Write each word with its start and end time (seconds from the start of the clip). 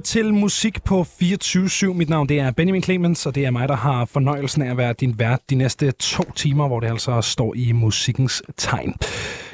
til 0.00 0.34
musik 0.34 0.84
på 0.84 1.06
24-7. 1.22 1.92
Mit 1.92 2.08
navn 2.08 2.28
det 2.28 2.40
er 2.40 2.50
Benjamin 2.50 2.82
Clemens, 2.82 3.26
og 3.26 3.34
det 3.34 3.44
er 3.44 3.50
mig, 3.50 3.68
der 3.68 3.76
har 3.76 4.04
fornøjelsen 4.04 4.62
af 4.62 4.70
at 4.70 4.76
være 4.76 4.92
din 4.92 5.18
vært 5.18 5.50
de 5.50 5.54
næste 5.54 5.90
to 5.90 6.24
timer, 6.36 6.68
hvor 6.68 6.80
det 6.80 6.86
altså 6.86 7.20
står 7.20 7.54
i 7.56 7.72
musikkens 7.72 8.42
tegn. 8.56 8.94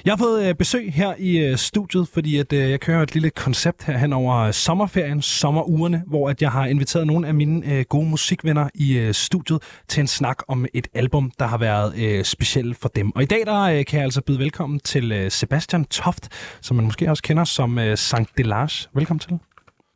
Jeg 0.05 0.13
har 0.13 0.17
fået 0.19 0.49
øh, 0.49 0.55
besøg 0.55 0.93
her 0.93 1.15
i 1.19 1.39
øh, 1.39 1.57
studiet, 1.57 2.09
fordi 2.09 2.39
at, 2.39 2.53
øh, 2.53 2.71
jeg 2.71 2.81
kører 2.81 3.03
et 3.03 3.15
lille 3.15 3.31
koncept 3.31 3.85
her 3.85 3.99
hen 3.99 4.13
over 4.13 4.51
sommerferien, 4.51 5.23
sommerugerne, 5.23 6.03
hvor 6.07 6.31
at 6.31 6.43
jeg 6.43 6.51
har 6.51 6.67
inviteret 6.67 7.07
nogle 7.07 7.29
af 7.29 7.35
mine 7.35 7.85
gode 7.85 8.09
musikvenner 8.09 8.69
i 8.75 9.11
studiet 9.13 9.63
til 9.89 10.01
en 10.01 10.07
snak 10.07 10.39
om 10.49 10.67
et 10.75 10.89
album, 10.95 11.33
der 11.39 11.47
har 11.47 11.59
været 11.59 12.27
specielt 12.27 12.77
for 12.77 12.89
dem. 12.89 13.17
Og 13.17 13.23
i 13.23 13.27
dag 13.27 13.43
der 13.47 13.83
kan 13.83 13.97
jeg 13.97 14.05
altså 14.05 14.21
byde 14.21 14.39
velkommen 14.39 14.81
til 14.81 15.27
Sebastian 15.29 15.85
Toft, 15.85 16.29
som 16.61 16.77
man 16.77 16.85
måske 16.85 17.11
også 17.11 17.23
kender 17.23 17.45
som 17.45 17.79
Sankt 17.95 18.39
Delage. 18.39 18.89
Velkommen 18.95 19.21
til. 19.21 19.39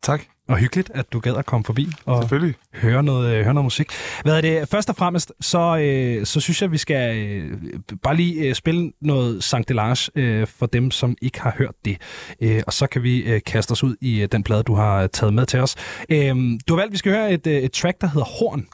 Tak. 0.02 0.22
Og 0.48 0.56
hyggeligt, 0.56 0.90
at 0.95 1.12
du 1.12 1.20
gad 1.20 1.36
at 1.36 1.46
komme 1.46 1.64
forbi 1.64 1.88
og 2.04 2.28
høre 2.74 3.02
noget, 3.02 3.34
øh, 3.34 3.45
høre 3.45 3.54
noget 3.54 3.64
musik. 3.64 3.90
Hvad 4.23 4.36
er 4.36 4.40
det? 4.40 4.68
Først 4.68 4.88
og 4.88 4.96
fremmest, 4.96 5.32
så, 5.40 5.78
øh, 5.78 6.26
så 6.26 6.40
synes 6.40 6.62
jeg, 6.62 6.66
at 6.66 6.73
vi 6.73 6.78
skal 6.78 7.18
øh, 7.18 7.59
bare 8.02 8.16
lige 8.16 8.48
øh, 8.48 8.54
spille 8.54 8.92
noget 9.00 9.45
Sankt 9.45 9.68
Delage 9.68 10.10
øh, 10.14 10.46
for 10.46 10.66
dem, 10.66 10.90
som 10.90 11.16
ikke 11.23 11.40
har 11.40 11.54
hørt 11.59 11.74
det. 11.84 11.98
Øh, 12.42 12.62
og 12.66 12.73
så 12.73 12.86
kan 12.86 13.02
vi 13.02 13.23
øh, 13.23 13.40
kaste 13.46 13.73
os 13.73 13.82
ud 13.84 13.96
i 14.00 14.20
øh, 14.23 14.28
den 14.32 14.42
plade, 14.42 14.62
du 14.62 14.74
har 14.74 15.06
taget 15.06 15.34
med 15.34 15.46
til 15.46 15.60
os. 15.60 15.76
Øh, 16.10 16.37
du 16.68 16.74
har 16.74 16.76
valgt, 16.76 16.88
at 16.88 16.92
vi 16.92 16.98
skal 16.98 17.12
høre 17.12 17.32
et, 17.32 17.46
øh, 17.46 17.54
et 17.54 17.73
track, 17.73 18.01
der 18.01 18.06
hedder 18.06 18.26
Horn. 18.26 18.66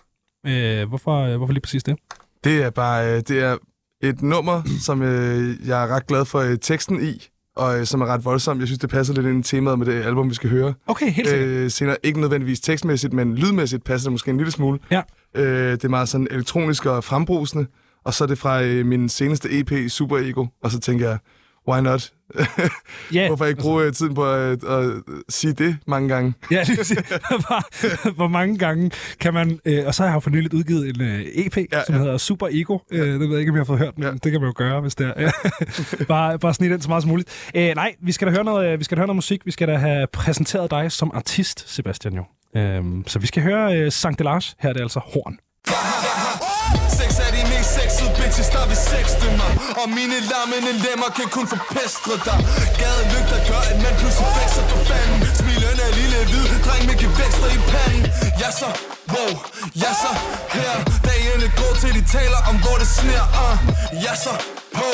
Øh, 0.47 0.88
hvorfor, 0.88 1.21
øh, 1.21 1.37
hvorfor 1.37 1.52
lige 1.52 1.63
præcis 1.63 1.83
det? 1.83 1.97
Det 2.45 2.63
er 2.63 2.71
bare 2.71 3.07
øh, 3.13 3.23
det 3.29 3.43
er 3.43 3.57
et 4.02 4.23
nummer, 4.23 4.63
som 4.80 5.02
øh, 5.02 5.54
jeg 5.66 5.82
er 5.82 5.87
ret 5.87 6.07
glad 6.07 6.24
for 6.24 6.38
øh, 6.38 6.59
teksten 6.59 7.02
i 7.02 7.29
og 7.57 7.80
øh, 7.80 7.87
som 7.87 8.01
er 8.01 8.07
ret 8.07 8.24
voldsom. 8.24 8.59
Jeg 8.59 8.68
synes, 8.68 8.79
det 8.79 8.90
passer 8.90 9.15
lidt 9.15 9.26
ind 9.26 9.40
i 9.40 9.43
temaet 9.49 9.79
med 9.79 9.87
det 9.87 10.02
album, 10.02 10.30
vi 10.30 10.35
skal 10.35 10.51
høre. 10.51 10.74
Okay, 10.87 11.10
helt 11.10 11.29
sikkert. 11.29 11.49
Øh, 11.49 11.71
senere, 11.71 11.96
ikke 12.02 12.21
nødvendigvis 12.21 12.60
tekstmæssigt, 12.60 13.13
men 13.13 13.35
lydmæssigt 13.35 13.85
passer 13.85 14.09
det 14.09 14.13
måske 14.13 14.30
en 14.30 14.37
lille 14.37 14.52
smule. 14.52 14.79
Ja. 14.90 15.02
Øh, 15.35 15.73
det 15.73 15.85
er 15.85 15.88
meget 15.88 16.09
sådan 16.09 16.29
elektronisk 16.30 16.87
og 16.87 17.04
frembrusende. 17.04 17.66
Og 18.04 18.15
så 18.15 18.24
er 18.24 18.29
det 18.29 18.38
fra 18.38 18.63
øh, 18.63 18.87
min 18.87 19.09
seneste 19.09 19.48
EP, 19.60 19.90
Super 19.90 20.18
Ego. 20.18 20.46
Og 20.63 20.71
så 20.71 20.80
tænker 20.80 21.09
jeg, 21.09 21.18
why 21.68 21.80
not? 21.80 22.13
Yeah, 23.15 23.27
Hvorfor 23.27 23.45
ikke 23.45 23.60
bruge 23.60 23.85
altså. 23.85 23.99
tiden 23.99 24.15
på 24.15 24.32
at, 24.32 24.65
at, 24.65 24.85
at 24.85 24.93
sige 25.29 25.52
det 25.52 25.77
mange 25.87 26.09
gange? 26.09 26.35
ja, 26.51 26.65
det 26.66 26.77
hvor, 27.29 28.13
hvor 28.15 28.29
mange 28.29 28.59
gange 28.59 28.91
kan 29.21 29.35
man... 29.35 29.60
Øh, 29.65 29.82
og 29.87 29.95
så 29.95 30.02
har 30.02 30.09
jeg 30.09 30.15
jo 30.15 30.21
for 30.21 30.30
nyligt 30.30 30.54
udgivet 30.54 30.88
en 30.88 31.02
øh, 31.02 31.21
EP, 31.21 31.57
ja, 31.57 31.85
som 31.85 31.95
ja. 31.95 32.01
hedder 32.01 32.19
Super 32.19 32.49
Ego. 32.51 32.79
Øh, 32.91 33.13
det 33.13 33.21
ved 33.21 33.29
jeg 33.29 33.38
ikke, 33.38 33.51
om 33.51 33.57
jeg 33.57 33.60
har 33.60 33.65
fået 33.65 33.79
hørt, 33.79 33.99
men 33.99 34.07
ja. 34.07 34.13
det 34.13 34.32
kan 34.32 34.41
man 34.41 34.49
jo 34.49 34.52
gøre, 34.57 34.80
hvis 34.80 34.95
det 34.95 35.13
er. 35.16 35.30
bare, 36.09 36.38
bare 36.38 36.54
snit 36.54 36.71
den 36.71 36.82
så 36.82 36.88
meget 36.88 37.02
som 37.02 37.10
muligt. 37.10 37.51
Øh, 37.54 37.74
nej, 37.74 37.95
vi 38.02 38.13
skal 38.13 38.29
da 38.29 38.32
høre 38.32 38.45
noget, 38.45 38.73
øh, 38.73 38.79
vi 38.79 38.85
skal 38.85 38.97
da 38.97 39.01
høre 39.01 39.07
noget 39.07 39.16
musik. 39.16 39.47
Vi 39.47 39.51
skal 39.51 39.69
da 39.69 39.77
have 39.77 40.07
præsenteret 40.13 40.71
dig 40.71 40.93
som 40.93 41.10
artist, 41.15 41.74
Sebastian 41.74 42.15
jo. 42.15 42.24
Øh, 42.60 42.85
så 43.07 43.19
vi 43.19 43.27
skal 43.27 43.43
høre 43.43 43.79
øh, 43.79 43.93
Sankt 43.93 44.19
Delage. 44.19 44.54
Her 44.59 44.69
er 44.69 44.73
det 44.73 44.80
altså 44.80 45.01
Horn 45.04 45.38
sexede 48.37 48.46
bitches, 48.46 48.48
der 48.56 48.66
vil 48.70 48.76
sexte 48.76 49.26
mig. 49.40 49.52
Og 49.82 49.88
mine 49.98 50.16
lammende 50.30 50.73
lemmer 50.84 51.09
kan 51.16 51.29
kun 51.37 51.46
forpestre 51.48 52.15
dig. 52.26 52.38
Gade 52.80 53.02
lygter 53.12 53.40
gør, 53.48 53.62
at 53.70 53.79
man 53.84 53.95
pludselig 54.01 54.29
fækser 54.37 54.65
for 54.70 54.80
fanden. 54.88 55.18
Smilende 55.38 55.82
er 55.88 55.95
lille 56.01 56.18
hvid, 56.30 56.46
dreng 56.64 56.82
med 56.88 56.96
gevækster 57.02 57.51
i 57.57 57.60
panden. 57.73 58.04
Ja 58.40 58.51
så, 58.60 58.68
wow, 59.12 59.30
ja 59.82 59.92
så, 60.02 60.12
her. 60.57 60.74
Dagene 61.07 61.48
går 61.60 61.73
til 61.80 61.92
de 61.98 62.02
taler 62.16 62.40
om 62.48 62.57
hvor 62.62 62.76
det 62.82 62.88
sner 62.98 63.24
ah. 63.45 63.52
uh. 63.52 64.04
Ja 64.04 64.14
så, 64.25 64.34
på 64.78 64.91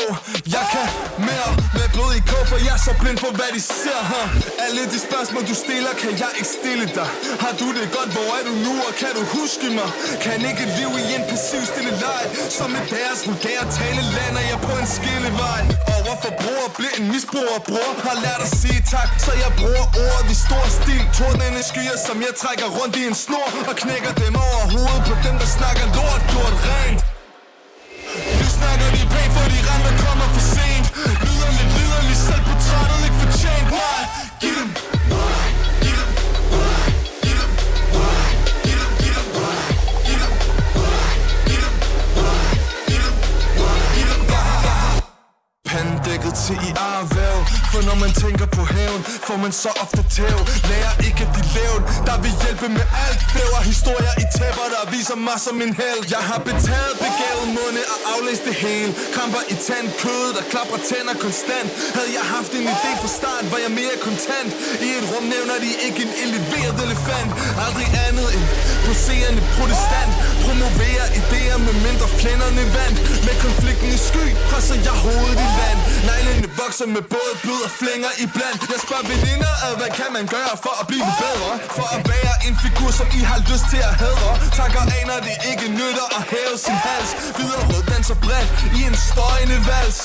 Jeg 0.55 0.65
kan 0.73 0.87
mere. 1.27 1.49
Med 1.77 1.87
blod 1.95 2.11
i 2.19 2.21
kog 2.31 2.43
For 2.51 2.59
jeg 2.67 2.75
er 2.79 2.83
så 2.87 2.93
blind 3.01 3.17
for 3.23 3.31
hvad 3.39 3.51
de 3.55 3.61
ser 3.81 4.01
her 4.11 4.25
Alle 4.65 4.83
de 4.93 4.99
spørgsmål 5.07 5.43
du 5.51 5.55
stiller 5.65 5.93
Kan 6.01 6.11
jeg 6.23 6.31
ikke 6.39 6.51
stille 6.59 6.85
dig. 6.99 7.09
Har 7.43 7.53
du 7.61 7.67
det 7.77 7.85
godt, 7.97 8.09
hvor 8.15 8.29
er 8.37 8.43
du 8.49 8.53
nu? 8.67 8.73
Og 8.87 8.93
kan 9.01 9.11
du 9.17 9.23
huske 9.37 9.67
mig? 9.77 9.89
Kan 10.25 10.39
ikke 10.49 10.65
leve 10.77 10.95
i 11.05 11.09
en 11.17 11.23
passiv 11.29 11.61
stille 11.71 11.93
leg 12.03 12.23
Som 12.57 12.67
med 12.75 12.83
deres 12.95 13.21
vulgære 13.33 13.65
tale 13.79 14.01
Lander 14.15 14.43
jeg 14.51 14.59
på 14.67 14.71
en 14.81 14.87
skillevej. 14.97 15.61
Overfor 15.97 16.31
bror 16.41 16.65
Bliver 16.77 16.95
en 16.99 17.05
misbruger. 17.13 17.59
Bror 17.69 17.91
Har 18.07 18.17
lært 18.25 18.41
at 18.47 18.51
sige 18.61 18.81
tak 18.93 19.09
Så 19.25 19.31
jeg 19.43 19.51
bruger 19.59 19.85
ordet 20.05 20.27
i 20.35 20.37
stor 20.47 20.65
stil. 20.77 21.03
Tordnende 21.17 21.61
skyer 21.69 21.97
som 22.07 22.17
jeg 22.25 22.33
trækker 22.41 22.67
rundt 22.77 22.93
i 23.01 23.03
en 23.11 23.17
snor 23.25 23.47
Og 23.69 23.75
knækker 23.81 24.13
dem 24.23 24.33
over 24.45 24.61
hovedet 24.73 25.01
På 25.09 25.15
dem 25.25 25.35
der 25.41 25.49
snakker 25.57 25.85
lort. 25.97 26.21
Gjort 26.31 26.55
rent. 26.67 27.01
Nu 28.39 28.47
snakker 28.57 28.87
de 28.95 29.01
pænt, 29.13 29.31
for 29.35 29.45
de 29.53 29.59
rammer 29.69 29.93
kommer 30.05 30.27
for 30.35 30.43
sent. 30.55 30.85
Lyder 31.25 31.49
lidt 31.57 31.71
liderligt, 31.77 32.21
selv 32.27 32.43
portrættet 32.47 32.99
ikke 33.07 33.17
fortjent 33.23 33.67
Nej, 33.79 34.22
Pandækket 45.73 46.33
til 46.45 46.57
i 46.69 46.71
arvæv. 46.91 47.37
For 47.71 47.81
når 47.89 47.97
man 48.03 48.11
tænker 48.23 48.47
på 48.57 48.61
hævn 48.73 49.01
Får 49.27 49.37
man 49.43 49.51
så 49.63 49.69
ofte 49.83 50.01
tæv. 50.15 50.39
Lærer 50.69 50.95
ikke 51.07 51.21
at 51.25 51.31
de 51.37 51.43
levn 51.57 51.81
Der 52.07 52.17
vil 52.23 52.33
hjælpe 52.43 52.67
med 52.77 52.87
alt. 53.05 53.19
Bæver 53.35 53.61
historier 53.71 54.13
i 54.23 54.25
tæpper 54.37 54.67
Der 54.75 54.83
viser 54.95 55.17
mig 55.27 55.37
som 55.47 55.55
en 55.65 55.73
held. 55.81 56.01
Jeg 56.15 56.23
har 56.29 56.39
betaget 56.49 56.95
begavet 57.05 57.47
munde 57.57 57.81
Og 57.93 57.99
aflæst 58.13 58.43
det 58.49 58.55
hele. 58.65 58.91
Kramper 59.15 59.43
i 59.53 59.55
tand 59.67 59.87
kød 60.01 60.27
Der 60.37 60.45
klapper 60.53 60.77
tænder 60.89 61.15
konstant. 61.25 61.69
Havde 61.97 62.11
jeg 62.17 62.25
haft 62.35 62.51
en 62.59 62.65
idé 62.73 62.91
fra 63.01 63.09
start 63.19 63.43
Var 63.53 63.59
jeg 63.65 63.71
mere 63.81 63.95
kontant. 64.07 64.51
I 64.85 64.87
et 64.99 65.05
rum 65.11 65.25
nævner 65.35 65.57
de 65.63 65.69
ikke 65.87 65.99
en 66.05 66.11
eleveret 66.23 66.77
elefant. 66.87 67.29
Aldrig 67.65 67.87
andet 68.07 68.27
end 68.35 68.45
Poserende 68.85 69.41
protestant. 69.57 70.11
Promoverer 70.45 71.07
idéer 71.21 71.57
med 71.67 71.75
mindre 71.87 72.07
flænderne 72.19 72.63
vand 72.77 72.95
Med 73.27 73.35
konflikten 73.45 73.89
i 73.97 73.99
sky 74.09 74.25
fra 74.49 74.59
bukser 76.73 76.93
med 76.97 77.05
både 77.15 77.33
blod 77.43 77.61
og 77.67 77.73
flænger 77.81 78.11
i 78.23 78.25
Jeg 78.73 78.79
spørger 78.85 79.05
veninder 79.13 79.53
øh, 79.65 79.73
hvad 79.79 79.91
kan 79.99 80.09
man 80.17 80.25
gøre 80.35 80.53
for 80.65 80.73
at 80.81 80.85
blive 80.91 81.07
bedre? 81.23 81.51
For 81.77 81.87
at 81.95 82.01
være 82.13 82.35
en 82.47 82.55
figur, 82.65 82.89
som 82.99 83.07
I 83.19 83.21
har 83.31 83.39
lyst 83.51 83.65
til 83.73 83.81
at 83.89 83.93
hædre 84.03 84.31
Tanker 84.59 84.83
aner 84.99 85.19
det 85.27 85.35
ikke 85.51 85.67
nytter 85.79 86.07
at 86.17 86.23
hæve 86.31 86.55
sin 86.65 86.77
hals. 86.85 87.09
Videre 87.39 87.63
rød 87.69 87.83
danser 87.93 88.17
bredt 88.25 88.49
i 88.77 88.79
en 88.89 88.95
støjende 89.09 89.57
vals. 89.69 89.99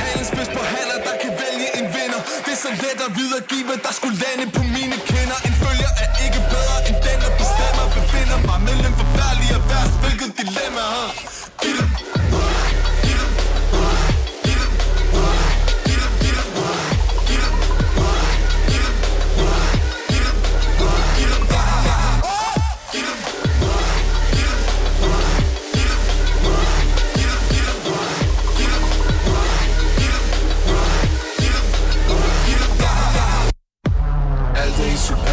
Halen 0.00 0.26
spids 0.30 0.50
på 0.56 0.62
haller, 0.74 0.98
der 1.08 1.14
kan 1.22 1.32
vælge 1.42 1.68
en 1.78 1.86
vinder. 1.96 2.20
Det 2.44 2.52
er 2.56 2.60
så 2.66 2.70
let 2.82 2.98
at 3.06 3.10
videregive, 3.20 3.64
hvad 3.68 3.80
der 3.86 3.92
skulle 3.98 4.16
lande 4.24 4.44
på 4.56 4.62
mine 4.76 4.96
kinder. 5.10 5.38
En 5.48 5.54
følger 5.62 5.90
er 6.04 6.08
ikke 6.24 6.40
bedre 6.54 6.76
end 6.88 6.96
den, 7.06 7.18
der 7.24 7.32
bestemmer 7.40 7.84
Befinder 7.96 8.38
mig 8.48 8.58
mellem 8.68 8.92
forfærdelige 9.00 9.54
og 9.58 9.64
værst 9.70 9.94
Hvilket 10.02 10.30
dilemma, 10.40 10.84
huh? 10.94 11.97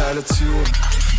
Alternativer 0.08 0.64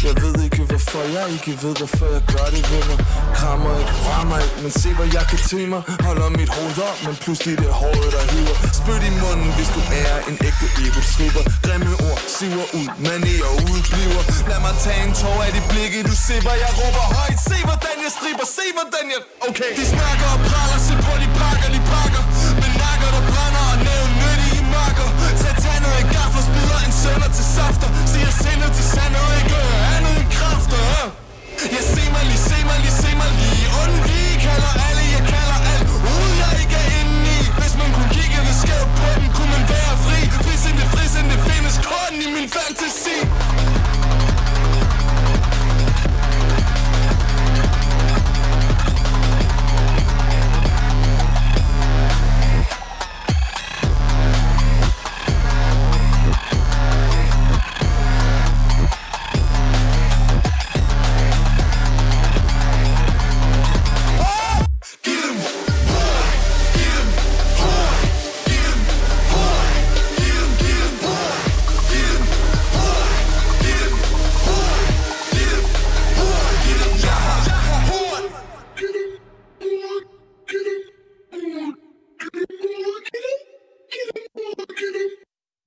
Jeg 0.08 0.14
ved 0.24 0.36
ikke 0.46 0.62
hvorfor 0.70 1.04
jeg 1.18 1.26
ikke 1.36 1.52
ved 1.64 1.74
hvorfor 1.80 2.08
jeg 2.16 2.24
gør 2.34 2.48
det 2.56 2.64
ved 2.72 2.84
mig. 2.90 2.98
Krammer 3.40 3.74
ikke, 3.82 3.94
rammer 4.10 4.38
ikke, 4.46 4.58
men 4.64 4.72
se 4.82 4.90
hvad 4.98 5.10
jeg 5.18 5.26
kan 5.32 5.40
til 5.52 5.66
mig. 5.74 5.82
Holder 6.08 6.30
mit 6.40 6.50
hoved 6.58 6.78
op, 6.90 6.98
men 7.06 7.16
pludselig 7.24 7.54
det 7.64 7.72
håret 7.82 8.10
der 8.16 8.26
hiver. 8.34 8.56
Spyt 8.80 9.04
i 9.10 9.12
munden, 9.24 9.50
hvis 9.58 9.70
du 9.76 9.82
er 10.04 10.14
en 10.30 10.36
ægte 10.50 10.68
ego-tripper. 10.86 11.44
Grimme 11.66 11.92
ord 12.10 12.22
siver 12.38 12.68
ud, 12.80 12.88
men 13.08 13.22
og 13.48 13.56
udbliver. 13.72 14.22
Lad 14.50 14.60
mig 14.66 14.76
tage 14.84 15.02
en 15.08 15.14
tår 15.22 15.40
af 15.48 15.52
de 15.58 15.62
blikke, 15.72 15.98
du 16.10 16.16
sipper 16.26 16.56
Jeg 16.66 16.72
råber 16.80 17.06
højt, 17.18 17.40
se 17.50 17.58
hvordan 17.70 17.96
jeg 18.06 18.12
striber, 18.18 18.46
se 18.58 18.66
hvordan 18.78 19.06
jeg... 19.14 19.22
Okay. 19.50 19.72
De 19.80 19.84
snakker 19.96 20.28
og 20.36 20.40
praller, 20.50 20.80
se 20.88 20.94
på 21.06 21.14
de 21.22 21.28
spider 27.08 27.32
til 27.38 27.46
safter. 27.56 27.90
Siger 28.14 28.32
sindet 28.44 28.72
til 28.78 28.86
sandet, 28.96 29.28
ikke 29.40 29.58
andet 29.96 30.14
end 30.22 30.30
kræfter 30.38 30.86
Jeg 31.76 31.84
se 31.94 32.04
mig 32.16 32.24
lige, 32.30 32.42
se 32.50 32.58
mig 32.70 32.78
lige, 32.84 32.96
se 33.04 33.12
mig 33.22 33.32
lige. 33.40 33.66
Undvig, 33.82 34.28
kalder 34.46 34.74
alle, 34.88 35.04
jeg 35.16 35.24
kalder 35.34 35.60
alt. 35.74 35.90
Ude 36.14 36.34
jeg 36.44 36.52
ikke 36.62 36.76
er 36.84 36.90
inde 37.02 37.18
i. 37.38 37.40
Hvis 37.60 37.74
man 37.82 37.90
kunne 37.96 38.12
kigge 38.18 38.38
lidt 38.48 38.60
skævt 38.64 38.92
på 39.00 39.08
den 39.20 39.30
Kunne 39.36 39.52
man 39.56 39.64
være 39.74 39.96
fri. 40.06 40.20
Frisinde, 40.46 40.84
frisinde, 40.94 41.36
findes 41.48 41.78
kun 41.92 42.14
i 42.26 42.28
min 42.36 42.48
fantasi 42.56 43.18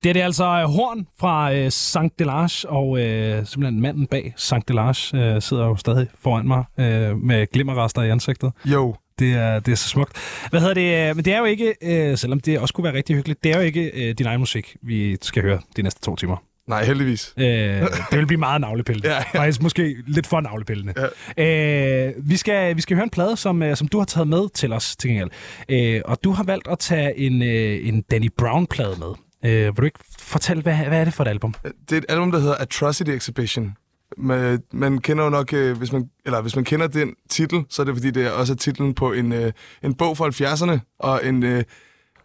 Det 0.03 0.09
er 0.09 0.13
det 0.13 0.21
altså 0.21 0.43
øh, 0.43 0.63
Horn 0.63 1.07
fra 1.19 1.53
øh, 1.53 1.71
Sankt 1.71 2.19
Delage, 2.19 2.69
og 2.69 2.99
øh, 2.99 3.45
simpelthen 3.45 3.81
manden 3.81 4.07
bag 4.07 4.33
Sankt 4.37 4.67
Delage 4.67 5.17
øh, 5.17 5.41
sidder 5.41 5.65
jo 5.65 5.75
stadig 5.75 6.07
foran 6.19 6.47
mig 6.47 6.63
øh, 6.79 7.17
med 7.17 7.51
glimmerrester 7.51 8.01
i 8.01 8.09
ansigtet. 8.09 8.51
Jo. 8.65 8.95
Det 9.19 9.33
er, 9.33 9.59
det 9.59 9.71
er 9.71 9.75
så 9.75 9.89
smukt. 9.89 10.11
Hvad 10.49 10.59
hedder 10.59 10.73
det? 10.73 11.09
Øh, 11.09 11.15
men 11.15 11.25
det 11.25 11.33
er 11.33 11.37
jo 11.37 11.45
ikke, 11.45 11.75
øh, 11.81 12.17
selvom 12.17 12.39
det 12.39 12.59
også 12.59 12.73
kunne 12.73 12.83
være 12.83 12.93
rigtig 12.93 13.15
hyggeligt, 13.15 13.43
det 13.43 13.51
er 13.51 13.57
jo 13.57 13.63
ikke 13.63 13.91
øh, 13.93 14.15
din 14.17 14.25
egen 14.25 14.39
musik, 14.39 14.75
vi 14.81 15.17
skal 15.21 15.43
høre 15.43 15.59
de 15.77 15.81
næste 15.81 16.01
to 16.01 16.15
timer. 16.15 16.37
Nej, 16.67 16.85
heldigvis. 16.85 17.33
Øh, 17.37 17.45
det 17.45 18.17
vil 18.19 18.25
blive 18.27 18.39
meget 18.39 18.61
navlepillende. 18.61 19.09
ja, 19.13 19.15
ja. 19.33 19.39
Faktisk 19.39 19.61
måske 19.61 19.95
lidt 20.07 20.27
for 20.27 20.41
navlepillende. 20.41 20.93
Ja. 21.37 22.07
Øh, 22.07 22.13
vi, 22.17 22.37
skal, 22.37 22.75
vi 22.75 22.81
skal 22.81 22.95
høre 22.95 23.03
en 23.03 23.09
plade, 23.09 23.37
som, 23.37 23.63
øh, 23.63 23.75
som 23.75 23.87
du 23.87 23.97
har 23.97 24.05
taget 24.05 24.27
med 24.27 24.49
til 24.53 24.73
os, 24.73 24.95
til 24.95 25.09
gengæld. 25.09 25.29
Øh, 25.69 26.01
og 26.05 26.23
du 26.23 26.31
har 26.31 26.43
valgt 26.43 26.67
at 26.67 26.79
tage 26.79 27.19
en, 27.19 27.41
en 27.41 28.01
Danny 28.01 28.29
Brown-plade 28.37 28.99
med. 28.99 29.13
Øh, 29.45 29.65
vil 29.65 29.75
du 29.77 29.81
ikke 29.81 29.99
fortælle, 30.19 30.63
hvad, 30.63 30.75
hvad 30.75 30.99
er 30.99 31.03
det 31.03 31.13
for 31.13 31.23
et 31.23 31.27
album? 31.27 31.53
Det 31.63 31.91
er 31.91 31.97
et 31.97 32.05
album, 32.09 32.31
der 32.31 32.39
hedder 32.39 32.55
Atrocity 32.55 33.09
Exhibition. 33.09 33.75
Man, 34.17 34.59
man 34.73 34.97
kender 34.97 35.23
jo 35.23 35.29
nok, 35.29 35.53
øh, 35.53 35.77
hvis 35.77 35.91
man, 35.91 36.09
eller 36.25 36.41
hvis 36.41 36.55
man 36.55 36.65
kender 36.65 36.87
den 36.87 37.15
titel, 37.29 37.63
så 37.69 37.81
er 37.81 37.85
det 37.85 37.95
fordi, 37.95 38.11
det 38.11 38.25
er 38.25 38.31
også 38.31 38.55
titlen 38.55 38.93
på 38.93 39.11
en, 39.11 39.31
øh, 39.31 39.51
en 39.83 39.93
bog 39.93 40.17
fra 40.17 40.25
70'erne, 40.25 40.79
og 40.99 41.25
en, 41.25 41.43
øh, 41.43 41.63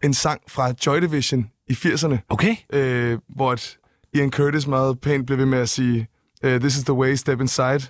en 0.03 0.13
sang 0.13 0.41
fra 0.47 0.73
Joy 0.85 0.97
Division 1.01 1.49
i 1.67 1.73
80'erne. 1.73 2.17
Okay. 2.29 2.55
Øh, 2.73 3.17
hvor 3.35 3.53
et 3.53 3.77
Ian 4.13 4.31
Curtis 4.31 4.67
meget 4.67 4.99
pænt 5.01 5.25
blev 5.25 5.37
ved 5.37 5.45
med 5.45 5.57
at 5.57 5.69
sige, 5.69 6.07
uh, 6.43 6.51
this 6.51 6.77
is 6.77 6.83
the 6.83 6.93
way, 6.93 7.15
step 7.15 7.41
inside. 7.41 7.81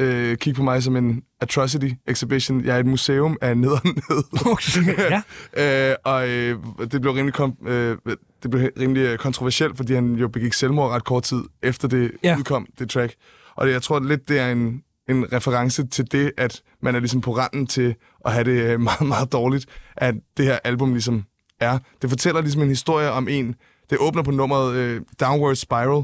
Uh, 0.00 0.34
kig 0.34 0.54
på 0.54 0.62
mig 0.62 0.82
som 0.82 0.96
en 0.96 1.22
atrocity 1.40 1.88
exhibition. 2.06 2.64
Jeg 2.64 2.76
er 2.76 2.80
et 2.80 2.86
museum 2.86 3.36
af 3.40 3.56
nederenhed. 3.56 4.24
Okay, 4.46 4.98
ja. 5.56 5.92
uh, 5.92 5.96
og 6.04 6.22
uh, 6.22 6.86
det 6.86 7.00
blev 7.00 7.12
rimelig, 7.12 7.34
kom, 7.34 7.56
uh, 7.60 8.12
det 8.42 8.50
blev 8.50 8.70
rimelig 8.80 9.18
kontroversielt, 9.18 9.76
fordi 9.76 9.94
han 9.94 10.14
jo 10.14 10.28
begik 10.28 10.52
selvmord 10.52 10.90
ret 10.90 11.04
kort 11.04 11.22
tid 11.22 11.42
efter 11.62 11.88
det 11.88 12.12
ja. 12.22 12.36
udkom, 12.38 12.66
det 12.78 12.90
track. 12.90 13.14
Og 13.54 13.66
det, 13.66 13.72
jeg 13.72 13.82
tror 13.82 14.00
lidt, 14.00 14.28
det 14.28 14.38
er 14.38 14.52
en, 14.52 14.82
en 15.08 15.32
reference 15.32 15.86
til 15.86 16.12
det, 16.12 16.32
at 16.36 16.62
man 16.82 16.94
er 16.94 16.98
ligesom 16.98 17.20
på 17.20 17.36
randen 17.36 17.66
til 17.66 17.94
at 18.24 18.32
have 18.32 18.44
det 18.44 18.80
meget, 18.80 19.08
meget 19.08 19.32
dårligt, 19.32 19.66
at 19.96 20.14
det 20.36 20.44
her 20.44 20.58
album 20.64 20.92
ligesom 20.92 21.24
er. 21.60 21.78
Det 22.02 22.10
fortæller 22.10 22.40
ligesom 22.40 22.62
en 22.62 22.68
historie 22.68 23.10
om 23.10 23.28
en, 23.28 23.54
det 23.90 23.98
åbner 24.00 24.22
på 24.22 24.30
nummeret 24.30 24.74
øh, 24.74 25.02
Downward 25.20 25.54
Spiral, 25.54 26.02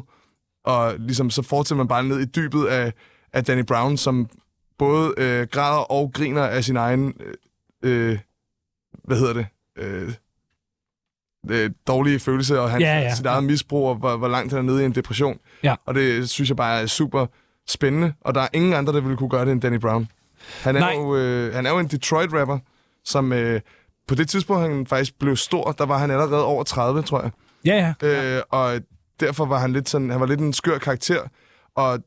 og 0.64 0.94
ligesom 0.98 1.30
så 1.30 1.42
fortsætter 1.42 1.76
man 1.76 1.88
bare 1.88 2.04
ned 2.04 2.20
i 2.20 2.24
dybet 2.24 2.66
af, 2.66 2.92
af 3.32 3.44
Danny 3.44 3.64
Brown, 3.64 3.96
som 3.96 4.28
både 4.78 5.14
øh, 5.16 5.46
græder 5.50 5.92
og 5.92 6.12
griner 6.14 6.42
af 6.42 6.64
sin 6.64 6.76
egen, 6.76 7.14
øh, 7.82 8.10
øh 8.10 8.18
hvad 9.04 9.18
hedder 9.18 9.32
det, 9.32 9.46
øh, 9.78 10.12
øh, 11.50 11.70
dårlige 11.86 12.18
følelse, 12.18 12.60
og 12.60 12.70
hans, 12.70 12.82
ja, 12.82 12.98
ja, 12.98 13.14
sit 13.14 13.26
eget 13.26 13.44
misbrug, 13.44 13.88
og 13.88 13.94
hvor, 13.94 14.16
hvor 14.16 14.28
langt 14.28 14.52
han 14.52 14.58
er 14.58 14.62
nede 14.72 14.82
i 14.82 14.86
en 14.86 14.94
depression. 14.94 15.38
Ja. 15.62 15.74
Og 15.86 15.94
det 15.94 16.30
synes 16.30 16.48
jeg 16.48 16.56
bare 16.56 16.82
er 16.82 16.86
super 16.86 17.26
spændende, 17.68 18.12
og 18.20 18.34
der 18.34 18.40
er 18.40 18.48
ingen 18.52 18.72
andre, 18.72 18.92
der 18.92 19.00
ville 19.00 19.16
kunne 19.16 19.30
gøre 19.30 19.44
det 19.44 19.52
end 19.52 19.60
Danny 19.60 19.78
Brown. 19.78 20.08
Han 20.62 20.76
er, 20.76 20.92
jo, 20.92 21.16
øh, 21.16 21.54
han 21.54 21.66
er 21.66 21.70
jo 21.70 21.78
en 21.78 21.86
Detroit-rapper, 21.86 22.58
som 23.04 23.32
øh, 23.32 23.60
på 24.08 24.14
det 24.14 24.28
tidspunkt, 24.28 24.62
han 24.62 24.86
faktisk 24.86 25.18
blev 25.18 25.36
stor, 25.36 25.72
der 25.72 25.86
var 25.86 25.98
han 25.98 26.10
allerede 26.10 26.44
over 26.44 26.64
30, 26.64 27.02
tror 27.02 27.22
jeg. 27.22 27.30
Ja, 27.64 27.94
ja. 28.02 28.36
Øh, 28.36 28.42
og 28.50 28.80
derfor 29.20 29.44
var 29.44 29.58
han 29.58 29.72
lidt 29.72 29.88
sådan, 29.88 30.10
han 30.10 30.20
var 30.20 30.26
lidt 30.26 30.40
en 30.40 30.52
skør 30.52 30.78
karakter, 30.78 31.20
og 31.74 31.98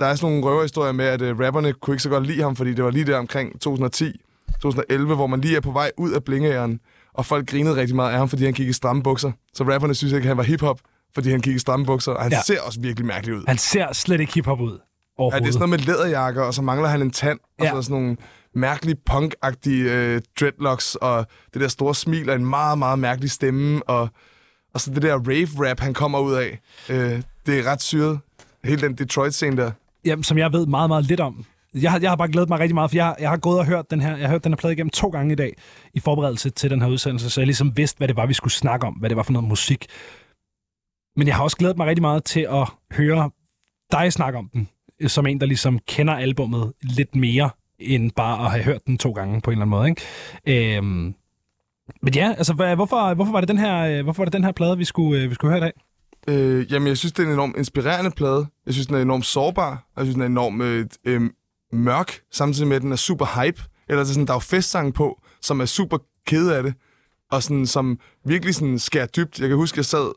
der 0.00 0.06
er 0.06 0.14
sådan 0.14 0.32
nogle 0.32 0.46
røverhistorier 0.46 0.92
med, 0.92 1.04
at 1.04 1.22
uh, 1.22 1.40
rapperne 1.40 1.72
kunne 1.72 1.94
ikke 1.94 2.02
så 2.02 2.08
godt 2.08 2.26
lide 2.26 2.42
ham, 2.42 2.56
fordi 2.56 2.74
det 2.74 2.84
var 2.84 2.90
lige 2.90 3.04
der 3.04 3.18
omkring 3.18 3.60
2010, 3.60 4.20
2011, 4.62 5.14
hvor 5.14 5.26
man 5.26 5.40
lige 5.40 5.56
er 5.56 5.60
på 5.60 5.70
vej 5.70 5.90
ud 5.96 6.12
af 6.12 6.24
blingeæren, 6.24 6.80
og 7.14 7.26
folk 7.26 7.48
grinede 7.48 7.76
rigtig 7.76 7.96
meget 7.96 8.12
af 8.12 8.18
ham, 8.18 8.28
fordi 8.28 8.44
han 8.44 8.54
gik 8.54 8.68
i 8.68 8.72
stramme 8.72 9.02
bukser. 9.02 9.32
Så 9.54 9.64
rapperne 9.64 9.94
synes 9.94 10.12
ikke, 10.12 10.24
at 10.24 10.28
han 10.28 10.36
var 10.36 10.42
hiphop, 10.42 10.80
fordi 11.14 11.30
han 11.30 11.40
gik 11.40 11.56
i 11.56 11.58
stramme 11.58 11.86
bukser, 11.86 12.12
og 12.12 12.22
han 12.22 12.32
ja. 12.32 12.42
ser 12.46 12.60
også 12.60 12.80
virkelig 12.80 13.06
mærkelig 13.06 13.36
ud. 13.36 13.44
Han 13.48 13.58
ser 13.58 13.92
slet 13.92 14.20
ikke 14.20 14.34
hiphop 14.34 14.60
ud. 14.60 14.78
Ja, 15.18 15.24
det 15.24 15.32
er 15.32 15.52
sådan 15.52 15.68
noget 15.68 15.70
med 15.70 15.78
læderjakker, 15.78 16.42
og 16.42 16.54
så 16.54 16.62
mangler 16.62 16.88
han 16.88 17.02
en 17.02 17.10
tand, 17.10 17.38
og 17.58 17.64
ja. 17.64 17.70
så 17.70 17.82
sådan 17.82 18.02
nogle 18.02 18.16
mærkelige 18.54 18.96
punk-agtige 19.10 19.90
øh, 19.90 20.20
dreadlocks, 20.40 20.94
og 20.94 21.26
det 21.54 21.62
der 21.62 21.68
store 21.68 21.94
smil 21.94 22.30
og 22.30 22.36
en 22.36 22.46
meget, 22.46 22.78
meget 22.78 22.98
mærkelig 22.98 23.30
stemme, 23.30 23.82
og 23.88 24.08
og 24.74 24.80
så 24.80 24.90
det 24.90 25.02
der 25.02 25.14
rave-rap, 25.14 25.80
han 25.80 25.94
kommer 25.94 26.18
ud 26.18 26.32
af, 26.32 26.60
øh, 26.88 27.22
det 27.46 27.58
er 27.58 27.72
ret 27.72 27.82
syret. 27.82 28.18
Hele 28.64 28.82
den 28.82 28.94
Detroit-scene 28.94 29.56
der. 29.56 29.70
Jamen, 30.04 30.22
som 30.22 30.38
jeg 30.38 30.52
ved 30.52 30.66
meget, 30.66 30.90
meget 30.90 31.04
lidt 31.04 31.20
om. 31.20 31.44
Jeg 31.74 31.90
har, 31.90 32.00
jeg 32.00 32.10
har 32.10 32.16
bare 32.16 32.28
glædet 32.28 32.48
mig 32.48 32.58
rigtig 32.58 32.74
meget, 32.74 32.90
for 32.90 32.96
jeg, 32.96 33.16
jeg 33.20 33.30
har 33.30 33.36
gået 33.36 33.58
og 33.58 33.66
hørt 33.66 33.90
den 33.90 34.00
her, 34.00 34.16
jeg 34.16 34.26
har 34.26 34.32
hørt 34.32 34.44
den 34.44 34.52
her 34.52 34.56
plade 34.56 34.72
igennem 34.72 34.90
to 34.90 35.08
gange 35.08 35.32
i 35.32 35.36
dag, 35.36 35.52
i 35.94 36.00
forberedelse 36.00 36.50
til 36.50 36.70
den 36.70 36.82
her 36.82 36.88
udsendelse, 36.88 37.30
så 37.30 37.40
jeg 37.40 37.46
ligesom 37.46 37.76
vidste, 37.76 37.98
hvad 37.98 38.08
det 38.08 38.16
var, 38.16 38.26
vi 38.26 38.34
skulle 38.34 38.52
snakke 38.52 38.86
om, 38.86 38.94
hvad 38.94 39.08
det 39.08 39.16
var 39.16 39.22
for 39.22 39.32
noget 39.32 39.48
musik. 39.48 39.86
Men 41.16 41.26
jeg 41.26 41.36
har 41.36 41.42
også 41.42 41.56
glædet 41.56 41.76
mig 41.76 41.86
rigtig 41.86 42.02
meget 42.02 42.24
til 42.24 42.46
at 42.50 42.68
høre 42.92 43.30
dig 43.92 44.12
snakke 44.12 44.38
om 44.38 44.48
den, 44.52 44.68
øh, 45.00 45.08
som 45.08 45.26
en, 45.26 45.40
der 45.40 45.46
ligesom 45.46 45.78
kender 45.78 46.14
albummet 46.14 46.72
lidt 46.82 47.16
mere, 47.16 47.50
end 47.78 48.10
bare 48.10 48.44
at 48.44 48.50
have 48.50 48.64
hørt 48.64 48.86
den 48.86 48.98
to 48.98 49.12
gange 49.12 49.40
på 49.40 49.50
en 49.50 49.52
eller 49.52 49.66
anden 49.66 49.70
måde. 49.70 49.88
Ikke? 49.88 50.76
Øhm, 50.76 51.14
men 52.02 52.14
ja, 52.14 52.34
altså 52.38 52.52
hvorfor, 52.52 53.14
hvorfor, 53.14 53.32
var 53.32 53.40
det 53.40 53.48
den 53.48 53.58
her, 53.58 53.84
øh, 53.84 54.02
hvorfor 54.02 54.20
var 54.20 54.24
det 54.24 54.32
den 54.32 54.44
her 54.44 54.52
plade, 54.52 54.78
vi 54.78 54.84
skulle, 54.84 55.22
øh, 55.22 55.30
vi 55.30 55.34
skulle 55.34 55.50
høre 55.50 55.58
i 55.58 55.70
dag? 55.70 55.72
Øh, 56.28 56.72
jamen, 56.72 56.88
jeg 56.88 56.98
synes, 56.98 57.12
det 57.12 57.22
er 57.22 57.26
en 57.26 57.32
enormt 57.32 57.56
inspirerende 57.56 58.10
plade. 58.10 58.46
Jeg 58.66 58.74
synes, 58.74 58.86
den 58.86 58.96
er 58.96 59.02
enormt 59.02 59.26
sårbar. 59.26 59.86
Jeg 59.96 60.04
synes, 60.04 60.14
den 60.14 60.22
er 60.22 60.26
enormt 60.26 60.62
øh, 60.62 60.86
øh, 61.04 61.30
mørk, 61.74 62.20
samtidig 62.32 62.68
med, 62.68 62.76
at 62.76 62.82
den 62.82 62.92
er 62.92 62.96
super 62.96 63.42
hype. 63.42 63.62
Eller 63.88 64.00
er 64.00 64.06
sådan, 64.06 64.26
der 64.26 64.32
er 64.32 64.36
jo 64.36 64.40
festsang 64.40 64.94
på, 64.94 65.20
som 65.42 65.60
er 65.60 65.64
super 65.64 65.98
kede 66.26 66.56
af 66.56 66.62
det, 66.62 66.74
og 67.30 67.42
sådan, 67.42 67.66
som 67.66 67.98
virkelig 68.24 68.54
sådan 68.54 68.78
skærer 68.78 69.06
dybt. 69.06 69.40
Jeg 69.40 69.48
kan 69.48 69.56
huske, 69.56 69.78
jeg 69.78 69.84
sad, 69.84 70.12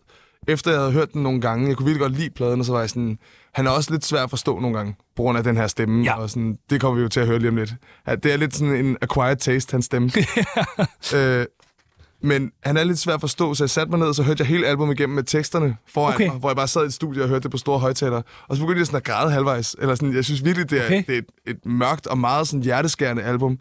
efter 0.48 0.72
jeg 0.72 0.80
havde 0.80 0.92
hørt 0.92 1.14
den 1.14 1.24
nogle 1.24 1.42
gange, 1.42 1.68
jeg 1.68 1.78
kunne 1.78 1.86
virkelig 1.86 2.02
godt 2.02 2.20
lide 2.20 2.30
pladen, 2.30 2.60
og 2.60 2.66
så 2.66 2.72
var 2.72 2.80
jeg 2.80 2.90
sådan, 2.90 3.20
han 3.54 3.68
er 3.68 3.72
også 3.72 3.92
lidt 3.92 4.06
svær 4.06 4.24
at 4.24 4.30
forstå 4.30 4.60
nogle 4.60 4.78
gange, 4.78 4.96
på 5.16 5.22
grund 5.22 5.38
af 5.38 5.44
den 5.44 5.58
her 5.58 5.68
stemme, 5.68 6.04
ja. 6.04 6.20
og 6.20 6.30
sådan, 6.30 6.58
det 6.70 6.82
kommer 6.82 6.96
vi 6.96 7.02
jo 7.02 7.10
til 7.10 7.20
at 7.20 7.28
høre 7.28 7.40
lige 7.40 7.50
om 7.50 7.56
lidt. 7.56 7.74
Ja, 8.08 8.16
det 8.16 8.34
er 8.34 8.38
lidt 8.38 8.56
sådan 8.56 8.86
en 8.86 8.98
acquired 9.02 9.38
taste, 9.38 9.72
hans 9.72 9.86
stemme. 9.86 10.12
øh, 11.16 11.46
men 12.24 12.52
han 12.64 12.78
er 12.78 12.84
lidt 12.84 13.00
svær 13.00 13.14
at 13.14 13.22
forstå, 13.22 13.54
så 13.54 13.64
jeg 13.64 13.70
satte 13.70 13.90
mig 13.90 14.00
ned, 14.00 14.08
og 14.08 14.16
så 14.16 14.24
hørte 14.24 14.42
jeg 14.42 14.48
hele 14.48 14.68
albumet 14.68 15.00
igennem 15.00 15.16
med 15.16 15.24
teksterne 15.24 15.78
foran 15.88 16.14
okay. 16.14 16.28
mig, 16.28 16.38
hvor 16.38 16.50
jeg 16.50 16.56
bare 16.56 16.68
sad 16.68 16.84
i 16.84 16.86
et 16.86 16.94
studie 16.94 17.24
og 17.24 17.30
hørte 17.30 17.44
det 17.44 17.52
på 17.52 17.58
store 17.58 17.80
højtalere. 17.80 18.24
Og 18.48 18.56
så 18.56 18.62
begyndte 18.62 18.80
jeg 18.80 18.86
sådan 18.86 18.98
at 18.98 19.04
græde 19.04 19.32
halvvejs. 19.32 19.76
Eller 19.80 19.96
sådan, 19.96 20.16
jeg 20.16 20.26
synes 20.26 20.46
virkelig, 20.46 20.70
det 20.70 20.82
er, 20.82 20.86
okay. 20.86 21.04
det 21.08 21.14
er 21.14 21.18
et, 21.18 21.56
et 21.56 21.66
mørkt 21.66 22.08
og 22.08 22.18
meget 22.18 22.48
sådan 22.48 22.64
hjerteskærende 22.64 23.24
album, 23.24 23.60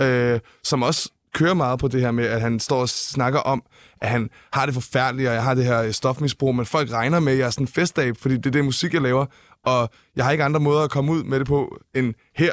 øh, 0.00 0.40
som 0.64 0.82
også 0.82 1.10
kører 1.34 1.54
meget 1.54 1.78
på 1.78 1.88
det 1.88 2.00
her 2.00 2.10
med, 2.10 2.24
at 2.24 2.40
han 2.40 2.60
står 2.60 2.80
og 2.80 2.88
snakker 2.88 3.40
om, 3.40 3.62
at 4.00 4.08
han 4.08 4.30
har 4.52 4.66
det 4.66 4.74
forfærdeligt, 4.74 5.28
og 5.28 5.34
jeg 5.34 5.42
har 5.42 5.54
det 5.54 5.64
her 5.64 5.92
stofmisbrug, 5.92 6.54
men 6.54 6.66
folk 6.66 6.92
regner 6.92 7.20
med, 7.20 7.32
at 7.32 7.38
jeg 7.38 7.46
er 7.46 7.50
sådan 7.50 7.64
en 7.64 7.68
festdag, 7.68 8.16
fordi 8.16 8.36
det 8.36 8.46
er 8.46 8.50
det 8.50 8.64
musik, 8.64 8.94
jeg 8.94 9.02
laver, 9.02 9.26
og 9.64 9.90
jeg 10.16 10.24
har 10.24 10.32
ikke 10.32 10.44
andre 10.44 10.60
måder 10.60 10.82
at 10.82 10.90
komme 10.90 11.12
ud 11.12 11.22
med 11.22 11.38
det 11.38 11.46
på 11.46 11.78
end 11.94 12.14
her. 12.36 12.52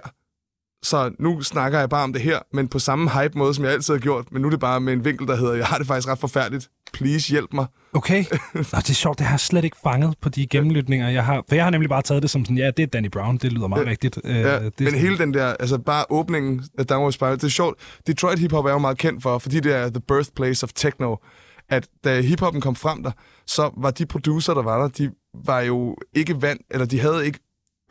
Så 0.83 1.11
nu 1.19 1.41
snakker 1.41 1.79
jeg 1.79 1.89
bare 1.89 2.03
om 2.03 2.13
det 2.13 2.21
her, 2.21 2.39
men 2.53 2.67
på 2.67 2.79
samme 2.79 3.09
hype 3.09 3.37
måde, 3.37 3.53
som 3.53 3.63
jeg 3.63 3.73
altid 3.73 3.93
har 3.93 3.99
gjort. 3.99 4.31
Men 4.31 4.41
nu 4.41 4.47
er 4.47 4.49
det 4.49 4.59
bare 4.59 4.81
med 4.81 4.93
en 4.93 5.05
vinkel, 5.05 5.27
der 5.27 5.35
hedder, 5.35 5.53
jeg 5.53 5.65
har 5.65 5.77
det 5.77 5.87
faktisk 5.87 6.07
ret 6.07 6.19
forfærdeligt. 6.19 6.69
Please, 6.93 7.31
hjælp 7.31 7.53
mig. 7.53 7.65
Okay. 7.93 8.25
Nå, 8.53 8.61
det 8.61 8.89
er 8.89 8.93
sjovt, 8.93 9.19
det 9.19 9.27
har 9.27 9.33
jeg 9.33 9.39
slet 9.39 9.63
ikke 9.63 9.77
fanget 9.83 10.15
på 10.21 10.29
de 10.29 10.47
gennemlytninger, 10.47 11.09
jeg 11.09 11.25
har. 11.25 11.43
For 11.47 11.55
jeg 11.55 11.63
har 11.63 11.71
nemlig 11.71 11.89
bare 11.89 12.01
taget 12.01 12.21
det 12.21 12.29
som 12.29 12.45
sådan, 12.45 12.57
ja, 12.57 12.71
det 12.77 12.83
er 12.83 12.87
Danny 12.87 13.09
Brown, 13.09 13.37
det 13.37 13.53
lyder 13.53 13.67
meget 13.67 13.85
ja. 13.85 13.89
rigtigt. 13.89 14.19
Øh, 14.23 14.35
ja, 14.35 14.55
det 14.55 14.63
men 14.63 14.71
sådan... 14.87 14.99
hele 14.99 15.17
den 15.17 15.33
der, 15.33 15.47
altså 15.47 15.77
bare 15.77 16.05
åbningen 16.09 16.63
af 16.77 16.87
Downward 16.87 17.11
Spiral, 17.11 17.35
det 17.35 17.43
er 17.43 17.47
sjovt. 17.47 17.79
Detroit 18.07 18.39
hiphop 18.39 18.65
er 18.65 18.71
jo 18.71 18.77
meget 18.77 18.97
kendt 18.97 19.23
for, 19.23 19.37
fordi 19.37 19.59
det 19.59 19.75
er 19.75 19.89
the 19.89 20.01
birthplace 20.07 20.63
of 20.63 20.69
techno. 20.75 21.15
At 21.69 21.87
da 22.03 22.21
hiphoppen 22.21 22.61
kom 22.61 22.75
frem 22.75 23.03
der, 23.03 23.11
så 23.47 23.71
var 23.77 23.91
de 23.91 24.05
producer, 24.05 24.53
der 24.53 24.61
var 24.61 24.81
der, 24.81 24.87
de 24.87 25.11
var 25.45 25.61
jo 25.61 25.95
ikke 26.15 26.41
vant, 26.41 26.61
eller 26.71 26.85
de 26.85 26.99
havde 26.99 27.25
ikke 27.25 27.39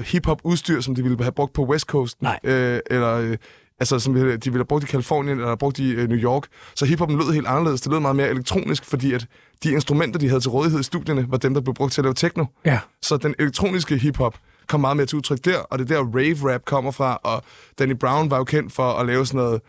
hip-hop-udstyr, 0.00 0.80
som 0.80 0.95
de 0.95 1.02
ville 1.02 1.23
have 1.23 1.33
brugt 1.33 1.52
på 1.52 1.64
West 1.64 1.87
Coast. 1.87 2.23
Nej. 2.23 2.38
Øh, 2.45 2.80
eller 2.90 3.14
øh, 3.14 3.37
altså, 3.80 3.99
som 3.99 4.14
de 4.14 4.21
ville 4.21 4.52
have 4.52 4.64
brugt 4.64 4.85
i 4.85 4.87
Kalifornien, 4.87 5.38
eller 5.38 5.57
brugt 5.57 5.78
i 5.78 5.90
øh, 5.90 6.09
New 6.09 6.19
York. 6.19 6.47
Så 6.75 6.87
hiphoppen 6.87 7.19
lød 7.19 7.33
helt 7.33 7.47
anderledes. 7.47 7.80
Det 7.80 7.92
lød 7.92 8.00
meget 8.00 8.16
mere 8.16 8.28
elektronisk, 8.28 8.85
fordi 8.85 9.12
at 9.12 9.26
de 9.62 9.73
instrumenter, 9.73 10.19
de 10.19 10.28
havde 10.28 10.40
til 10.40 10.50
rådighed 10.50 10.80
i 10.80 10.83
studierne, 10.83 11.26
var 11.30 11.37
dem, 11.37 11.54
der 11.54 11.61
blev 11.61 11.75
brugt 11.75 11.92
til 11.92 12.00
at 12.00 12.04
lave 12.04 12.14
techno. 12.14 12.45
Ja. 12.64 12.78
Så 13.02 13.16
den 13.16 13.35
elektroniske 13.38 13.99
hiphop 13.99 14.38
kom 14.69 14.80
meget 14.80 14.97
mere 14.97 15.07
til 15.07 15.16
udtryk 15.16 15.45
der, 15.45 15.59
og 15.59 15.78
det 15.78 15.90
er 15.90 15.95
der 15.95 16.19
rave-rap 16.19 16.64
kommer 16.64 16.90
fra, 16.90 17.19
og 17.25 17.42
Danny 17.78 17.92
Brown 17.92 18.30
var 18.30 18.37
jo 18.37 18.45
kendt 18.45 18.73
for 18.73 18.92
at 18.92 19.07
lave 19.07 19.26
sådan 19.26 19.40
noget, 19.40 19.61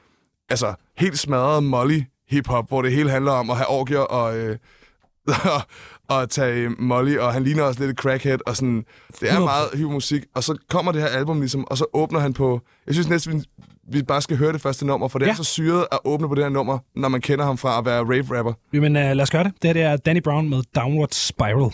altså 0.49 0.73
helt 0.97 1.19
smadret 1.19 1.63
molly 1.63 2.01
hiphop, 2.29 2.67
hvor 2.67 2.81
det 2.81 2.91
hele 2.91 3.09
handler 3.09 3.31
om 3.31 3.49
at 3.49 3.57
have 3.57 3.67
orgier 3.69 3.99
og, 3.99 4.37
øh, 4.37 4.57
at 6.11 6.29
tage 6.29 6.69
Molly, 6.69 7.17
og 7.17 7.33
han 7.33 7.43
ligner 7.43 7.63
også 7.63 7.79
lidt 7.79 7.91
et 7.91 7.97
crackhead, 7.97 8.37
og 8.45 8.55
sådan, 8.55 8.85
det 9.19 9.31
er 9.31 9.39
meget 9.39 9.67
hyv 9.73 9.89
musik, 9.89 10.23
og 10.35 10.43
så 10.43 10.57
kommer 10.69 10.91
det 10.91 11.01
her 11.01 11.09
album 11.09 11.39
ligesom, 11.39 11.67
og 11.67 11.77
så 11.77 11.85
åbner 11.93 12.19
han 12.19 12.33
på, 12.33 12.61
jeg 12.87 12.95
synes 12.95 13.09
næsten, 13.09 13.33
vi, 13.33 13.43
vi 13.91 14.03
bare 14.03 14.21
skal 14.21 14.37
høre 14.37 14.53
det 14.53 14.61
første 14.61 14.85
nummer, 14.85 15.07
for 15.07 15.19
det 15.19 15.25
ja. 15.25 15.31
er 15.31 15.35
så 15.35 15.43
syret 15.43 15.85
at 15.91 15.99
åbne 16.05 16.27
på 16.27 16.35
det 16.35 16.43
her 16.43 16.49
nummer, 16.49 16.77
når 16.95 17.09
man 17.09 17.21
kender 17.21 17.45
ham 17.45 17.57
fra 17.57 17.77
at 17.77 17.85
være 17.85 17.99
rave-rapper. 17.99 18.53
Jamen, 18.73 18.95
uh, 18.95 19.01
lad 19.01 19.21
os 19.21 19.29
gøre 19.29 19.43
det. 19.43 19.53
Det 19.61 19.67
her 19.67 19.73
det 19.73 19.83
er 19.83 19.97
Danny 19.97 20.21
Brown 20.21 20.49
med 20.49 20.61
Downward 20.75 21.09
Spiral. 21.11 21.71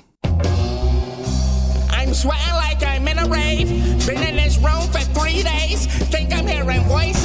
I'm 2.00 2.14
sweating 2.14 2.56
like 2.66 2.82
I'm 2.94 3.06
in 3.12 3.18
a 3.26 3.28
rave. 3.40 3.68
Been 4.08 4.22
in 4.30 4.36
this 4.44 4.56
room 4.68 4.86
for 4.94 5.04
three 5.18 5.42
days. 5.54 5.80
Think 6.14 6.28
I'm 6.38 6.48
hearing 6.48 6.84
voices. 6.96 7.17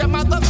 shut 0.00 0.08
my 0.08 0.22
love 0.22 0.49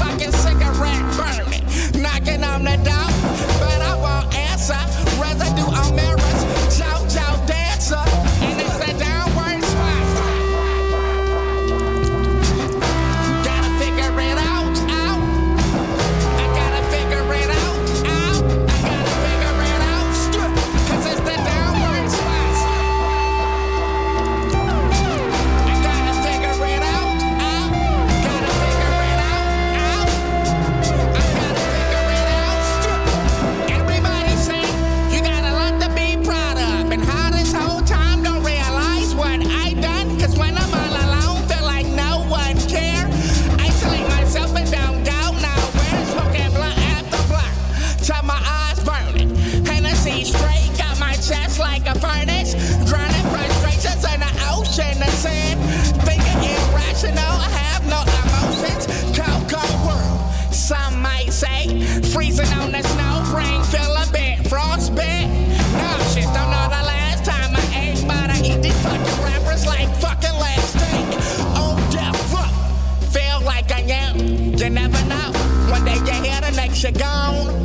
chegão. 76.80 77.59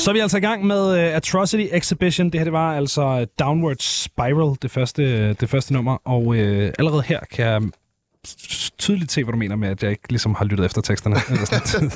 Så 0.00 0.10
er 0.10 0.12
vi 0.12 0.18
altså 0.18 0.36
i 0.36 0.40
gang 0.40 0.66
med 0.66 0.90
uh, 0.90 1.16
Atrocity 1.16 1.68
Exhibition. 1.72 2.30
Det 2.30 2.40
her 2.40 2.44
det 2.44 2.52
var 2.52 2.76
altså 2.76 3.26
Downward 3.38 3.76
Spiral, 3.80 4.56
det 4.62 4.70
første, 4.70 5.32
det 5.32 5.48
første 5.48 5.72
nummer. 5.72 5.96
Og 6.04 6.26
uh, 6.26 6.36
allerede 6.78 7.02
her 7.02 7.20
kan 7.30 7.46
jeg 7.46 7.62
tydeligt 8.78 9.12
se, 9.12 9.24
hvad 9.24 9.32
du 9.32 9.38
mener 9.38 9.56
med, 9.56 9.68
at 9.68 9.82
jeg 9.82 9.90
ikke 9.90 10.08
ligesom 10.10 10.34
har 10.34 10.44
lyttet 10.44 10.66
efter 10.66 10.80
teksterne. 10.80 11.16
Eller 11.30 11.46
sådan, 11.64 11.90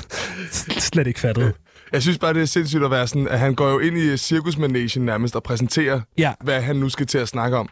slet 0.79 1.07
ikke 1.07 1.19
fattet. 1.19 1.53
Jeg 1.91 2.01
synes 2.01 2.17
bare, 2.17 2.33
det 2.33 2.41
er 2.41 2.45
sindssygt 2.45 2.83
at 2.83 2.91
være 2.91 3.07
sådan, 3.07 3.27
at 3.27 3.39
han 3.39 3.55
går 3.55 3.69
jo 3.69 3.79
ind 3.79 3.97
i 3.97 4.17
cirkusmanagen 4.17 5.05
nærmest 5.05 5.35
og 5.35 5.43
præsenterer, 5.43 6.01
ja. 6.17 6.33
hvad 6.43 6.61
han 6.61 6.75
nu 6.75 6.89
skal 6.89 7.07
til 7.07 7.17
at 7.17 7.27
snakke 7.27 7.57
om. 7.57 7.69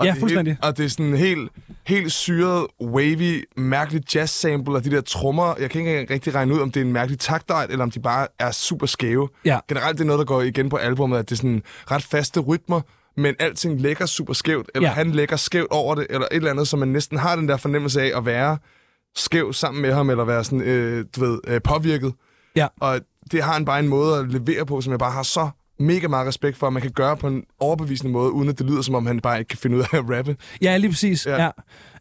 Og 0.00 0.06
ja, 0.06 0.14
fuldstændig. 0.18 0.52
Helt, 0.52 0.64
og 0.64 0.76
det 0.76 0.84
er 0.84 0.88
sådan 0.88 1.16
helt, 1.16 1.50
helt 1.86 2.12
syret, 2.12 2.66
wavy, 2.80 3.44
mærkelig 3.56 4.14
jazz-sample 4.14 4.74
og 4.74 4.84
de 4.84 4.90
der 4.90 5.00
trommer. 5.00 5.54
Jeg 5.60 5.70
kan 5.70 5.80
ikke 5.80 6.14
rigtig 6.14 6.34
regne 6.34 6.54
ud, 6.54 6.60
om 6.60 6.70
det 6.70 6.80
er 6.80 6.84
en 6.84 6.92
mærkelig 6.92 7.18
taktdejt, 7.18 7.70
eller 7.70 7.82
om 7.82 7.90
de 7.90 8.00
bare 8.00 8.26
er 8.38 8.50
super 8.50 8.86
skæve. 8.86 9.28
Ja. 9.44 9.58
Generelt 9.68 9.98
det 9.98 10.04
er 10.04 10.06
noget, 10.06 10.18
der 10.18 10.24
går 10.24 10.42
igen 10.42 10.68
på 10.68 10.76
albumet, 10.76 11.18
at 11.18 11.28
det 11.28 11.34
er 11.34 11.36
sådan 11.36 11.62
ret 11.90 12.02
faste 12.02 12.40
rytmer, 12.40 12.80
men 13.16 13.34
alting 13.38 13.80
lægger 13.80 14.06
super 14.06 14.32
skævt, 14.32 14.70
eller 14.74 14.88
ja. 14.88 14.94
han 14.94 15.10
lægger 15.10 15.36
skævt 15.36 15.70
over 15.70 15.94
det, 15.94 16.06
eller 16.10 16.26
et 16.30 16.36
eller 16.36 16.50
andet, 16.50 16.68
så 16.68 16.76
man 16.76 16.88
næsten 16.88 17.18
har 17.18 17.36
den 17.36 17.48
der 17.48 17.56
fornemmelse 17.56 18.02
af 18.02 18.12
at 18.16 18.26
være 18.26 18.58
skæv 19.16 19.52
sammen 19.52 19.82
med 19.82 19.92
ham, 19.92 20.10
eller 20.10 20.24
være 20.24 20.44
sådan, 20.44 20.60
øh, 20.60 21.04
du 21.16 21.20
ved, 21.20 21.38
øh, 21.46 21.60
påvirket. 21.64 22.12
Ja. 22.56 22.66
Og 22.80 23.00
det 23.32 23.42
har 23.42 23.52
han 23.52 23.64
bare 23.64 23.80
en 23.80 23.88
måde 23.88 24.18
at 24.18 24.28
levere 24.32 24.66
på, 24.66 24.80
som 24.80 24.90
jeg 24.90 24.98
bare 24.98 25.12
har 25.12 25.22
så 25.22 25.50
mega 25.80 26.08
meget 26.08 26.26
respekt 26.26 26.56
for, 26.56 26.66
at 26.66 26.72
man 26.72 26.82
kan 26.82 26.90
gøre 26.90 27.16
på 27.16 27.26
en 27.26 27.44
overbevisende 27.60 28.12
måde, 28.12 28.32
uden 28.32 28.48
at 28.48 28.58
det 28.58 28.66
lyder, 28.66 28.82
som 28.82 28.94
om 28.94 29.06
han 29.06 29.20
bare 29.20 29.38
ikke 29.38 29.48
kan 29.48 29.58
finde 29.58 29.76
ud 29.76 29.82
af 29.82 29.96
at 29.96 30.04
rappe. 30.16 30.36
Ja, 30.62 30.76
lige 30.76 30.90
præcis. 30.90 31.26
Ja. 31.26 31.42
Ja. 31.42 31.50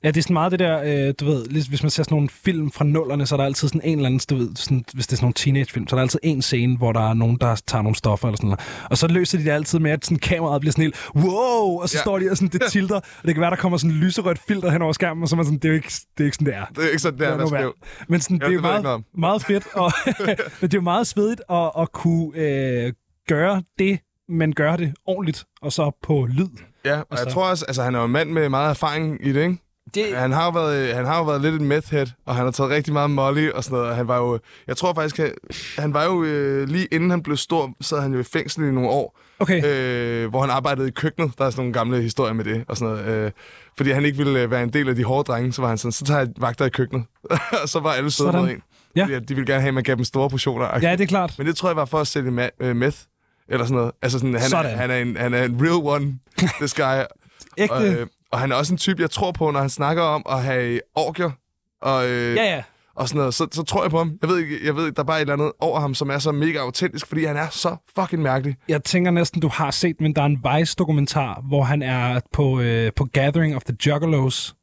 ja 0.04 0.08
det 0.08 0.18
er 0.18 0.22
sådan 0.22 0.34
meget 0.34 0.52
det 0.52 0.60
der, 0.60 1.08
øh, 1.08 1.14
du 1.20 1.26
ved, 1.26 1.46
hvis 1.70 1.84
man 1.84 1.90
ser 1.90 2.04
sådan 2.04 2.16
nogle 2.16 2.30
film 2.30 2.72
fra 2.72 2.86
nullerne, 2.86 3.26
så 3.26 3.36
er 3.36 3.38
der 3.38 3.46
altid 3.46 3.68
sådan 3.68 3.82
en 3.84 3.98
eller 3.98 4.06
anden, 4.06 4.22
du 4.30 4.36
ved, 4.36 4.56
sådan, 4.56 4.86
hvis 4.94 5.08
det 5.08 5.14
er 5.14 5.18
sådan 5.18 5.26
nogle 5.26 5.34
teenagefilm, 5.34 5.88
så 5.88 5.96
er 5.96 5.98
der 5.98 6.02
altid 6.02 6.20
en 6.24 6.42
scene, 6.42 6.78
hvor 6.78 6.92
der 6.92 7.10
er 7.10 7.14
nogen, 7.14 7.38
der 7.42 7.56
tager 7.68 7.82
nogle 7.82 7.96
stoffer 7.96 8.28
eller 8.28 8.38
sådan 8.38 8.48
noget. 8.48 8.60
Og 8.90 8.98
så 8.98 9.08
løser 9.08 9.38
de 9.38 9.44
det 9.44 9.52
altid 9.52 9.80
med, 9.80 9.92
at 9.92 10.06
sådan 10.06 10.20
kameraet 10.20 10.62
bliver 10.62 10.72
sådan 10.72 10.84
helt, 10.84 11.10
wow, 11.16 11.82
og 11.82 11.90
så 11.90 11.98
ja. 11.98 12.02
står 12.02 12.20
de 12.20 12.32
og 12.32 12.38
sådan, 12.38 12.60
det 12.60 12.62
tilter, 12.72 12.96
og 12.96 13.04
det 13.26 13.36
kan 13.36 13.42
være, 13.42 13.50
der 13.50 13.58
kommer 13.58 13.78
sådan 13.78 13.96
en 13.96 14.02
lyserødt 14.02 14.40
filter 14.48 14.72
hen 14.72 14.82
over 14.82 14.94
skærmen, 14.94 15.24
og 15.24 15.30
så 15.30 15.36
er 15.36 15.38
man 15.38 15.46
sådan, 15.46 15.60
det 15.60 15.66
er 15.66 15.70
jo 15.70 15.76
ikke, 15.76 15.94
det 16.18 16.24
er 16.24 16.26
ikke 16.26 16.36
sådan, 16.36 16.48
det 16.48 16.56
er. 16.56 16.66
Det 16.66 16.84
er 16.84 16.88
ikke 16.88 17.00
sådan, 17.00 17.20
det 17.20 17.28
er, 17.28 17.38
det 17.38 17.52
er 17.52 17.72
Men 18.08 18.22
sådan, 18.22 18.38
ja, 18.38 18.46
det 18.46 18.52
er 18.52 18.56
jo 18.56 18.62
meget, 18.62 19.04
meget 19.18 19.44
fedt, 19.44 19.68
og 19.74 19.92
men 20.28 20.38
det 20.62 20.74
er 20.74 20.78
jo 20.78 20.82
meget 20.82 21.08
svedigt 21.08 21.42
at, 21.50 21.72
at 21.80 21.92
kunne 21.92 22.38
øh, 22.38 22.94
gøre 23.30 23.64
det, 23.80 24.00
men 24.30 24.56
gør 24.56 24.76
det 24.76 24.94
ordentligt, 25.06 25.46
og 25.62 25.74
så 25.74 25.92
på 26.04 26.28
lyd. 26.30 26.50
Ja, 26.86 27.00
og, 27.00 27.06
og 27.10 27.18
så... 27.18 27.24
jeg 27.24 27.34
tror 27.34 27.50
også, 27.50 27.66
altså 27.68 27.84
han 27.84 27.96
er 27.96 28.00
jo 28.00 28.06
en 28.06 28.12
mand 28.12 28.30
med 28.30 28.50
meget 28.50 28.70
erfaring 28.70 29.28
i 29.28 29.32
det, 29.32 29.42
ikke? 29.42 29.58
Det... 29.94 30.18
Han, 30.18 30.32
har 30.32 30.46
jo 30.46 30.52
været, 30.52 30.96
han 30.96 31.06
har 31.06 31.18
jo 31.18 31.24
været 31.24 31.42
lidt 31.42 31.62
en 31.62 31.68
meth 31.68 31.92
head, 31.92 32.08
og 32.26 32.36
han 32.36 32.46
har 32.46 32.52
taget 32.52 32.70
rigtig 32.70 32.94
meget 32.94 33.10
molly 33.10 33.50
og 33.50 33.64
sådan 33.64 33.80
noget. 33.80 33.96
Han 33.96 34.08
var 34.08 34.18
jo, 34.18 34.40
jeg 34.68 34.78
tror 34.78 34.94
faktisk, 34.94 35.18
han, 35.18 35.34
han 35.78 35.94
var 35.94 36.06
jo 36.06 36.24
øh, 36.24 36.68
lige 36.68 36.88
inden 36.92 37.10
han 37.10 37.24
blev 37.24 37.38
stor, 37.38 37.74
så 37.82 38.00
han 38.00 38.14
jo 38.14 38.20
i 38.20 38.24
fængsel 38.24 38.64
i 38.64 38.72
nogle 38.72 38.90
år. 38.90 39.20
Okay. 39.40 39.66
Øh, 39.66 40.30
hvor 40.30 40.42
han 40.42 40.50
arbejdede 40.50 40.88
i 40.88 40.92
køkkenet. 40.92 41.38
Der 41.38 41.46
er 41.46 41.50
sådan 41.50 41.62
nogle 41.62 41.74
gamle 41.74 42.02
historier 42.02 42.34
med 42.34 42.46
det 42.46 42.64
og 42.68 42.78
sådan 42.78 42.96
noget. 42.96 43.26
Øh, 43.26 43.32
fordi 43.78 43.92
han 43.92 44.06
ikke 44.06 44.18
ville 44.18 44.42
øh, 44.42 44.52
være 44.52 44.64
en 44.64 44.74
del 44.74 44.90
af 44.90 44.96
de 44.96 45.04
hårde 45.04 45.24
drenge, 45.24 45.54
så 45.54 45.62
var 45.62 45.70
han 45.70 45.78
sådan, 45.78 45.92
så 45.92 46.06
tager 46.06 46.20
jeg 46.20 46.30
vagter 46.38 46.66
i 46.66 46.70
køkkenet. 46.70 47.06
og 47.64 47.70
så 47.70 47.80
var 47.80 47.92
alle 47.92 48.12
søde 48.12 48.32
med 48.32 48.52
en. 48.52 48.62
Ja. 48.96 49.04
Fordi, 49.04 49.26
de 49.26 49.36
ville 49.36 49.46
gerne 49.46 49.62
have, 49.62 49.68
at 49.68 49.74
man 49.74 49.84
gav 49.84 49.96
dem 49.96 50.04
store 50.04 50.30
portioner. 50.30 50.80
Ja, 50.82 50.92
det 50.92 51.02
er 51.02 51.06
klart. 51.06 51.36
Men 51.38 51.48
det 51.48 51.56
tror 51.56 51.70
jeg 51.70 51.76
var 51.76 51.86
for 51.86 52.00
at 52.00 52.08
sælge 52.08 52.50
øh, 52.60 52.76
meth. 52.76 52.98
Eller 53.50 53.66
sådan 53.66 53.78
noget. 53.78 53.92
Altså 54.02 54.20
sådan, 54.20 54.34
han, 54.34 54.50
sådan. 54.50 54.72
Er, 54.72 54.78
han, 54.78 54.92
er 54.92 54.98
en, 54.98 55.18
han 55.18 55.34
er 55.34 55.44
en 55.44 55.62
real 55.62 55.82
one, 55.96 56.20
this 56.62 56.74
guy. 56.74 57.04
Ægte. 57.58 57.72
Og, 57.72 57.88
øh, 57.88 58.08
og 58.32 58.40
han 58.40 58.52
er 58.52 58.56
også 58.56 58.74
en 58.74 58.78
type, 58.78 59.02
jeg 59.02 59.12
tror 59.12 59.32
på, 59.32 59.52
når 59.52 59.60
han 59.60 59.70
snakker 59.70 60.04
om 60.04 60.24
at 60.30 60.44
have 60.44 60.80
orgier. 60.96 61.32
Og, 61.82 62.10
øh, 62.10 62.36
ja, 62.36 62.44
ja. 62.56 62.64
Og 62.96 63.08
sådan 63.08 63.20
noget, 63.20 63.34
så, 63.34 63.48
så 63.52 63.64
tror 63.64 63.84
jeg 63.84 63.92
på 63.92 63.98
ham. 63.98 64.18
Jeg 64.22 64.30
ved 64.30 64.38
ikke, 64.38 64.66
jeg 64.66 64.76
ved, 64.76 64.92
der 64.92 65.02
er 65.02 65.06
bare 65.06 65.18
et 65.18 65.22
eller 65.22 65.34
andet 65.34 65.52
over 65.60 65.80
ham, 65.80 65.94
som 65.94 66.10
er 66.10 66.20
så 66.20 66.32
mega 66.32 66.60
autentisk, 66.60 67.08
fordi 67.08 67.26
han 67.26 67.38
er 67.38 67.48
så 67.52 67.76
fucking 68.00 68.22
mærkelig. 68.22 68.56
Jeg 68.68 68.84
tænker 68.84 69.12
næsten, 69.12 69.42
du 69.42 69.48
har 69.48 69.72
set, 69.72 70.02
men 70.02 70.16
der 70.16 70.22
er 70.22 70.26
en 70.26 70.44
Vice-dokumentar, 70.44 71.42
hvor 71.48 71.64
han 71.64 71.82
er 71.82 72.20
på, 72.34 72.60
øh, 72.60 72.92
på 72.96 73.06
Gathering 73.06 73.56
of 73.56 73.62
the 73.64 73.78
Juggalos, 73.88 74.56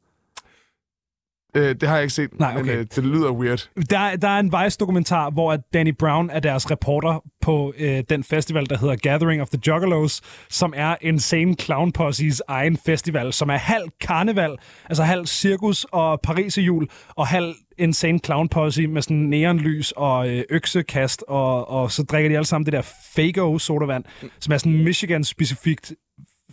Øh, 1.55 1.75
det 1.75 1.83
har 1.83 1.95
jeg 1.95 2.03
ikke 2.03 2.13
set, 2.13 2.39
Nej, 2.39 2.51
okay. 2.51 2.69
men 2.69 2.79
øh, 2.79 2.85
det 2.95 3.03
lyder 3.03 3.31
weird. 3.31 3.69
Der, 3.89 4.15
der 4.15 4.27
er 4.27 4.39
en 4.39 4.53
Vice-dokumentar, 4.53 5.29
hvor 5.29 5.55
Danny 5.73 5.95
Brown 5.99 6.29
er 6.29 6.39
deres 6.39 6.71
reporter 6.71 7.23
på 7.41 7.73
øh, 7.77 8.03
den 8.09 8.23
festival, 8.23 8.69
der 8.69 8.77
hedder 8.77 8.95
Gathering 8.95 9.41
of 9.41 9.49
the 9.49 9.59
Juggalos, 9.67 10.21
som 10.49 10.73
er 10.75 10.95
Insane 11.01 11.55
Clown 11.55 11.93
Posse's 11.99 12.39
egen 12.47 12.77
festival, 12.85 13.33
som 13.33 13.49
er 13.49 13.57
halv 13.57 13.89
karneval, 14.01 14.55
altså 14.85 15.03
halv 15.03 15.25
cirkus 15.25 15.85
og 15.91 16.19
jul, 16.57 16.87
og 17.09 17.27
halv 17.27 17.55
Insane 17.77 18.19
Clown 18.25 18.49
Posse 18.49 18.87
med 18.87 19.01
sådan 19.01 19.17
neonlys 19.17 19.91
og 19.91 20.29
øh, 20.29 20.43
øksekast, 20.49 21.23
og, 21.27 21.69
og 21.69 21.91
så 21.91 22.03
drikker 22.03 22.29
de 22.29 22.35
alle 22.35 22.45
sammen 22.45 22.65
det 22.65 22.73
der 22.73 22.93
Fago 23.15 23.57
sodavand, 23.57 24.03
mm. 24.21 24.29
som 24.39 24.53
er 24.53 24.57
sådan 24.57 24.83
Michigan-specifikt 24.83 25.93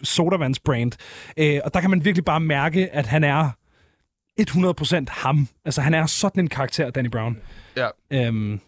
sodavandsbrand. 0.02 0.92
Øh, 1.36 1.60
og 1.64 1.74
der 1.74 1.80
kan 1.80 1.90
man 1.90 2.04
virkelig 2.04 2.24
bare 2.24 2.40
mærke, 2.40 2.94
at 2.94 3.06
han 3.06 3.24
er 3.24 3.50
100% 4.40 5.04
ham. 5.08 5.48
Altså, 5.64 5.80
han 5.80 5.94
er 5.94 6.06
sådan 6.06 6.44
en 6.44 6.48
karakter, 6.48 6.90
Danny 6.90 7.08
Brown. 7.08 7.40
Ja. 7.76 7.88
Øhm. 8.12 8.60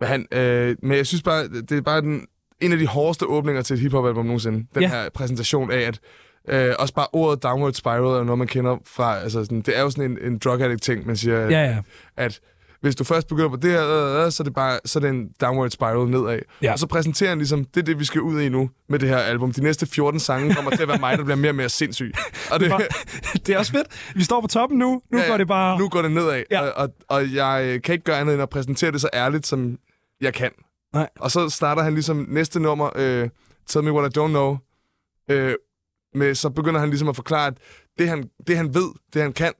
Men, 0.00 0.08
han, 0.08 0.26
øh, 0.32 0.76
men 0.82 0.96
jeg 0.96 1.06
synes 1.06 1.22
bare, 1.22 1.48
det 1.48 1.72
er 1.72 1.80
bare 1.80 2.00
den, 2.00 2.26
en 2.60 2.72
af 2.72 2.78
de 2.78 2.86
hårdeste 2.86 3.26
åbninger 3.26 3.62
til 3.62 3.74
et 3.74 3.80
hiphop-album 3.80 4.24
nogensinde. 4.24 4.66
Den 4.74 4.82
ja. 4.82 4.88
her 4.88 5.08
præsentation 5.08 5.70
af, 5.70 5.80
at 5.80 6.00
øh, 6.48 6.74
også 6.78 6.94
bare 6.94 7.06
ordet 7.12 7.42
Downward 7.42 7.72
Spiral 7.72 8.20
er 8.20 8.24
noget, 8.24 8.38
man 8.38 8.46
kender 8.46 8.76
fra... 8.84 9.18
Altså, 9.18 9.44
sådan, 9.44 9.60
det 9.60 9.78
er 9.78 9.82
jo 9.82 9.90
sådan 9.90 10.10
en, 10.10 10.32
en 10.32 10.38
drug 10.38 10.60
addict-ting, 10.60 11.06
man 11.06 11.16
siger, 11.16 11.40
ja, 11.40 11.48
ja. 11.48 11.78
at 12.16 12.40
hvis 12.86 12.96
du 12.96 13.04
først 13.04 13.28
begynder 13.28 13.48
på 13.48 13.56
det 13.56 13.70
her, 13.70 13.88
øh, 13.88 14.24
øh, 14.24 14.32
så 14.32 14.42
er 14.42 14.44
det 14.44 14.54
bare 14.54 14.78
så 14.84 14.98
er 14.98 15.00
det 15.00 15.10
en 15.10 15.28
downward 15.40 15.70
spiral 15.70 16.08
nedad. 16.08 16.38
Ja. 16.62 16.72
Og 16.72 16.78
så 16.78 16.86
præsenterer 16.86 17.28
han 17.28 17.38
ligesom, 17.38 17.64
det 17.64 17.80
er 17.80 17.84
det, 17.84 17.98
vi 17.98 18.04
skal 18.04 18.20
ud 18.20 18.40
i 18.40 18.48
nu 18.48 18.70
med 18.88 18.98
det 18.98 19.08
her 19.08 19.16
album. 19.16 19.52
De 19.52 19.62
næste 19.62 19.86
14 19.86 20.20
sange 20.20 20.54
kommer 20.54 20.70
til 20.70 20.82
at 20.82 20.88
være 20.88 20.98
mig, 20.98 21.18
der 21.18 21.24
bliver 21.24 21.36
mere 21.36 21.50
og 21.50 21.54
mere 21.54 21.68
sindssyg. 21.68 22.12
Og 22.50 22.60
det, 22.60 22.72
det 23.46 23.54
er 23.54 23.58
også 23.58 23.72
fedt. 23.72 24.12
Vi 24.14 24.24
står 24.24 24.40
på 24.40 24.46
toppen 24.46 24.78
nu. 24.78 25.02
Nu 25.12 25.18
ja, 25.18 25.28
går 25.28 25.36
det 25.36 25.48
bare... 25.48 25.78
Nu 25.78 25.88
går 25.88 26.02
det 26.02 26.10
nedad. 26.10 26.42
Ja. 26.50 26.60
Og, 26.60 26.72
og, 26.76 26.88
og 27.08 27.34
jeg 27.34 27.80
kan 27.84 27.92
ikke 27.92 28.04
gøre 28.04 28.18
andet 28.18 28.32
end 28.32 28.42
at 28.42 28.48
præsentere 28.48 28.92
det 28.92 29.00
så 29.00 29.08
ærligt, 29.14 29.46
som 29.46 29.78
jeg 30.20 30.34
kan. 30.34 30.50
Nej. 30.94 31.08
Og 31.20 31.30
så 31.30 31.48
starter 31.48 31.82
han 31.82 31.94
ligesom 31.94 32.26
næste 32.28 32.60
nummer, 32.60 32.86
uh, 32.86 33.28
Tell 33.68 33.84
Me 33.84 33.92
What 33.92 34.16
I 34.16 34.18
Don't 34.18 34.28
Know, 34.28 34.56
uh, 35.32 35.52
med, 36.14 36.34
så 36.34 36.50
begynder 36.50 36.80
han 36.80 36.88
ligesom 36.88 37.08
at 37.08 37.16
forklare, 37.16 37.46
at 37.46 37.54
det 37.98 38.08
han, 38.08 38.30
det 38.46 38.56
han 38.56 38.74
ved, 38.74 38.90
det 39.14 39.22
han 39.22 39.32
kan, 39.32 39.52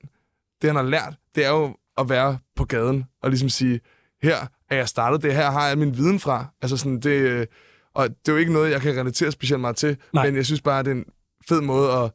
det 0.62 0.68
han 0.70 0.76
har 0.76 0.82
lært, 0.82 1.14
det 1.34 1.44
er 1.44 1.50
jo 1.50 1.76
at 1.98 2.08
være 2.08 2.38
på 2.56 2.64
gaden 2.64 3.04
og 3.22 3.30
ligesom 3.30 3.48
sige, 3.48 3.80
her 4.22 4.36
er 4.70 4.76
jeg 4.76 4.88
startet, 4.88 5.22
det 5.22 5.34
her 5.34 5.50
har 5.50 5.68
jeg 5.68 5.78
min 5.78 5.96
viden 5.96 6.20
fra. 6.20 6.46
Altså 6.62 6.76
sådan, 6.76 7.00
det, 7.00 7.46
og 7.94 8.08
det 8.08 8.28
er 8.28 8.32
jo 8.32 8.36
ikke 8.36 8.52
noget, 8.52 8.70
jeg 8.70 8.80
kan 8.80 8.96
relatere 8.96 9.32
specielt 9.32 9.60
meget 9.60 9.76
til, 9.76 9.96
Nej. 10.12 10.26
men 10.26 10.36
jeg 10.36 10.46
synes 10.46 10.60
bare, 10.60 10.78
at 10.78 10.84
det 10.84 10.90
er 10.90 10.94
en 10.94 11.04
fed 11.48 11.60
måde 11.60 11.92
at... 11.92 12.10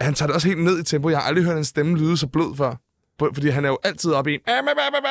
Han 0.00 0.14
tager 0.14 0.26
det 0.26 0.34
også 0.34 0.48
helt 0.48 0.64
ned 0.64 0.80
i 0.80 0.82
tempo. 0.82 1.08
Jeg 1.08 1.18
har 1.18 1.24
aldrig 1.28 1.44
hørt 1.44 1.56
en 1.56 1.64
stemme 1.64 1.98
lyde 1.98 2.16
så 2.16 2.26
blød 2.26 2.56
før. 2.56 2.74
Fordi 3.34 3.48
han 3.48 3.64
er 3.64 3.68
jo 3.68 3.78
altid 3.84 4.12
oppe 4.12 4.30
i 4.30 4.34
en... 4.34 4.40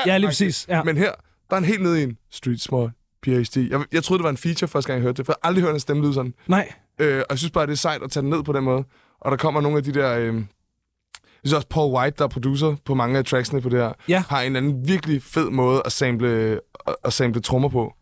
Ja, 0.05 0.17
lige 0.17 0.27
præcis. 0.27 0.65
Ja. 0.67 0.84
Men 0.84 0.98
her, 0.98 1.12
der 1.50 1.55
er 1.55 1.55
han 1.55 1.65
helt 1.65 1.82
nede 1.82 2.00
i 2.00 2.03
en 2.03 2.17
street 2.32 2.62
smart 2.62 2.89
PhD. 3.22 3.58
Jeg, 3.70 3.86
jeg 3.91 4.03
troede, 4.03 4.20
det 4.20 4.24
var 4.24 4.29
en 4.29 4.38
feature 4.38 4.67
første 4.67 4.88
gang, 4.88 4.98
jeg 4.98 5.03
hørte 5.03 5.17
det, 5.17 5.25
for 5.25 5.34
jeg 5.34 5.38
har 5.43 5.48
aldrig 5.48 5.63
hørt 5.63 5.74
en 5.74 5.79
stemme 5.79 6.03
lyde 6.03 6.13
sådan. 6.13 6.34
Nej. 6.48 6.74
Øh, 7.00 7.17
og 7.20 7.25
jeg 7.29 7.38
synes 7.38 7.51
bare, 7.51 7.65
det 7.65 7.72
er 7.72 7.75
sejt 7.77 8.03
at 8.03 8.12
tage 8.12 8.22
den 8.22 8.29
ned 8.29 8.43
på 8.43 8.53
den 8.53 8.63
måde. 8.63 8.84
Og 9.22 9.32
der 9.32 9.38
kommer 9.38 9.62
nogle 9.62 9.77
af 9.77 9.84
de 9.84 9.93
der... 9.93 10.17
Øh, 10.17 10.43
jeg 11.44 11.50
synes 11.50 11.53
også, 11.53 11.68
Paul 11.68 11.94
White, 11.94 12.16
der 12.18 12.24
er 12.24 12.27
producer 12.27 12.75
på 12.86 12.96
mange 12.96 13.18
af 13.18 13.25
tracksene 13.25 13.62
på 13.62 13.70
det 13.70 13.79
her, 13.79 13.94
ja. 14.08 14.24
har 14.29 14.42
en 14.42 14.56
anden 14.56 14.88
virkelig 14.88 15.24
fed 15.24 15.50
måde 15.50 15.82
at 15.86 15.92
sample, 15.92 16.60
at 17.03 17.14
sample 17.14 17.42
trommer 17.42 17.70
på. 17.70 17.94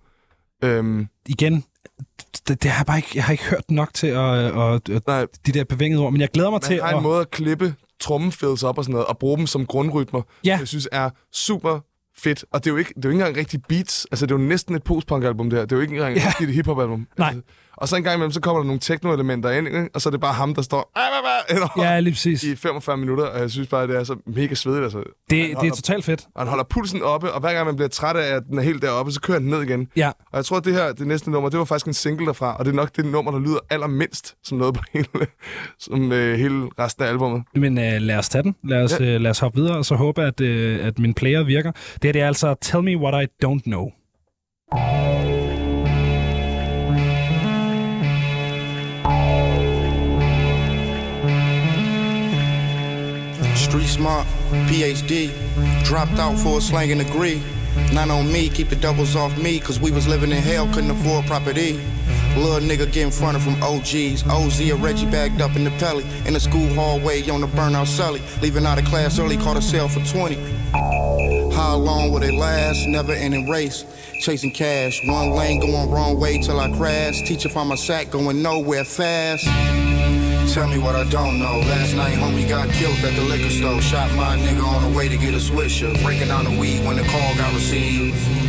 Øhm. 0.64 1.08
Igen, 1.28 1.64
det, 2.48 2.64
det 2.64 2.72
har 2.72 2.80
jeg 2.80 2.86
bare 2.86 2.98
ikke, 2.98 3.10
jeg 3.16 3.24
har 3.24 3.32
ikke 3.32 3.44
hørt 3.44 3.72
nok 3.72 3.94
til 3.94 4.08
at, 4.08 4.36
at, 4.58 4.90
at 4.90 5.08
Nej. 5.08 5.26
de 5.46 5.52
der 5.52 5.64
bevængede 5.64 6.02
ord, 6.02 6.12
men 6.12 6.22
jeg 6.22 6.30
glæder 6.30 6.50
mig 6.50 6.60
Man 6.64 6.68
til 6.68 6.74
at... 6.74 6.84
har 6.84 6.98
en 6.98 7.04
måde 7.04 7.22
at 7.22 7.32
klippe 7.32 7.76
trommefills 8.00 8.64
op 8.64 8.78
og 8.78 8.84
sådan 8.84 8.94
noget, 8.94 9.08
og 9.08 9.18
bruge 9.18 9.38
dem 9.38 9.48
som 9.48 9.66
grundrytmer, 9.66 10.22
ja. 10.46 10.58
jeg 10.60 10.68
synes 10.68 10.88
er 10.92 11.10
super 11.34 11.80
fedt. 12.18 12.46
Og 12.52 12.64
det 12.64 12.70
er 12.70 12.74
jo 12.74 12.78
ikke, 12.78 12.94
det 12.96 13.06
er 13.06 13.10
jo 13.10 13.12
ikke 13.12 13.20
engang 13.20 13.38
rigtig 13.38 13.62
beats. 13.70 14.08
Altså, 14.12 14.26
det 14.26 14.36
er 14.36 14.40
jo 14.40 14.46
næsten 14.46 14.76
et 14.76 14.84
post-punk-album, 14.84 15.50
det 15.50 15.60
her. 15.60 15.66
Det 15.66 15.72
er 15.72 15.76
jo 15.76 15.82
ikke 15.82 15.94
engang 15.94 16.16
ja. 16.16 16.34
et 16.42 16.54
hip-hop-album. 16.54 17.08
Nej. 17.18 17.28
Altså, 17.28 17.42
og 17.78 17.88
så 17.88 17.96
en 17.96 18.04
gang 18.04 18.16
imellem, 18.16 18.32
så 18.32 18.42
kommer 18.42 18.62
der 18.62 18.66
nogle 18.66 18.80
techno-elementer 18.80 19.50
ind, 19.50 19.68
ikke? 19.68 19.90
og 19.94 20.02
så 20.02 20.10
er 20.10 20.12
det 20.12 20.22
bare 20.22 20.34
ham, 20.34 20.56
der 20.56 20.62
står 20.62 20.92
ja, 21.78 22.00
lige 22.00 22.14
præcis. 22.14 22.44
i 22.44 22.56
45 22.56 22.98
minutter, 22.98 23.26
og 23.26 23.40
jeg 23.40 23.52
synes 23.52 23.68
bare, 23.68 23.88
det 23.88 23.96
er 23.96 24.04
så 24.04 24.16
mega 24.26 24.56
svedigt. 24.56 24.84
Altså. 24.84 24.98
Det, 24.98 25.06
det 25.30 25.56
holder, 25.56 25.72
er 25.72 25.76
totalt 25.76 26.06
fedt. 26.06 26.28
Og 26.36 26.42
han 26.42 26.48
holder 26.48 26.64
pulsen 26.64 27.02
oppe, 27.04 27.32
og 27.32 27.40
hver 27.40 27.54
gang 27.54 27.66
man 27.66 27.76
bliver 27.76 27.90
træt 27.90 28.16
af, 28.16 28.36
at 28.36 28.44
den 28.50 28.58
er 28.58 28.62
helt 28.62 28.82
deroppe, 28.82 29.12
så 29.12 29.22
kører 29.22 29.40
den 29.40 29.48
ned 29.48 29.62
igen. 29.62 29.88
Ja. 29.96 30.08
Og 30.08 30.38
jeg 30.38 30.46
tror, 30.46 30.58
at 30.58 30.66
det 30.66 30.74
her, 30.74 30.94
det 30.94 31.08
næste 31.08 31.32
nummer, 31.32 31.50
det 31.50 31.60
var 31.60 31.66
faktisk 31.66 31.88
en 31.88 31.94
single 31.94 32.26
derfra, 32.26 32.56
og 32.56 32.66
det 32.66 32.72
er 32.72 32.76
nok 32.76 32.96
det 32.96 33.06
nummer, 33.06 33.32
der 33.32 33.40
lyder 33.40 33.60
allermindst 33.70 34.36
som 34.44 34.58
noget 34.58 34.74
på 34.74 34.82
hele, 34.94 35.08
som, 35.80 36.12
øh, 36.12 36.40
hele 36.40 36.70
resten 36.80 37.04
af 37.04 37.10
albumet. 37.10 37.44
Men 37.56 37.78
øh, 37.78 38.02
lad 38.02 38.18
os 38.18 38.30
tage 38.30 38.44
den. 38.44 38.56
Lad 38.64 38.84
os, 38.84 39.00
ja. 39.00 39.06
øh, 39.06 39.22
lad 39.22 39.32
os 39.32 39.40
hoppe 39.40 39.60
videre, 39.62 39.78
og 39.78 39.86
så 39.86 39.96
håbe, 39.96 40.24
at, 40.24 40.42
øh, 40.42 40.86
at 40.86 41.00
min 41.00 41.14
player 41.14 41.44
virker. 41.44 41.72
Det 41.72 42.04
her 42.04 42.12
det 42.12 42.22
er 42.22 42.28
altså 42.28 42.56
Tell 42.62 42.84
Me 42.84 42.98
What 42.98 43.24
I 43.24 43.46
Don't 43.46 43.62
Know. 43.62 43.92
Street 53.72 53.88
smart, 53.88 54.28
PhD, 54.68 55.32
dropped 55.86 56.20
out 56.20 56.38
for 56.38 56.58
a 56.58 56.62
slanging 56.62 56.98
degree. 56.98 57.42
Not 57.94 58.10
on 58.10 58.30
me, 58.30 58.50
keep 58.50 58.68
the 58.68 58.76
doubles 58.76 59.16
off 59.16 59.38
me, 59.38 59.62
cause 59.62 59.80
we 59.80 59.92
was 59.92 60.10
living 60.10 60.32
in 60.32 60.44
hell, 60.44 60.68
couldn't 60.74 60.92
afford 60.92 61.26
property. 61.26 61.80
Little 62.36 62.68
nigga 62.68 62.92
getting 62.92 63.12
fronted 63.12 63.42
from 63.42 63.62
OGs. 63.62 64.28
OZ 64.28 64.72
or 64.72 64.78
Reggie 64.78 65.10
bagged 65.10 65.42
up 65.42 65.56
in 65.56 65.64
the 65.64 65.72
pelly. 65.72 66.06
In 66.26 66.34
the 66.34 66.40
school 66.40 66.68
hallway 66.74 67.28
on 67.30 67.42
the 67.42 67.48
burnout 67.48 67.88
Sully. 67.88 68.22
Leaving 68.42 68.66
out 68.66 68.80
of 68.80 68.86
class 68.86 69.20
early, 69.20 69.38
caught 69.38 69.58
a 69.58 69.62
sale 69.62 69.88
for 69.88 70.00
20. 70.06 70.36
How 71.52 71.76
long 71.76 72.12
will 72.12 72.20
they 72.20 72.32
last? 72.32 72.88
Never 72.88 73.12
ending 73.12 73.50
race. 73.50 73.86
Chasing 74.22 74.52
cash. 74.52 75.02
One 75.06 75.32
lane 75.32 75.60
going 75.60 75.90
wrong 75.92 76.20
way 76.20 76.40
till 76.42 76.60
I 76.60 76.70
crash. 76.72 77.22
Teacher 77.28 77.50
found 77.50 77.70
my 77.70 77.76
sack 77.76 78.10
going 78.12 78.42
nowhere 78.42 78.86
fast. 78.86 79.46
Tell 80.54 80.68
me 80.68 80.80
what 80.80 80.96
I 80.96 81.04
don't 81.10 81.40
know. 81.40 81.60
Last 81.60 81.96
night, 81.96 82.16
homie 82.16 82.48
got 82.48 82.70
killed 82.70 82.98
at 83.06 83.16
the 83.16 83.24
liquor 83.24 83.50
store. 83.50 83.82
Shot 83.82 84.14
my 84.16 84.38
nigga 84.38 84.64
on 84.64 84.92
the 84.92 84.98
way 84.98 85.08
to 85.08 85.18
get 85.18 85.34
a 85.34 85.38
swisher. 85.38 85.94
Breaking 86.04 86.28
down 86.28 86.46
the 86.46 86.60
weed 86.60 86.86
when 86.86 86.98
the 86.98 87.04
call 87.04 87.36
got 87.36 87.54
received. 87.54 88.41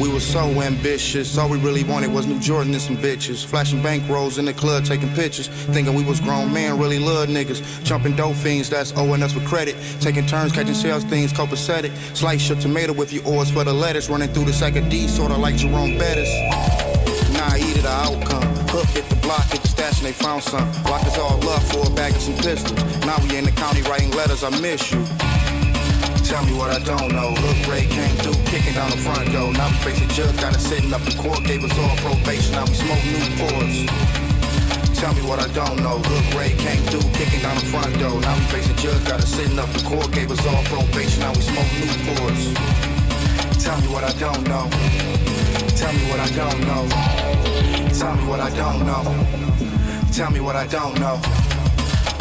We 0.00 0.12
were 0.12 0.20
so 0.20 0.40
ambitious. 0.60 1.38
All 1.38 1.48
we 1.48 1.58
really 1.58 1.82
wanted 1.82 2.12
was 2.12 2.26
New 2.26 2.38
Jordan 2.38 2.72
and 2.72 2.82
some 2.82 2.98
bitches. 2.98 3.44
Flashing 3.44 3.82
bank 3.82 4.06
rolls 4.10 4.36
in 4.36 4.44
the 4.44 4.52
club, 4.52 4.84
taking 4.84 5.08
pictures. 5.14 5.48
Thinking 5.48 5.94
we 5.94 6.04
was 6.04 6.20
grown 6.20 6.52
man, 6.52 6.78
really 6.78 6.98
love 6.98 7.28
niggas. 7.28 7.82
Jumping 7.82 8.14
dope 8.14 8.36
fiends, 8.36 8.68
that's 8.68 8.92
owing 8.96 9.22
us 9.22 9.34
with 9.34 9.46
credit. 9.46 9.74
Taking 10.00 10.26
turns, 10.26 10.52
catching 10.52 10.74
sales 10.74 11.02
things, 11.04 11.32
copacetic. 11.32 11.96
Slice 12.14 12.46
your 12.48 12.58
tomato 12.58 12.92
with 12.92 13.10
your 13.10 13.26
oils 13.26 13.50
for 13.50 13.64
the 13.64 13.72
lettuce. 13.72 14.10
Running 14.10 14.28
through 14.28 14.44
the 14.44 14.52
sack 14.52 14.76
of 14.76 14.86
D, 14.90 15.08
sorta 15.08 15.36
like 15.36 15.56
Jerome 15.56 15.96
Bettis. 15.96 16.28
Now 17.32 17.48
I 17.48 17.58
eat 17.58 17.78
it, 17.78 17.82
the 17.82 17.88
outcome. 17.88 18.42
Hook 18.68 18.86
hit 18.88 19.08
the 19.08 19.16
block, 19.16 19.46
hit 19.46 19.62
the 19.62 19.68
stash, 19.68 19.98
and 19.98 20.06
they 20.06 20.12
found 20.12 20.42
some. 20.42 20.70
Block 20.82 21.06
is 21.06 21.16
all 21.16 21.38
love 21.38 21.66
for 21.72 21.90
a 21.90 21.94
bag 21.94 22.14
of 22.14 22.20
some 22.20 22.36
pistols. 22.36 22.78
Now 23.06 23.16
we 23.22 23.38
in 23.38 23.44
the 23.44 23.52
county 23.52 23.80
writing 23.82 24.10
letters, 24.10 24.44
I 24.44 24.50
miss 24.60 24.92
you. 24.92 25.55
Tell 26.26 26.44
me 26.44 26.54
what 26.58 26.74
I 26.74 26.80
don't 26.82 27.12
know. 27.14 27.30
Look, 27.30 27.70
Ray 27.70 27.86
came 27.86 28.16
through, 28.18 28.34
kicking 28.50 28.74
down 28.74 28.90
the 28.90 28.96
front 28.96 29.30
door. 29.30 29.52
Now 29.52 29.68
we 29.70 29.76
facing 29.86 30.08
judge, 30.08 30.34
got 30.40 30.56
us 30.56 30.66
sitting 30.66 30.92
up 30.92 31.06
in 31.06 31.14
court, 31.22 31.44
gave 31.44 31.62
us 31.62 31.70
all 31.78 31.96
probation. 32.02 32.50
Now 32.50 32.64
we 32.66 32.74
smoke 32.74 32.98
Newports. 32.98 33.86
Tell 34.98 35.14
me 35.14 35.22
what 35.22 35.38
I 35.38 35.46
don't 35.54 35.78
know. 35.86 36.02
Look, 36.02 36.26
Ray 36.34 36.50
came 36.58 36.82
through, 36.90 37.06
kicking 37.14 37.42
down 37.42 37.54
the 37.54 37.66
front 37.66 37.96
door. 38.00 38.20
Now 38.20 38.34
we 38.34 38.42
facing 38.50 38.74
judge, 38.74 39.06
got 39.06 39.20
us 39.20 39.30
sitting 39.30 39.56
up 39.56 39.70
in 39.70 39.86
court, 39.86 40.10
gave 40.10 40.28
us 40.32 40.44
all 40.44 40.64
probation. 40.64 41.20
Now 41.20 41.30
we 41.30 41.42
smoke 41.46 41.70
Newports. 41.78 42.42
Tell 43.62 43.80
me 43.80 43.86
what 43.94 44.02
I 44.02 44.12
don't 44.18 44.42
know. 44.50 44.66
Tell 45.78 45.92
me 45.94 46.10
what 46.10 46.18
I 46.18 46.30
don't 46.34 46.60
know. 46.66 46.84
Tell 47.94 48.14
me 48.16 48.26
what 48.26 48.40
I 48.40 48.50
don't 48.50 48.82
know. 48.82 49.02
Tell 50.10 50.30
me 50.32 50.40
what 50.40 50.56
I 50.56 50.66
don't 50.66 50.98
know. 50.98 51.55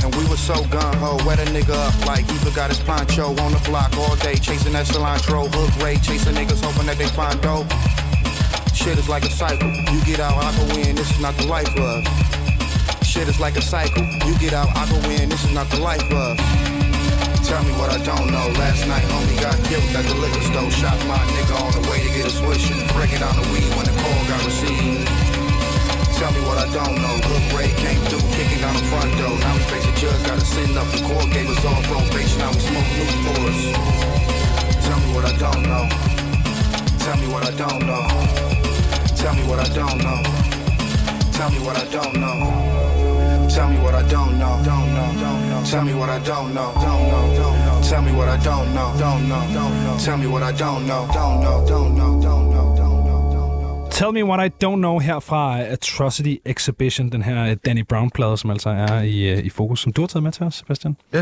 And 0.06 0.14
we 0.14 0.30
were 0.30 0.38
so 0.38 0.54
gun-ho, 0.70 1.18
wet 1.26 1.40
a 1.42 1.50
nigga 1.50 1.74
up 1.74 2.06
like 2.06 2.30
he 2.30 2.38
forgot 2.38 2.70
his 2.70 2.80
poncho 2.80 3.34
on 3.42 3.52
the 3.52 3.62
block 3.66 3.90
all 3.98 4.16
day, 4.18 4.36
chasing 4.36 4.74
that 4.74 4.86
cilantro, 4.86 5.50
hook 5.50 5.74
ray, 5.84 5.98
chasing 5.98 6.36
niggas 6.36 6.62
hoping 6.62 6.86
that 6.86 7.02
they 7.02 7.10
find 7.10 7.42
dope. 7.42 7.66
Shit 8.78 9.00
is 9.02 9.10
like 9.10 9.26
a 9.26 9.34
cycle. 9.34 9.66
You 9.66 9.98
get 10.06 10.20
out, 10.20 10.38
I 10.38 10.54
go 10.62 10.78
in, 10.78 10.96
this 10.96 11.10
is 11.10 11.20
not 11.20 11.34
the 11.42 11.48
life 11.48 11.74
of. 11.82 12.06
Shit 13.02 13.28
is 13.28 13.40
like 13.40 13.58
a 13.58 13.66
cycle. 13.66 14.06
You 14.30 14.38
get 14.38 14.54
out, 14.54 14.70
I 14.78 14.86
go 14.94 15.02
in, 15.10 15.30
this 15.30 15.44
is 15.44 15.54
not 15.58 15.66
the 15.74 15.82
life 15.82 16.06
of. 16.14 16.38
Tell 17.42 17.64
me 17.66 17.74
what 17.82 17.90
I 17.90 17.98
don't 18.06 18.30
know. 18.30 18.46
Last 18.62 18.86
night, 18.86 19.02
homie 19.10 19.42
got 19.42 19.58
killed 19.66 19.90
at 19.90 20.06
the 20.06 20.14
liquor 20.22 20.46
store. 20.54 20.70
Shot 20.70 21.02
my 21.10 21.18
nigga 21.34 21.58
on 21.66 21.82
the 21.82 21.90
way 21.90 22.06
to 22.06 22.10
get 22.14 22.30
a 22.30 22.34
swisher. 22.34 22.78
Breaking 22.94 23.26
down 23.26 23.34
the 23.42 23.48
weed 23.50 23.74
when 23.74 23.90
the 23.90 23.96
call 23.98 24.22
got 24.30 24.46
received. 24.46 25.35
Tell 26.16 26.32
me 26.32 26.42
what 26.48 26.58
I 26.58 26.68
don't 26.72 26.96
know. 26.96 27.16
Look, 27.28 27.44
Ray 27.52 27.70
came 27.76 28.00
through, 28.08 28.24
kicking 28.32 28.62
down 28.62 28.74
the 28.76 28.84
front 28.88 29.12
door. 29.20 29.36
Now 29.38 29.54
we 29.54 29.64
face 29.68 29.84
a 29.84 29.94
judge, 30.00 30.22
got 30.26 30.38
us 30.40 30.48
sitting 30.48 30.78
up 30.78 30.88
in 30.96 31.04
court, 31.04 31.28
gave 31.32 31.50
us 31.50 31.60
all 31.66 31.82
probation. 31.84 32.40
Now 32.40 32.52
we 32.56 32.60
smoke 32.64 32.90
Newports. 32.96 33.62
Tell 34.86 35.00
me 35.04 35.10
what 35.12 35.26
I 35.26 35.36
don't 35.36 35.64
know. 35.68 35.86
Tell 37.04 37.18
me 37.20 37.28
what 37.28 37.44
I 37.44 37.52
don't 37.52 37.86
know. 37.86 38.08
Tell 39.20 39.36
me 39.36 39.44
what 39.44 39.60
I 39.60 39.68
don't 39.76 39.98
know. 40.00 40.24
Tell 41.36 41.52
me 41.52 41.60
what 41.60 41.76
I 41.76 41.84
don't 41.92 42.16
know. 42.16 42.86
Tell 43.50 43.70
me 43.70 43.78
what 43.80 43.96
I 43.96 44.02
don't 44.08 44.40
know. 44.40 44.62
Don't 44.64 44.94
know. 44.96 45.12
Don't 45.20 45.50
know. 45.50 45.64
Tell 45.66 45.84
me 45.84 45.94
what 45.94 46.10
I 46.10 46.20
don't 46.20 46.54
know. 46.54 46.72
Don't 46.80 47.10
know. 47.12 47.36
Don't 47.36 47.66
know. 47.66 47.82
Tell 47.84 48.02
me 48.02 48.12
what 48.14 48.30
I 48.30 48.38
don't 48.38 48.74
know. 48.74 48.96
Don't 48.98 49.28
know. 49.28 49.42
Don't 49.54 49.84
know. 49.84 49.98
Tell 50.00 50.18
me 50.18 50.28
what 50.28 50.44
I 50.44 50.52
don't 50.52 50.88
know. 50.88 51.08
Don't 51.14 51.42
know. 51.42 51.66
Don't 51.68 51.96
know. 51.96 52.22
Don't 52.22 52.50
know. 52.52 52.55
Tell 53.96 54.14
Me 54.14 54.26
What 54.26 54.52
I 54.52 54.66
Don't 54.66 54.76
Know 54.76 55.00
her 55.00 55.20
fra 55.20 55.62
Atrocity 55.62 56.36
Exhibition, 56.46 57.10
den 57.10 57.22
her 57.22 57.56
Danny 57.56 57.84
Brown-plade, 57.90 58.38
som 58.38 58.50
altså 58.50 58.70
er 58.70 59.02
i, 59.02 59.32
øh, 59.32 59.46
i 59.46 59.50
fokus, 59.50 59.80
som 59.80 59.94
du 59.94 60.02
har 60.02 60.08
taget 60.08 60.24
med 60.24 60.32
til 60.32 60.44
os, 60.44 60.56
Sebastian. 60.56 60.98
Ja. 61.14 61.20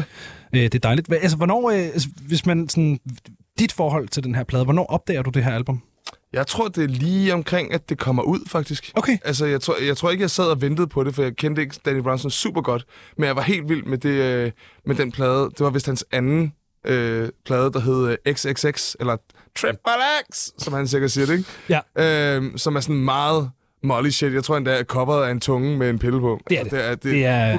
Øh, 0.54 0.62
det 0.62 0.76
er 0.76 0.80
dejligt. 0.80 1.14
Altså, 1.14 1.38
hvornår, 1.38 1.70
øh, 1.70 1.78
altså, 1.78 2.08
hvis 2.28 2.46
man 2.46 2.70
sådan, 2.70 3.00
dit 3.60 3.72
forhold 3.72 4.08
til 4.08 4.24
den 4.24 4.36
her 4.36 4.44
plade, 4.44 4.64
hvornår 4.64 4.86
opdager 4.86 5.22
du 5.22 5.30
det 5.30 5.44
her 5.44 5.52
album? 5.52 5.82
Jeg 6.34 6.48
tror, 6.48 6.68
det 6.68 6.84
er 6.84 6.88
lige 6.88 7.34
omkring, 7.34 7.74
at 7.74 7.90
det 7.90 7.98
kommer 7.98 8.24
ud, 8.24 8.40
faktisk. 8.48 8.92
Okay. 8.96 9.18
Altså, 9.26 9.46
jeg 9.46 9.62
tror, 9.62 9.76
jeg 9.86 9.98
tror 9.98 10.12
ikke, 10.12 10.22
jeg 10.22 10.30
sad 10.30 10.46
og 10.46 10.62
ventede 10.62 10.88
på 10.88 11.04
det, 11.04 11.16
for 11.16 11.24
jeg 11.24 11.36
kendte 11.36 11.62
ikke 11.62 11.76
Danny 11.86 12.02
Brown 12.02 12.18
sådan 12.18 12.32
super 12.32 12.62
godt. 12.62 12.86
Men 13.18 13.28
jeg 13.28 13.36
var 13.36 13.42
helt 13.42 13.70
vild 13.70 13.84
med, 13.84 13.98
det, 13.98 14.10
øh, 14.10 14.52
med 14.86 14.96
den 14.96 15.12
plade. 15.12 15.50
Det 15.58 15.60
var 15.60 15.70
vist 15.70 15.86
hans 15.86 16.06
anden 16.12 16.54
øh, 16.86 17.30
plade, 17.46 17.72
der 17.74 17.80
hed 17.80 18.18
øh, 18.26 18.34
XXX, 18.34 18.96
eller 19.00 19.18
Triple 19.56 19.80
X, 20.34 20.50
som 20.58 20.74
han 20.74 20.88
sikkert 20.88 21.12
siger 21.12 21.26
det, 21.26 21.34
ikke? 21.38 21.50
Ja. 21.96 22.38
Øh, 22.38 22.52
som 22.58 22.76
er 22.76 22.80
sådan 22.80 22.96
meget 23.04 23.52
molly 23.84 24.10
shit. 24.10 24.34
Jeg 24.34 24.44
tror 24.44 24.58
endda, 24.58 24.78
at 24.78 24.86
coveret 24.86 25.28
er 25.28 25.32
en 25.32 25.40
tunge 25.40 25.78
med 25.78 25.90
en 25.90 26.00
pille 26.00 26.20
på. 26.20 26.40
Det 26.50 26.60
er 26.60 26.64
det. 26.64 26.72
Det 26.72 26.86
er, 26.86 26.90
det 26.90 27.04
Det 27.04 27.26
er- 27.26 27.58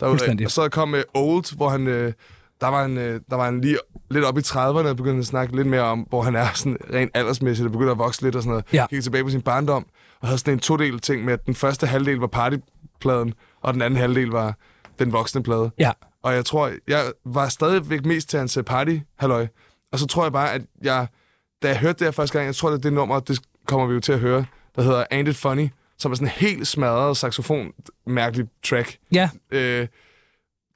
ja. 0.00 0.08
Fuldstændig. 0.10 0.46
Og 0.46 0.50
så 0.50 0.68
kom 0.68 0.94
uh, 0.94 1.00
Old, 1.14 1.56
hvor 1.56 1.68
han... 1.68 1.86
Øh, 1.86 2.12
der 2.60 2.66
var 2.68 2.84
en, 2.84 2.98
øh, 2.98 3.20
der 3.30 3.36
var 3.36 3.48
en 3.48 3.60
lige 3.60 3.78
lidt 4.10 4.24
op 4.24 4.38
i 4.38 4.40
30'erne, 4.40 4.58
og 4.58 4.96
begyndte 4.96 5.18
at 5.18 5.26
snakke 5.26 5.56
lidt 5.56 5.66
mere 5.66 5.82
om, 5.82 6.00
hvor 6.00 6.22
han 6.22 6.36
er 6.36 6.46
sådan 6.54 6.76
rent 6.92 7.10
aldersmæssigt, 7.14 7.66
og 7.66 7.72
begyndte 7.72 7.90
at 7.92 7.98
vokse 7.98 8.22
lidt 8.22 8.36
og 8.36 8.42
sådan 8.42 8.50
noget. 8.50 8.64
Ja. 8.72 8.86
Gik 8.90 9.02
tilbage 9.02 9.24
på 9.24 9.30
sin 9.30 9.42
barndom, 9.42 9.86
og 10.20 10.28
havde 10.28 10.38
sådan 10.38 10.52
en 10.54 10.58
todel 10.60 11.00
ting 11.00 11.24
med, 11.24 11.32
at 11.32 11.46
den 11.46 11.54
første 11.54 11.86
halvdel 11.86 12.16
var 12.18 12.26
partypladen, 12.26 13.34
og 13.62 13.74
den 13.74 13.82
anden 13.82 14.00
halvdel 14.00 14.28
var 14.28 14.54
den 14.98 15.12
voksne 15.12 15.42
plade. 15.42 15.70
Ja. 15.78 15.90
Og 16.22 16.34
jeg 16.34 16.44
tror, 16.44 16.70
jeg 16.88 17.04
var 17.24 17.48
stadigvæk 17.48 18.04
mest 18.04 18.28
til 18.28 18.38
hans 18.38 18.56
øh, 18.56 18.64
party 18.64 18.96
halløj. 19.18 19.46
Og 19.96 20.00
så 20.00 20.06
tror 20.06 20.22
jeg 20.22 20.32
bare, 20.32 20.52
at 20.52 20.62
jeg, 20.82 21.06
da 21.62 21.68
jeg 21.68 21.78
hørte 21.78 21.98
det 21.98 22.06
her 22.06 22.10
første 22.10 22.38
gang, 22.38 22.46
jeg 22.46 22.54
tror, 22.54 22.68
det 22.68 22.76
er 22.76 22.80
det 22.80 22.92
nummer, 22.92 23.20
det 23.20 23.40
kommer 23.66 23.86
vi 23.86 23.94
jo 23.94 24.00
til 24.00 24.12
at 24.12 24.20
høre, 24.20 24.44
der 24.76 24.82
hedder 24.82 25.04
Ain't 25.12 25.28
It 25.28 25.36
Funny, 25.36 25.68
som 25.98 26.12
er 26.12 26.16
sådan 26.16 26.26
en 26.26 26.32
helt 26.36 26.68
smadret 26.68 27.16
saxofon 27.16 27.72
mærkelig 28.06 28.46
track. 28.64 28.98
Ja. 29.12 29.30
Øh, 29.50 29.88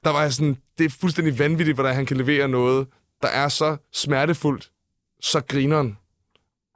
der 0.03 0.09
var 0.09 0.21
jeg 0.21 0.33
sådan, 0.33 0.57
det 0.77 0.85
er 0.85 0.89
fuldstændig 0.89 1.39
vanvittigt, 1.39 1.75
hvordan 1.75 1.95
han 1.95 2.05
kan 2.05 2.17
levere 2.17 2.47
noget, 2.47 2.87
der 3.21 3.27
er 3.27 3.47
så 3.47 3.77
smertefuldt, 3.93 4.71
så 5.21 5.41
grineren. 5.47 5.97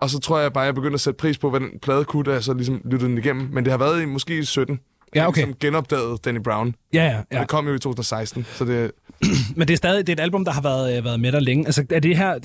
Og 0.01 0.09
så 0.09 0.19
tror 0.19 0.39
jeg 0.39 0.53
bare, 0.53 0.63
jeg 0.63 0.75
begyndte 0.75 0.95
at 0.95 1.01
sætte 1.01 1.17
pris 1.17 1.37
på, 1.37 1.49
hvad 1.49 1.59
den 1.59 1.79
plade 1.79 2.05
kunne, 2.05 2.23
da 2.23 2.31
jeg 2.31 2.43
så 2.43 2.53
ligesom 2.53 2.81
lyttede 2.85 3.09
den 3.09 3.17
igennem. 3.17 3.49
Men 3.51 3.65
det 3.65 3.71
har 3.71 3.77
været 3.77 4.01
i 4.01 4.05
måske 4.05 4.37
i 4.37 4.43
17. 4.43 4.79
Ja, 5.15 5.27
okay. 5.27 5.41
Som 5.41 5.53
genopdagede 5.59 6.17
Danny 6.25 6.39
Brown. 6.43 6.75
Ja, 6.93 7.03
ja, 7.03 7.09
Ja. 7.11 7.21
ja. 7.31 7.39
Det 7.39 7.47
kom 7.47 7.67
jo 7.67 7.73
i 7.73 7.79
2016, 7.79 8.45
så 8.53 8.65
det... 8.65 8.91
Men 9.57 9.67
det 9.67 9.73
er 9.73 9.77
stadig 9.77 10.07
det 10.07 10.13
er 10.13 10.15
et 10.15 10.23
album, 10.23 10.45
der 10.45 10.51
har 10.51 10.61
været, 10.61 10.97
øh, 10.97 11.03
været 11.05 11.19
med 11.19 11.31
der 11.31 11.39
længe. 11.39 11.65
Altså, 11.65 11.85
er 11.89 11.99
det 11.99 12.17
her... 12.17 12.39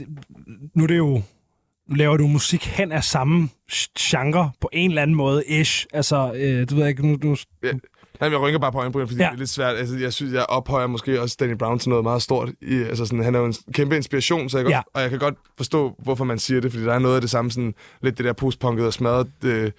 Nu 0.74 0.82
er 0.82 0.86
det 0.86 0.96
jo... 0.96 1.22
Nu 1.88 1.94
laver 1.96 2.16
du 2.16 2.26
musik 2.26 2.66
hen 2.66 2.92
af 2.92 3.04
samme 3.04 3.48
genre 3.98 4.50
på 4.60 4.70
en 4.72 4.90
eller 4.90 5.02
anden 5.02 5.16
måde, 5.16 5.44
ish. 5.46 5.86
Altså, 5.92 6.32
øh, 6.34 6.70
du 6.70 6.74
ved 6.74 6.88
ikke, 6.88 7.06
nu... 7.08 7.16
Du, 7.16 7.36
Ja. 7.62 7.68
Jamen, 8.22 8.32
jeg 8.32 8.40
rynker 8.40 8.58
bare 8.58 8.72
på 8.72 8.78
øjenbryn, 8.78 9.06
fordi 9.06 9.20
Ja. 9.20 9.26
det 9.28 9.34
er 9.34 9.38
lidt 9.38 9.50
svært. 9.50 9.76
Altså, 9.76 9.96
jeg 9.98 10.12
synes, 10.12 10.32
jeg 10.34 10.46
ophøjer 10.48 10.86
måske 10.86 11.20
også 11.20 11.36
Danny 11.40 11.54
Brown 11.56 11.78
til 11.78 11.88
noget 11.88 12.04
meget 12.04 12.22
stort. 12.22 12.50
I, 12.62 12.82
altså, 12.82 13.06
sådan, 13.06 13.24
han 13.24 13.34
er 13.34 13.38
jo 13.38 13.46
en 13.46 13.54
kæmpe 13.72 13.96
inspiration, 13.96 14.48
så 14.48 14.58
jeg 14.58 14.68
Ja. 14.68 14.74
godt, 14.76 14.86
og 14.94 15.00
jeg 15.02 15.10
kan 15.10 15.18
godt 15.18 15.34
forstå, 15.56 15.94
hvorfor 16.02 16.24
man 16.24 16.38
siger 16.38 16.60
det, 16.60 16.72
fordi 16.72 16.84
der 16.84 16.92
er 16.94 16.98
noget 16.98 17.14
af 17.14 17.20
det 17.20 17.30
samme, 17.30 17.50
sådan, 17.50 17.74
lidt 18.02 18.18
det 18.18 18.24
der 18.24 18.32
postpunket 18.32 18.86
og 18.86 18.92
smadret 18.92 19.26
øh, 19.44 19.70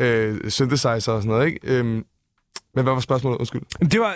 øh, 0.00 0.50
synthesizer 0.50 0.88
og 0.92 1.00
sådan 1.22 1.28
noget, 1.28 1.46
ikke? 1.46 1.58
Øhm, 1.62 2.04
men 2.74 2.84
hvad 2.84 2.92
var 2.92 3.00
spørgsmålet? 3.00 3.38
Undskyld. 3.38 3.62
Det 3.90 4.00
var 4.00 4.14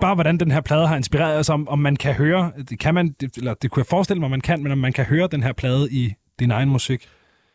bare, 0.00 0.14
hvordan 0.14 0.38
den 0.38 0.50
her 0.50 0.60
plade 0.60 0.86
har 0.86 0.96
inspireret 0.96 1.38
os, 1.38 1.48
om, 1.48 1.68
om 1.68 1.78
man 1.78 1.96
kan 1.96 2.14
høre, 2.14 2.52
det 2.70 2.78
kan 2.78 2.94
man, 2.94 3.14
det, 3.20 3.36
eller 3.36 3.54
det 3.54 3.70
kunne 3.70 3.80
jeg 3.80 3.86
forestille 3.86 4.20
mig, 4.20 4.30
man 4.30 4.40
kan, 4.40 4.62
men 4.62 4.72
om 4.72 4.78
man 4.78 4.92
kan 4.92 5.04
høre 5.04 5.28
den 5.32 5.42
her 5.42 5.52
plade 5.52 5.88
i 5.92 6.12
din 6.38 6.50
egen 6.50 6.68
musik. 6.68 7.08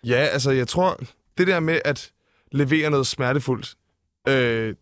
Ja, 0.03 0.15
altså, 0.15 0.51
jeg 0.51 0.67
tror, 0.67 0.99
det 1.37 1.47
der 1.47 1.59
med 1.59 1.79
at 1.85 2.11
levere 2.51 2.89
noget 2.89 3.07
smertefuldt 3.07 3.75
øh, 4.27 4.75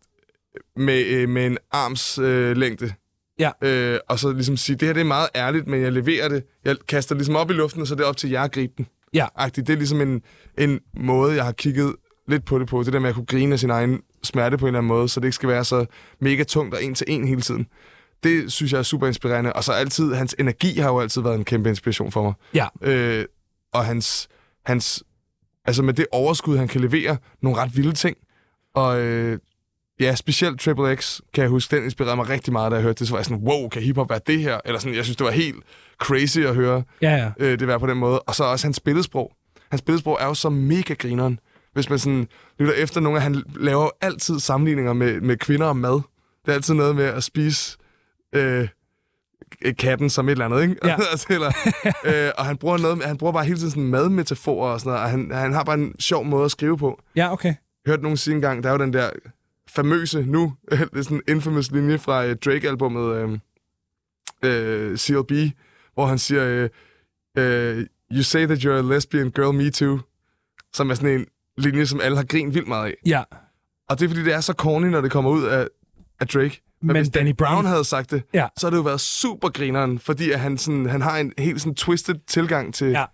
med, 0.75 1.05
øh, 1.05 1.29
med 1.29 1.45
en 1.45 1.57
arms 1.71 2.17
øh, 2.17 2.57
længde, 2.57 2.93
Ja. 3.39 3.51
øh, 3.61 3.99
og 4.09 4.19
så 4.19 4.31
ligesom 4.33 4.57
sige, 4.57 4.75
det 4.75 4.87
her 4.87 4.93
det 4.93 5.01
er 5.01 5.05
meget 5.05 5.29
ærligt, 5.35 5.67
men 5.67 5.81
jeg 5.81 5.91
leverer 5.91 6.29
det. 6.29 6.43
Jeg 6.65 6.75
kaster 6.87 7.15
ligesom 7.15 7.35
op 7.35 7.49
i 7.49 7.53
luften, 7.53 7.81
og 7.81 7.87
så 7.87 7.93
er 7.93 7.95
det 7.95 8.05
op 8.05 8.17
til 8.17 8.29
jer 8.29 8.41
at 8.41 8.51
gribe 8.51 8.73
den. 8.77 8.87
Ja. 9.13 9.27
Agtigt. 9.35 9.67
Det 9.67 9.73
er 9.73 9.77
ligesom 9.77 10.01
en, 10.01 10.21
en 10.57 10.79
måde, 10.97 11.35
jeg 11.35 11.45
har 11.45 11.51
kigget 11.51 11.95
lidt 12.27 12.45
på 12.45 12.59
det 12.59 12.67
på. 12.67 12.83
Det 12.83 12.93
der 12.93 12.99
med 12.99 13.09
at 13.09 13.15
kunne 13.15 13.25
grine 13.25 13.53
af 13.53 13.59
sin 13.59 13.69
egen 13.69 14.01
smerte 14.23 14.57
på 14.57 14.65
en 14.65 14.67
eller 14.67 14.79
anden 14.79 14.87
måde, 14.87 15.09
så 15.09 15.19
det 15.19 15.27
ikke 15.27 15.35
skal 15.35 15.49
være 15.49 15.65
så 15.65 15.85
mega 16.19 16.43
tungt 16.43 16.75
og 16.75 16.83
en 16.83 16.95
til 16.95 17.05
en 17.09 17.27
hele 17.27 17.41
tiden. 17.41 17.67
Det 18.23 18.51
synes 18.51 18.71
jeg 18.71 18.79
er 18.79 18.83
super 18.83 19.07
inspirerende. 19.07 19.53
Og 19.53 19.63
så 19.63 19.71
altid, 19.71 20.13
hans 20.13 20.35
energi 20.39 20.79
har 20.79 20.89
jo 20.89 20.99
altid 20.99 21.21
været 21.21 21.35
en 21.35 21.45
kæmpe 21.45 21.69
inspiration 21.69 22.11
for 22.11 22.23
mig. 22.23 22.33
Ja. 22.53 22.67
Øh, 22.81 23.25
og 23.73 23.85
hans, 23.85 24.27
hans, 24.65 25.03
altså 25.65 25.83
med 25.83 25.93
det 25.93 26.05
overskud, 26.11 26.57
han 26.57 26.67
kan 26.67 26.81
levere 26.81 27.17
nogle 27.41 27.61
ret 27.61 27.77
vilde 27.77 27.93
ting. 27.93 28.17
Og 28.75 29.01
øh, 29.01 29.39
ja, 29.99 30.15
specielt 30.15 30.59
Triple 30.59 30.95
X, 30.95 31.19
kan 31.33 31.41
jeg 31.41 31.49
huske, 31.49 31.75
den 31.75 31.83
inspirerede 31.83 32.15
mig 32.15 32.29
rigtig 32.29 32.53
meget, 32.53 32.71
da 32.71 32.75
jeg 32.75 32.83
hørte 32.83 32.99
det. 32.99 33.07
Så 33.07 33.13
var 33.13 33.19
jeg 33.19 33.25
sådan, 33.25 33.43
wow, 33.43 33.69
kan 33.69 33.81
hiphop 33.81 34.09
være 34.09 34.19
det 34.27 34.39
her? 34.39 34.59
Eller 34.65 34.79
sådan, 34.79 34.95
jeg 34.95 35.03
synes, 35.03 35.17
det 35.17 35.25
var 35.25 35.31
helt 35.31 35.63
crazy 35.97 36.39
at 36.39 36.55
høre 36.55 36.83
ja, 37.01 37.15
ja. 37.15 37.31
Øh, 37.39 37.59
det 37.59 37.67
være 37.67 37.79
på 37.79 37.87
den 37.87 37.97
måde. 37.97 38.19
Og 38.19 38.35
så 38.35 38.43
også 38.43 38.67
hans 38.67 38.79
billedsprog. 38.79 39.31
Hans 39.69 39.81
billedsprog 39.81 40.17
er 40.21 40.25
jo 40.25 40.33
så 40.33 40.49
mega 40.49 40.93
grineren. 40.93 41.39
Hvis 41.73 41.89
man 41.89 41.99
sådan 41.99 42.27
lytter 42.59 42.73
efter 42.73 43.01
nogle 43.01 43.17
af, 43.17 43.23
han 43.23 43.43
laver 43.55 43.89
altid 44.01 44.39
sammenligninger 44.39 44.93
med, 44.93 45.21
med 45.21 45.37
kvinder 45.37 45.67
og 45.67 45.77
mad. 45.77 46.01
Det 46.45 46.51
er 46.51 46.53
altid 46.53 46.73
noget 46.73 46.95
med 46.95 47.05
at 47.05 47.23
spise 47.23 47.77
øh, 48.35 48.67
katten 49.79 50.09
som 50.09 50.27
et 50.27 50.31
eller 50.31 50.45
andet, 50.45 50.61
ikke? 50.61 50.75
Ja. 50.83 50.95
Altså, 51.11 51.27
eller, 51.29 51.51
øh, 52.05 52.31
og 52.37 52.45
han 52.45 52.57
bruger, 52.57 52.77
noget, 52.77 53.03
han 53.03 53.17
bruger 53.17 53.33
bare 53.33 53.45
hele 53.45 53.57
tiden 53.57 53.71
sådan 53.71 53.83
madmetaforer 53.83 54.73
og 54.73 54.79
sådan 54.79 54.89
noget, 54.89 55.03
og 55.03 55.09
han, 55.09 55.31
han 55.31 55.53
har 55.53 55.63
bare 55.63 55.77
en 55.77 55.99
sjov 55.99 56.25
måde 56.25 56.45
at 56.45 56.51
skrive 56.51 56.77
på. 56.77 57.01
Ja, 57.15 57.33
okay. 57.33 57.55
Hørte 57.87 58.03
nogen 58.03 58.17
sige 58.17 58.35
engang, 58.35 58.63
der 58.63 58.69
er 58.69 58.73
jo 58.73 58.79
den 58.79 58.93
der 58.93 59.09
famøse 59.69 60.21
nu, 60.21 60.53
det 60.71 60.97
er 60.97 61.01
sådan 61.01 61.17
en 61.17 61.23
infamous 61.27 61.71
linje 61.71 61.97
fra 61.97 62.25
uh, 62.25 62.31
Drake-albummet 62.45 63.23
uh, 63.23 63.31
uh, 63.31 64.95
CLB, 64.97 65.31
hvor 65.93 66.05
han 66.05 66.19
siger, 66.19 66.63
uh, 66.63 66.69
uh, 67.43 67.83
You 68.11 68.23
say 68.23 68.45
that 68.45 68.59
you're 68.59 68.77
a 68.77 68.81
lesbian 68.81 69.31
girl, 69.31 69.53
me 69.53 69.69
too. 69.69 69.99
Som 70.73 70.89
er 70.89 70.93
sådan 70.93 71.19
en 71.19 71.25
linje, 71.57 71.85
som 71.85 72.01
alle 72.01 72.17
har 72.17 72.23
grint 72.23 72.55
vildt 72.55 72.67
meget 72.67 72.85
af. 72.85 72.93
Ja. 73.05 73.23
Og 73.89 73.99
det 73.99 74.05
er, 74.05 74.09
fordi 74.09 74.23
det 74.23 74.33
er 74.33 74.41
så 74.41 74.53
corny, 74.53 74.87
når 74.87 75.01
det 75.01 75.11
kommer 75.11 75.31
ud 75.31 75.43
af, 75.43 75.67
af 76.19 76.27
Drake. 76.27 76.61
Men, 76.81 76.87
Men 76.87 76.95
hvis 76.95 77.09
Danny 77.09 77.33
Brown, 77.33 77.53
Brown 77.53 77.65
havde 77.65 77.83
sagt 77.83 78.11
det, 78.11 78.23
ja. 78.33 78.47
så 78.57 78.67
har 78.67 78.71
det 78.71 78.77
jo 78.77 78.81
været 78.81 79.01
super 79.01 79.49
grineren, 79.49 79.99
fordi 79.99 80.31
at 80.31 80.39
han, 80.39 80.57
sådan, 80.57 80.85
han 80.85 81.01
har 81.01 81.17
en 81.17 81.33
helt 81.37 81.61
sådan 81.61 81.75
twisted 81.75 82.15
tilgang 82.27 82.73
til 82.73 82.87
ja. 82.87 83.05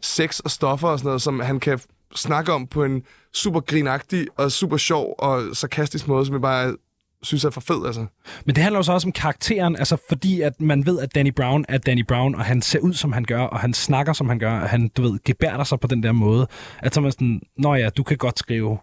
sex 0.00 0.38
og 0.38 0.50
stoffer 0.50 0.88
og 0.88 0.98
sådan 0.98 1.08
noget, 1.08 1.22
som 1.22 1.40
han 1.40 1.60
kan 1.60 1.80
snakke 2.14 2.52
om 2.52 2.66
på 2.66 2.84
en 2.84 3.02
super 3.34 3.60
grinagtig 3.60 4.26
og 4.36 4.52
super 4.52 4.76
sjov 4.76 5.14
og 5.18 5.56
sarkastisk 5.56 6.08
måde, 6.08 6.26
som 6.26 6.34
jeg 6.34 6.42
bare 6.42 6.76
synes 7.24 7.44
er 7.44 7.50
for 7.50 7.60
fed, 7.60 7.86
altså. 7.86 8.06
Men 8.46 8.54
det 8.54 8.62
handler 8.62 8.78
også 8.78 8.92
også 8.92 9.08
om 9.08 9.12
karakteren, 9.12 9.76
altså 9.76 9.96
fordi 10.08 10.40
at 10.40 10.60
man 10.60 10.86
ved, 10.86 11.00
at 11.00 11.14
Danny 11.14 11.32
Brown 11.32 11.64
er 11.68 11.78
Danny 11.78 12.04
Brown, 12.08 12.34
og 12.34 12.44
han 12.44 12.62
ser 12.62 12.78
ud, 12.78 12.94
som 12.94 13.12
han 13.12 13.24
gør, 13.24 13.40
og 13.40 13.60
han 13.60 13.74
snakker, 13.74 14.12
som 14.12 14.28
han 14.28 14.38
gør, 14.38 14.60
og 14.60 14.68
han, 14.68 14.90
du 14.96 15.02
ved, 15.02 15.18
gebærder 15.24 15.64
sig 15.64 15.80
på 15.80 15.86
den 15.86 16.02
der 16.02 16.12
måde, 16.12 16.46
at 16.78 16.94
så 16.94 17.00
man 17.00 17.12
sådan, 17.12 17.40
nå 17.58 17.74
ja, 17.74 17.88
du 17.88 18.02
kan 18.02 18.16
godt 18.16 18.38
skrive 18.38 18.78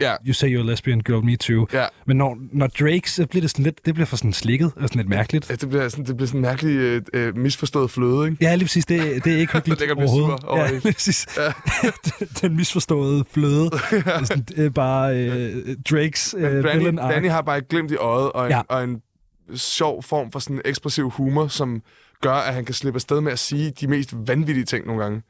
Ja. 0.00 0.14
You 0.26 0.32
say 0.32 0.56
you're 0.56 0.60
a 0.60 0.70
lesbian 0.70 1.00
girl, 1.00 1.24
me 1.24 1.36
too. 1.36 1.66
Ja. 1.72 1.86
Men 2.06 2.16
når, 2.16 2.38
når 2.52 2.66
Drake, 2.66 3.10
så 3.10 3.26
bliver 3.26 3.40
det 3.40 3.50
sådan 3.50 3.64
lidt, 3.64 3.86
det 3.86 3.94
bliver 3.94 4.06
for 4.06 4.16
sådan 4.16 4.32
slikket 4.32 4.72
og 4.76 4.82
sådan 4.82 4.98
lidt 4.98 5.08
mærkeligt. 5.08 5.50
Ja, 5.50 5.54
det 5.54 5.68
bliver 5.68 5.88
sådan, 5.88 6.04
det 6.04 6.16
bliver 6.16 6.26
sådan 6.26 6.38
en 6.38 6.42
mærkelig 6.42 6.76
øh, 6.76 7.02
øh, 7.12 7.36
misforstået 7.36 7.90
fløde, 7.90 8.30
ikke? 8.30 8.44
Ja, 8.44 8.54
lige 8.54 8.64
præcis. 8.64 8.86
Det, 8.86 9.24
det 9.24 9.32
er 9.32 9.38
ikke 9.38 9.52
hyggeligt 9.56 9.80
det 9.80 9.90
overhovedet. 9.90 10.40
Sur 10.40 10.48
over 10.48 10.64
ja, 10.64 10.70
lige 10.84 10.92
præcis. 10.92 11.26
Ja. 11.36 11.52
Den 12.40 12.56
misforståede 12.56 13.24
fløde. 13.30 13.70
ja. 13.92 13.96
det, 13.96 14.06
er 14.06 14.24
sådan, 14.24 14.46
er 14.56 14.70
bare 14.70 15.16
øh, 15.16 15.76
Drakes 15.90 16.34
øh, 16.38 16.42
Danny, 16.42 16.76
villain 16.76 16.96
Danny 16.96 17.28
har 17.28 17.42
bare 17.42 17.58
et 17.58 17.68
glimt 17.68 17.90
i 17.90 17.96
øjet 17.96 18.32
og 18.32 18.44
en, 18.46 18.50
ja. 18.50 18.62
og 18.68 18.84
en 18.84 19.02
sjov 19.54 20.02
form 20.02 20.32
for 20.32 20.38
sådan 20.38 20.60
ekspressiv 20.64 21.10
humor, 21.10 21.46
som 21.46 21.82
gør, 22.22 22.32
at 22.32 22.54
han 22.54 22.64
kan 22.64 22.74
slippe 22.74 22.96
afsted 22.96 23.20
med 23.20 23.32
at 23.32 23.38
sige 23.38 23.70
de 23.70 23.86
mest 23.86 24.14
vanvittige 24.26 24.64
ting 24.64 24.86
nogle 24.86 25.02
gange. 25.02 25.22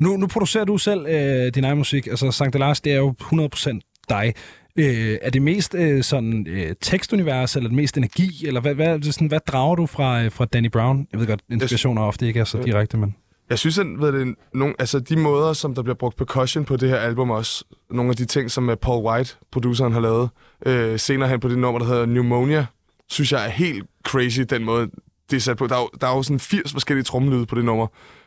Nu, 0.00 0.16
nu 0.16 0.26
producerer 0.26 0.64
du 0.64 0.78
selv 0.78 1.06
øh, 1.06 1.54
din 1.54 1.64
egen 1.64 1.78
musik. 1.78 2.06
Altså, 2.06 2.30
Sankt 2.30 2.58
Lars, 2.58 2.80
det 2.80 2.92
er 2.92 2.96
jo 2.96 3.14
100% 3.22 4.04
dig. 4.08 4.34
Øh, 4.78 5.18
er 5.22 5.30
det 5.30 5.42
mest 5.42 5.74
øh, 5.74 6.02
sådan 6.02 6.46
øh, 6.48 6.74
tekstunivers, 6.80 7.56
eller 7.56 7.68
det 7.68 7.76
mest 7.76 7.96
energi, 7.96 8.46
eller 8.46 8.60
hvad, 8.60 8.74
hvad, 8.74 9.02
sådan, 9.02 9.28
hvad 9.28 9.40
drager 9.46 9.74
du 9.74 9.86
fra, 9.86 10.22
øh, 10.22 10.32
fra 10.32 10.44
Danny 10.44 10.68
Brown? 10.68 11.06
Jeg 11.12 11.20
ved 11.20 11.26
godt, 11.26 11.40
inspirationer 11.50 12.02
ofte 12.02 12.26
ikke 12.26 12.40
er 12.40 12.44
så 12.44 12.62
direkte, 12.62 12.96
men... 12.96 13.14
Jeg 13.50 13.58
synes, 13.58 13.78
at 13.78 13.86
ved 13.98 14.12
det, 14.12 14.34
nogle, 14.54 14.74
altså 14.78 15.00
de 15.00 15.16
måder, 15.16 15.52
som 15.52 15.74
der 15.74 15.82
bliver 15.82 15.94
brugt 15.94 16.16
percussion 16.16 16.64
på 16.64 16.76
det 16.76 16.88
her 16.88 16.96
album 16.96 17.30
også, 17.30 17.64
nogle 17.90 18.10
af 18.10 18.16
de 18.16 18.24
ting, 18.24 18.50
som 18.50 18.70
øh, 18.70 18.76
Paul 18.76 19.04
White, 19.04 19.36
produceren, 19.52 19.92
har 19.92 20.00
lavet 20.00 20.28
øh, 20.66 20.98
senere 20.98 21.28
hen 21.28 21.40
på 21.40 21.48
det 21.48 21.58
nummer, 21.58 21.78
der 21.78 21.86
hedder 21.86 22.06
Pneumonia, 22.06 22.66
synes 23.08 23.32
jeg 23.32 23.44
er 23.44 23.48
helt 23.48 23.84
crazy, 24.04 24.40
den 24.40 24.64
måde, 24.64 24.90
det 25.30 25.36
er 25.36 25.40
sat 25.40 25.56
på. 25.56 25.66
Der 25.66 25.76
er, 25.76 25.88
der 26.00 26.06
er 26.06 26.16
jo 26.16 26.22
sådan 26.22 26.40
80 26.40 26.72
forskellige 26.72 27.04
trommelyde 27.04 27.46
på 27.46 27.54
det 27.54 27.64
nummer. 27.64 27.86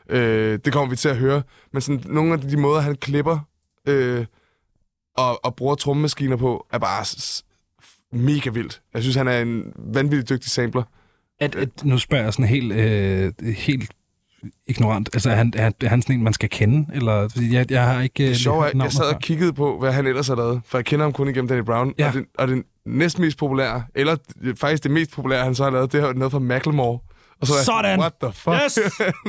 Øh, 0.10 0.60
det 0.66 0.74
kommer 0.74 0.90
vi 0.90 0.96
til 0.96 1.10
at 1.10 1.18
høre. 1.18 1.42
Men 1.72 1.82
sådan, 1.82 2.04
nogle 2.06 2.34
af 2.34 2.42
de 2.42 2.58
måder, 2.58 2.82
han 2.82 2.96
klipper 2.96 3.40
øh, 3.88 4.26
og, 5.18 5.46
og 5.46 5.56
bruger 5.56 5.76
trommemaskiner 5.76 6.36
på, 6.36 6.68
er 6.72 6.78
bare 6.78 7.06
mega 8.12 8.50
vildt. 8.50 8.82
Jeg 8.94 9.02
synes, 9.02 9.16
han 9.16 9.28
er 9.28 9.40
en 9.40 9.74
vanvittig 9.78 10.30
dygtig 10.30 10.52
sampler. 10.52 10.84
At, 11.40 11.56
at, 11.56 11.70
nu 11.84 11.98
spørger 11.98 12.24
jeg 12.24 12.34
sådan 12.34 12.46
helt, 12.46 12.74
øh, 12.74 13.34
helt 13.58 13.92
ignorant. 14.68 15.10
Altså, 15.14 15.30
er 15.30 15.36
han, 15.36 15.54
er, 15.56 15.72
er 15.84 15.88
han 15.88 16.02
sådan 16.02 16.16
en, 16.16 16.24
man 16.24 16.34
skal 16.34 16.50
kende? 16.50 16.88
Eller, 16.94 17.30
jeg, 17.52 17.72
jeg 17.72 17.84
har 17.84 18.02
ikke... 18.02 18.28
Det 18.28 18.38
sjove 18.38 18.66
er, 18.66 18.72
jeg 18.84 18.92
sad 18.92 19.14
og 19.14 19.20
kiggede 19.22 19.54
på, 19.54 19.80
hvad 19.80 19.92
han 19.92 20.08
ellers 20.08 20.28
har 20.28 20.36
lavet, 20.36 20.62
for 20.66 20.78
jeg 20.78 20.86
kender 20.86 21.06
ham 21.06 21.14
kun 21.14 21.28
igennem 21.28 21.48
Danny 21.48 21.64
Brown. 21.64 21.94
Ja. 21.98 22.08
Og, 22.08 22.14
det, 22.14 22.26
og 22.38 22.48
det 22.48 22.64
næst 22.86 23.20
mest 23.20 23.38
populære, 23.38 23.84
eller 23.96 24.16
faktisk 24.56 24.84
det 24.84 24.92
mest 24.92 25.12
populære, 25.12 25.44
han 25.44 25.56
så 25.56 25.64
har 25.64 25.72
lavet, 25.72 25.92
det 25.92 26.04
er 26.04 26.14
noget 26.14 26.32
fra 26.32 26.40
Macklemore. 26.40 27.00
Og 27.42 27.48
så 27.48 27.54
Sådan! 27.66 28.00
What 28.00 28.14
the 28.24 28.34
fuck? 28.34 28.56
Yes! 28.64 28.80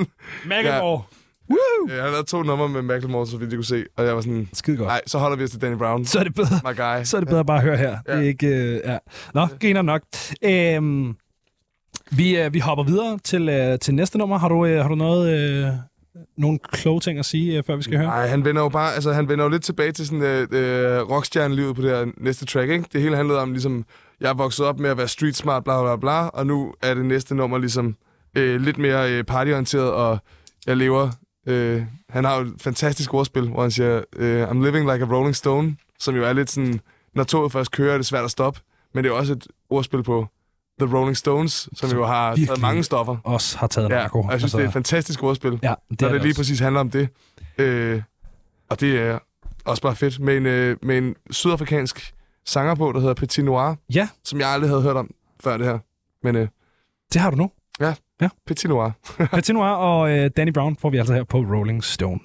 Macklemore! 0.50 1.02
Woo! 1.50 1.94
Jeg 1.94 2.02
har 2.02 2.10
lavet 2.10 2.26
to 2.26 2.42
numre 2.42 2.68
med 2.68 2.82
Macklemore, 2.82 3.26
så 3.26 3.36
vidt 3.36 3.50
jeg 3.50 3.56
kunne 3.56 3.64
se. 3.64 3.84
Og 3.96 4.04
jeg 4.06 4.14
var 4.14 4.20
sådan... 4.20 4.48
Skide 4.52 4.76
godt. 4.76 4.86
Nej, 4.86 5.00
så 5.06 5.18
holder 5.18 5.36
vi 5.36 5.44
os 5.44 5.50
til 5.50 5.60
Danny 5.60 5.76
Brown. 5.76 6.04
Så 6.04 6.18
er 6.18 6.24
det 6.24 6.34
bedre. 6.34 6.60
My 6.64 6.76
guy. 6.76 7.04
Så 7.04 7.16
er 7.16 7.20
det 7.20 7.28
bedre 7.28 7.44
bare 7.44 7.56
at 7.56 7.62
høre 7.62 7.76
her. 7.76 7.96
Ja. 8.08 8.12
Det 8.12 8.24
er 8.24 8.28
ikke... 8.28 8.46
Uh, 8.46 8.90
ja. 8.90 8.98
Nå, 9.34 9.46
griner 9.60 9.82
nok. 9.82 10.02
Øhm, 10.44 11.16
vi, 12.10 12.46
uh, 12.46 12.54
vi 12.54 12.58
hopper 12.58 12.84
videre 12.84 13.18
til, 13.24 13.70
uh, 13.72 13.78
til 13.78 13.94
næste 13.94 14.18
nummer. 14.18 14.38
Har 14.38 14.48
du, 14.48 14.64
uh, 14.64 14.70
har 14.70 14.88
du 14.88 14.94
noget... 14.94 15.68
Uh, 15.68 15.74
nogle 16.36 16.58
kloge 16.58 17.00
ting 17.00 17.18
at 17.18 17.24
sige, 17.24 17.58
uh, 17.58 17.64
før 17.66 17.76
vi 17.76 17.82
skal 17.82 17.96
høre? 17.98 18.06
Nej, 18.06 18.26
han 18.26 18.44
vender 18.44 18.62
jo 18.62 18.68
bare, 18.68 18.94
altså 18.94 19.12
han 19.12 19.28
vender 19.28 19.44
jo 19.44 19.48
lidt 19.48 19.62
tilbage 19.62 19.92
til 19.92 20.06
sådan 20.06 20.22
uh, 20.22 20.28
uh, 20.28 21.10
rockstjerne-livet 21.10 21.76
på 21.76 21.82
det 21.82 21.90
her 21.90 22.06
næste 22.16 22.46
track, 22.46 22.70
ikke? 22.70 22.84
Det 22.92 23.02
hele 23.02 23.16
handlede 23.16 23.40
om 23.40 23.52
ligesom, 23.52 23.84
jeg 24.20 24.28
er 24.28 24.34
vokset 24.34 24.66
op 24.66 24.78
med 24.78 24.90
at 24.90 24.96
være 24.96 25.08
street 25.08 25.36
smart, 25.36 25.64
bla 25.64 25.82
bla 25.82 25.96
bla, 25.96 26.28
og 26.28 26.46
nu 26.46 26.74
er 26.82 26.94
det 26.94 27.04
næste 27.04 27.34
nummer 27.34 27.58
ligesom 27.58 27.96
uh, 28.38 28.42
lidt 28.42 28.78
mere 28.78 29.18
uh, 29.18 29.24
partyorienteret, 29.24 29.92
og 29.92 30.18
jeg 30.66 30.76
lever 30.76 31.10
Øh, 31.46 31.82
han 32.08 32.24
har 32.24 32.36
jo 32.36 32.42
et 32.42 32.54
fantastisk 32.58 33.14
ordspil, 33.14 33.48
hvor 33.48 33.62
han 33.62 33.70
siger, 33.70 34.02
øh, 34.16 34.50
I'm 34.50 34.64
living 34.64 34.92
like 34.92 35.04
a 35.04 35.08
rolling 35.16 35.36
stone, 35.36 35.76
som 35.98 36.16
jo 36.16 36.24
er 36.24 36.32
lidt 36.32 36.50
sådan, 36.50 36.80
når 37.14 37.24
toget 37.24 37.52
først 37.52 37.70
kører, 37.70 37.92
er 37.92 37.96
det 37.96 38.06
svært 38.06 38.24
at 38.24 38.30
stoppe, 38.30 38.60
men 38.94 39.04
det 39.04 39.10
er 39.10 39.14
også 39.14 39.32
et 39.32 39.46
ordspil 39.70 40.02
på 40.02 40.26
The 40.80 40.96
Rolling 40.96 41.16
Stones, 41.16 41.68
som 41.74 41.90
jo 41.90 42.06
har 42.06 42.36
taget 42.36 42.60
mange 42.60 42.82
stoffer. 42.82 43.16
Også 43.24 43.58
har 43.58 43.66
taget 43.66 43.88
narko. 43.88 44.18
Ja, 44.18 44.26
og 44.26 44.32
jeg 44.32 44.40
synes, 44.40 44.44
altså, 44.44 44.58
det 44.58 44.64
er 44.64 44.68
et 44.68 44.72
fantastisk 44.72 45.22
ordspil, 45.22 45.58
ja, 45.62 45.74
det 45.90 46.00
når 46.00 46.08
det, 46.08 46.14
det 46.14 46.22
lige 46.22 46.34
præcis 46.34 46.58
handler 46.60 46.80
om 46.80 46.90
det. 46.90 47.08
Øh, 47.58 48.02
og 48.68 48.80
det 48.80 49.00
er 49.00 49.18
også 49.64 49.82
bare 49.82 49.96
fedt. 49.96 50.20
Med 50.20 50.36
en, 50.36 50.46
øh, 50.46 50.76
med 50.82 50.98
en 50.98 51.14
sydafrikansk 51.30 52.14
sanger 52.46 52.74
på, 52.74 52.92
der 52.92 53.00
hedder 53.00 53.14
Petit 53.14 53.44
Noir, 53.44 53.74
ja. 53.94 54.08
som 54.24 54.40
jeg 54.40 54.48
aldrig 54.48 54.70
havde 54.70 54.82
hørt 54.82 54.96
om 54.96 55.10
før 55.44 55.56
det 55.56 55.66
her. 55.66 55.78
Men, 56.22 56.36
øh, 56.36 56.48
det 57.12 57.20
har 57.20 57.30
du 57.30 57.36
nu. 57.36 57.50
Ja, 57.80 57.94
ja. 58.20 58.28
Petit 58.46 58.68
Noir. 58.68 58.90
Petit 59.32 59.54
Noir 59.54 59.68
og 59.70 60.10
øh, 60.10 60.30
Danny 60.36 60.52
Brown 60.52 60.76
får 60.76 60.90
vi 60.90 60.98
altså 60.98 61.14
her 61.14 61.24
på 61.24 61.38
Rolling 61.38 61.84
Stone. 61.84 62.20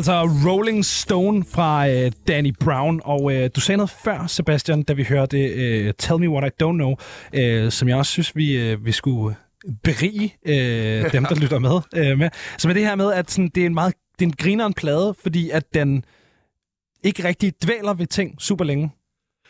Altså 0.00 0.22
Rolling 0.48 0.84
Stone 0.84 1.44
fra 1.44 1.88
øh, 1.88 2.12
Danny 2.28 2.54
Brown, 2.60 3.00
og 3.04 3.34
øh, 3.34 3.50
du 3.54 3.60
sagde 3.60 3.76
noget 3.76 3.90
før, 3.90 4.26
Sebastian, 4.26 4.82
da 4.82 4.92
vi 4.92 5.04
hørte 5.04 5.38
øh, 5.38 5.94
Tell 5.98 6.20
Me 6.20 6.30
What 6.30 6.52
I 6.52 6.64
Don't 6.64 6.72
Know, 6.72 6.94
øh, 7.32 7.70
som 7.70 7.88
jeg 7.88 7.96
også 7.96 8.12
synes, 8.12 8.36
vi, 8.36 8.56
øh, 8.56 8.86
vi 8.86 8.92
skulle 8.92 9.36
berige 9.84 10.36
øh, 10.46 11.12
dem, 11.12 11.24
der 11.24 11.34
lytter 11.42 11.58
med. 11.58 11.80
Øh, 11.94 12.18
med. 12.18 12.30
Så 12.58 12.68
med 12.68 12.74
det 12.74 12.86
her 12.86 12.94
med, 12.94 13.12
at 13.12 13.30
sådan, 13.30 13.50
det 13.54 13.62
er 13.62 13.66
en 13.66 13.74
meget 13.74 13.94
det 14.18 14.24
er 14.24 14.28
en 14.28 14.36
grineren 14.38 14.74
plade, 14.74 15.14
fordi 15.22 15.50
at 15.50 15.74
den 15.74 16.04
ikke 17.04 17.24
rigtig 17.24 17.52
dvæler 17.64 17.94
ved 17.94 18.06
ting 18.06 18.42
super 18.42 18.64
længe. 18.64 18.90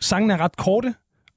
Sangen 0.01 0.31
er 0.31 0.37
ret 0.37 0.57
korte, 0.57 0.93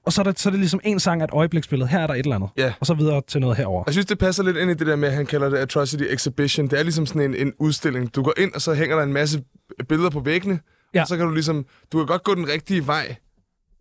og 0.07 0.13
så 0.13 0.21
er, 0.21 0.25
det, 0.25 0.41
så 0.41 0.49
er 0.49 0.51
det 0.51 0.61
ligesom 0.61 0.81
en 0.85 1.01
sang 1.01 1.21
af 1.21 1.25
et 1.25 1.31
øjebliksbillede. 1.33 1.89
Her 1.89 1.99
er 2.01 2.07
der 2.07 2.15
et 2.15 2.19
eller 2.19 2.35
andet. 2.37 2.51
Ja. 2.57 2.73
Og 2.81 2.87
så 2.87 2.95
videre 2.95 3.23
til 3.27 3.41
noget 3.41 3.57
herover. 3.57 3.83
Jeg 3.87 3.95
synes, 3.95 4.07
det 4.07 4.19
passer 4.19 4.43
lidt 4.43 4.57
ind 4.57 4.71
i 4.71 4.75
det 4.75 4.87
der 4.87 4.97
med, 4.97 5.09
at 5.09 5.15
han 5.15 5.27
kalder 5.27 5.49
det 5.49 5.57
Atrocity 5.59 6.03
Exhibition. 6.11 6.67
Det 6.69 6.79
er 6.79 6.83
ligesom 6.83 7.07
sådan 7.07 7.23
en, 7.23 7.35
en 7.47 7.53
udstilling. 7.59 8.15
Du 8.15 8.23
går 8.23 8.33
ind, 8.39 8.53
og 8.53 8.61
så 8.63 8.75
hænger 8.75 8.97
der 8.97 9.03
en 9.03 9.13
masse 9.13 9.45
billeder 9.89 10.11
på 10.11 10.21
væggene. 10.21 10.61
Ja. 10.95 11.01
Og 11.01 11.09
så 11.09 11.17
kan 11.17 11.27
du 11.27 11.33
ligesom... 11.33 11.67
Du 11.93 11.99
kan 11.99 12.07
godt 12.07 12.25
gå 12.25 12.35
den 12.35 12.49
rigtige 12.49 12.87
vej 12.87 13.17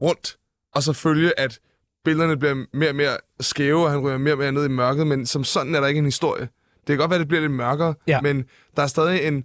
rundt, 0.01 0.37
og 0.75 0.83
så 0.83 0.93
følge, 0.93 1.39
at 1.39 1.59
billederne 2.05 2.37
bliver 2.37 2.65
mere 2.73 2.89
og 2.89 2.95
mere 2.95 3.17
skæve, 3.39 3.83
og 3.85 3.91
han 3.91 3.99
ryger 3.99 4.17
mere 4.17 4.33
og 4.33 4.37
mere 4.37 4.51
ned 4.51 4.65
i 4.65 4.69
mørket, 4.69 5.07
men 5.07 5.25
som 5.25 5.43
sådan 5.43 5.75
er 5.75 5.79
der 5.79 5.87
ikke 5.87 5.97
en 5.99 6.05
historie. 6.05 6.41
Det 6.41 6.87
kan 6.87 6.97
godt 6.97 7.09
være, 7.09 7.15
at 7.15 7.19
det 7.19 7.27
bliver 7.27 7.41
lidt 7.41 7.51
mørkere, 7.51 7.93
Ja. 8.07 8.21
men 8.21 8.43
der 8.75 8.83
er 8.83 8.87
stadig 8.87 9.27
en... 9.27 9.43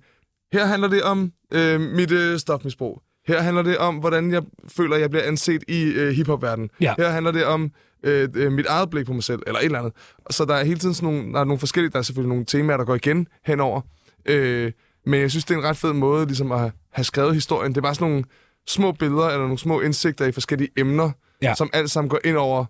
Her 0.52 0.66
handler 0.66 0.88
det 0.88 1.02
om 1.02 1.32
øh, 1.52 1.80
mit 1.80 2.10
øh, 2.10 2.38
stofmisbrug. 2.38 3.02
Her 3.28 3.40
handler 3.40 3.62
det 3.62 3.78
om, 3.78 3.96
hvordan 3.96 4.30
jeg 4.30 4.42
føler, 4.68 4.94
at 4.94 5.00
jeg 5.00 5.10
bliver 5.10 5.24
anset 5.24 5.62
i 5.68 5.82
øh, 5.84 6.12
hiphop-verdenen. 6.12 6.70
Ja. 6.80 6.94
Her 6.98 7.08
handler 7.08 7.32
det 7.32 7.44
om 7.44 7.70
øh, 8.02 8.28
øh, 8.34 8.52
mit 8.52 8.66
eget 8.66 8.90
blik 8.90 9.06
på 9.06 9.12
mig 9.12 9.22
selv, 9.24 9.42
eller 9.46 9.60
et 9.60 9.64
eller 9.64 9.78
andet. 9.78 9.92
Så 10.30 10.44
der 10.44 10.54
er 10.54 10.64
hele 10.64 10.78
tiden 10.78 10.94
sådan 10.94 11.14
nogle, 11.14 11.32
der 11.32 11.40
er 11.40 11.44
nogle 11.44 11.58
forskellige, 11.58 11.90
der 11.92 11.98
er 11.98 12.02
selvfølgelig 12.02 12.28
nogle 12.28 12.44
temaer, 12.44 12.76
der 12.76 12.84
går 12.84 12.94
igen 12.94 13.26
henover. 13.44 13.80
Øh, 14.26 14.72
men 15.06 15.20
jeg 15.20 15.30
synes, 15.30 15.44
det 15.44 15.54
er 15.54 15.58
en 15.58 15.64
ret 15.64 15.76
fed 15.76 15.92
måde 15.92 16.26
ligesom 16.26 16.52
at 16.52 16.70
have 16.92 17.04
skrevet 17.04 17.34
historien. 17.34 17.72
Det 17.72 17.76
er 17.78 17.82
bare 17.82 17.94
sådan 17.94 18.08
nogle 18.10 18.24
små 18.66 18.92
billeder, 18.92 19.26
eller 19.26 19.38
nogle 19.42 19.58
små 19.58 19.80
indsigter 19.80 20.26
i 20.26 20.32
forskellige 20.32 20.68
emner, 20.78 21.10
Ja. 21.42 21.54
som 21.54 21.70
alt 21.72 21.90
sammen 21.90 22.08
går 22.08 22.18
ind 22.24 22.36
over, 22.36 22.64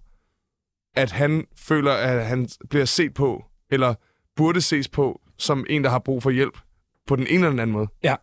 at 0.97 1.11
han 1.12 1.44
føler, 1.59 1.92
at 1.92 2.27
han 2.27 2.49
bliver 2.71 2.85
set 2.85 3.14
på, 3.14 3.44
eller 3.71 3.94
burde 4.37 4.61
ses 4.61 4.88
på, 4.88 5.21
som 5.38 5.66
en, 5.68 5.85
der 5.85 5.90
har 5.90 5.99
brug 5.99 6.23
for 6.23 6.31
hjælp 6.31 6.59
på 7.07 7.16
den 7.16 7.27
ene 7.27 7.35
eller 7.35 7.51
den 7.51 7.59
anden 7.59 7.73
måde. 7.73 7.87
Ja. 8.05 8.14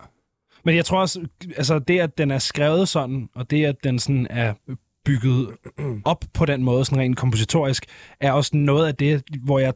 Men 0.66 0.76
jeg 0.76 0.86
tror 0.86 1.00
også, 1.02 1.28
altså 1.58 1.80
det, 1.80 2.00
at 2.00 2.18
den 2.18 2.32
er 2.32 2.40
skrevet 2.40 2.88
sådan, 2.88 3.30
og 3.36 3.52
det, 3.52 3.66
at 3.66 3.76
den 3.84 4.00
sådan 4.00 4.28
er 4.30 4.54
bygget 5.06 5.48
op 6.06 6.26
på 6.34 6.46
den 6.46 6.64
måde, 6.64 6.86
sådan 6.86 7.00
rent 7.00 7.18
kompositorisk, 7.18 7.86
er 8.20 8.32
også 8.32 8.56
noget 8.58 8.88
af 8.88 8.96
det, 8.96 9.24
hvor 9.44 9.60
jeg 9.60 9.74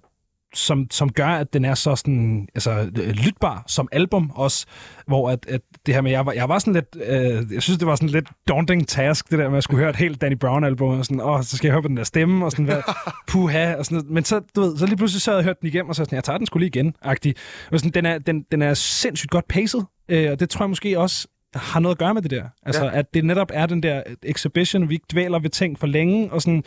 som, 0.53 0.88
som 0.91 1.09
gør, 1.09 1.27
at 1.27 1.53
den 1.53 1.65
er 1.65 1.73
så 1.73 1.95
sådan, 1.95 2.47
altså, 2.55 2.91
lytbar 2.95 3.63
som 3.67 3.88
album 3.91 4.31
også, 4.35 4.65
hvor 5.07 5.29
at, 5.29 5.45
at 5.49 5.62
det 5.85 5.93
her 5.93 6.01
med, 6.01 6.12
jeg 6.12 6.25
var, 6.25 6.31
jeg 6.31 6.49
var 6.49 6.59
sådan 6.59 6.73
lidt, 6.73 6.97
øh, 7.07 7.53
jeg 7.53 7.62
synes, 7.62 7.77
det 7.77 7.88
var 7.88 7.95
sådan 7.95 8.09
lidt 8.09 8.29
daunting 8.47 8.88
task, 8.88 9.29
det 9.29 9.39
der 9.39 9.49
med 9.49 9.57
at 9.57 9.63
skulle 9.63 9.79
høre 9.79 9.89
et 9.89 9.95
helt 9.95 10.21
Danny 10.21 10.35
Brown-album, 10.35 10.99
og 10.99 11.05
sådan, 11.05 11.21
åh, 11.21 11.43
så 11.43 11.57
skal 11.57 11.67
jeg 11.67 11.73
høre 11.73 11.81
på 11.81 11.88
den 11.88 11.97
der 11.97 12.03
stemme, 12.03 12.45
og 12.45 12.51
sådan, 12.51 12.65
hvad, 12.65 12.81
puha, 13.29 13.75
og 13.75 13.85
sådan. 13.85 14.03
Men 14.09 14.23
så, 14.23 14.41
du 14.55 14.62
ved, 14.62 14.77
så 14.77 14.85
lige 14.85 14.97
pludselig 14.97 15.21
så 15.21 15.31
havde 15.31 15.39
jeg 15.39 15.45
hørt 15.45 15.59
den 15.62 15.67
igennem, 15.67 15.89
og 15.89 15.95
så 15.95 16.03
sådan, 16.03 16.15
jeg 16.15 16.23
tager 16.23 16.38
den 16.38 16.47
skulle 16.47 16.62
lige 16.65 16.79
igen, 16.79 16.93
agtig. 17.01 17.35
Og 17.71 17.79
sådan, 17.79 17.91
den, 17.91 18.05
er, 18.05 18.17
den, 18.17 18.45
den 18.51 18.62
er 18.62 18.73
sindssygt 18.73 19.31
godt 19.31 19.47
paced, 19.47 19.81
øh, 20.09 20.31
og 20.31 20.39
det 20.39 20.49
tror 20.49 20.65
jeg 20.65 20.69
måske 20.69 20.99
også 20.99 21.27
har 21.55 21.79
noget 21.79 21.95
at 21.95 21.99
gøre 21.99 22.13
med 22.13 22.21
det 22.21 22.31
der. 22.31 22.43
Altså, 22.63 22.85
ja. 22.85 22.97
at 22.97 23.13
det 23.13 23.25
netop 23.25 23.51
er 23.53 23.65
den 23.65 23.83
der 23.83 24.03
exhibition, 24.23 24.89
vi 24.89 24.93
ikke 24.93 25.05
dvæler 25.12 25.39
ved 25.39 25.49
ting 25.49 25.79
for 25.79 25.88
længe, 25.88 26.31
og 26.31 26.41
sådan, 26.41 26.63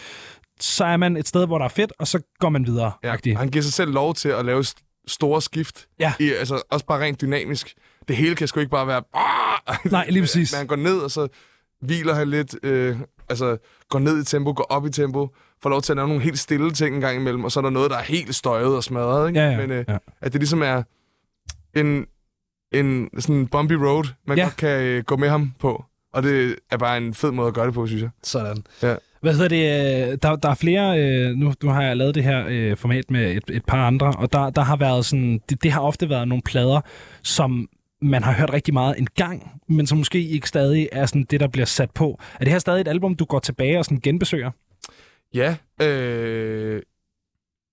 så 0.63 0.85
er 0.85 0.97
man 0.97 1.17
et 1.17 1.29
sted, 1.29 1.47
hvor 1.47 1.59
der 1.59 1.65
er 1.65 1.69
fedt, 1.69 1.93
og 1.99 2.07
så 2.09 2.21
går 2.39 2.49
man 2.49 2.67
videre. 2.67 2.93
Ja. 3.05 3.17
Han 3.37 3.49
giver 3.49 3.63
sig 3.63 3.73
selv 3.73 3.93
lov 3.93 4.15
til 4.15 4.29
at 4.29 4.45
lave 4.45 4.61
st- 4.61 5.05
store 5.09 5.43
skift. 5.43 5.87
Ja. 5.99 6.13
I, 6.21 6.33
altså 6.33 6.63
også 6.71 6.87
bare 6.87 7.01
rent 7.01 7.21
dynamisk. 7.21 7.75
Det 8.09 8.17
hele 8.17 8.35
kan 8.35 8.49
sgu 8.49 8.61
ikke 8.61 8.71
bare 8.71 8.87
være... 8.87 9.03
"Ah!" 9.15 9.79
Nej, 9.93 10.07
lige 10.11 10.23
præcis. 10.23 10.53
Men 10.53 10.57
han 10.59 10.67
går 10.67 10.77
ned, 10.77 10.99
og 10.99 11.11
så 11.11 11.29
hviler 11.81 12.15
han 12.15 12.29
lidt. 12.31 12.55
Øh, 12.63 12.97
altså 13.29 13.57
går 13.89 13.99
ned 13.99 14.23
i 14.23 14.25
tempo, 14.25 14.53
går 14.57 14.65
op 14.65 14.87
i 14.87 14.91
tempo. 14.91 15.29
Får 15.63 15.71
lov 15.71 15.83
til 15.83 15.93
at 15.93 15.97
lave 15.97 16.09
nogle 16.09 16.23
helt 16.23 16.39
stille 16.39 16.71
ting 16.71 16.95
en 16.95 17.01
gang 17.01 17.17
imellem. 17.17 17.45
Og 17.45 17.53
så 17.53 17.61
er 17.61 17.63
der 17.63 17.71
noget, 17.71 17.91
der 17.91 17.97
er 17.97 18.03
helt 18.03 18.35
støjet 18.35 18.77
og 18.77 18.85
smadret. 18.85 19.29
Ikke? 19.29 19.41
Ja, 19.41 19.51
ja, 19.51 19.57
Men 19.57 19.71
øh, 19.71 19.85
ja. 19.89 19.97
at 20.21 20.33
det 20.33 20.41
ligesom 20.41 20.63
er 20.63 20.83
en, 21.75 22.07
en 22.73 23.11
sådan 23.19 23.47
bumpy 23.47 23.73
road, 23.73 24.05
man 24.27 24.39
Ja. 24.39 24.45
godt 24.45 24.57
kan 24.57 24.81
øh, 24.83 25.05
gå 25.05 25.17
med 25.17 25.29
ham 25.29 25.53
på. 25.59 25.85
Og 26.13 26.23
det 26.23 26.57
er 26.71 26.77
bare 26.77 26.97
en 26.97 27.15
fed 27.15 27.31
måde 27.31 27.49
at 27.49 27.55
gøre 27.55 27.67
det 27.67 27.75
på, 27.75 27.87
synes 27.87 28.03
jeg. 28.03 28.11
Sådan. 28.23 28.65
Ja. 28.83 28.97
Hvad 29.23 29.33
hedder 29.35 29.49
det? 29.49 30.11
øh, 30.13 30.19
Der, 30.23 30.37
der 30.37 30.49
er 30.49 30.55
flere... 30.55 31.01
øh, 31.01 31.37
Nu, 31.37 31.53
nu 31.63 31.71
har 31.71 31.83
jeg 31.83 31.97
lavet 31.97 32.15
det 32.15 32.25
her 32.25 32.45
øh, 32.49 32.77
format 32.77 33.11
med 33.11 33.31
et, 33.37 33.43
et 33.49 33.65
par 33.65 33.87
andre, 33.87 34.07
og 34.19 34.33
der, 34.33 34.51
der 34.51 34.63
har 34.63 34.77
været 34.77 35.05
sådan... 35.07 35.41
Det, 35.51 35.63
det 35.63 35.73
har 35.73 35.81
ofte 35.81 36.09
været 36.09 36.29
nogle 36.29 36.43
plader, 36.43 36.81
som 37.23 37.69
man 38.03 38.23
har 38.23 38.33
hørt 38.33 38.53
rigtig 38.53 38.75
meget 38.75 38.99
en 38.99 39.07
gang, 39.17 39.51
men 39.69 39.87
som 39.87 39.99
måske 39.99 40.29
ikke 40.29 40.49
stadig 40.49 40.89
er 40.93 41.07
sådan 41.07 41.27
det, 41.31 41.41
der 41.41 41.49
bliver 41.49 41.67
sat 41.67 41.91
på. 41.91 42.21
Er 42.35 42.45
det 42.45 42.49
her 42.53 42.59
stadig 42.59 42.81
et 42.81 42.89
album, 42.89 43.15
du 43.15 43.25
går 43.25 43.39
tilbage 43.39 43.79
og 43.79 43.85
sådan 43.85 44.01
genbesøger? 44.01 44.51
Ja, 45.35 45.57
øh, 45.83 46.83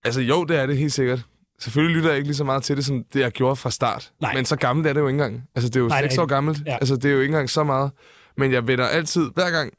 altså 0.05 0.21
jo, 0.21 0.43
det 0.43 0.57
er 0.59 0.65
det 0.65 0.77
helt 0.77 0.93
sikkert. 0.93 1.21
Selvfølgelig 1.61 1.95
lytter 1.95 2.09
jeg 2.09 2.17
ikke 2.17 2.27
lige 2.27 2.35
så 2.35 2.43
meget 2.43 2.63
til 2.63 2.75
det, 2.77 2.85
som 2.85 3.03
det 3.13 3.19
jeg 3.19 3.31
gjorde 3.31 3.55
fra 3.55 3.71
start. 3.71 4.11
Nej. 4.21 4.33
Men 4.33 4.45
så 4.45 4.55
gammelt 4.55 4.87
er 4.87 4.93
det 4.93 4.99
jo 5.01 5.07
ikke 5.07 5.15
engang. 5.15 5.43
Altså, 5.55 5.69
det 5.69 5.75
er 5.75 5.79
jo 5.79 5.87
Nej, 5.87 5.97
det 6.01 6.05
er 6.05 6.09
6 6.11 6.17
år 6.17 6.25
gammelt. 6.25 6.61
Ja. 6.65 6.73
Altså, 6.73 6.95
det 6.95 7.05
er 7.05 7.09
jo 7.13 7.19
ikke 7.19 7.31
engang 7.31 7.49
så 7.49 7.63
meget. 7.63 7.91
Men 8.37 8.51
jeg 8.51 8.67
vender 8.67 8.85
altid, 8.85 9.29
hver 9.35 9.51
gang 9.51 9.73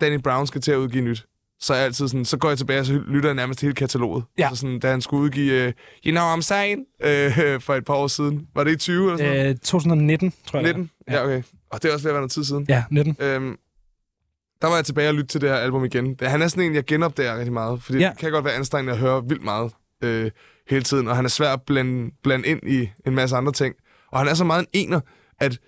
Danny 0.00 0.18
Brown 0.22 0.46
skal 0.46 0.60
til 0.60 0.72
at 0.72 0.76
udgive 0.76 1.04
nyt, 1.04 1.26
så 1.60 1.72
er 1.72 1.76
jeg 1.76 1.86
altid 1.86 2.08
sådan, 2.08 2.24
så 2.24 2.36
går 2.36 2.48
jeg 2.48 2.58
tilbage 2.58 2.80
og 2.80 2.86
så 2.86 2.92
lytter 2.92 3.28
jeg 3.28 3.34
nærmest 3.36 3.60
hele 3.60 3.74
kataloget. 3.74 4.24
Ja. 4.38 4.48
Altså 4.48 4.60
sådan, 4.60 4.78
da 4.78 4.90
han 4.90 5.00
skulle 5.00 5.22
udgive 5.22 5.66
uh, 5.68 5.72
You 6.06 6.10
Know 6.12 6.34
I'm 6.36 6.40
Saying 6.40 6.80
uh, 7.00 7.60
for 7.62 7.74
et 7.74 7.84
par 7.84 7.94
år 7.94 8.06
siden. 8.06 8.46
Var 8.54 8.64
det 8.64 8.72
i 8.72 8.76
20 8.76 9.04
eller 9.04 9.16
sådan 9.18 9.36
noget? 9.36 9.48
Øh, 9.50 9.56
2019, 9.56 10.32
tror 10.46 10.58
jeg. 10.58 10.64
det 10.64 10.70
er. 10.74 10.76
19? 10.78 10.90
Ja, 11.10 11.24
okay. 11.24 11.42
Og 11.70 11.82
det 11.82 11.88
er 11.88 11.92
også 11.92 12.04
ved 12.04 12.10
at 12.10 12.14
være 12.14 12.20
noget 12.20 12.30
tid 12.30 12.44
siden. 12.44 12.66
Ja, 12.68 12.84
19. 12.90 13.16
Øhm, 13.20 13.56
der 14.62 14.68
var 14.68 14.74
jeg 14.74 14.84
tilbage 14.84 15.08
og 15.08 15.14
lytte 15.14 15.26
til 15.28 15.40
det 15.40 15.48
her 15.48 15.56
album 15.56 15.84
igen. 15.84 16.14
Det- 16.14 16.28
Han 16.28 16.42
er 16.42 16.48
sådan 16.48 16.64
en, 16.64 16.74
jeg 16.74 16.84
genopdager 16.84 17.36
rigtig 17.36 17.52
meget, 17.52 17.82
fordi 17.82 17.98
Ja. 17.98 18.04
ja. 18.04 18.10
det 18.10 18.18
kan 18.18 18.30
godt 18.32 18.44
være 18.44 18.54
anstrengende 18.54 18.92
at 18.92 18.98
høre 18.98 19.24
vildt 19.28 19.44
meget 19.44 19.72
øh, 20.04 20.30
hele 20.68 20.82
tiden, 20.82 21.08
og 21.08 21.16
han 21.16 21.24
er 21.24 21.28
svær 21.28 21.52
at 21.52 21.62
blande, 21.62 22.10
blande 22.22 22.48
ind 22.48 22.60
i 22.66 22.88
en 23.06 23.14
masse 23.14 23.36
andre 23.36 23.52
ting. 23.52 23.74
Og 24.12 24.18
han 24.18 24.28
er 24.28 24.34
så 24.34 24.44
meget 24.44 24.60
en 24.60 24.66
ener, 24.72 25.00
at 25.40 25.58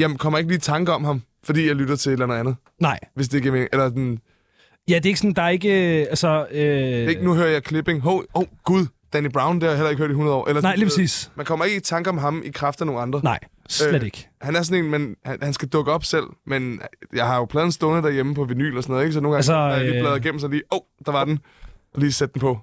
jeg 0.00 0.10
kommer 0.18 0.38
ikke 0.38 0.50
lige 0.50 0.58
i 0.58 0.60
tanke 0.60 0.92
om 0.92 1.04
ham, 1.04 1.22
fordi 1.44 1.66
jeg 1.66 1.76
lytter 1.76 1.96
til 1.96 2.10
et 2.10 2.20
eller 2.22 2.34
andet 2.34 2.56
Nej. 2.80 2.98
hvis 3.14 3.28
det 3.28 3.42
giver 3.42 3.52
mening. 3.52 3.68
Eller 3.72 3.88
den, 3.88 4.18
Ja, 4.88 4.94
det 4.94 5.04
er 5.04 5.08
ikke 5.08 5.18
sådan, 5.20 5.32
der 5.34 5.42
er 5.42 5.48
ikke... 5.48 6.00
øh, 6.00 6.06
Altså, 6.10 6.46
øh... 6.50 6.58
det 6.60 7.04
er 7.04 7.08
ikke, 7.08 7.24
nu 7.24 7.34
hører 7.34 7.48
jeg 7.50 7.62
clipping. 7.68 8.06
Åh, 8.06 8.20
oh, 8.34 8.44
gud, 8.64 8.86
Danny 9.12 9.28
Brown, 9.32 9.54
det 9.54 9.62
har 9.62 9.70
jeg 9.70 9.76
heller 9.76 9.90
ikke 9.90 10.00
hørt 10.00 10.10
i 10.10 10.12
100 10.12 10.36
år. 10.36 10.48
Eller 10.48 10.62
Nej, 10.62 10.76
lige 10.76 10.86
præcis. 10.86 11.30
Man 11.34 11.46
kommer 11.46 11.64
ikke 11.64 11.76
i 11.76 11.80
tanke 11.80 12.10
om 12.10 12.18
ham 12.18 12.42
i 12.44 12.50
kraft 12.50 12.80
af 12.80 12.86
nogle 12.86 13.00
andre. 13.02 13.20
Nej, 13.24 13.38
slet 13.68 13.94
Øh, 13.94 14.04
ikke. 14.04 14.28
Han 14.40 14.56
er 14.56 14.62
sådan 14.62 14.84
en, 14.84 14.90
men 14.90 15.16
han, 15.24 15.38
han 15.42 15.52
skal 15.52 15.68
dukke 15.68 15.92
op 15.92 16.04
selv, 16.04 16.24
men 16.46 16.80
jeg 17.14 17.26
har 17.26 17.36
jo 17.36 17.44
pladen 17.44 17.72
stående 17.72 18.02
derhjemme 18.02 18.34
på 18.34 18.44
vinyl 18.44 18.76
og 18.76 18.82
sådan 18.82 18.92
noget, 18.92 19.04
ikke? 19.04 19.14
Så 19.14 19.20
nogle 19.20 19.34
gange 19.34 19.38
Altså, 19.38 19.52
altså, 19.54 19.76
jeg 19.76 19.84
lige 19.84 19.96
øh, 19.96 20.02
bladret 20.02 20.24
igennem, 20.24 20.38
så 20.40 20.48
lige, 20.48 20.62
åh, 20.72 20.76
oh, 20.78 20.82
der 21.06 21.12
var 21.12 21.24
den, 21.24 21.38
og 21.94 22.00
lige 22.00 22.12
sætte 22.12 22.32
den 22.32 22.40
på. 22.40 22.58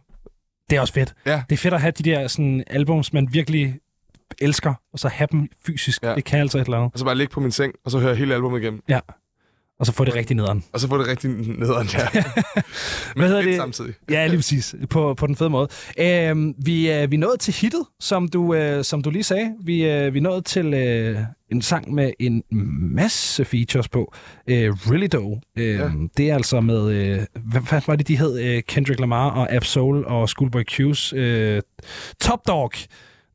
Det 0.70 0.76
er 0.76 0.82
også 0.82 0.94
fedt. 0.94 1.14
Ja. 1.26 1.44
Det 1.50 1.56
er 1.56 1.58
fedt 1.60 1.74
at 1.74 1.82
have 1.82 1.92
de 1.92 2.04
der 2.04 2.28
sådan, 2.28 2.64
albums, 2.68 3.14
man 3.14 3.28
virkelig 3.32 3.76
elsker, 4.42 4.74
og 4.94 5.00
så 5.00 5.08
have 5.08 5.28
dem 5.32 5.48
fysisk. 5.66 6.04
Ja. 6.04 6.16
Det 6.16 6.24
kan 6.24 6.40
altså 6.40 6.58
et 6.58 6.66
eller 6.66 6.78
andet. 6.78 6.94
Og 6.94 7.00
så 7.00 7.06
bare 7.06 7.16
ligge 7.16 7.34
på 7.34 7.40
min 7.40 7.52
seng, 7.52 7.74
og 7.86 7.92
så 7.92 8.00
høre 8.00 8.16
hele 8.16 8.34
albumet 8.36 8.62
igennem. 8.62 8.82
Ja. 8.90 9.00
Og 9.80 9.86
så 9.86 9.92
få 9.92 10.06
det 10.06 10.16
rigtig 10.16 10.36
nederen. 10.36 10.64
Og 10.74 10.80
så 10.80 10.88
få 10.88 10.98
det 10.98 11.08
rigtig 11.08 11.30
nederen, 11.30 11.88
ja. 11.94 12.08
Hvad 13.16 13.28
hedder 13.28 13.42
det? 13.42 13.56
samtidig. 13.56 13.94
Ja, 14.12 14.28
lige 14.28 14.38
præcis. 14.38 14.76
På, 14.90 15.14
på 15.14 15.28
den 15.28 15.36
fede 15.36 15.50
måde. 15.50 15.68
Øhm, 16.00 16.56
vi, 16.66 16.92
øh, 16.92 17.12
vi 17.12 17.18
nået 17.18 17.40
til 17.40 17.54
hittet, 17.54 17.86
som 18.00 18.28
du, 18.28 18.54
øh, 18.54 18.84
som 18.84 19.02
du 19.02 19.10
lige 19.10 19.24
sagde. 19.24 19.54
Vi, 19.64 19.86
øh, 19.86 20.14
vi 20.14 20.20
nået 20.20 20.46
til 20.46 20.74
øh, 20.74 21.20
en 21.52 21.62
sang 21.62 21.94
med 21.94 22.12
en 22.20 22.44
masse 22.96 23.46
features 23.46 23.90
på. 23.90 24.14
Øh, 24.48 24.74
really 24.74 25.08
Do. 25.14 25.40
Øh, 25.58 25.76
ja. 25.76 25.90
Det 26.18 26.30
er 26.30 26.36
altså 26.36 26.62
med, 26.62 26.92
øh, 26.92 27.20
hvad, 27.52 27.62
hvad 27.62 27.82
var 27.88 27.96
det, 27.96 28.08
de 28.08 28.18
hed? 28.18 28.40
Øh, 28.40 28.62
Kendrick 28.68 29.00
Lamar 29.00 29.30
og 29.30 29.54
Absol 29.54 30.04
og 30.06 30.30
Schoolboy 30.30 30.64
Q's 30.72 31.16
øh, 31.16 31.62
Top 32.22 32.40
Dog. 32.48 32.72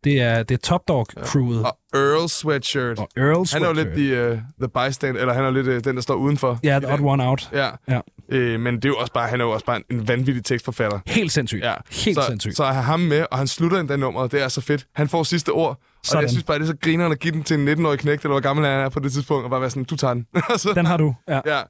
Det 0.04 0.20
er, 0.20 0.42
det 0.42 0.54
er 0.54 0.58
Top 0.58 0.80
Dog-crewet. 0.88 1.64
Og 1.64 1.78
Earl 1.94 2.28
Sweatshirt. 2.28 2.98
Og 2.98 3.08
Earl 3.16 3.26
Han 3.26 3.32
er 3.32 3.68
jo 3.68 3.74
Sweatshirt. 3.74 3.76
lidt 3.76 3.94
the, 3.96 4.32
uh, 4.32 4.38
the 4.60 4.88
bystander, 4.88 5.20
eller 5.20 5.34
han 5.34 5.44
er 5.44 5.50
lidt 5.50 5.68
uh, 5.68 5.74
den, 5.74 5.96
der 5.96 6.02
står 6.02 6.14
udenfor. 6.14 6.58
Ja, 6.64 6.78
the 6.78 6.92
odd 6.92 7.00
one 7.00 7.28
out. 7.28 7.50
Ja. 7.52 7.70
Ja. 7.88 8.00
Øh, 8.28 8.60
men 8.60 8.76
det 8.76 8.84
er 8.84 8.88
jo 8.88 8.96
også 8.96 9.12
bare, 9.12 9.28
han 9.28 9.40
er 9.40 9.44
jo 9.44 9.50
også 9.50 9.66
bare 9.66 9.76
en, 9.76 9.84
en 9.90 10.08
vanvittig 10.08 10.44
tekstforfatter. 10.44 10.98
Helt 11.06 11.32
sindssygt. 11.32 11.64
Ja. 11.64 11.74
Helt 11.90 12.16
så, 12.16 12.22
sindssygt. 12.28 12.56
Så 12.56 12.64
at 12.64 12.74
have 12.74 12.84
ham 12.84 13.00
med, 13.00 13.26
og 13.30 13.38
han 13.38 13.46
slutter 13.46 13.80
endda 13.80 13.96
nummeret, 13.96 14.32
det 14.32 14.42
er 14.42 14.48
så 14.48 14.60
fedt. 14.60 14.86
Han 14.94 15.08
får 15.08 15.22
sidste 15.22 15.50
ord, 15.50 15.80
Sådan. 16.04 16.16
og 16.18 16.22
jeg 16.22 16.30
synes 16.30 16.44
bare, 16.44 16.58
det 16.58 16.62
er 16.62 16.66
så 16.66 16.76
grinerende 16.82 17.14
at 17.14 17.20
give 17.20 17.32
den 17.32 17.42
til 17.42 17.58
en 17.68 17.68
19-årig 17.68 17.98
knægt, 17.98 18.22
eller 18.22 18.32
hvor 18.34 18.40
gammel 18.40 18.66
han 18.66 18.80
er 18.80 18.88
på 18.88 19.00
det 19.00 19.12
tidspunkt, 19.12 19.44
og 19.44 19.50
bare 19.50 19.60
være 19.60 19.70
sådan, 19.70 19.84
du 19.84 19.96
tager 19.96 20.14
den. 20.14 20.26
så, 20.56 20.72
Den 20.74 20.86
har 20.86 20.96
du. 20.96 21.14
Ja. 21.28 21.40
ja. 21.46 21.60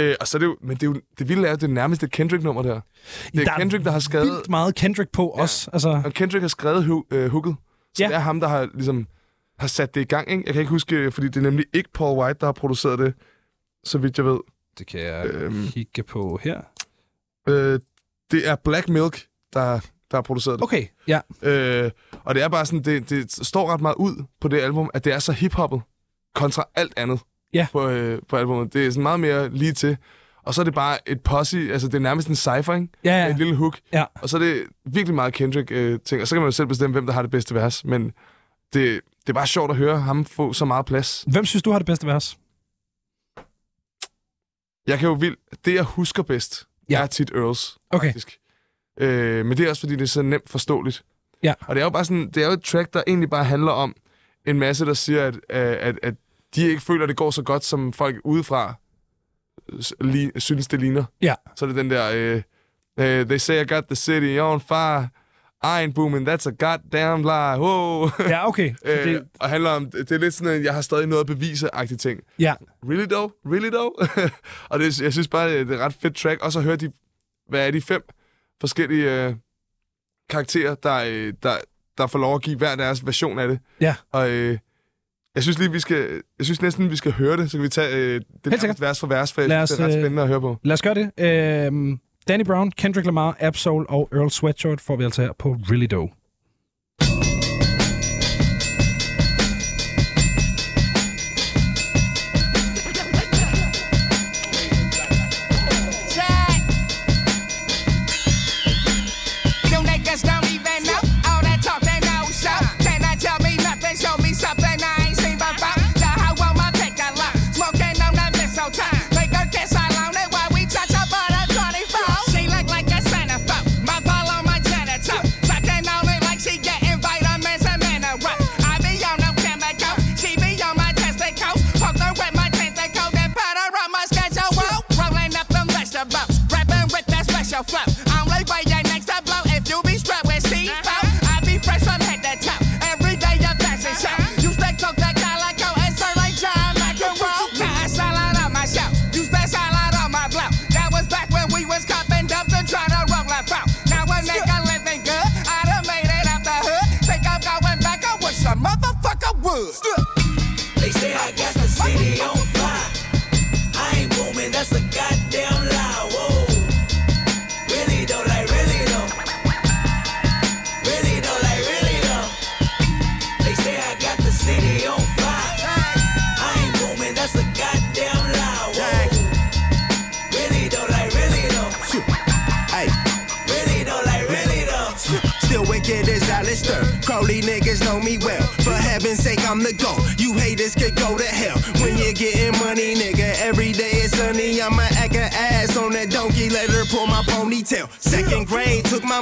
Øh, 0.00 0.14
og 0.20 0.28
så 0.28 0.36
er 0.36 0.38
det 0.38 0.46
jo, 0.46 0.56
men 0.62 0.76
det, 0.76 0.82
er 0.82 0.86
jo, 0.86 1.00
det 1.18 1.28
vilde 1.28 1.46
er 1.46 1.50
jo, 1.50 1.56
det 1.56 1.62
er 1.62 1.68
nærmest 1.68 2.02
et 2.02 2.10
Kendrick-nummer 2.10 2.62
der. 2.62 2.80
Det 3.32 3.40
er 3.40 3.44
Der 3.44 3.52
er 3.52 3.58
Kendrick, 3.58 3.84
der 3.84 3.90
har 3.90 3.98
skrevet, 3.98 4.42
meget 4.50 4.74
Kendrick 4.74 5.10
på 5.12 5.34
ja. 5.36 5.42
os. 5.42 5.68
Altså, 5.72 6.02
og 6.04 6.12
Kendrick 6.12 6.42
har 6.42 6.48
skrevet 6.48 6.84
hu, 6.84 7.04
øh, 7.10 7.30
hooket. 7.30 7.56
Ja. 8.00 8.06
det 8.08 8.14
er 8.14 8.18
ham, 8.18 8.40
der 8.40 8.48
har 8.48 8.68
ligesom 8.74 9.06
har 9.58 9.66
sat 9.66 9.94
det 9.94 10.00
i 10.00 10.04
gang. 10.04 10.30
Ikke? 10.30 10.42
Jeg 10.46 10.52
kan 10.54 10.60
ikke 10.60 10.70
huske, 10.70 11.10
fordi 11.10 11.26
det 11.26 11.36
er 11.36 11.40
nemlig 11.40 11.66
ikke 11.72 11.88
Paul 11.94 12.18
White, 12.18 12.38
der 12.40 12.46
har 12.46 12.52
produceret 12.52 12.98
det, 12.98 13.14
så 13.84 13.98
vidt 13.98 14.18
jeg 14.18 14.26
ved. 14.26 14.38
det 14.78 14.86
kan 14.86 15.00
jeg 15.00 15.26
Øhm. 15.26 15.68
kigge 15.68 16.02
på 16.02 16.40
her. 16.42 16.60
Øh, 17.48 17.80
det 18.30 18.48
er 18.48 18.56
Black 18.56 18.88
Milk, 18.88 19.26
der, 19.52 19.60
der 20.10 20.16
har 20.16 20.22
produceret 20.22 20.58
det. 20.58 20.64
Okay, 20.64 20.86
ja. 21.08 21.20
Øh, 21.42 21.90
og 22.24 22.34
det 22.34 22.42
er 22.42 22.48
bare 22.48 22.66
sådan, 22.66 22.82
det, 22.82 23.10
det 23.10 23.32
står 23.46 23.72
ret 23.72 23.80
meget 23.80 23.94
ud 23.94 24.24
på 24.40 24.48
det 24.48 24.60
album, 24.60 24.90
at 24.94 25.04
det 25.04 25.12
er 25.12 25.18
så 25.18 25.32
hiphoppet 25.32 25.80
kontra 26.34 26.64
alt 26.74 26.92
andet 26.96 27.20
Ja. 27.52 27.66
på, 27.72 27.88
øh, 27.88 28.22
på 28.28 28.36
albumet. 28.36 28.72
Det 28.72 28.86
er 28.86 28.90
sådan 28.90 29.02
meget 29.02 29.20
mere 29.20 29.48
lige 29.48 29.72
til. 29.72 29.96
Og 30.46 30.54
så 30.54 30.62
er 30.62 30.64
det 30.64 30.74
bare 30.74 31.08
et 31.08 31.20
posse, 31.20 31.58
altså 31.72 31.88
det 31.88 31.94
er 31.94 31.98
nærmest 31.98 32.28
en 32.28 32.36
cypher, 32.36 32.74
ikke? 32.74 32.88
Ja, 33.04 33.24
ja. 33.24 33.30
Et 33.30 33.38
lille 33.38 33.54
hook. 33.54 33.78
Ja. 33.92 34.04
Og 34.14 34.28
så 34.28 34.36
er 34.36 34.40
det 34.40 34.62
virkelig 34.84 35.14
meget 35.14 35.34
Kendrick-ting. 35.34 36.22
og 36.22 36.28
så 36.28 36.34
kan 36.34 36.40
man 36.42 36.46
jo 36.46 36.52
selv 36.52 36.66
bestemme, 36.68 36.92
hvem 36.92 37.06
der 37.06 37.12
har 37.12 37.22
det 37.22 37.30
bedste 37.30 37.54
vers. 37.54 37.84
Men 37.84 38.04
det, 38.72 39.00
det 39.20 39.28
er 39.28 39.32
bare 39.32 39.46
sjovt 39.46 39.70
at 39.70 39.76
høre 39.76 40.00
ham 40.00 40.24
få 40.24 40.52
så 40.52 40.64
meget 40.64 40.86
plads. 40.86 41.24
Hvem 41.32 41.44
synes 41.44 41.62
du 41.62 41.70
har 41.70 41.78
det 41.78 41.86
bedste 41.86 42.06
vers? 42.06 42.36
Jeg 44.86 44.98
kan 44.98 45.08
jo 45.08 45.14
vildt... 45.14 45.38
Det, 45.64 45.74
jeg 45.74 45.82
husker 45.84 46.22
bedst, 46.22 46.66
Ja. 46.90 47.02
er 47.02 47.06
tit 47.06 47.30
Earls, 47.34 47.78
Okay. 47.90 48.06
faktisk. 48.08 48.38
Øh, 49.00 49.46
men 49.46 49.56
det 49.58 49.66
er 49.66 49.70
også, 49.70 49.80
fordi 49.80 49.92
det 49.96 50.02
er 50.02 50.06
så 50.06 50.22
nemt 50.22 50.48
forståeligt. 50.50 51.04
Ja. 51.42 51.54
Og 51.66 51.74
det 51.74 51.80
er 51.80 51.84
jo 51.84 51.90
bare 51.90 52.04
sådan, 52.04 52.30
det 52.30 52.42
er 52.42 52.46
jo 52.46 52.52
et 52.52 52.62
track, 52.62 52.94
der 52.94 53.02
egentlig 53.06 53.30
bare 53.30 53.44
handler 53.44 53.72
om 53.72 53.94
en 54.46 54.58
masse, 54.58 54.86
der 54.86 54.94
siger, 54.94 55.26
at, 55.26 55.36
at, 55.50 55.98
at 56.02 56.14
de 56.54 56.62
ikke 56.68 56.82
føler, 56.82 57.02
at 57.02 57.08
det 57.08 57.16
går 57.16 57.30
så 57.30 57.42
godt, 57.42 57.64
som 57.64 57.92
folk 57.92 58.16
udefra 58.24 58.74
li, 60.00 60.30
synes, 60.36 60.68
det 60.68 60.80
ligner. 60.80 61.04
Ja. 61.22 61.34
Så 61.56 61.64
er 61.64 61.66
det 61.66 61.76
den 61.76 61.90
der, 61.90 62.10
øh, 62.14 62.42
øh, 62.98 63.26
they 63.26 63.36
say 63.38 63.64
I 63.64 63.66
got 63.74 63.84
the 63.84 63.96
city 63.96 64.38
on 64.40 64.60
fire, 64.60 65.08
I 65.62 65.84
ain't 65.84 65.92
booming, 65.92 66.28
that's 66.28 66.46
a 66.48 66.50
goddamn 66.66 67.22
lie, 67.22 67.60
wow. 67.60 68.08
Ja, 68.32 68.48
okay. 68.48 68.74
Så 68.74 68.80
Øh, 68.84 69.04
det, 69.04 69.24
og 69.40 69.48
handler 69.48 69.70
om, 69.70 69.90
det 69.90 70.12
er 70.12 70.18
lidt 70.18 70.34
sådan, 70.34 70.52
at 70.52 70.64
jeg 70.64 70.74
har 70.74 70.80
stadig 70.80 71.06
noget 71.06 71.20
at 71.30 71.36
bevise-agtige 71.36 71.96
ting. 71.96 72.20
ja, 72.38 72.54
Really 72.88 73.06
though? 73.06 73.32
Really 73.46 73.70
though? 73.70 73.92
og 74.70 74.78
det, 74.78 75.00
jeg 75.00 75.12
synes 75.12 75.28
bare, 75.28 75.48
det 75.50 75.70
er 75.70 75.74
et 75.74 75.80
ret 75.80 75.94
fedt 76.02 76.16
track. 76.16 76.42
Og 76.42 76.52
så 76.52 76.60
høre 76.60 76.76
de, 76.76 76.92
hvad 77.48 77.66
er 77.66 77.70
de 77.70 77.80
fem 77.80 78.02
forskellige 78.60 79.24
øh, 79.26 79.34
karakterer, 80.30 80.74
der, 80.74 80.94
øh, 81.08 81.32
der, 81.42 81.56
der 81.98 82.06
får 82.06 82.18
lov 82.18 82.34
at 82.34 82.42
give 82.42 82.56
hver 82.58 82.76
deres 82.76 83.06
version 83.06 83.38
af 83.38 83.48
det. 83.48 83.58
ja. 83.80 83.94
Og 84.12 84.30
øh, 84.30 84.58
jeg 85.36 85.42
synes 85.42 85.58
lige, 85.58 85.72
vi 85.72 85.80
skal, 85.80 86.22
jeg 86.38 86.46
synes 86.46 86.62
næsten, 86.62 86.90
vi 86.90 86.96
skal 86.96 87.12
høre 87.12 87.36
det, 87.36 87.50
så 87.50 87.56
kan 87.56 87.62
vi 87.62 87.68
tage 87.68 87.96
øh, 87.96 88.20
det 88.44 88.80
vers 88.80 89.00
for 89.00 89.06
vers, 89.06 89.32
for 89.32 89.42
Lad 89.42 89.66
synes, 89.66 89.78
det 89.78 89.84
er 89.84 89.86
os, 89.86 89.92
ret 89.92 89.96
øh, 89.96 90.02
spændende 90.02 90.22
at 90.22 90.28
høre 90.28 90.40
på. 90.40 90.56
Lad 90.64 90.72
os 90.72 90.82
gøre 90.82 90.94
det. 90.94 91.10
Øhm, 91.20 91.98
Danny 92.28 92.44
Brown, 92.44 92.70
Kendrick 92.70 93.06
Lamar, 93.06 93.36
Absol 93.40 93.70
og 93.88 94.08
Earl 94.12 94.30
Sweatshirt 94.30 94.80
får 94.80 94.96
vi 94.96 95.04
altså 95.04 95.22
her 95.22 95.32
på 95.38 95.56
Really 95.70 95.86
Do. 95.90 96.08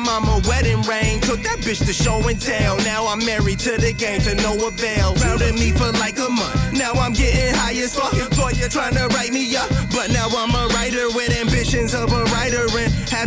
My 0.00 0.18
mama 0.18 0.40
wedding 0.48 0.82
ring. 0.82 1.20
Took 1.20 1.42
that 1.42 1.58
bitch 1.58 1.84
to 1.86 1.92
show 1.92 2.18
and 2.28 2.40
tell. 2.40 2.76
Now 2.78 3.06
I'm 3.06 3.24
married 3.24 3.60
to 3.60 3.76
the 3.76 3.92
game 3.92 4.20
to 4.22 4.34
no 4.34 4.66
avail. 4.66 5.14
Rounded 5.22 5.54
me 5.54 5.70
for 5.70 5.90
like 6.02 6.18
a 6.18 6.28
month. 6.28 6.72
Now 6.72 6.92
I'm 6.94 7.12
getting 7.12 7.54
high 7.54 7.78
as 7.78 7.94
fuck. 7.94 8.12
Boy, 8.36 8.52
you're 8.58 8.68
trying 8.68 8.94
to 8.94 9.06
write 9.14 9.32
me 9.32 9.54
up. 9.56 9.70
But 9.94 10.10
now 10.10 10.26
I'm 10.30 10.50
a 10.50 10.66
writer 10.74 11.06
with 11.14 11.30
ambitions 11.38 11.94
of 11.94 12.10
a 12.12 12.24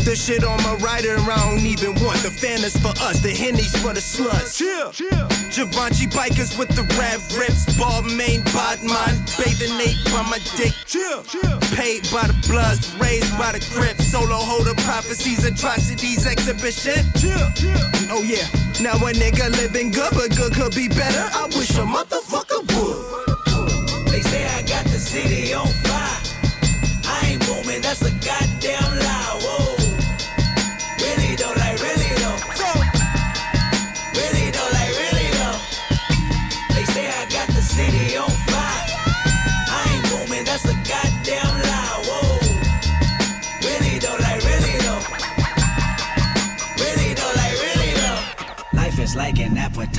The 0.06 0.16
shit 0.16 0.46
on 0.46 0.56
my 0.64 0.76
writer. 0.76 1.20
I 1.20 1.36
don't 1.52 1.66
even 1.66 1.92
want 2.00 2.24
the 2.24 2.32
fantas 2.32 2.80
for 2.80 2.96
us. 3.04 3.20
The 3.20 3.34
hennies 3.34 3.76
for 3.84 3.92
the 3.92 4.00
sluts. 4.00 4.56
Chill, 4.56 4.94
chill. 4.96 5.28
Givenchy 5.52 6.08
bikers 6.08 6.58
with 6.58 6.70
the 6.70 6.88
rap 6.96 7.20
rips. 7.36 7.68
Ball 7.76 8.04
main, 8.16 8.40
bodman. 8.56 9.20
Bathing 9.36 9.76
Nate 9.76 10.00
by 10.16 10.24
my 10.32 10.40
dick. 10.56 10.72
Chill, 10.86 11.24
chill. 11.24 11.60
Paid 11.76 12.08
by 12.08 12.24
the 12.24 12.38
bloods, 12.48 12.96
raised 13.04 13.36
by 13.38 13.52
the 13.52 13.60
grip. 13.76 14.00
Solo 14.00 14.40
holder 14.40 14.76
prophecies, 14.88 15.44
atrocities, 15.44 16.26
exhibition. 16.26 17.04
Chill, 17.20 17.44
chill. 17.60 17.76
Oh 18.08 18.24
yeah. 18.24 18.48
Now 18.80 18.96
a 18.96 19.12
nigga 19.12 19.52
living 19.60 19.92
good, 19.92 20.14
but 20.16 20.32
good 20.38 20.54
could 20.54 20.74
be 20.74 20.88
better. 20.88 21.28
I 21.36 21.52
wish 21.52 21.76
a 21.76 21.84
motherfucker 21.84 22.64
would. 22.80 24.08
They 24.08 24.22
say 24.22 24.48
I 24.48 24.62
got 24.62 24.86
the 24.86 25.00
city 25.04 25.54
on 25.54 25.68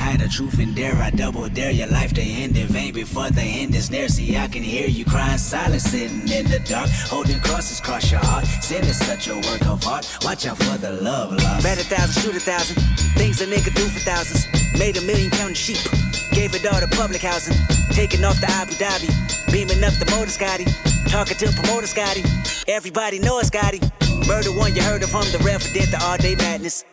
appetite 0.09 0.25
of 0.25 0.31
truth 0.31 0.59
and 0.59 0.75
dare. 0.75 0.95
I 0.95 1.09
double 1.11 1.47
dare 1.49 1.71
your 1.71 1.87
life 1.87 2.13
to 2.13 2.21
end 2.21 2.57
in 2.57 2.67
vain 2.67 2.93
before 2.93 3.29
the 3.29 3.41
end 3.41 3.75
is 3.75 3.89
near. 3.89 4.07
See, 4.07 4.37
I 4.37 4.47
can 4.47 4.63
hear 4.63 4.87
you 4.87 5.05
crying 5.05 5.37
silent, 5.37 5.81
sitting 5.81 6.27
in 6.29 6.49
the 6.49 6.59
dark, 6.65 6.89
holding 6.89 7.39
crosses 7.39 7.79
across 7.79 8.11
your 8.11 8.19
heart. 8.19 8.45
Sin 8.45 8.83
is 8.83 8.97
such 8.97 9.27
a 9.27 9.35
work 9.35 9.65
of 9.65 9.85
art. 9.87 10.07
Watch 10.23 10.47
out 10.47 10.57
for 10.57 10.77
the 10.77 10.91
love 10.91 11.31
lost. 11.31 11.63
Bet 11.63 11.79
a 11.79 11.83
thousand, 11.83 12.21
shoot 12.21 12.35
a 12.35 12.39
thousand. 12.39 12.81
Things 13.17 13.41
a 13.41 13.45
nigga 13.45 13.73
do 13.75 13.83
for 13.83 13.99
thousands. 13.99 14.47
Made 14.77 14.97
a 14.97 15.01
million 15.01 15.29
counting 15.31 15.55
sheep. 15.55 15.83
Gave 16.31 16.53
it 16.55 16.65
all 16.65 16.81
public 16.97 17.21
housing. 17.21 17.57
Taking 17.91 18.23
off 18.23 18.39
the 18.39 18.49
Abu 18.49 18.73
Dhabi. 18.73 19.09
Beaming 19.51 19.83
up 19.83 19.93
the 19.93 20.09
motor 20.11 20.31
Scotty. 20.31 20.65
Talking 21.07 21.37
to 21.37 21.51
promoter 21.51 21.87
Scotty. 21.87 22.23
Everybody 22.67 23.19
knows 23.19 23.47
Scotty. 23.47 23.79
Murder 24.27 24.51
one 24.51 24.75
you 24.75 24.83
heard 24.83 25.01
of 25.01 25.11
him, 25.11 25.25
the 25.31 25.41
resident, 25.43 25.89
the 25.91 25.99
all 26.03 26.17
day 26.17 26.35
madness. 26.35 26.85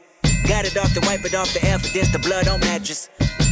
Got 0.47 0.65
it 0.65 0.77
off 0.77 0.95
the 0.95 1.01
wipe 1.03 1.25
it 1.25 1.35
off 1.35 1.53
the 1.53 1.65
evidence, 1.67 2.13
the 2.13 2.21
blood 2.21 2.47
on 2.47 2.61
mattress. 2.61 3.11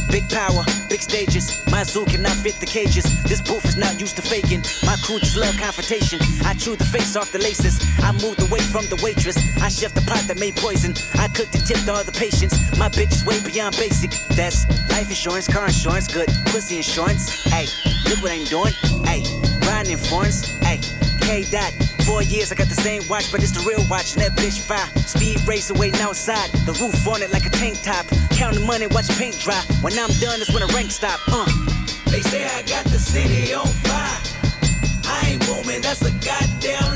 Big 0.09 0.29
power, 0.29 0.63
big 0.87 1.01
stages. 1.01 1.59
My 1.69 1.83
zoo 1.83 2.05
cannot 2.05 2.31
fit 2.39 2.55
the 2.61 2.65
cages. 2.65 3.03
This 3.23 3.41
booth 3.41 3.65
is 3.65 3.75
not 3.75 3.99
used 3.99 4.15
to 4.15 4.21
faking. 4.21 4.63
My 4.85 4.95
crew 5.03 5.19
just 5.19 5.35
love 5.35 5.57
confrontation. 5.59 6.19
I 6.45 6.53
chew 6.53 6.77
the 6.77 6.85
face 6.85 7.17
off 7.17 7.33
the 7.33 7.39
laces. 7.39 7.83
I 7.99 8.13
moved 8.13 8.41
away 8.47 8.61
from 8.61 8.85
the 8.87 8.95
waitress. 9.03 9.35
I 9.61 9.67
chef 9.67 9.93
the 9.93 10.01
pot 10.07 10.23
that 10.31 10.39
made 10.39 10.55
poison. 10.55 10.93
I 11.19 11.27
cooked 11.27 11.53
and 11.53 11.65
tipped 11.67 11.89
all 11.89 12.03
the 12.03 12.13
patients. 12.15 12.55
My 12.79 12.87
bitch 12.87 13.11
is 13.11 13.25
way 13.25 13.43
beyond 13.43 13.75
basic. 13.75 14.11
That's 14.39 14.63
life 14.89 15.09
insurance, 15.09 15.51
car 15.51 15.67
insurance, 15.67 16.07
good 16.07 16.29
pussy 16.47 16.77
insurance. 16.77 17.43
Hey, 17.43 17.67
look 18.07 18.23
what 18.23 18.31
I'm 18.31 18.45
doing. 18.45 18.71
Hey, 19.03 19.19
riding 19.67 19.91
in 19.91 19.97
foreigns. 19.99 20.47
Hey, 20.63 20.79
K 21.25 21.43
dot. 21.49 21.73
Four 22.05 22.21
years, 22.21 22.51
I 22.51 22.55
got 22.55 22.69
the 22.69 22.75
same 22.75 23.01
watch, 23.09 23.31
but 23.31 23.41
it's 23.41 23.51
the 23.51 23.65
real 23.65 23.83
watch. 23.89 24.13
And 24.13 24.21
that 24.21 24.33
bitch 24.37 24.61
fire. 24.61 24.85
Speed 24.95 25.41
racer 25.47 25.73
waiting 25.73 25.99
outside. 26.01 26.49
The 26.69 26.73
roof 26.73 27.07
on 27.07 27.23
it 27.23 27.31
like 27.33 27.45
a 27.45 27.49
tank 27.49 27.81
top. 27.81 28.05
Counting 28.31 28.65
money, 28.65 28.85
watch 28.87 29.09
paint 29.17 29.39
dry. 29.39 29.59
When 29.81 29.93
I'm 29.97 30.13
done, 30.21 30.39
it's 30.39 30.53
when 30.53 30.61
the 30.61 30.71
rank 30.73 30.91
stop. 30.91 31.19
Uh. 31.27 31.45
They 32.11 32.21
say 32.21 32.45
I 32.45 32.61
got 32.63 32.85
the 32.85 32.99
city 32.99 33.53
on 33.53 33.65
fire. 33.65 34.21
I 35.07 35.33
ain't 35.33 35.45
booming, 35.47 35.81
that's 35.81 36.01
a 36.03 36.11
goddamn 36.11 36.94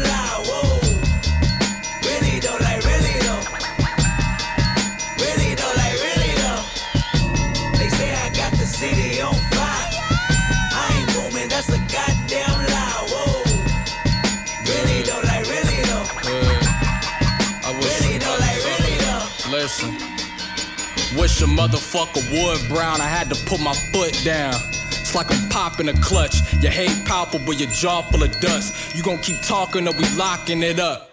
Wish 21.19 21.41
a 21.41 21.45
motherfucker 21.45 22.23
would 22.31 22.69
brown. 22.69 23.01
I 23.01 23.07
had 23.07 23.29
to 23.29 23.35
put 23.45 23.59
my 23.59 23.73
foot 23.91 24.17
down. 24.23 24.53
It's 24.87 25.13
like 25.13 25.29
I'm 25.29 25.49
popping 25.49 25.89
a 25.89 25.93
clutch. 25.99 26.37
Your 26.61 26.71
hate 26.71 27.05
palpable, 27.05 27.53
your 27.53 27.69
jaw 27.71 28.03
full 28.03 28.23
of 28.23 28.31
dust. 28.39 28.95
You 28.95 29.03
gon' 29.03 29.17
keep 29.17 29.41
talking 29.41 29.85
or 29.85 29.91
we 29.91 30.07
locking 30.15 30.63
it 30.63 30.79
up. 30.79 31.09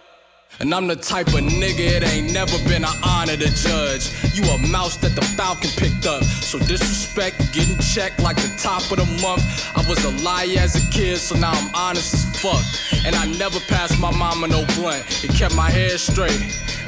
And 0.61 0.73
I'm 0.73 0.87
the 0.87 0.95
type 0.95 1.27
of 1.29 1.43
nigga 1.43 1.81
it 1.81 2.05
ain't 2.05 2.33
never 2.33 2.57
been 2.69 2.85
an 2.85 2.97
honor 3.05 3.37
to 3.37 3.51
judge. 3.55 4.09
You 4.33 4.45
a 4.45 4.59
mouse 4.69 4.97
that 4.99 5.17
the 5.17 5.23
Falcon 5.37 5.71
picked 5.77 6.07
up. 6.07 6.23
So 6.23 6.59
disrespect, 6.61 7.53
getting 7.53 7.77
checked 7.79 8.21
like 8.21 8.37
the 8.37 8.55
top 8.63 8.83
of 8.93 8.99
the 8.99 9.07
month. 9.21 9.43
I 9.77 9.83
was 9.89 10.03
a 10.05 10.13
liar 10.23 10.61
as 10.61 10.77
a 10.77 10.91
kid, 10.93 11.19
so 11.19 11.35
now 11.35 11.51
I'm 11.51 11.75
honest 11.75 12.15
as 12.15 12.36
fuck. 12.47 12.65
And 13.05 13.15
I 13.15 13.27
never 13.39 13.61
passed 13.61 13.99
my 13.99 14.11
mama 14.11 14.49
no 14.49 14.65
blunt. 14.77 15.03
It 15.25 15.31
kept 15.35 15.55
my 15.55 15.71
head 15.71 15.99
straight. 15.99 16.41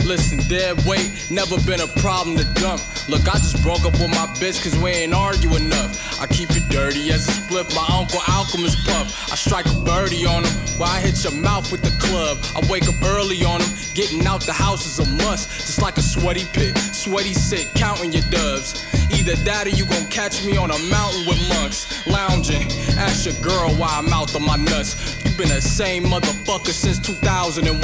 Listen, 0.04 0.38
dead 0.48 0.78
weight, 0.86 1.11
never 1.30 1.59
been 1.66 1.80
a 1.80 1.86
problem 2.00 2.36
to 2.36 2.44
dump. 2.54 2.80
Look, 3.09 3.26
I 3.28 3.36
just 3.38 3.62
broke 3.62 3.84
up 3.84 3.92
with 3.98 4.11
my 4.11 4.26
bitch 4.38 4.62
cause 4.62 4.76
we 4.78 4.90
ain't 4.90 5.12
argue 5.12 5.54
enough. 5.56 6.20
I 6.20 6.26
keep 6.26 6.50
it 6.50 6.68
dirty 6.70 7.11
as 7.11 7.28
a 7.28 7.32
split, 7.32 7.66
my 7.74 7.84
uncle 7.90 8.20
Alchemist 8.28 8.86
puff. 8.86 9.32
I 9.32 9.36
strike 9.36 9.66
a 9.66 9.74
birdie 9.84 10.24
on 10.24 10.44
him 10.44 10.54
while 10.78 10.90
I 10.90 11.00
hit 11.00 11.22
your 11.24 11.34
mouth 11.34 11.70
with 11.72 11.82
the 11.82 11.94
club. 11.98 12.38
I 12.56 12.61
wake 12.70 12.88
up 12.88 13.02
early 13.16 13.44
on 13.44 13.61
him, 13.61 13.70
getting 13.94 14.24
out 14.26 14.40
the 14.46 14.52
house 14.52 14.86
is 14.86 14.98
a 15.00 15.11
must. 15.24 15.50
Just 15.66 15.82
like 15.82 15.98
a 15.98 16.02
sweaty 16.02 16.46
pit, 16.52 16.78
sweaty 16.78 17.34
sick, 17.34 17.66
counting 17.74 18.12
your 18.12 18.24
dubs. 18.30 18.80
Either 19.28 19.44
that 19.44 19.66
or 19.66 19.70
you 19.76 19.84
gon' 19.84 20.06
catch 20.06 20.42
me 20.46 20.56
on 20.56 20.70
a 20.70 20.78
mountain 20.88 21.26
with 21.28 21.38
monks, 21.50 22.06
lounging. 22.06 22.62
Ask 22.96 23.26
your 23.26 23.34
girl 23.42 23.68
why 23.76 23.88
I'm 23.92 24.10
out 24.10 24.34
on 24.34 24.42
my 24.42 24.56
nuts. 24.56 24.96
You 25.22 25.36
been 25.36 25.48
the 25.48 25.60
same 25.60 26.04
motherfucker 26.04 26.72
since 26.72 26.98
2001. 26.98 27.76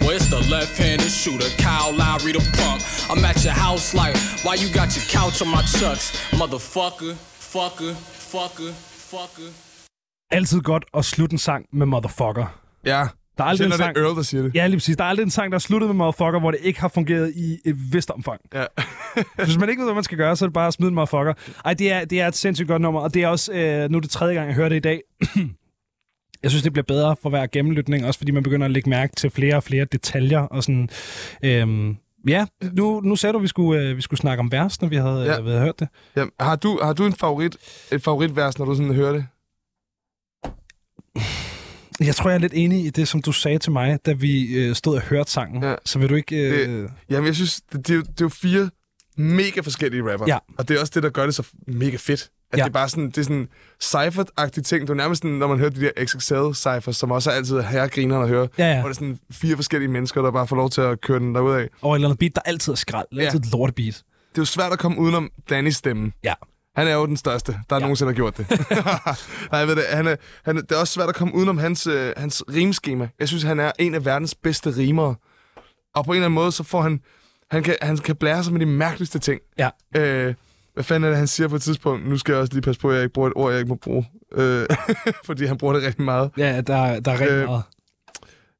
Well, 0.00 0.16
it's 0.16 0.30
the 0.30 0.40
left-handed 0.48 1.10
shooter, 1.10 1.50
Kyle 1.58 1.92
Lowry 1.92 2.32
the 2.32 2.40
pump. 2.56 2.80
I'm 3.10 3.22
at 3.22 3.44
your 3.44 3.52
house 3.52 3.92
like, 3.92 4.16
why 4.42 4.54
you 4.54 4.72
got 4.72 4.96
your 4.96 5.04
couch 5.04 5.42
on 5.42 5.48
my 5.48 5.60
chucks? 5.60 6.16
Motherfucker, 6.30 7.14
fucker, 7.38 7.92
fucker, 8.32 8.72
fucker. 8.72 9.52
Altid 10.32 10.60
godt 10.62 10.84
at 10.94 11.04
slutte 11.04 11.32
en 11.32 11.38
sang 11.38 11.66
med 11.72 11.86
motherfucker. 11.86 12.46
Ja, 12.84 13.08
Der 13.38 13.44
er 13.44 13.48
aldrig 13.48 13.66
en 13.66 13.72
sang... 13.72 13.94
det 13.94 14.02
Earl, 14.02 14.16
der 14.16 14.22
siger 14.22 14.42
det. 14.42 14.54
Ja, 14.54 14.66
lige 14.66 14.76
præcis. 14.76 14.96
Der 14.96 15.04
er 15.04 15.08
aldrig 15.08 15.24
en 15.24 15.30
sang, 15.30 15.52
der 15.52 15.56
er 15.56 15.60
sluttet 15.60 15.88
med 15.88 15.94
motherfucker, 15.94 16.40
hvor 16.40 16.50
det 16.50 16.60
ikke 16.62 16.80
har 16.80 16.88
fungeret 16.88 17.32
i 17.36 17.58
et 17.64 17.92
vist 17.92 18.10
omfang. 18.10 18.40
Ja. 18.54 18.64
Hvis 19.44 19.58
man 19.58 19.68
ikke 19.68 19.80
ved, 19.80 19.86
hvad 19.86 19.94
man 19.94 20.04
skal 20.04 20.18
gøre, 20.18 20.36
så 20.36 20.44
er 20.44 20.46
det 20.46 20.54
bare 20.54 20.66
at 20.66 20.74
smide 20.74 20.88
en 20.88 20.94
motherfucker. 20.94 21.34
Ej, 21.64 21.74
det 21.74 21.92
er, 21.92 22.04
det 22.04 22.20
er 22.20 22.28
et 22.28 22.36
sindssygt 22.36 22.68
godt 22.68 22.82
nummer, 22.82 23.00
og 23.00 23.14
det 23.14 23.22
er 23.22 23.28
også, 23.28 23.52
øh, 23.52 23.90
nu 23.90 23.96
er 23.96 24.00
det 24.00 24.10
tredje 24.10 24.34
gang, 24.34 24.46
jeg 24.46 24.54
hører 24.54 24.68
det 24.68 24.76
i 24.76 24.80
dag. 24.80 25.00
jeg 26.42 26.50
synes, 26.50 26.62
det 26.62 26.72
bliver 26.72 26.84
bedre 26.84 27.16
for 27.22 27.30
hver 27.30 27.46
gennemlytning, 27.46 28.06
også 28.06 28.18
fordi 28.18 28.32
man 28.32 28.42
begynder 28.42 28.64
at 28.64 28.70
lægge 28.70 28.90
mærke 28.90 29.16
til 29.16 29.30
flere 29.30 29.56
og 29.56 29.62
flere 29.62 29.84
detaljer. 29.84 30.40
Og 30.40 30.62
sådan, 30.62 30.88
øhm, 31.44 31.96
ja, 32.28 32.46
nu, 32.72 33.00
nu 33.00 33.16
sagde 33.16 33.32
du, 33.32 33.38
at 33.38 33.42
vi 33.42 33.48
skulle, 33.48 33.82
øh, 33.82 33.96
vi 33.96 34.02
skulle 34.02 34.20
snakke 34.20 34.40
om 34.40 34.52
vers, 34.52 34.80
når 34.80 34.88
vi 34.88 34.96
havde, 34.96 35.22
ja. 35.22 35.38
øh, 35.38 35.46
havde 35.46 35.60
hørt 35.60 35.80
det. 35.80 35.88
Ja, 36.16 36.24
har, 36.40 36.56
du, 36.56 36.78
har 36.82 36.92
du 36.92 37.06
en 37.06 37.12
favorit, 37.12 37.56
et 37.92 38.02
favoritvers, 38.02 38.58
når 38.58 38.66
du 38.66 38.74
sådan 38.74 38.94
hører 38.94 39.12
det? 39.12 39.26
Jeg 42.00 42.14
tror, 42.14 42.30
jeg 42.30 42.34
er 42.34 42.40
lidt 42.40 42.52
enig 42.56 42.84
i 42.86 42.90
det, 42.90 43.08
som 43.08 43.22
du 43.22 43.32
sagde 43.32 43.58
til 43.58 43.72
mig, 43.72 43.98
da 44.06 44.12
vi 44.12 44.54
øh, 44.54 44.74
stod 44.74 44.96
og 44.96 45.02
hørte 45.02 45.30
sangen. 45.30 45.62
Ja. 45.62 45.74
Så 45.84 45.98
vil 45.98 46.08
du 46.08 46.14
ikke... 46.14 46.36
Øh, 46.36 46.88
Jamen, 47.10 47.26
jeg 47.26 47.34
synes, 47.34 47.60
det, 47.72 47.86
det, 47.86 47.90
er, 47.90 47.94
jo, 47.94 48.00
det 48.00 48.08
er 48.08 48.14
jo 48.24 48.28
fire 48.28 48.70
mega 49.16 49.60
forskellige 49.60 50.12
rapper. 50.12 50.26
Ja. 50.28 50.38
Og 50.58 50.68
det 50.68 50.76
er 50.76 50.80
også 50.80 50.92
det, 50.94 51.02
der 51.02 51.10
gør 51.10 51.24
det 51.24 51.34
så 51.34 51.46
mega 51.66 51.96
fedt. 52.00 52.30
At 52.52 52.58
Ja. 52.58 52.62
det 52.62 52.68
er 52.68 52.72
bare 52.72 52.88
sådan, 52.88 53.06
det 53.06 53.18
er 53.18 53.22
sådan 53.22 53.48
cypher-agtige 53.84 54.62
ting. 54.62 54.80
Det 54.82 54.90
er 54.90 54.94
nærmest 54.94 55.22
sådan, 55.22 55.36
når 55.36 55.46
man 55.46 55.58
hører 55.58 55.70
de 55.70 55.80
der 55.80 55.90
XXL 56.04 56.54
cyphers, 56.54 56.96
som 56.96 57.10
også 57.10 57.30
er 57.30 57.34
altid 57.34 57.60
herregriner 57.60 58.18
at 58.20 58.28
høre. 58.28 58.48
Ja, 58.58 58.66
ja. 58.74 58.80
Hvor 58.80 58.88
det 58.88 58.94
er 58.94 58.98
sådan 58.98 59.18
fire 59.30 59.56
forskellige 59.56 59.90
mennesker, 59.90 60.22
der 60.22 60.30
bare 60.30 60.46
får 60.46 60.56
lov 60.56 60.70
til 60.70 60.80
at 60.80 61.00
køre 61.00 61.18
den 61.18 61.34
derudad. 61.34 61.60
Det 61.60 61.68
over 61.82 61.94
et 61.94 61.98
eller 61.98 62.08
andet 62.08 62.18
beat, 62.18 62.34
der 62.34 62.40
altid 62.44 62.72
er 62.72 62.76
skrald. 62.76 63.06
Det 63.10 63.16
Ja. 63.16 63.22
altid 63.24 63.40
et 63.40 63.52
lortebeat. 63.52 63.94
er 64.34 64.38
jo 64.38 64.44
svært 64.44 64.72
at 64.72 64.78
komme 64.78 64.98
udenom 64.98 65.30
Dannys 65.50 65.76
stemme. 65.76 66.12
Ja. 66.24 66.34
Han 66.78 66.86
er 66.88 66.94
jo 66.94 67.06
den 67.06 67.16
største, 67.16 67.52
der 67.70 67.76
ja. 67.76 67.80
Nogensinde 67.80 68.12
har 68.12 68.14
gjort 68.14 68.36
det. 68.36 68.46
Nej, 69.52 69.58
jeg 69.60 69.68
ved 69.68 69.76
det. 69.76 69.84
Han 69.90 70.06
er, 70.06 70.16
han 70.44 70.56
det 70.56 70.72
er 70.72 70.76
også 70.76 70.92
svært 70.92 71.08
at 71.08 71.14
komme 71.14 71.34
udenom 71.34 71.58
hans, 71.58 71.86
øh, 71.86 72.12
hans 72.16 72.44
rimskema. 72.54 73.08
Jeg 73.20 73.28
synes, 73.28 73.42
han 73.42 73.60
er 73.60 73.72
en 73.78 73.94
af 73.94 74.04
verdens 74.04 74.34
bedste 74.34 74.70
rimere. 74.76 75.14
Og 75.94 76.04
på 76.04 76.10
en 76.10 76.16
eller 76.16 76.26
anden 76.26 76.34
måde, 76.34 76.52
så 76.52 76.62
får 76.64 76.82
han... 76.82 77.00
Han 77.50 77.62
kan, 77.62 77.76
han 77.82 77.96
kan 77.96 78.16
blære 78.16 78.44
sig 78.44 78.52
med 78.52 78.60
de 78.60 78.66
mærkeligste 78.66 79.18
ting. 79.18 79.40
Ja. 79.58 79.70
Øh, 79.96 80.34
hvad 80.74 80.84
fanden 80.84 81.04
er 81.04 81.08
det, 81.08 81.18
han 81.18 81.26
siger 81.26 81.48
på 81.48 81.56
et 81.56 81.62
tidspunkt? 81.62 82.08
Nu 82.08 82.18
skal 82.18 82.32
jeg 82.32 82.40
også 82.40 82.52
lige 82.52 82.62
passe 82.62 82.80
på, 82.80 82.90
at 82.90 82.94
jeg 82.94 83.02
ikke 83.04 83.12
bruger 83.12 83.28
et 83.28 83.34
ord, 83.36 83.50
jeg 83.52 83.60
ikke 83.60 83.68
må 83.68 83.74
bruge. 83.74 84.08
Øh, 84.34 84.66
fordi 85.26 85.46
han 85.46 85.58
bruger 85.58 85.74
det 85.74 85.82
rigtig 85.82 86.02
meget. 86.04 86.30
Ja, 86.36 86.60
der, 86.60 87.00
der 87.00 87.12
er 87.12 87.20
rigtig 87.20 87.30
Øh, 87.36 87.46
meget. 87.46 87.62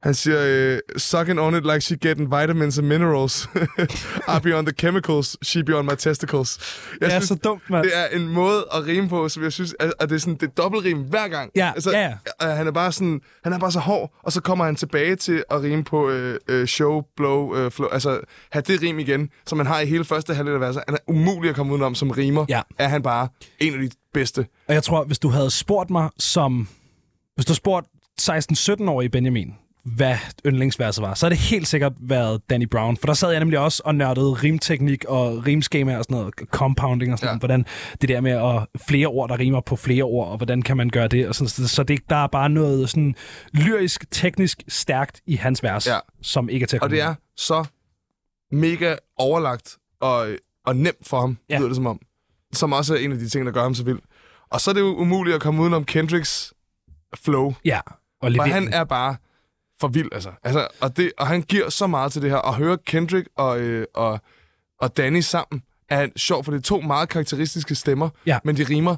Han 0.02 0.14
siger, 0.14 0.38
øh, 0.40 0.78
sucking 0.96 1.40
on 1.40 1.54
it 1.54 1.62
like 1.62 1.80
she 1.80 1.96
getting 1.96 2.30
vitamins 2.30 2.78
and 2.78 2.86
minerals. 2.86 3.48
I 4.36 4.38
be 4.42 4.58
on 4.58 4.64
the 4.66 4.74
chemicals, 4.78 5.36
she 5.42 5.62
be 5.64 5.78
on 5.78 5.84
my 5.84 5.94
testicles. 5.98 6.58
Jeg 7.00 7.08
Det 7.10 7.16
er 7.16 7.20
så 7.20 7.34
dumt, 7.34 7.70
mand. 7.70 7.84
det 7.84 7.92
er 7.94 8.06
en 8.18 8.28
måde 8.28 8.66
at 8.74 8.86
rime 8.86 9.08
på, 9.08 9.28
som 9.28 9.42
jeg 9.42 9.52
synes, 9.52 9.74
at, 9.80 9.92
at 10.00 10.08
det 10.08 10.14
er 10.16 10.20
sådan, 10.20 10.34
det 10.34 10.42
er 10.42 10.62
dobbeltrim 10.62 10.98
hver 10.98 11.28
gang. 11.28 11.50
Altså, 11.54 11.90
Ja, 11.90 12.12
ja, 12.42 12.50
øh, 12.50 12.56
Han 12.56 12.66
er 12.66 12.70
bare 12.72 12.92
sådan, 12.92 13.20
han 13.44 13.52
er 13.52 13.58
bare 13.58 13.72
så 13.72 13.78
hård, 13.80 14.12
og 14.22 14.32
så 14.32 14.40
kommer 14.40 14.64
han 14.64 14.76
tilbage 14.76 15.16
til 15.16 15.44
at 15.50 15.62
rime 15.62 15.84
på 15.84 16.10
øh, 16.10 16.38
øh, 16.48 16.66
show, 16.66 17.02
blow, 17.16 17.56
øh, 17.56 17.70
flow, 17.70 17.88
altså 17.88 18.20
have 18.52 18.62
det 18.62 18.82
rim 18.82 18.98
igen, 18.98 19.30
som 19.46 19.58
man 19.58 19.66
har 19.66 19.80
i 19.80 19.86
hele 19.86 20.04
første 20.04 20.34
halvdel 20.34 20.54
af 20.54 20.60
verset. 20.60 20.82
Han 20.88 20.94
er 20.94 21.12
umulig 21.12 21.50
at 21.50 21.56
komme 21.56 21.72
udenom 21.72 21.94
som 21.94 22.10
rimer. 22.10 22.44
Ja. 22.48 22.62
Er 22.78 22.88
han 22.88 23.02
bare 23.02 23.28
en 23.58 23.74
af 23.74 23.80
de 23.80 23.90
bedste. 24.14 24.46
Og 24.68 24.74
jeg 24.74 24.82
tror, 24.82 25.04
hvis 25.04 25.18
du 25.18 25.28
havde 25.28 25.50
spurgt 25.50 25.90
mig 25.90 26.08
som... 26.18 26.68
Hvis 27.34 27.46
du 27.46 27.50
havde 27.50 27.56
spurgt 27.56 27.86
16-17-årige 28.20 29.08
Benjamin, 29.10 29.54
hvad 29.84 30.16
yndlingsverset 30.46 31.02
var, 31.02 31.14
så 31.14 31.26
har 31.26 31.28
det 31.28 31.38
helt 31.38 31.68
sikkert 31.68 31.92
været 32.00 32.50
Danny 32.50 32.66
Brown. 32.70 32.96
For 32.96 33.06
der 33.06 33.14
sad 33.14 33.30
jeg 33.30 33.38
nemlig 33.40 33.58
også 33.58 33.82
og 33.84 33.94
nørdede 33.94 34.32
rimteknik 34.32 35.04
og 35.04 35.46
rimskema 35.46 35.96
og 35.98 36.04
sådan 36.04 36.16
noget, 36.16 36.34
compounding 36.50 37.12
og 37.12 37.18
sådan 37.18 37.26
Ja. 37.26 37.30
noget. 37.32 37.40
Hvordan 37.40 37.66
det 38.00 38.08
der 38.08 38.20
med 38.20 38.30
at 38.32 38.80
flere 38.88 39.06
ord, 39.06 39.28
der 39.28 39.38
rimer 39.38 39.60
på 39.60 39.76
flere 39.76 40.02
ord, 40.02 40.28
og 40.28 40.36
hvordan 40.36 40.62
kan 40.62 40.76
man 40.76 40.90
gøre 40.90 41.08
det. 41.08 41.28
Og 41.28 41.34
sådan, 41.34 41.68
så 41.68 41.82
det, 41.82 42.00
der 42.10 42.16
er 42.16 42.26
bare 42.26 42.48
noget 42.48 42.90
sådan 42.90 43.14
lyrisk, 43.52 44.10
teknisk 44.10 44.62
stærkt 44.68 45.20
i 45.26 45.36
hans 45.36 45.62
vers, 45.62 45.86
Ja. 45.86 45.98
som 46.22 46.48
ikke 46.48 46.64
er 46.64 46.68
til 46.68 46.76
at 46.76 46.82
Og 46.82 46.90
det 46.90 47.00
er 47.00 47.14
så 47.36 47.64
mega 48.52 48.96
overlagt 49.16 49.76
og, 50.00 50.28
og 50.66 50.76
nemt 50.76 51.06
for 51.08 51.20
ham, 51.20 51.38
Ja. 51.50 51.58
lyder 51.58 51.68
det 51.68 51.76
som 51.76 51.86
om. 51.86 52.00
Som 52.52 52.72
også 52.72 52.94
er 52.94 52.98
en 52.98 53.12
af 53.12 53.18
de 53.18 53.28
ting, 53.28 53.46
der 53.46 53.52
gør 53.52 53.62
ham 53.62 53.74
så 53.74 53.84
vild. 53.84 53.98
Og 54.50 54.60
så 54.60 54.70
er 54.70 54.74
det 54.74 54.80
jo 54.80 54.86
umuligt 54.96 55.34
at 55.34 55.40
komme 55.42 55.62
udenom 55.62 55.84
Kendricks 55.84 56.52
flow. 57.24 57.54
Ja, 57.64 57.80
og 58.22 58.32
For 58.36 58.42
han 58.42 58.72
er 58.72 58.84
bare 58.84 59.16
for 59.80 59.88
vild, 59.88 60.08
altså. 60.12 60.30
altså 60.42 60.68
og, 60.80 60.96
det, 60.96 61.12
og 61.18 61.26
han 61.26 61.42
giver 61.42 61.68
så 61.68 61.86
meget 61.86 62.12
til 62.12 62.22
det 62.22 62.30
her. 62.30 62.38
At 62.38 62.54
høre 62.54 62.78
Kendrick 62.86 63.28
og, 63.36 63.60
øh, 63.60 63.86
og, 63.94 64.20
og 64.80 64.96
Danny 64.96 65.20
sammen 65.20 65.62
er 65.88 66.08
sjovt, 66.16 66.44
for 66.44 66.52
det 66.52 66.58
er 66.58 66.62
to 66.62 66.80
meget 66.80 67.08
karakteristiske 67.08 67.74
stemmer, 67.74 68.08
Ja. 68.26 68.38
men 68.44 68.56
de 68.56 68.64
rimer 68.64 68.96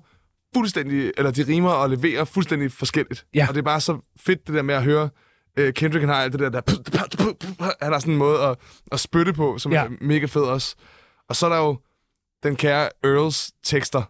fuldstændig, 0.56 1.12
eller 1.16 1.30
de 1.30 1.42
rimer 1.48 1.70
og 1.70 1.90
leverer 1.90 2.24
fuldstændig 2.24 2.72
forskelligt. 2.72 3.26
Ja. 3.34 3.46
Og 3.48 3.54
det 3.54 3.60
er 3.60 3.64
bare 3.64 3.80
så 3.80 3.98
fedt, 4.20 4.46
det 4.46 4.54
der 4.54 4.62
med 4.62 4.74
at 4.74 4.82
høre, 4.84 5.08
øh, 5.56 5.72
Kendrick 5.72 6.02
han 6.02 6.08
har 6.08 6.22
alt 6.22 6.32
det 6.32 6.40
der, 6.40 6.48
der 6.48 6.60
han 7.84 7.92
har 7.92 7.98
sådan 7.98 8.12
en 8.12 8.18
måde 8.18 8.40
at, 8.42 8.56
at 8.92 9.00
spytte 9.00 9.32
på, 9.32 9.58
som 9.58 9.72
Ja. 9.72 9.84
er 9.84 9.88
mega 10.00 10.26
fed 10.26 10.42
også. 10.42 10.76
Og 11.28 11.36
så 11.36 11.46
er 11.46 11.50
der 11.50 11.58
jo 11.58 11.78
den 12.42 12.56
kære 12.56 12.88
Earls 13.04 13.52
tekster, 13.64 14.02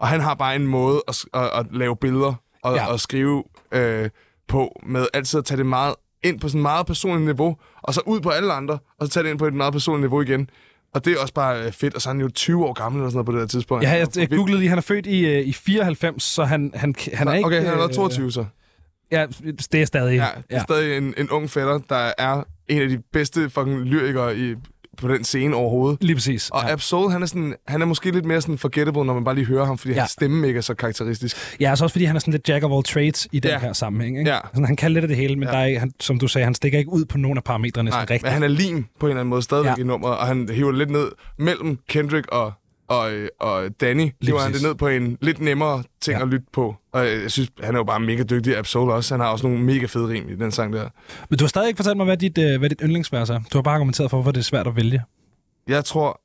og 0.00 0.08
han 0.08 0.20
har 0.20 0.34
bare 0.34 0.56
en 0.56 0.66
måde 0.66 1.02
at, 1.08 1.24
at, 1.34 1.50
at 1.54 1.66
lave 1.72 1.96
billeder 1.96 2.34
og, 2.62 2.74
ja. 2.76 2.86
og 2.86 3.00
skrive 3.00 3.44
øh, 3.72 4.10
på, 4.48 4.80
med 4.86 5.06
altid 5.14 5.38
at 5.38 5.44
tage 5.44 5.58
det 5.58 5.66
meget 5.66 5.94
ind 6.24 6.40
på 6.40 6.48
sådan 6.48 6.58
et 6.58 6.62
meget 6.62 6.86
personligt 6.86 7.24
niveau, 7.24 7.56
og 7.82 7.94
så 7.94 8.00
ud 8.06 8.20
på 8.20 8.30
alle 8.30 8.52
andre, 8.52 8.78
og 8.98 9.06
så 9.06 9.12
tage 9.12 9.24
det 9.24 9.30
ind 9.30 9.38
på 9.38 9.46
et 9.46 9.54
meget 9.54 9.72
personligt 9.72 10.02
niveau 10.02 10.20
igen. 10.20 10.50
Og 10.94 11.04
det 11.04 11.12
er 11.12 11.20
også 11.20 11.34
bare 11.34 11.64
øh, 11.66 11.72
fedt, 11.72 11.94
og 11.94 12.02
så 12.02 12.08
er 12.08 12.12
han 12.12 12.20
jo 12.20 12.28
20 12.28 12.66
år 12.66 12.72
gammel 12.72 13.00
eller 13.00 13.10
sådan 13.10 13.16
noget 13.16 13.26
på 13.26 13.32
det 13.32 13.40
her 13.40 13.46
tidspunkt. 13.46 13.84
Ja, 13.84 13.90
er 13.90 13.96
jeg, 13.96 14.08
jeg 14.16 14.28
googlede 14.28 14.58
lige, 14.58 14.68
han 14.68 14.78
er 14.78 14.82
født 14.82 15.06
i, 15.06 15.26
øh, 15.26 15.46
i 15.46 15.52
94, 15.52 16.22
så 16.22 16.44
han, 16.44 16.70
han, 16.74 16.94
han 17.14 17.28
er 17.28 17.34
ikke... 17.34 17.46
Okay, 17.46 17.58
han 17.58 17.66
har 17.66 17.76
været 17.76 17.88
øh, 17.88 17.94
22 17.94 18.32
så. 18.32 18.44
Ja, 19.12 19.26
det 19.72 19.82
er 19.82 19.84
stadig... 19.84 20.16
Ja, 20.16 20.26
det 20.50 20.56
er 20.56 20.62
stadig 20.62 20.96
en, 20.96 21.14
en 21.18 21.30
ung 21.30 21.50
fætter, 21.50 21.78
der 21.88 22.12
er 22.18 22.42
en 22.68 22.82
af 22.82 22.88
de 22.88 22.98
bedste 23.12 23.50
fucking 23.50 23.80
lyrikere 23.80 24.36
i, 24.36 24.54
på 24.96 25.08
den 25.08 25.24
scene 25.24 25.56
overhovedet. 25.56 25.98
Lige 26.04 26.16
præcis. 26.16 26.50
Og 26.50 26.62
ja. 26.66 26.72
Absol, 26.72 26.96
han 27.10 27.22
er, 27.22 27.26
sådan, 27.26 27.54
han 27.68 27.82
er 27.82 27.86
måske 27.86 28.10
lidt 28.10 28.24
mere 28.24 28.40
sådan 28.40 28.58
forgettable, 28.58 29.04
når 29.04 29.14
man 29.14 29.24
bare 29.24 29.34
lige 29.34 29.46
hører 29.46 29.64
ham, 29.64 29.78
fordi 29.78 29.94
Ja. 29.94 30.00
hans 30.00 30.10
stemme 30.10 30.46
ikke 30.48 30.58
er 30.58 30.62
så 30.62 30.74
karakteristisk. 30.74 31.36
Ja, 31.60 31.76
så 31.76 31.84
også 31.84 31.92
fordi 31.92 32.04
han 32.04 32.16
er 32.16 32.20
sådan 32.20 32.32
lidt 32.32 32.48
jack 32.48 32.64
of 32.64 32.72
all 32.72 32.82
trades 32.82 33.28
i 33.32 33.40
den 33.40 33.50
Ja. 33.50 33.58
her 33.58 33.72
sammenhæng. 33.72 34.18
Ikke? 34.18 34.30
Ja. 34.30 34.38
Sådan, 34.52 34.64
han 34.64 34.76
kan 34.76 34.92
lidt 34.92 35.04
af 35.04 35.08
det 35.08 35.16
hele, 35.16 35.36
men 35.36 35.48
ja. 35.48 35.54
der 35.54 35.58
er, 35.58 35.78
han, 35.78 35.92
som 36.00 36.18
du 36.18 36.28
sagde, 36.28 36.44
han 36.44 36.54
stikker 36.54 36.78
ikke 36.78 36.90
ud 36.92 37.04
på 37.04 37.18
nogen 37.18 37.36
af 37.38 37.44
parametrene 37.44 37.90
sådan 37.90 37.98
Nej, 37.98 38.14
rigtigt. 38.14 38.22
men 38.22 38.32
han 38.32 38.42
er 38.42 38.48
lim 38.48 38.84
på 39.00 39.06
en 39.06 39.10
eller 39.10 39.20
anden 39.20 39.30
måde 39.30 39.42
stadigvæk 39.42 39.76
Ja. 39.76 39.82
i 39.82 39.86
nummeret, 39.86 40.16
og 40.18 40.26
han 40.26 40.48
hiver 40.52 40.72
lidt 40.72 40.90
ned 40.90 41.08
mellem 41.38 41.78
Kendrick 41.88 42.26
og, 42.32 42.52
og, 42.88 43.10
og 43.40 43.68
Danny. 43.80 44.10
Hiver 44.22 44.38
han 44.40 44.52
det 44.52 44.62
ned 44.62 44.74
på 44.74 44.88
en 44.88 45.18
lidt 45.20 45.40
nemmere 45.40 45.82
ting 46.00 46.18
Ja. 46.18 46.22
at 46.22 46.28
lytte 46.28 46.46
på. 46.52 46.76
Og 46.92 47.06
jeg 47.06 47.30
synes, 47.30 47.50
han 47.62 47.74
er 47.74 47.78
jo 47.78 47.84
bare 47.84 48.00
mega 48.00 48.22
dygtig. 48.22 48.56
Absol 48.56 48.80
også. 48.80 49.14
Han 49.14 49.20
har 49.20 49.28
også 49.28 49.46
nogle 49.46 49.62
mega 49.62 49.86
fede 49.86 50.08
rim 50.08 50.28
i 50.28 50.34
den 50.34 50.52
sang 50.52 50.72
der. 50.72 50.88
Men 51.30 51.38
du 51.38 51.44
har 51.44 51.48
stadig 51.48 51.68
ikke 51.68 51.78
fortalt 51.78 51.96
mig, 51.96 52.06
hvad 52.06 52.16
dit, 52.16 52.38
øh, 52.38 52.58
hvad 52.58 52.70
dit 52.70 52.80
yndlingsvers 52.82 53.30
er. 53.30 53.38
Du 53.52 53.58
har 53.58 53.62
bare 53.62 53.74
argumenteret 53.74 54.10
for, 54.10 54.16
hvorfor 54.16 54.30
det 54.30 54.40
er 54.40 54.44
svært 54.44 54.66
at 54.66 54.76
vælge. 54.76 55.02
Jeg 55.68 55.84
tror, 55.84 56.20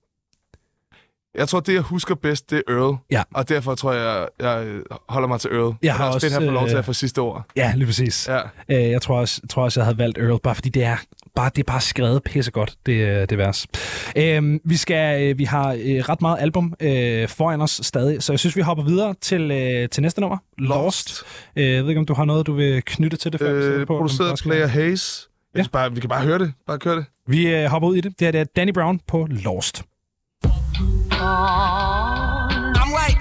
jeg 1.35 1.47
tror, 1.49 1.59
det 1.59 1.73
jeg 1.73 1.81
husker 1.81 2.15
bedst, 2.15 2.49
det 2.49 2.63
er 2.67 2.73
Earl. 2.73 2.97
Ja. 3.11 3.23
Og 3.33 3.49
derfor 3.49 3.75
tror 3.75 3.93
jeg, 3.93 4.27
jeg 4.39 4.81
holder 5.09 5.27
mig 5.27 5.39
til 5.39 5.49
Earl. 5.51 5.75
Jeg 5.83 5.95
har 5.95 6.07
også 6.07 6.19
fedt, 6.19 6.33
at 6.33 6.39
han 6.41 6.47
får 6.47 6.53
lov 6.53 6.67
til 6.67 6.75
øh, 6.75 6.79
at 6.79 6.85
få 6.85 6.93
sidste 6.93 7.19
ord. 7.19 7.45
Ja, 7.55 7.73
lige 7.75 7.85
præcis. 7.85 8.27
Ja. 8.27 8.39
Øh, 8.69 8.89
jeg 8.91 9.01
tror 9.01 9.19
også, 9.19 9.41
tror 9.49 9.63
også, 9.63 9.79
jeg 9.79 9.85
havde 9.85 9.97
valgt 9.97 10.17
Earl, 10.17 10.39
bare 10.43 10.55
fordi 10.55 10.69
det 10.69 10.83
er 10.83 10.97
bare, 11.39 11.51
det 11.55 11.59
er 11.59 11.71
bare 11.71 11.81
skrevet 11.81 12.23
pissegodt, 12.23 12.75
det, 12.85 12.93
øh, 12.93 13.29
det 13.29 13.37
vers. 13.37 13.67
Øh, 14.15 14.59
vi, 14.63 14.77
skal, 14.77 15.37
vi 15.37 15.43
har 15.43 15.71
øh, 15.73 15.79
ret 16.09 16.21
meget 16.21 16.37
album 16.39 16.73
øh, 16.79 17.27
foran 17.27 17.61
os 17.61 17.81
stadig, 17.83 18.23
så 18.23 18.33
jeg 18.33 18.39
synes, 18.39 18.55
vi 18.55 18.61
hopper 18.61 18.83
videre 18.83 19.15
til, 19.21 19.51
øh, 19.51 19.89
til 19.89 20.01
næste 20.01 20.21
nummer. 20.21 20.37
Lost. 20.57 21.23
Øh, 21.55 21.73
jeg 21.73 21.83
ved 21.83 21.89
ikke, 21.89 21.99
om 21.99 22.05
du 22.05 22.13
har 22.13 22.25
noget, 22.25 22.47
du 22.47 22.53
vil 22.53 22.81
knytte 22.85 23.17
til 23.17 23.31
det? 23.31 23.39
før 23.39 23.79
Øh, 23.79 23.87
på, 23.87 23.97
produceret 23.97 24.31
af 24.31 24.37
Player 24.43 24.67
Hayes. 24.67 25.29
Ja. 25.55 25.65
Bare, 25.71 25.93
vi 25.93 25.99
kan 25.99 26.09
bare 26.09 26.23
høre 26.23 26.39
det. 26.39 26.53
Bare 26.67 26.79
køre 26.79 26.95
det. 26.95 27.05
Vi 27.27 27.47
øh, 27.47 27.65
hopper 27.65 27.89
ud 27.89 27.95
i 27.95 28.01
det. 28.01 28.19
Det 28.19 28.25
her 28.27 28.31
det 28.31 28.41
er 28.41 28.45
Danny 28.55 28.71
Brown 28.73 28.99
på 29.07 29.27
Lost. 29.29 29.83
Like 31.11 32.38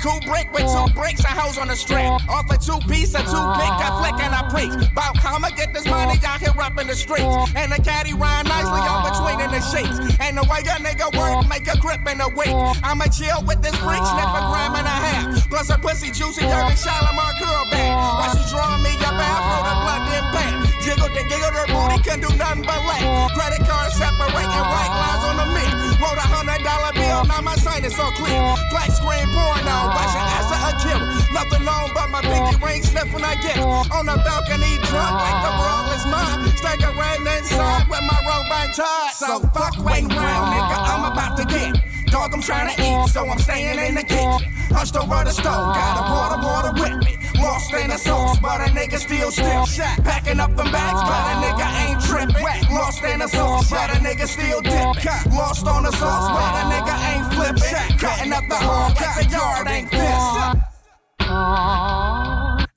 cool 0.01 0.20
brick 0.26 0.51
with 0.53 0.66
two 0.66 0.86
bricks 0.94 1.24
and 1.24 1.34
hoes 1.34 1.59
on 1.59 1.68
the 1.68 1.76
strap. 1.76 2.20
Off 2.28 2.51
a 2.51 2.59
two 2.59 2.78
piece, 2.88 3.14
a 3.14 3.22
two 3.22 3.44
pick, 3.59 3.74
I 3.78 3.88
flick 3.99 4.16
and 4.22 4.34
I 4.34 4.42
preach. 4.51 4.74
About 4.90 5.16
how 5.18 5.36
I'ma 5.36 5.51
get 5.51 5.74
this 5.74 5.84
money 5.86 6.18
out 6.24 6.40
here 6.40 6.55
up 6.59 6.78
in 6.80 6.86
the 6.86 6.94
streets. 6.94 7.26
And 7.55 7.72
the 7.72 7.80
caddy 7.82 8.14
rhyme 8.14 8.46
nicely 8.46 8.82
on 8.86 9.03
between 9.07 9.38
in 9.42 9.51
the 9.51 9.62
sheets. 9.62 9.99
And 10.20 10.38
the 10.38 10.44
way 10.46 10.61
a 10.62 10.76
nigga 10.78 11.11
work, 11.16 11.49
make 11.49 11.66
a 11.66 11.76
grip 11.78 12.07
in 12.07 12.20
a 12.20 12.28
week. 12.28 12.55
I'ma 12.82 13.07
chill 13.11 13.42
with 13.46 13.62
this 13.62 13.74
freak, 13.82 14.03
sniff 14.03 14.32
a 14.34 14.42
gram 14.51 14.74
and 14.78 14.86
a 14.86 14.99
half. 15.07 15.49
Plus 15.49 15.70
a 15.70 15.78
pussy 15.78 16.11
juicy, 16.11 16.46
young 16.46 16.70
and 16.70 16.78
Shalimar 16.78 17.32
curl 17.38 17.64
back. 17.70 17.90
While 17.90 18.30
she 18.36 18.42
drawing 18.51 18.82
me 18.82 18.94
up 19.03 19.18
afro, 19.18 19.59
the 19.66 19.74
blood 19.82 20.03
then 20.09 20.24
back. 20.32 20.67
Jiggle 20.82 21.10
the 21.10 21.22
giggle, 21.26 21.52
her 21.52 21.66
booty 21.66 21.98
can 22.06 22.18
do 22.20 22.30
nothing 22.38 22.62
but 22.62 22.80
laugh. 22.86 23.34
Credit 23.34 23.62
card 23.66 23.90
separating 23.92 24.64
white 24.70 24.94
lines 24.94 25.24
on 25.26 25.36
the 25.42 25.46
mic. 25.50 25.72
Wrote 25.98 26.16
a 26.16 26.26
hundred 26.30 26.62
dollar 26.62 26.92
bill, 26.94 27.26
now 27.26 27.42
my 27.42 27.56
sign 27.58 27.82
is 27.84 27.94
so 27.94 28.06
clear. 28.14 28.38
Black 28.70 28.90
screen 28.94 29.26
porno, 29.34 29.76
watch 29.90 30.14
your 30.14 30.22
ass 30.22 30.50
a 30.54 30.70
killer. 30.78 31.06
Nothing 31.34 31.64
known 31.66 31.90
but 31.92 32.08
my 32.14 32.22
pinky 32.22 32.54
ring 32.62 32.82
sniffing 32.82 33.24
I 33.24 33.34
get. 33.42 33.58
On 33.58 34.06
the 34.06 34.16
balcony, 34.22 34.78
drunk 34.86 35.14
like 35.18 35.40
the 35.42 35.52
world 35.58 35.86
is 35.98 36.04
mine. 36.06 36.46
Staggering 36.56 37.26
inside 37.26 37.84
with 37.90 38.04
my 38.06 38.18
robot 38.22 38.70
tie. 38.78 39.10
So 39.18 39.42
fuck 39.50 39.74
waiting 39.82 40.14
around, 40.14 40.54
nigga, 40.54 40.76
I'm 40.78 41.10
about 41.10 41.36
to 41.38 41.44
get. 41.44 41.74
Dog, 42.06 42.32
I'm 42.32 42.40
trying 42.40 42.72
to 42.72 42.76
eat, 42.80 43.10
so 43.10 43.26
I'm 43.26 43.38
staying 43.38 43.78
in 43.78 43.94
the 43.94 44.02
kitchen. 44.02 44.46
Hunched 44.70 44.96
over 44.96 45.24
the 45.24 45.30
stove, 45.30 45.74
got 45.74 45.98
a 45.98 46.04
water, 46.08 46.38
water 46.40 46.72
with 46.80 46.96
me. 47.04 47.17
Lost 47.41 47.72
in 47.72 47.89
the 47.89 47.97
sauce, 47.97 48.39
but 48.41 48.61
a 48.61 48.70
nigga 48.72 48.99
still 48.99 49.30
still 49.30 49.66
shot. 49.66 50.03
Packing 50.05 50.41
up 50.41 50.55
them 50.57 50.70
bags, 50.72 51.03
but 51.03 51.24
a 51.30 51.34
nigga 51.43 51.66
ain't 51.84 52.01
tripping. 52.03 52.74
Lost 52.74 53.03
in 53.05 53.18
the 53.20 53.28
sauce, 53.28 53.70
but 53.70 53.91
a 53.91 53.99
nigga 54.01 54.26
still 54.26 54.61
dipping. 54.61 55.32
Lost 55.36 55.66
on 55.66 55.82
the 55.84 55.93
sauce, 55.93 56.28
but 56.30 56.53
a 56.61 56.64
nigga 56.72 56.95
ain't 57.11 57.26
flipping. 57.34 57.99
Cutting 57.99 58.32
up 58.32 58.45
the 58.49 58.57
hall 58.57 58.91
like 58.91 59.28
the 59.28 59.36
yard 59.36 59.68
ain't 59.68 59.91
pissed. 59.91 60.64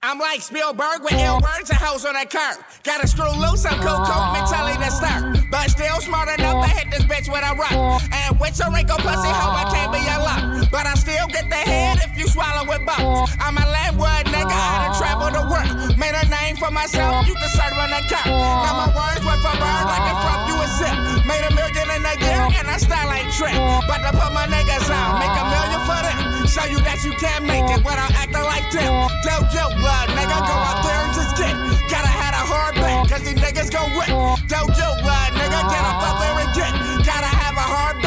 I'm 0.03 0.19
like 0.19 0.41
Spielberg 0.41 1.03
with 1.03 1.13
ill 1.13 1.39
words 1.39 1.69
and 1.69 1.79
hoes 1.79 2.03
on 2.05 2.13
that 2.13 2.29
curb. 2.29 2.59
Gotta 2.83 3.07
screw 3.07 3.31
loose, 3.31 3.63
I'm 3.63 3.79
cool, 3.79 4.03
cool, 4.03 4.33
mentality 4.35 4.75
to 4.83 4.91
start. 4.91 5.37
But 5.49 5.71
still 5.71 6.01
smart 6.01 6.27
enough 6.37 6.65
to 6.65 6.69
hit 6.69 6.91
this 6.91 7.03
bitch 7.07 7.31
with 7.31 7.39
a 7.39 7.55
rock. 7.55 8.01
And 8.11 8.39
with 8.39 8.59
your 8.59 8.71
wrinkle 8.73 8.97
pussy, 8.97 9.31
hoe, 9.31 9.55
I 9.55 9.63
can't 9.71 9.93
be 9.93 10.03
a 10.03 10.19
lot. 10.19 10.67
But 10.69 10.85
I 10.85 10.95
still 10.95 11.27
get 11.27 11.47
the 11.47 11.55
head 11.55 11.99
if 12.03 12.10
you 12.21 12.29
swallow 12.29 12.61
with 12.69 12.85
bones. 12.85 13.33
I'm 13.41 13.57
a 13.57 13.65
landwood 13.65 14.29
nigga, 14.29 14.53
I 14.53 14.85
done 14.85 14.93
traveled 14.93 15.33
the 15.33 15.43
world. 15.49 15.97
Made 15.97 16.13
a 16.13 16.25
name 16.29 16.53
for 16.55 16.69
myself, 16.69 17.25
you 17.25 17.33
can 17.33 17.49
serve 17.49 17.73
on 17.73 17.89
a 17.89 18.01
cup. 18.05 18.29
Now 18.29 18.85
my 18.85 18.89
words 18.93 19.25
went 19.25 19.41
for 19.41 19.55
bird 19.57 19.85
like 19.89 20.05
a 20.05 20.13
from 20.21 20.39
you 20.45 20.55
a 20.61 20.67
zip. 20.77 20.95
Made 21.25 21.45
a 21.49 21.51
million 21.57 21.87
in 21.89 22.05
a 22.05 22.15
year 22.21 22.41
and 22.61 22.69
I 22.69 22.77
style 22.77 23.09
like 23.09 23.25
trip. 23.33 23.57
But 23.89 24.05
to 24.05 24.13
put 24.13 24.29
my 24.37 24.45
niggas 24.45 24.85
on, 24.93 25.17
make 25.17 25.33
a 25.33 25.45
million 25.49 25.81
for 25.89 26.01
them. 26.05 26.45
Show 26.45 26.65
you 26.69 26.77
that 26.85 27.01
you 27.01 27.13
can't 27.17 27.41
make 27.49 27.65
it 27.73 27.81
without 27.81 28.13
acting 28.13 28.45
like 28.45 28.69
them. 28.69 28.93
Dope, 29.25 29.49
yo, 29.49 29.73
blood, 29.81 30.13
uh, 30.13 30.13
nigga, 30.13 30.37
go 30.45 30.55
out 30.61 30.79
there 30.85 31.01
and 31.01 31.13
just 31.17 31.33
get. 31.41 31.53
Gotta 31.89 32.11
have 32.11 32.37
a 32.37 32.43
hard 32.45 32.75
back, 32.75 33.09
cause 33.09 33.25
these 33.25 33.39
niggas 33.41 33.73
gon' 33.73 33.89
whip. 33.97 34.13
Dope, 34.45 34.69
yo, 34.77 34.93
blood, 35.01 35.31
uh, 35.33 35.39
nigga, 35.41 35.59
get 35.73 35.83
up 35.89 35.97
out 36.05 36.21
there 36.21 36.37
and 36.37 36.51
get. 36.53 36.71
Gotta 37.01 37.31
have 37.33 37.57
a 37.57 37.65
hard 37.65 38.00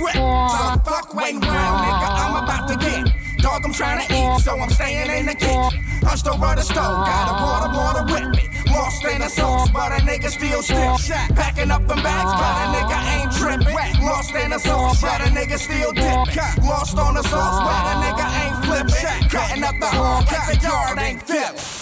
whip. 0.00 0.16
So 0.16 0.64
fuck 0.88 1.14
waiting 1.14 1.44
around, 1.44 1.84
nigga, 1.84 2.08
I'm 2.24 2.44
about 2.44 2.68
to 2.68 2.76
get. 2.76 3.04
Dog, 3.38 3.64
I'm 3.64 3.72
trying 3.72 4.06
to 4.06 4.12
eat, 4.12 4.40
so 4.42 4.58
I'm 4.58 4.70
staying 4.70 5.10
in 5.10 5.26
the 5.26 5.34
kitchen. 5.34 5.80
Hunched 6.02 6.26
over 6.26 6.54
the 6.56 6.62
stove, 6.62 7.04
got 7.06 7.28
a 7.28 7.34
water, 7.40 7.70
water 7.72 8.04
with 8.12 8.28
me. 8.36 8.50
Lost 8.72 9.04
in 9.04 9.20
the 9.20 9.28
sauce, 9.28 9.70
but 9.70 9.92
a 9.92 10.00
nigga 10.04 10.28
still 10.30 10.62
still 10.62 10.96
shot. 10.98 11.34
Packing 11.34 11.70
up 11.70 11.86
them 11.86 12.02
bags, 12.02 12.32
but 12.32 12.54
a 12.60 12.66
nigga 12.74 12.98
ain't 13.16 13.32
tripping. 13.32 14.04
Lost 14.04 14.34
in 14.34 14.50
the 14.50 14.58
sauce, 14.58 15.00
but 15.00 15.20
a 15.20 15.30
nigga 15.30 15.58
still 15.58 15.92
dip. 15.92 16.64
Lost 16.64 16.98
on 16.98 17.14
the 17.14 17.22
sauce, 17.22 17.60
but 17.64 17.82
a 17.90 17.94
nigga 18.04 18.26
ain't 18.44 18.64
flip. 18.64 19.30
Cutting 19.30 19.64
up 19.64 19.74
the 19.80 19.86
hall, 19.86 20.22
cut 20.22 20.54
the 20.54 20.66
yard 20.66 20.98
ain't 20.98 21.22
flip. 21.22 21.79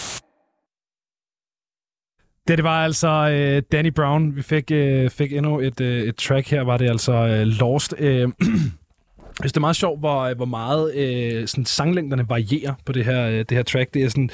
Det, 2.49 2.59
det 2.59 2.65
var 2.65 2.85
altså 2.85 3.09
øh, 3.09 3.63
Danny 3.73 3.89
Brown. 3.89 4.37
Vi 4.37 4.43
fik, 4.43 4.71
øh, 4.71 5.11
fik 5.11 5.33
endnu 5.33 5.61
et, 5.61 5.81
øh, 5.81 6.03
et 6.03 6.17
track 6.17 6.51
her, 6.51 6.63
var 6.63 6.77
det 6.77 6.89
altså 6.89 7.13
øh, 7.13 7.47
Lost. 7.47 7.95
Øh, 7.99 8.21
Jeg 9.29 9.43
synes, 9.43 9.53
det 9.53 9.57
er 9.57 9.61
meget 9.61 9.77
sjovt, 9.77 10.01
hvor, 10.01 10.21
øh, 10.21 10.37
hvor 10.37 10.45
meget 10.45 10.95
øh, 10.95 11.49
sådan 11.49 11.65
sanglængderne 11.65 12.29
varierer 12.29 12.75
på 12.85 12.93
det 12.93 13.05
her, 13.05 13.27
øh, 13.27 13.39
det 13.39 13.51
her 13.51 13.63
track. 13.63 13.95
Det, 13.95 14.05
er 14.05 14.09
sådan, 14.09 14.31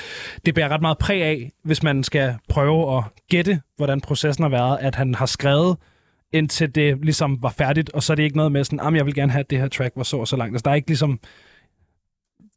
det 0.46 0.54
bærer 0.54 0.68
ret 0.68 0.80
meget 0.80 0.98
præg 0.98 1.22
af, 1.22 1.52
hvis 1.64 1.82
man 1.82 2.04
skal 2.04 2.34
prøve 2.48 2.96
at 2.96 3.04
gætte, 3.30 3.60
hvordan 3.76 4.00
processen 4.00 4.42
har 4.42 4.48
været, 4.48 4.78
at 4.80 4.94
han 4.94 5.14
har 5.14 5.26
skrevet 5.26 5.76
indtil 6.32 6.74
det 6.74 6.98
ligesom 7.02 7.42
var 7.42 7.50
færdigt, 7.50 7.90
og 7.90 8.02
så 8.02 8.12
er 8.12 8.14
det 8.14 8.22
ikke 8.22 8.36
noget 8.36 8.52
med 8.52 8.64
sådan, 8.64 8.96
jeg 8.96 9.06
vil 9.06 9.14
gerne 9.14 9.32
have, 9.32 9.40
at 9.40 9.50
det 9.50 9.58
her 9.58 9.68
track 9.68 9.92
var 9.96 10.02
så 10.02 10.16
og 10.16 10.28
så 10.28 10.36
langt. 10.36 10.54
Altså, 10.54 10.62
der 10.64 10.70
er 10.70 10.74
ikke 10.74 10.88
ligesom... 10.88 11.20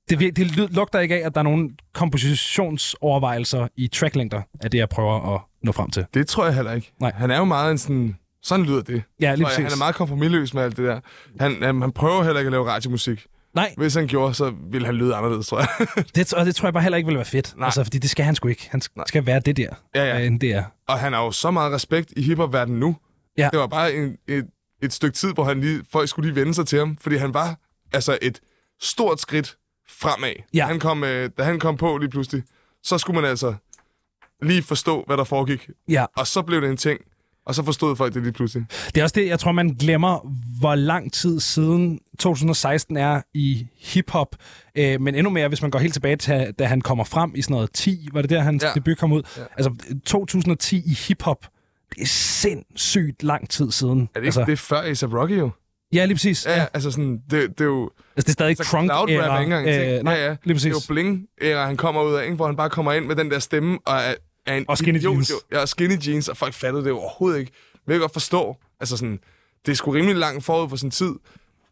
Det, 0.10 0.36
det 0.38 0.72
lugter 0.72 1.00
ikke 1.00 1.16
af, 1.16 1.26
at 1.26 1.34
der 1.34 1.42
er 1.42 1.44
nogle 1.44 1.70
kompositionsovervejelser 1.94 3.68
i 3.76 3.88
tracklængder 3.88 4.42
af 4.62 4.72
det, 4.72 4.78
jeg 4.78 4.90
prøver 4.90 5.36
at 5.36 5.42
nå 5.64 5.72
frem 5.72 5.90
til. 5.92 6.06
Det 6.14 6.28
tror 6.28 6.46
jeg 6.46 6.56
heller 6.56 6.74
ikke. 6.74 6.94
Nej. 7.00 7.12
Han 7.16 7.32
er 7.32 7.38
jo 7.38 7.46
meget 7.46 7.72
en 7.72 7.78
sådan... 7.78 8.16
Sådan 8.42 8.66
lyder 8.66 8.82
det. 8.82 9.04
Ja, 9.22 9.36
lige 9.36 9.48
jeg. 9.48 9.56
Han 9.56 9.64
præcis. 9.66 9.74
er 9.76 9.78
meget 9.78 9.96
kompromilløs 9.96 10.54
med 10.54 10.64
alt 10.64 10.78
det 10.78 10.86
der. 10.86 11.00
Han, 11.40 11.64
han, 11.64 11.82
han 11.82 11.92
prøver 11.92 12.24
heller 12.24 12.40
ikke 12.40 12.48
at 12.48 12.52
lave 12.52 12.70
radiomusik. 12.70 13.26
Nej, 13.56 13.74
Hvis 13.78 13.96
han 13.96 14.08
gjorde, 14.08 14.34
så 14.34 14.54
ville 14.72 14.86
han 14.86 14.96
lyde 14.96 15.16
anderledes, 15.16 15.48
tror 15.48 15.60
jeg. 15.60 15.88
det, 16.16 16.34
og 16.34 16.46
det 16.46 16.56
tror 16.56 16.68
jeg 16.68 16.74
bare 16.74 16.84
heller 16.84 16.98
ikke 16.98 17.08
ville 17.08 17.18
være 17.18 17.26
fedt. 17.26 17.54
Nej. 17.58 17.66
Altså, 17.66 17.84
fordi 17.84 17.98
det 17.98 18.10
skal 18.10 18.26
han 18.26 18.36
sgu 18.36 18.48
ikke. 18.48 18.68
Han 18.72 18.82
sk- 18.86 19.04
skal 19.08 19.26
være 19.26 19.40
det 19.40 19.58
der, 19.58 19.70
Ja, 19.96 20.06
ja. 20.06 20.14
hvad 20.14 20.26
end 20.28 20.40
det 20.40 20.52
er. 20.52 20.64
Og 20.88 21.00
han 21.00 21.14
har 21.14 21.24
jo 21.24 21.32
så 21.32 21.52
meget 21.52 21.74
respekt 21.74 22.14
i 22.16 22.22
hiphop-verdenen 22.22 22.80
nu. 22.80 22.96
Ja. 23.38 23.50
Det 23.52 23.60
var 23.60 23.68
bare 23.68 23.94
en, 23.94 24.18
et, 24.28 24.46
et 24.84 24.94
stykke 24.94 25.16
tid, 25.16 25.34
hvor 25.34 25.44
han 25.44 25.62
lige, 25.62 25.84
folk 25.92 26.10
skulle 26.10 26.30
lige 26.32 26.36
vende 26.40 26.54
sig 26.54 26.68
til 26.68 26.80
ham, 26.80 26.98
fordi 27.02 27.16
han 27.16 27.34
var 27.34 27.60
altså 27.94 28.18
et 28.22 28.40
stort 28.82 29.20
skridt 29.22 29.56
fremad. 29.90 30.34
Ja. 30.54 30.66
Han 30.68 30.80
kom, 30.80 31.04
øh, 31.04 31.30
da 31.38 31.44
han 31.44 31.60
kom 31.60 31.78
på 31.78 31.98
lige 31.98 32.10
pludselig, 32.10 32.44
så 32.84 32.98
skulle 32.98 33.22
man 33.22 33.30
altså 33.30 33.54
lige 34.42 34.64
forstå, 34.64 35.04
hvad 35.08 35.18
der 35.18 35.24
foregik. 35.24 35.70
Ja. 35.90 36.06
Og 36.18 36.28
så 36.28 36.42
blev 36.42 36.62
det 36.62 36.70
en 36.70 36.78
ting, 36.78 37.00
og 37.46 37.56
så 37.56 37.64
forstod 37.64 37.96
folk 37.96 38.14
det 38.14 38.22
lige 38.24 38.34
pludselig. 38.34 38.66
Det 38.96 38.98
er 38.98 39.04
også 39.04 39.14
det, 39.20 39.28
jeg 39.28 39.40
tror, 39.40 39.52
man 39.52 39.70
glemmer, 39.70 40.32
hvor 40.60 40.76
lang 40.76 41.14
tid 41.14 41.40
siden 41.40 42.00
2016 42.20 42.98
er 42.98 43.22
i 43.34 43.68
hiphop. 43.80 44.36
Øh, 44.78 45.02
men 45.02 45.16
endnu 45.16 45.30
mere, 45.30 45.48
hvis 45.48 45.62
man 45.62 45.72
går 45.72 45.80
helt 45.80 45.94
tilbage 45.94 46.16
til, 46.16 46.54
da 46.60 46.66
han 46.66 46.82
kommer 46.82 47.04
frem 47.04 47.32
i 47.36 47.42
sådan 47.42 47.54
noget 47.54 47.70
10, 47.74 48.08
var 48.14 48.22
det 48.22 48.30
der, 48.30 48.42
hans 48.42 48.64
Ja. 48.64 48.72
debut 48.76 48.98
kom 48.98 49.12
ud? 49.12 49.24
Ja. 49.38 49.42
Altså, 49.58 49.72
2010 50.06 50.78
i 50.86 50.94
hiphop, 51.08 51.46
det 51.96 52.02
er 52.02 52.06
sindssygt 52.08 53.24
lang 53.24 53.50
tid 53.50 53.72
siden. 53.72 54.02
Er 54.02 54.06
det 54.06 54.16
ikke 54.16 54.26
altså, 54.26 54.42
det 54.46 54.52
er 54.52 54.56
før 54.58 54.78
A$AP 54.78 55.14
Rocky 55.14 55.40
jo? 55.40 55.50
Ja, 55.94 56.06
lige 56.06 56.16
præcis. 56.16 56.46
Ja, 56.46 56.56
ja. 56.58 56.66
altså 56.74 56.92
sådan, 56.92 57.22
det, 57.32 57.50
det 57.50 57.62
er 57.62 57.66
jo... 57.66 57.90
Altså, 58.16 58.26
det 58.26 58.28
er 58.28 58.32
stadig 58.32 58.58
Så 58.58 58.64
crunk 58.64 58.86
cloud 58.92 59.02
rap 59.02 59.10
er 59.10 59.40
ikke 59.40 59.44
engang 59.56 59.68
en 59.68 59.74
ting. 59.74 59.92
Øh, 59.94 60.04
nej, 60.04 60.14
ja, 60.14 60.28
ja. 60.28 60.36
lige 60.44 60.56
præcis. 60.56 60.64
Det 60.74 60.82
er 60.82 60.86
jo 60.90 60.94
bling 60.94 61.26
æra 61.42 61.66
han 61.66 61.78
kommer 61.78 62.04
ud 62.04 62.14
af, 62.14 62.24
ikke? 62.24 62.36
hvor 62.36 62.46
han 62.46 62.56
bare 62.56 62.70
kommer 62.70 62.94
ind 62.94 63.06
med 63.06 63.16
den 63.16 63.32
der 63.32 63.40
stemme 63.40 63.78
og 63.86 63.96
er, 63.96 64.14
er 64.48 64.56
en 64.56 64.66
Og 64.68 64.78
skinny 64.78 64.98
idiot, 65.00 65.14
jeans. 65.14 65.30
jo. 65.30 65.36
Ja, 65.58 65.66
skinny 65.66 65.98
jeans, 66.08 66.28
og 66.30 66.38
folk 66.38 66.54
fattede 66.54 66.84
det 66.84 66.92
overhovedet 66.92 67.40
ikke. 67.40 67.52
Men 67.86 67.92
jeg 67.92 67.96
kan 67.96 68.02
godt 68.02 68.14
forstå, 68.14 68.58
altså 68.80 68.98
sådan, 68.98 69.20
det 69.66 69.72
er 69.72 69.76
sgu 69.76 69.92
rimelig 69.92 70.16
langt 70.16 70.44
forud 70.46 70.70
for 70.70 70.76
sin 70.76 70.92
tid. 70.92 71.14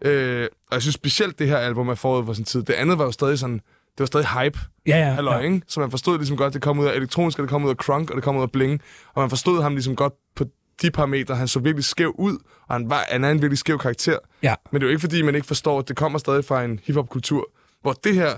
Øh, 0.01 0.47
og 0.67 0.73
jeg 0.73 0.81
synes 0.81 0.95
specielt, 0.95 1.39
det 1.39 1.47
her 1.47 1.57
album 1.57 1.89
er 1.89 1.95
forud 1.95 2.25
for 2.25 2.33
sin 2.33 2.45
tid. 2.45 2.63
Det 2.63 2.73
andet 2.73 2.97
var 2.97 3.05
jo 3.05 3.11
stadig 3.11 3.39
sådan, 3.39 3.55
det 3.55 3.99
var 3.99 4.05
stadig 4.05 4.27
hype, 4.27 4.59
Ja, 4.87 4.97
ja. 4.97 5.13
halløj, 5.13 5.35
ja. 5.35 5.41
ikke? 5.41 5.61
Så 5.67 5.79
man 5.79 5.91
forstod 5.91 6.17
ligesom 6.17 6.37
godt, 6.37 6.53
det 6.53 6.61
kom 6.61 6.79
ud 6.79 6.85
af 6.85 6.95
elektronisk, 6.95 7.39
og 7.39 7.43
det 7.43 7.49
kom 7.49 7.65
ud 7.65 7.69
af 7.69 7.75
crunk, 7.75 8.09
og 8.09 8.15
det 8.15 8.23
kom 8.23 8.37
ud 8.37 8.41
af 8.41 8.51
bling. 8.51 8.81
Og 9.13 9.21
man 9.21 9.29
forstod 9.29 9.61
ham 9.61 9.73
ligesom 9.73 9.95
godt 9.95 10.13
på 10.35 10.45
de 10.81 10.91
parametre. 10.91 11.35
Han 11.35 11.47
så 11.47 11.59
virkelig 11.59 11.83
skæv 11.85 12.15
ud, 12.17 12.37
og 12.67 12.75
han, 12.75 12.89
var, 12.89 13.05
han 13.09 13.23
er 13.23 13.31
en 13.31 13.41
virkelig 13.41 13.57
skæv 13.57 13.77
karakter. 13.79 14.17
Ja. 14.43 14.55
Men 14.71 14.81
det 14.81 14.85
er 14.85 14.89
jo 14.89 14.91
ikke, 14.91 15.01
fordi 15.01 15.21
man 15.21 15.35
ikke 15.35 15.47
forstår, 15.47 15.79
at 15.79 15.87
det 15.87 15.95
kommer 15.95 16.19
stadig 16.19 16.45
fra 16.45 16.63
en 16.63 16.79
hiphop-kultur, 16.83 17.51
hvor 17.81 17.93
det 17.93 18.13
her, 18.15 18.29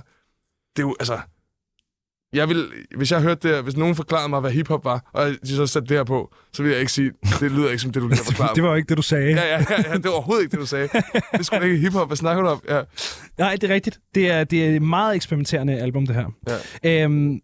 det 0.75 0.83
er 0.83 0.87
jo, 0.87 0.95
altså... 0.99 1.19
Jeg 2.37 2.49
vil, 2.49 2.65
hvis 2.97 3.11
jeg 3.11 3.21
hørte 3.21 3.49
det 3.49 3.63
hvis 3.63 3.77
nogen 3.77 3.95
forklarede 3.95 4.29
mig, 4.29 4.39
hvad 4.39 4.51
hiphop 4.51 4.85
var, 4.85 5.09
og 5.13 5.27
de 5.43 5.55
så 5.55 5.67
satte 5.67 5.89
det 5.89 5.97
her 5.97 6.03
på, 6.03 6.33
så 6.53 6.63
vil 6.63 6.71
jeg 6.71 6.79
ikke 6.79 6.91
sige, 6.91 7.11
det 7.39 7.51
lyder 7.51 7.69
ikke 7.69 7.81
som 7.81 7.91
det, 7.91 8.01
du 8.01 8.07
lige 8.07 8.17
har 8.17 8.23
forklaret. 8.31 8.55
Det 8.55 8.63
var 8.63 8.69
jo 8.69 8.75
ikke 8.75 8.89
det, 8.89 8.97
du 8.97 9.01
sagde. 9.01 9.29
Ja, 9.31 9.45
ja, 9.45 9.65
ja, 9.69 9.83
ja, 9.91 9.93
det 9.93 10.03
var 10.03 10.11
overhovedet 10.11 10.43
ikke 10.43 10.51
det, 10.51 10.59
du 10.59 10.65
sagde. 10.65 10.89
Det 11.37 11.45
skulle 11.45 11.65
ikke 11.65 11.77
hiphop. 11.77 12.07
Hvad 12.09 12.17
snakker 12.17 12.43
du 12.43 12.49
om? 12.49 12.61
Ja. 12.69 12.81
Nej, 13.37 13.55
det 13.61 13.69
er 13.69 13.73
rigtigt. 13.73 13.99
Det 14.15 14.31
er, 14.31 14.43
det 14.43 14.65
er 14.65 14.75
et 14.75 14.81
meget 14.81 15.15
eksperimenterende 15.15 15.79
album, 15.81 16.07
det 16.07 16.15
her. 16.15 16.25
Ja. 16.83 17.03
Øhm, 17.03 17.41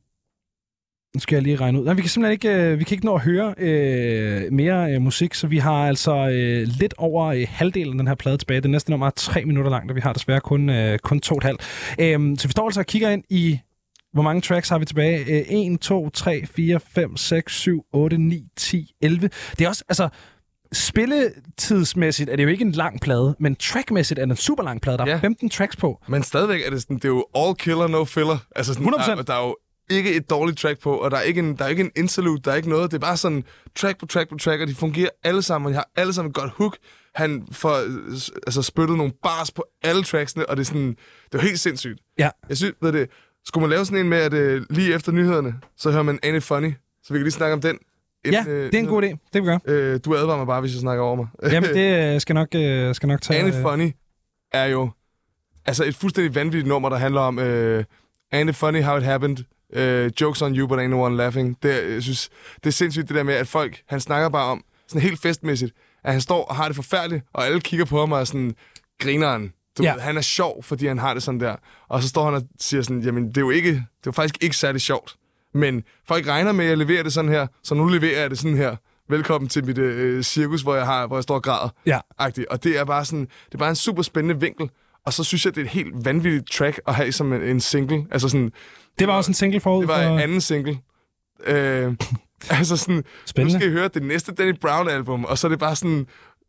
nu 1.15 1.19
skal 1.19 1.35
jeg 1.35 1.43
lige 1.43 1.55
regne 1.55 1.79
ud. 1.79 1.85
Nej, 1.85 1.93
vi 1.93 2.01
kan 2.01 2.09
simpelthen 2.09 2.31
ikke, 2.31 2.63
øh, 2.63 2.79
vi 2.79 2.83
kan 2.83 2.95
ikke 2.95 3.05
nå 3.05 3.15
at 3.15 3.21
høre 3.21 3.55
øh, 3.57 4.51
mere 4.53 4.93
øh, 4.93 5.01
musik, 5.01 5.33
så 5.33 5.47
vi 5.47 5.57
har 5.57 5.87
altså 5.87 6.15
øh, 6.29 6.67
lidt 6.79 6.93
over 6.97 7.25
øh, 7.25 7.45
halvdelen 7.49 7.93
af 7.93 7.97
den 7.97 8.07
her 8.07 8.15
plade 8.15 8.37
tilbage. 8.37 8.61
Det 8.61 8.69
næste 8.69 8.89
nummer 8.91 9.07
er 9.07 9.11
tre 9.15 9.45
minutter 9.45 9.71
langt, 9.71 9.91
og 9.91 9.95
vi 9.95 10.01
har 10.01 10.13
desværre 10.13 10.41
kun, 10.41 10.69
øh, 10.69 10.99
kun 10.99 11.19
to 11.19 11.35
og 11.35 11.37
et 11.37 11.43
halvt. 11.43 11.61
Øhm, 11.99 12.35
så 12.37 12.47
vi 12.47 12.51
står 12.51 12.65
altså 12.65 12.79
og 12.79 12.85
kigger 12.85 13.09
ind 13.09 13.23
i, 13.29 13.59
hvor 14.13 14.21
mange 14.23 14.41
tracks 14.41 14.69
har 14.69 14.77
vi 14.79 14.85
tilbage? 14.85 15.19
Øh, 15.19 15.73
1, 15.73 15.79
2, 15.81 16.09
3, 16.09 16.45
4, 16.45 16.79
5, 16.79 17.17
6, 17.17 17.53
7, 17.53 17.85
8, 17.93 18.17
9, 18.17 18.43
10, 18.57 18.91
11. 19.01 19.29
Det 19.59 19.65
er 19.65 19.69
også, 19.69 19.83
altså, 19.89 20.09
spilletidsmæssigt 20.73 22.29
er 22.29 22.35
det 22.35 22.43
jo 22.43 22.47
ikke 22.49 22.61
en 22.65 22.71
lang 22.71 23.01
plade, 23.01 23.35
men 23.39 23.55
trackmæssigt 23.55 24.19
er 24.19 24.25
det 24.25 24.31
en 24.31 24.37
super 24.37 24.63
lang 24.63 24.81
plade. 24.81 24.97
Der 24.97 25.03
er 25.05 25.09
Ja. 25.09 25.17
15 25.17 25.49
tracks 25.49 25.75
på. 25.75 25.99
Men 26.07 26.23
stadigvæk 26.23 26.65
er 26.65 26.69
det 26.69 26.81
sådan, 26.81 26.95
det 26.95 27.05
er 27.05 27.09
jo 27.09 27.25
all 27.35 27.55
killer, 27.55 27.87
no 27.87 28.05
filler. 28.05 28.37
Altså 28.55 28.73
sådan, 28.73 28.87
100%. 28.93 29.15
Der, 29.15 29.21
der 29.21 29.33
er 29.33 29.45
jo 29.47 29.55
ikke 29.89 30.15
et 30.15 30.29
dårligt 30.29 30.57
track 30.59 30.79
på, 30.79 30.95
og 30.97 31.11
der 31.11 31.17
er 31.17 31.21
ikke 31.21 31.39
en, 31.39 31.55
der 31.57 31.65
er 31.65 31.69
ikke 31.69 31.81
en 31.83 31.91
interlude, 31.95 32.41
der 32.45 32.51
er 32.51 32.55
ikke 32.55 32.69
noget. 32.69 32.91
Det 32.91 32.97
er 32.97 33.01
bare 33.01 33.17
sådan 33.17 33.43
track 33.75 33.99
på 33.99 34.05
track 34.05 34.29
på 34.29 34.37
track, 34.37 34.61
og 34.61 34.67
de 34.67 34.75
fungerer 34.75 35.09
alle 35.23 35.41
sammen, 35.41 35.65
og 35.65 35.71
de 35.71 35.75
har 35.75 35.89
alle 35.95 36.13
sammen 36.13 36.29
et 36.29 36.35
godt 36.35 36.51
hook. 36.51 36.77
Han 37.15 37.47
får 37.51 37.75
øh, 37.85 38.13
altså, 38.47 38.61
spyttet 38.61 38.97
nogle 38.97 39.13
bars 39.23 39.51
på 39.51 39.65
alle 39.83 40.03
tracksene, 40.03 40.49
og 40.49 40.57
det 40.57 40.61
er 40.63 40.65
sådan, 40.65 40.95
det 41.31 41.37
er 41.37 41.41
helt 41.41 41.59
sindssygt. 41.59 41.99
Ja. 42.19 42.29
Jeg 42.49 42.57
synes, 42.57 42.73
ved 42.81 42.93
det, 42.93 43.09
skulle 43.45 43.61
man 43.61 43.69
lave 43.69 43.85
sådan 43.85 43.99
en 43.99 44.09
med, 44.09 44.17
at 44.17 44.33
øh, 44.33 44.65
lige 44.69 44.93
efter 44.93 45.11
nyhederne, 45.11 45.53
så 45.77 45.91
hører 45.91 46.03
man 46.03 46.19
It 46.23 46.43
Funny, 46.43 46.73
så 47.03 47.13
vi 47.13 47.19
kan 47.19 47.23
lige 47.23 47.31
snakke 47.31 47.53
om 47.53 47.61
den. 47.61 47.77
Ja, 48.25 48.43
det 48.47 48.75
er 48.75 48.79
en 48.79 48.85
god 48.85 49.03
idé. 49.03 49.07
Det 49.07 49.19
vil 49.33 49.41
vi 49.41 49.47
gøre. 49.47 49.59
Øh, 49.65 49.99
du 50.05 50.15
advarer 50.15 50.37
mig 50.37 50.47
bare, 50.47 50.61
hvis 50.61 50.73
jeg 50.73 50.79
snakker 50.79 51.03
over 51.03 51.15
mig. 51.15 51.27
Jamen, 51.53 51.69
det 51.69 52.13
øh, 52.15 52.21
skal 52.21 52.35
nok, 52.35 52.47
øh, 52.55 52.95
skal 52.95 53.07
nok 53.07 53.21
tage... 53.21 53.47
It 53.47 53.55
øh, 53.55 53.61
Funny 53.61 53.91
er 54.51 54.65
jo 54.65 54.89
altså 55.65 55.83
et 55.83 55.95
fuldstændig 55.95 56.35
vanvittigt 56.35 56.67
nummer, 56.67 56.89
der 56.89 56.97
handler 56.97 57.21
om 57.21 57.39
Ain't 58.35 58.49
It 58.49 58.55
Funny 58.55 58.83
How 58.83 58.97
It 58.97 59.03
Happened, 59.03 59.37
uh, 59.75 60.21
Jokes 60.21 60.41
on 60.41 60.55
You, 60.55 60.67
but 60.67 60.79
ain't 60.79 60.87
no 60.87 61.01
one 61.01 61.17
laughing. 61.17 61.57
Det, 61.63 61.93
jeg 61.93 62.03
synes, 62.03 62.29
det 62.55 62.65
er 62.65 62.71
sindssygt 62.71 63.07
det 63.07 63.15
der 63.15 63.23
med, 63.23 63.33
at 63.33 63.47
folk, 63.47 63.81
han 63.87 63.99
snakker 63.99 64.29
bare 64.29 64.51
om, 64.51 64.63
sådan 64.87 65.01
helt 65.01 65.21
festmæssigt, 65.21 65.73
at 66.03 66.11
han 66.11 66.21
står 66.21 66.43
og 66.43 66.55
har 66.55 66.67
det 66.67 66.75
forfærdeligt, 66.75 67.23
og 67.33 67.45
alle 67.45 67.61
kigger 67.61 67.85
på 67.85 67.99
ham 67.99 68.11
og 68.11 68.19
er 68.19 68.23
sådan, 68.23 68.55
grineren. 69.01 69.53
Du 69.77 69.83
Ja. 69.83 69.97
han 69.99 70.17
er 70.17 70.21
sjov, 70.21 70.63
fordi 70.63 70.87
han 70.87 70.97
har 70.97 71.13
det 71.13 71.23
sådan 71.23 71.39
der. 71.39 71.55
Og 71.87 72.01
så 72.01 72.07
står 72.09 72.25
han 72.25 72.33
og 72.33 72.41
siger 72.59 72.81
sådan, 72.83 73.01
jamen 73.01 73.27
det 73.27 73.37
er 73.37 73.41
jo 73.41 73.49
ikke, 73.49 73.69
det 73.69 73.77
er 73.77 73.83
jo 74.05 74.11
faktisk 74.11 74.43
ikke 74.43 74.57
særlig 74.57 74.81
sjovt. 74.81 75.15
Men 75.53 75.83
folk 76.07 76.27
regner 76.27 76.51
med, 76.51 76.65
at 76.65 76.69
jeg 76.69 76.77
leverer 76.77 77.03
det 77.03 77.13
sådan 77.13 77.31
her, 77.31 77.47
så 77.63 77.75
nu 77.75 77.85
leverer 77.87 78.21
jeg 78.21 78.29
det 78.29 78.39
sådan 78.39 78.57
her. 78.57 78.75
Velkommen 79.09 79.49
til 79.49 79.65
mit 79.65 79.77
øh, 79.77 80.23
cirkus, 80.23 80.61
hvor 80.61 80.75
jeg, 80.75 80.85
har, 80.85 81.07
hvor 81.07 81.17
jeg 81.17 81.23
står 81.23 81.35
og 81.35 81.43
græder 81.43 81.69
Ja. 81.85 81.99
agtigt. 82.17 82.47
Og 82.47 82.63
det 82.63 82.77
er 82.79 82.85
bare 82.85 83.05
sådan, 83.05 83.21
det 83.45 83.53
er 83.53 83.57
bare 83.57 83.69
en 83.69 83.75
super 83.75 84.01
spændende 84.01 84.39
vinkel. 84.39 84.69
Og 85.05 85.13
så 85.13 85.23
synes 85.23 85.45
jeg, 85.45 85.55
det 85.55 85.61
er 85.61 85.65
et 85.65 85.71
helt 85.71 86.05
vanvittigt 86.05 86.51
track 86.51 86.79
at 86.87 86.95
have 86.95 87.11
som 87.11 87.33
en, 87.33 87.41
en 87.41 87.59
single. 87.61 88.05
Altså 88.11 88.29
sådan, 88.29 88.51
Det 88.99 89.07
var 89.07 89.13
også 89.13 89.29
en 89.29 89.33
single 89.33 89.59
forud 89.59 89.81
det 89.81 89.87
var 89.89 90.03
for... 90.03 90.13
en 90.13 90.19
anden 90.19 90.41
single. 90.41 90.77
Øh, 91.45 91.93
altså 92.49 92.77
sådan, 92.77 93.03
Spændende. 93.25 93.53
nu 93.53 93.59
skal 93.59 93.69
I 93.69 93.73
høre 93.73 93.87
det 93.87 94.03
næste 94.03 94.31
Danny 94.33 94.59
Brown 94.61 94.89
album, 94.89 95.25
og 95.25 95.37
så 95.37 95.47
er 95.47 95.49
det 95.49 95.59
bare 95.59 95.75
sådan 95.75 96.07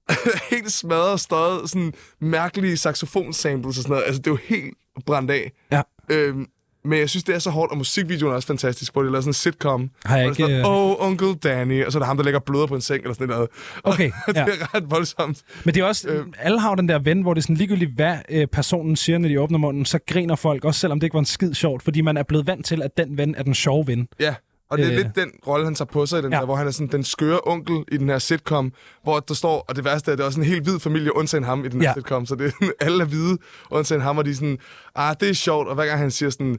helt 0.50 0.72
smadret 0.72 1.12
og 1.12 1.20
støjet, 1.20 1.70
sådan 1.70 1.92
mærkelige 2.20 2.76
saxofonsamples 2.76 3.78
og 3.78 3.82
sådan 3.82 3.90
noget. 3.90 4.04
Altså, 4.06 4.18
det 4.22 4.26
er 4.26 4.30
jo 4.30 4.38
helt 4.44 4.74
brændt 5.06 5.30
af. 5.30 5.52
Ja. 5.72 5.82
Øhm, 6.10 6.46
men 6.84 6.98
jeg 6.98 7.10
synes, 7.10 7.24
det 7.24 7.34
er 7.34 7.38
så 7.38 7.50
hårdt, 7.50 7.72
og 7.72 7.78
musikvideoen 7.78 8.32
er 8.32 8.36
også 8.36 8.46
fantastisk, 8.46 8.92
hvor 8.92 9.02
de 9.02 9.08
laver 9.08 9.20
sådan 9.20 9.30
en 9.30 9.34
sitcom. 9.34 9.90
Har 10.04 10.16
jeg 10.16 10.26
ikke, 10.26 10.62
står, 10.62 10.98
oh, 11.00 11.08
Uncle 11.08 11.34
Danny, 11.34 11.84
og 11.84 11.92
så 11.92 11.98
er 11.98 12.00
der 12.00 12.06
ham, 12.06 12.16
der 12.16 12.24
lægger 12.24 12.40
bløder 12.40 12.66
på 12.66 12.74
en 12.74 12.80
seng, 12.80 13.02
eller 13.02 13.14
sådan 13.14 13.28
noget. 13.28 13.48
Okay, 13.84 14.10
det 14.26 14.36
ja. 14.36 14.44
er 14.44 14.74
ret 14.74 14.90
voldsomt. 14.90 15.42
Men 15.64 15.74
det 15.74 15.80
er 15.80 15.84
også, 15.84 16.08
øh. 16.08 16.26
alle 16.38 16.60
har 16.60 16.74
den 16.74 16.88
der 16.88 16.98
ven, 16.98 17.22
hvor 17.22 17.34
det 17.34 17.40
er 17.40 17.42
sådan 17.42 17.56
ligegyldigt, 17.56 17.90
hvad 17.94 18.16
øh, 18.28 18.46
personen 18.46 18.96
siger, 18.96 19.18
når 19.18 19.28
de 19.28 19.40
åbner 19.40 19.58
munden, 19.58 19.84
så 19.84 19.98
griner 20.06 20.36
folk, 20.36 20.64
også 20.64 20.80
selvom 20.80 21.00
det 21.00 21.06
ikke 21.06 21.14
var 21.14 21.20
en 21.20 21.26
skid 21.26 21.54
sjovt, 21.54 21.82
fordi 21.82 22.00
man 22.00 22.16
er 22.16 22.22
blevet 22.22 22.46
vant 22.46 22.66
til, 22.66 22.82
at 22.82 22.90
den 22.96 23.18
ven 23.18 23.34
er 23.34 23.42
den 23.42 23.54
sjove 23.54 23.86
ven. 23.86 24.08
Ja, 24.20 24.34
og 24.70 24.78
det 24.78 24.86
er 24.86 24.90
Øh. 24.90 24.96
lidt 24.96 25.16
den 25.16 25.30
rolle, 25.46 25.64
han 25.66 25.74
tager 25.74 25.86
på 25.92 26.06
sig 26.06 26.18
i 26.18 26.22
den 26.22 26.32
Ja. 26.32 26.38
der, 26.38 26.44
hvor 26.44 26.56
han 26.56 26.66
er 26.66 26.70
sådan 26.70 26.88
den 26.88 27.04
skøre 27.04 27.40
onkel 27.46 27.84
i 27.92 27.96
den 27.96 28.08
her 28.08 28.18
sitcom, 28.18 28.72
hvor 29.02 29.20
der 29.20 29.34
står, 29.34 29.64
og 29.68 29.76
det 29.76 29.84
værste 29.84 30.08
er, 30.10 30.12
at 30.12 30.18
det 30.18 30.22
er 30.24 30.26
også 30.26 30.40
en 30.40 30.46
helt 30.46 30.62
hvid 30.62 30.78
familie, 30.80 31.16
undtagen 31.16 31.44
ham 31.44 31.64
i 31.64 31.68
den 31.68 31.80
her 31.80 31.88
Ja. 31.88 31.94
sitcom, 31.94 32.26
så 32.26 32.34
det 32.34 32.46
er 32.60 32.68
alle 32.86 33.02
er 33.02 33.06
hvide, 33.06 33.38
undtagen 33.70 34.02
ham, 34.02 34.18
og 34.18 34.24
de 34.24 34.30
er 34.30 34.34
sådan, 34.34 34.58
ah, 34.94 35.16
det 35.20 35.28
er 35.30 35.34
sjovt, 35.34 35.68
og 35.68 35.74
hver 35.74 35.86
gang 35.86 35.98
han 35.98 36.10
siger 36.10 36.30
sådan, 36.30 36.58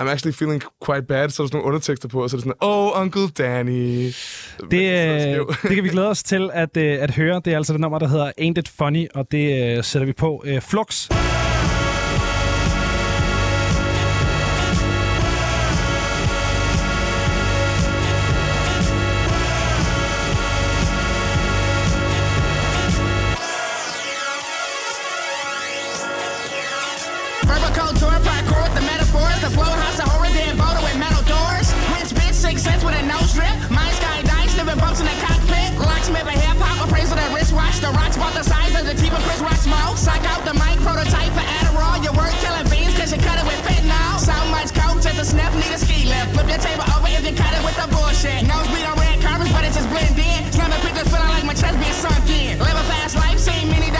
I'm 0.00 0.08
actually 0.08 0.34
feeling 0.34 0.62
quite 0.86 1.02
bad, 1.06 1.28
så 1.30 1.42
er 1.42 1.44
der 1.44 1.48
sådan 1.48 1.48
nogle 1.52 1.66
undertekster 1.66 2.08
på, 2.08 2.22
og 2.22 2.30
så 2.30 2.36
er 2.36 2.38
det 2.38 2.42
sådan, 2.44 2.58
oh, 2.60 3.00
Uncle 3.00 3.28
Danny. 3.28 4.04
Det, 4.04 4.12
Så 4.60 4.66
øh, 4.70 5.56
det 5.68 5.74
kan 5.74 5.84
vi 5.84 5.88
glæde 5.88 6.08
os 6.08 6.22
til 6.22 6.50
at, 6.52 6.76
øh, 6.76 6.98
at 7.02 7.10
høre. 7.10 7.40
Det 7.44 7.52
er 7.52 7.56
altså 7.56 7.72
det 7.72 7.80
nummer, 7.80 7.98
der 7.98 8.08
hedder 8.08 8.32
Ain't 8.40 8.58
It 8.58 8.68
Funny, 8.78 9.06
og 9.14 9.26
det 9.32 9.76
øh, 9.78 9.84
sætter 9.84 10.06
vi 10.06 10.12
på. 10.12 10.42
Øh, 10.46 10.60
Flux. 10.60 11.08
Locksmith 11.10 11.45
The 37.86 37.92
rocks 37.94 38.16
about 38.18 38.34
the 38.34 38.42
size 38.42 38.74
of 38.74 38.82
the 38.82 38.98
Tiba 38.98 39.14
Chris 39.22 39.38
Rock's 39.38 39.62
smoke. 39.62 39.94
Suck 39.94 40.18
out 40.26 40.42
the 40.42 40.58
mic 40.58 40.74
prototype 40.82 41.30
for 41.30 41.46
Adderall. 41.62 42.02
Your 42.02 42.10
work 42.18 42.34
killing 42.42 42.66
fiends 42.66 42.98
cause 42.98 43.14
you 43.14 43.18
cut 43.22 43.38
it 43.38 43.46
with 43.46 43.62
fentanyl. 43.62 44.18
So 44.18 44.34
much 44.50 44.74
coke 44.74 44.98
just 44.98 45.22
a 45.22 45.24
sniff, 45.24 45.54
need 45.54 45.70
a 45.70 45.78
ski 45.78 46.02
lift. 46.02 46.34
Flip 46.34 46.50
your 46.50 46.58
table 46.58 46.82
over 46.98 47.06
if 47.06 47.22
you 47.22 47.30
cut 47.38 47.54
it 47.54 47.62
with 47.62 47.78
the 47.78 47.86
bullshit. 47.94 48.42
Nose 48.42 48.66
bleed 48.74 48.90
on 48.90 48.98
red 48.98 49.22
carpets, 49.22 49.54
but 49.54 49.62
it 49.62 49.70
just 49.70 49.86
blend 49.94 50.18
in. 50.18 50.50
Slamming 50.50 50.82
pictures 50.82 51.06
feeling 51.06 51.30
like 51.30 51.46
my 51.46 51.54
chest 51.54 51.78
being 51.78 51.94
sunk 51.94 52.26
in. 52.26 52.58
Live 52.58 52.74
a 52.74 52.84
fast 52.90 53.14
life, 53.14 53.38
seen 53.38 53.70
many 53.70 53.94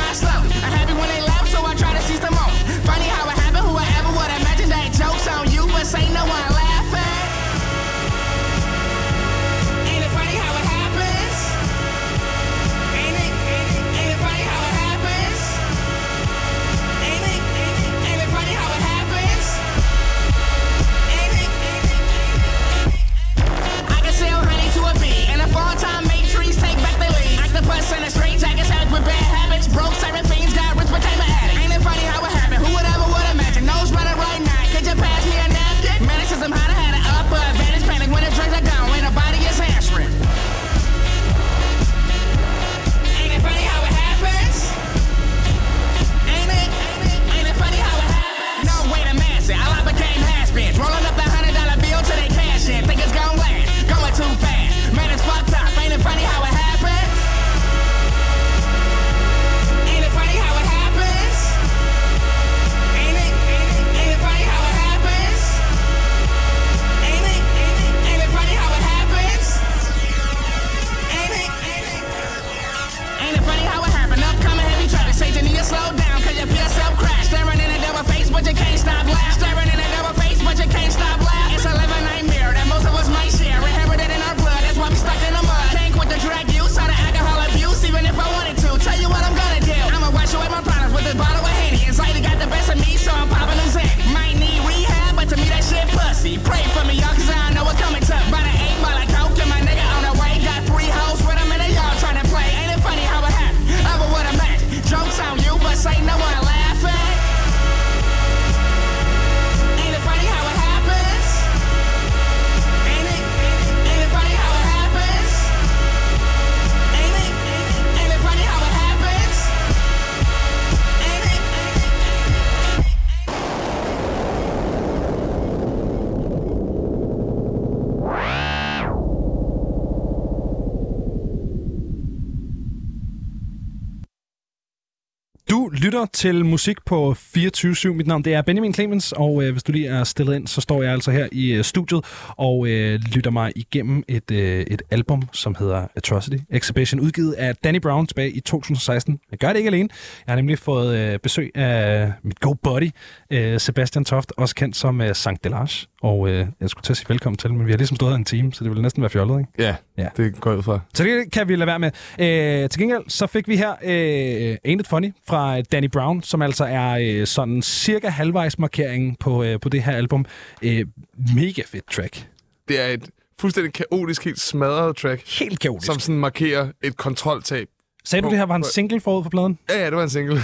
Du 135.97 136.03
lytter 136.03 136.16
til 136.17 136.45
musik 136.45 136.77
på 136.87 137.13
24-7. 137.37 137.89
Mit 137.89 138.07
navn 138.07 138.23
det 138.25 138.35
er 138.35 138.43
Benjamin 138.43 138.75
Clemens, 138.75 139.13
og 139.13 139.43
øh, 139.45 139.53
hvis 139.53 139.63
du 139.63 139.73
lige 139.73 139.89
er 139.89 140.05
stillet 140.05 140.35
ind, 140.37 140.47
så 140.47 140.61
står 140.61 140.83
jeg 140.83 140.93
altså 140.93 141.11
her 141.11 141.29
i 141.33 141.53
øh, 141.53 141.65
studiet 141.65 142.05
og 142.37 142.69
øh, 142.69 143.01
lytter 143.15 143.31
mig 143.31 143.53
igennem 143.57 144.03
et, 144.09 144.31
øh, 144.31 144.61
et 144.61 144.83
album, 144.91 145.23
som 145.33 145.57
hedder 145.59 145.87
Atrocity 145.97 146.37
Exhibition, 146.51 147.01
udgivet 147.01 147.33
af 147.33 147.57
Danny 147.57 147.79
Brown 147.81 148.07
tilbage 148.07 148.31
i 148.31 148.41
2016. 148.41 149.19
Jeg 149.31 149.39
gør 149.39 149.49
det 149.49 149.57
ikke 149.57 149.69
alene. 149.69 149.89
Jeg 150.27 150.33
har 150.33 150.37
nemlig 150.37 150.59
fået 150.59 150.97
øh, 150.99 151.19
besøg 151.19 151.51
af 151.57 152.13
mit 152.23 152.41
go 152.41 152.53
buddy, 152.53 152.91
øh, 153.31 153.61
Sebastian 153.61 154.05
Toft, 154.05 154.33
også 154.37 154.55
kendt 154.55 154.77
som 154.77 155.01
øh, 155.01 155.15
Sankt 155.15 155.45
Delage. 155.45 155.87
Og 156.03 156.29
øh, 156.29 156.47
jeg 156.61 156.71
skulle 156.71 156.83
til 156.85 156.93
at 156.93 156.97
sige 156.97 157.09
velkommen 157.09 157.37
til, 157.37 157.55
men 157.55 157.67
vi 157.67 157.71
har 157.73 157.79
ligesom 157.79 157.97
stået 157.97 158.11
her 158.13 158.17
en 158.17 158.25
time, 158.25 158.53
så 158.53 158.65
det 158.65 158.71
ville 158.71 158.83
næsten 158.83 159.03
være 159.03 159.11
fjollet, 159.11 159.39
ikke? 159.39 159.51
Ja, 159.59 159.75
Ja. 159.99 160.09
det 160.17 160.41
går 160.41 160.55
ud 160.55 160.63
fra. 160.63 160.81
Så 160.95 161.05
det 161.05 161.33
kan 161.33 161.49
vi 161.49 161.57
lade 161.57 161.67
være 161.67 161.79
med. 161.79 161.91
Øh, 162.19 162.71
til 162.71 162.81
gengæld 162.81 163.03
så 163.09 163.27
fik 163.27 163.49
vi 163.49 163.57
her 163.57 163.71
øh, 163.83 164.57
Ain't 164.69 164.81
It 164.81 164.87
Funny 164.87 165.13
fra 165.29 165.61
Danny 165.61 165.89
Brown, 165.93 166.06
som 166.23 166.43
altså 166.43 166.65
er 166.65 166.99
øh, 167.21 167.27
sådan 167.27 167.63
cirka 167.63 168.09
halvvejs 168.09 168.59
markeringen 168.59 169.17
på, 169.21 169.43
øh, 169.43 169.61
på 169.61 169.69
det 169.69 169.83
her 169.83 169.93
album. 169.93 170.25
Øh, 170.63 170.87
mega 171.35 171.63
fedt 171.67 171.91
track. 171.91 172.27
Det 172.69 172.81
er 172.81 172.87
et 172.87 173.09
fuldstændig 173.41 173.73
kaotisk, 173.73 174.25
helt 174.25 174.41
smadret 174.41 174.97
track, 174.97 175.39
Helt 175.39 175.61
kaotisk. 175.61 175.87
som 175.87 175.99
sådan 175.99 176.19
markerer 176.21 176.69
et 176.83 176.97
kontroltab. 176.97 177.69
Sagde 178.05 178.23
du, 178.23 178.31
det 178.31 178.39
her 178.39 178.47
var 178.47 178.57
en 178.57 178.65
single 178.65 179.01
forud 179.01 179.23
for 179.23 179.31
pladen? 179.31 179.59
Ja, 179.69 179.79
ja, 179.79 179.87
det 179.87 179.97
var 179.97 180.03
en 180.03 180.11
single. 180.11 180.35
det 180.41 180.43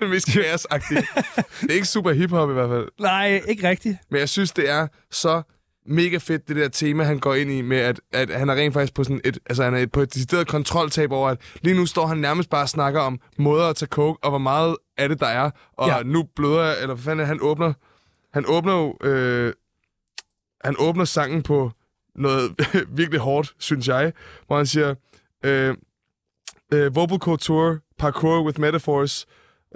er 0.00 0.08
mest. 0.08 0.26
Det 0.26 1.70
er 1.70 1.74
ikke 1.74 1.86
super 1.86 2.12
hiphop 2.12 2.50
i 2.50 2.52
hvert 2.52 2.68
fald. 2.68 2.88
Nej, 3.00 3.42
ikke 3.48 3.68
rigtigt. 3.68 3.96
Men 4.10 4.20
jeg 4.20 4.28
synes, 4.28 4.52
det 4.52 4.70
er 4.70 4.86
så 5.10 5.42
mega 5.88 6.16
fedt, 6.18 6.48
det 6.48 6.56
der 6.56 6.68
tema, 6.68 7.02
han 7.04 7.18
går 7.18 7.34
ind 7.34 7.50
i 7.50 7.62
med, 7.62 7.76
at, 7.76 8.00
at 8.12 8.30
han 8.30 8.48
er 8.48 8.54
rent 8.54 8.74
faktisk 8.74 8.94
på 8.94 9.04
sådan 9.04 9.20
et, 9.24 9.38
altså 9.46 9.64
han 9.64 9.74
er 9.74 9.78
et, 9.78 9.92
på 9.92 10.00
et 10.00 10.14
decideret 10.14 10.48
kontroltab 10.48 11.12
over, 11.12 11.28
at 11.30 11.40
lige 11.62 11.76
nu 11.76 11.86
står 11.86 12.06
han 12.06 12.18
nærmest 12.18 12.50
bare 12.50 12.62
og 12.62 12.68
snakker 12.68 13.00
om 13.00 13.20
måder 13.38 13.64
at 13.68 13.76
tage 13.76 13.88
coke, 13.88 14.24
og 14.24 14.30
hvor 14.30 14.38
meget 14.38 14.76
af 14.98 15.08
det 15.08 15.20
der 15.20 15.26
er, 15.26 15.50
og 15.72 15.88
Ja. 15.88 16.02
nu 16.02 16.22
bløder 16.36 16.72
eller 16.72 16.94
hvad 16.94 17.02
fanden 17.04 17.26
han 17.26 17.38
åbner, 17.42 17.72
han 18.32 18.44
åbner 18.48 18.72
jo, 18.74 19.08
øh, 19.08 19.52
han 20.64 20.76
åbner 20.78 21.04
sangen 21.04 21.42
på 21.42 21.72
noget 22.14 22.54
virkelig 22.98 23.20
hårdt, 23.20 23.54
synes 23.58 23.88
jeg, 23.88 24.12
hvor 24.46 24.56
han 24.56 24.66
siger, 24.66 24.94
øh, 25.44 25.74
øh, 26.72 26.94
vocal 26.96 27.18
couture, 27.18 27.78
parkour 27.98 28.42
with 28.44 28.60
metaphors, 28.60 29.26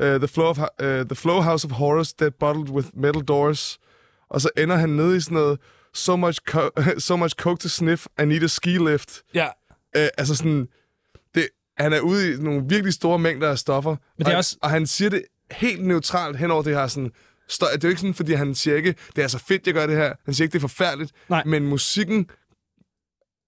uh, 0.02 0.04
the, 0.06 0.28
flow 0.28 0.46
of, 0.46 0.58
uh, 0.58 0.86
the 0.86 1.14
flow 1.14 1.40
house 1.40 1.66
of 1.66 1.72
horrors, 1.72 2.12
dead 2.12 2.30
bottled 2.30 2.68
with 2.68 2.88
metal 2.94 3.22
doors, 3.22 3.78
og 4.30 4.40
så 4.40 4.50
ender 4.56 4.76
han 4.76 4.88
nede 4.88 5.16
i 5.16 5.20
sådan 5.20 5.34
noget, 5.34 5.58
so 5.94 6.16
much, 6.16 6.38
co- 6.50 6.70
so 6.98 7.16
much 7.16 7.34
coke 7.34 7.60
to 7.60 7.68
sniff, 7.68 8.06
I 8.22 8.24
need 8.24 8.42
a 8.42 8.46
ski 8.46 8.78
lift. 8.78 9.22
Ja. 9.34 9.46
Uh, 9.46 10.06
altså 10.18 10.34
sådan, 10.34 10.68
det, 11.34 11.48
han 11.78 11.92
er 11.92 12.00
ude 12.00 12.32
i 12.32 12.36
nogle 12.36 12.64
virkelig 12.68 12.92
store 12.94 13.18
mængder 13.18 13.50
af 13.50 13.58
stoffer, 13.58 13.90
Men 14.18 14.24
det 14.24 14.26
er 14.26 14.32
og, 14.32 14.38
også- 14.38 14.56
og 14.62 14.70
han 14.70 14.86
siger 14.86 15.10
det 15.10 15.24
helt 15.50 15.84
neutralt 15.86 16.36
hen 16.38 16.50
over 16.50 16.62
det 16.62 16.74
her 16.74 16.86
sådan, 16.86 17.10
støj. 17.48 17.68
Det 17.72 17.84
er 17.84 17.88
jo 17.88 17.90
ikke 17.90 18.00
sådan, 18.00 18.14
fordi 18.14 18.32
han 18.32 18.54
siger 18.54 18.76
ikke, 18.76 18.94
det 19.16 19.24
er 19.24 19.28
så 19.28 19.38
fedt, 19.38 19.66
jeg 19.66 19.74
gør 19.74 19.86
det 19.86 19.96
her. 19.96 20.12
Han 20.24 20.34
siger 20.34 20.44
ikke, 20.44 20.52
det 20.52 20.58
er 20.58 20.68
forfærdeligt. 20.68 21.12
Nej. 21.28 21.42
Men 21.46 21.66
musikken 21.66 22.26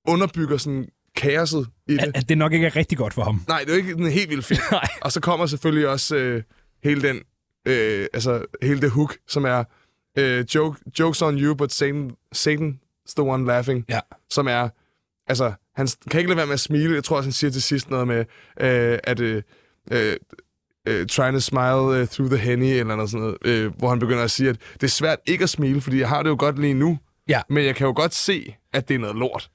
underbygger 0.09 0.57
sådan 0.57 0.89
kaoset 1.17 1.67
i 1.89 1.93
det. 1.93 1.99
At, 2.01 2.11
at 2.17 2.29
det 2.29 2.39
nok 2.39 2.53
ikke 2.53 2.67
er 2.67 2.77
rigtig 2.77 2.99
godt 2.99 3.15
for 3.15 3.25
ham. 3.25 3.45
Nej, 3.49 3.61
det 3.61 3.69
er 3.69 3.73
jo 3.73 3.77
ikke 3.79 3.91
sådan 3.91 4.07
helt 4.07 4.31
vildt 4.31 4.45
fedt. 4.45 4.61
Nej. 4.73 4.89
Og 5.01 5.13
så 5.13 5.21
kommer 5.21 5.47
selvfølgelig 5.47 5.89
også 5.89 6.17
øh, 6.17 6.43
hele 6.85 7.03
den, 7.03 7.17
øh, 7.67 8.07
altså 8.13 8.45
hele 8.63 8.81
det 8.81 8.91
hook, 8.91 9.17
som 9.29 9.45
er 9.45 9.65
øh, 10.19 10.45
joke, 10.55 10.81
jokes 10.99 11.23
on 11.23 11.39
you, 11.39 11.55
but 11.55 11.73
Satan, 11.73 12.11
Satan's 12.37 13.13
the 13.17 13.23
one 13.23 13.47
laughing. 13.47 13.85
Ja. 13.89 14.01
Som 14.31 14.49
er, 14.49 14.69
altså, 15.27 15.53
han 15.77 15.89
kan 16.11 16.21
ikke 16.21 16.29
lade 16.31 16.37
være 16.37 16.47
med 16.47 16.55
at 16.55 16.61
smile. 16.61 16.95
Jeg 16.95 17.05
tror 17.05 17.17
også, 17.17 17.27
han 17.27 17.33
siger 17.33 17.51
til 17.51 17.63
sidst 17.63 17.91
noget 17.91 18.07
med, 18.09 18.19
øh, 18.61 18.99
at 19.05 19.21
øh, 19.21 19.43
øh, 19.93 20.17
øh, 20.89 21.07
trying 21.07 21.35
to 21.35 21.41
smile 21.41 22.03
uh, 22.03 22.09
through 22.09 22.31
the 22.31 22.37
henny, 22.39 22.65
eller 22.67 22.97
noget 22.97 23.11
sådan 23.11 23.21
noget, 23.21 23.37
øh, 23.45 23.77
hvor 23.79 23.89
han 23.89 23.99
begynder 23.99 24.25
at 24.25 24.31
sige, 24.31 24.49
at 24.51 24.57
det 24.75 24.83
er 24.83 24.87
svært 24.89 25.19
ikke 25.27 25.43
at 25.43 25.51
smile, 25.51 25.81
fordi 25.81 26.01
jeg 26.01 26.09
har 26.09 26.23
det 26.23 26.31
jo 26.31 26.37
godt 26.39 26.59
lige 26.59 26.75
nu, 26.75 26.99
Ja. 27.29 27.43
men 27.49 27.65
jeg 27.65 27.77
kan 27.77 27.87
jo 27.87 27.93
godt 27.97 28.15
se, 28.15 28.55
at 28.73 28.89
det 28.89 28.95
er 28.95 28.99
noget 28.99 29.17
lort. 29.17 29.51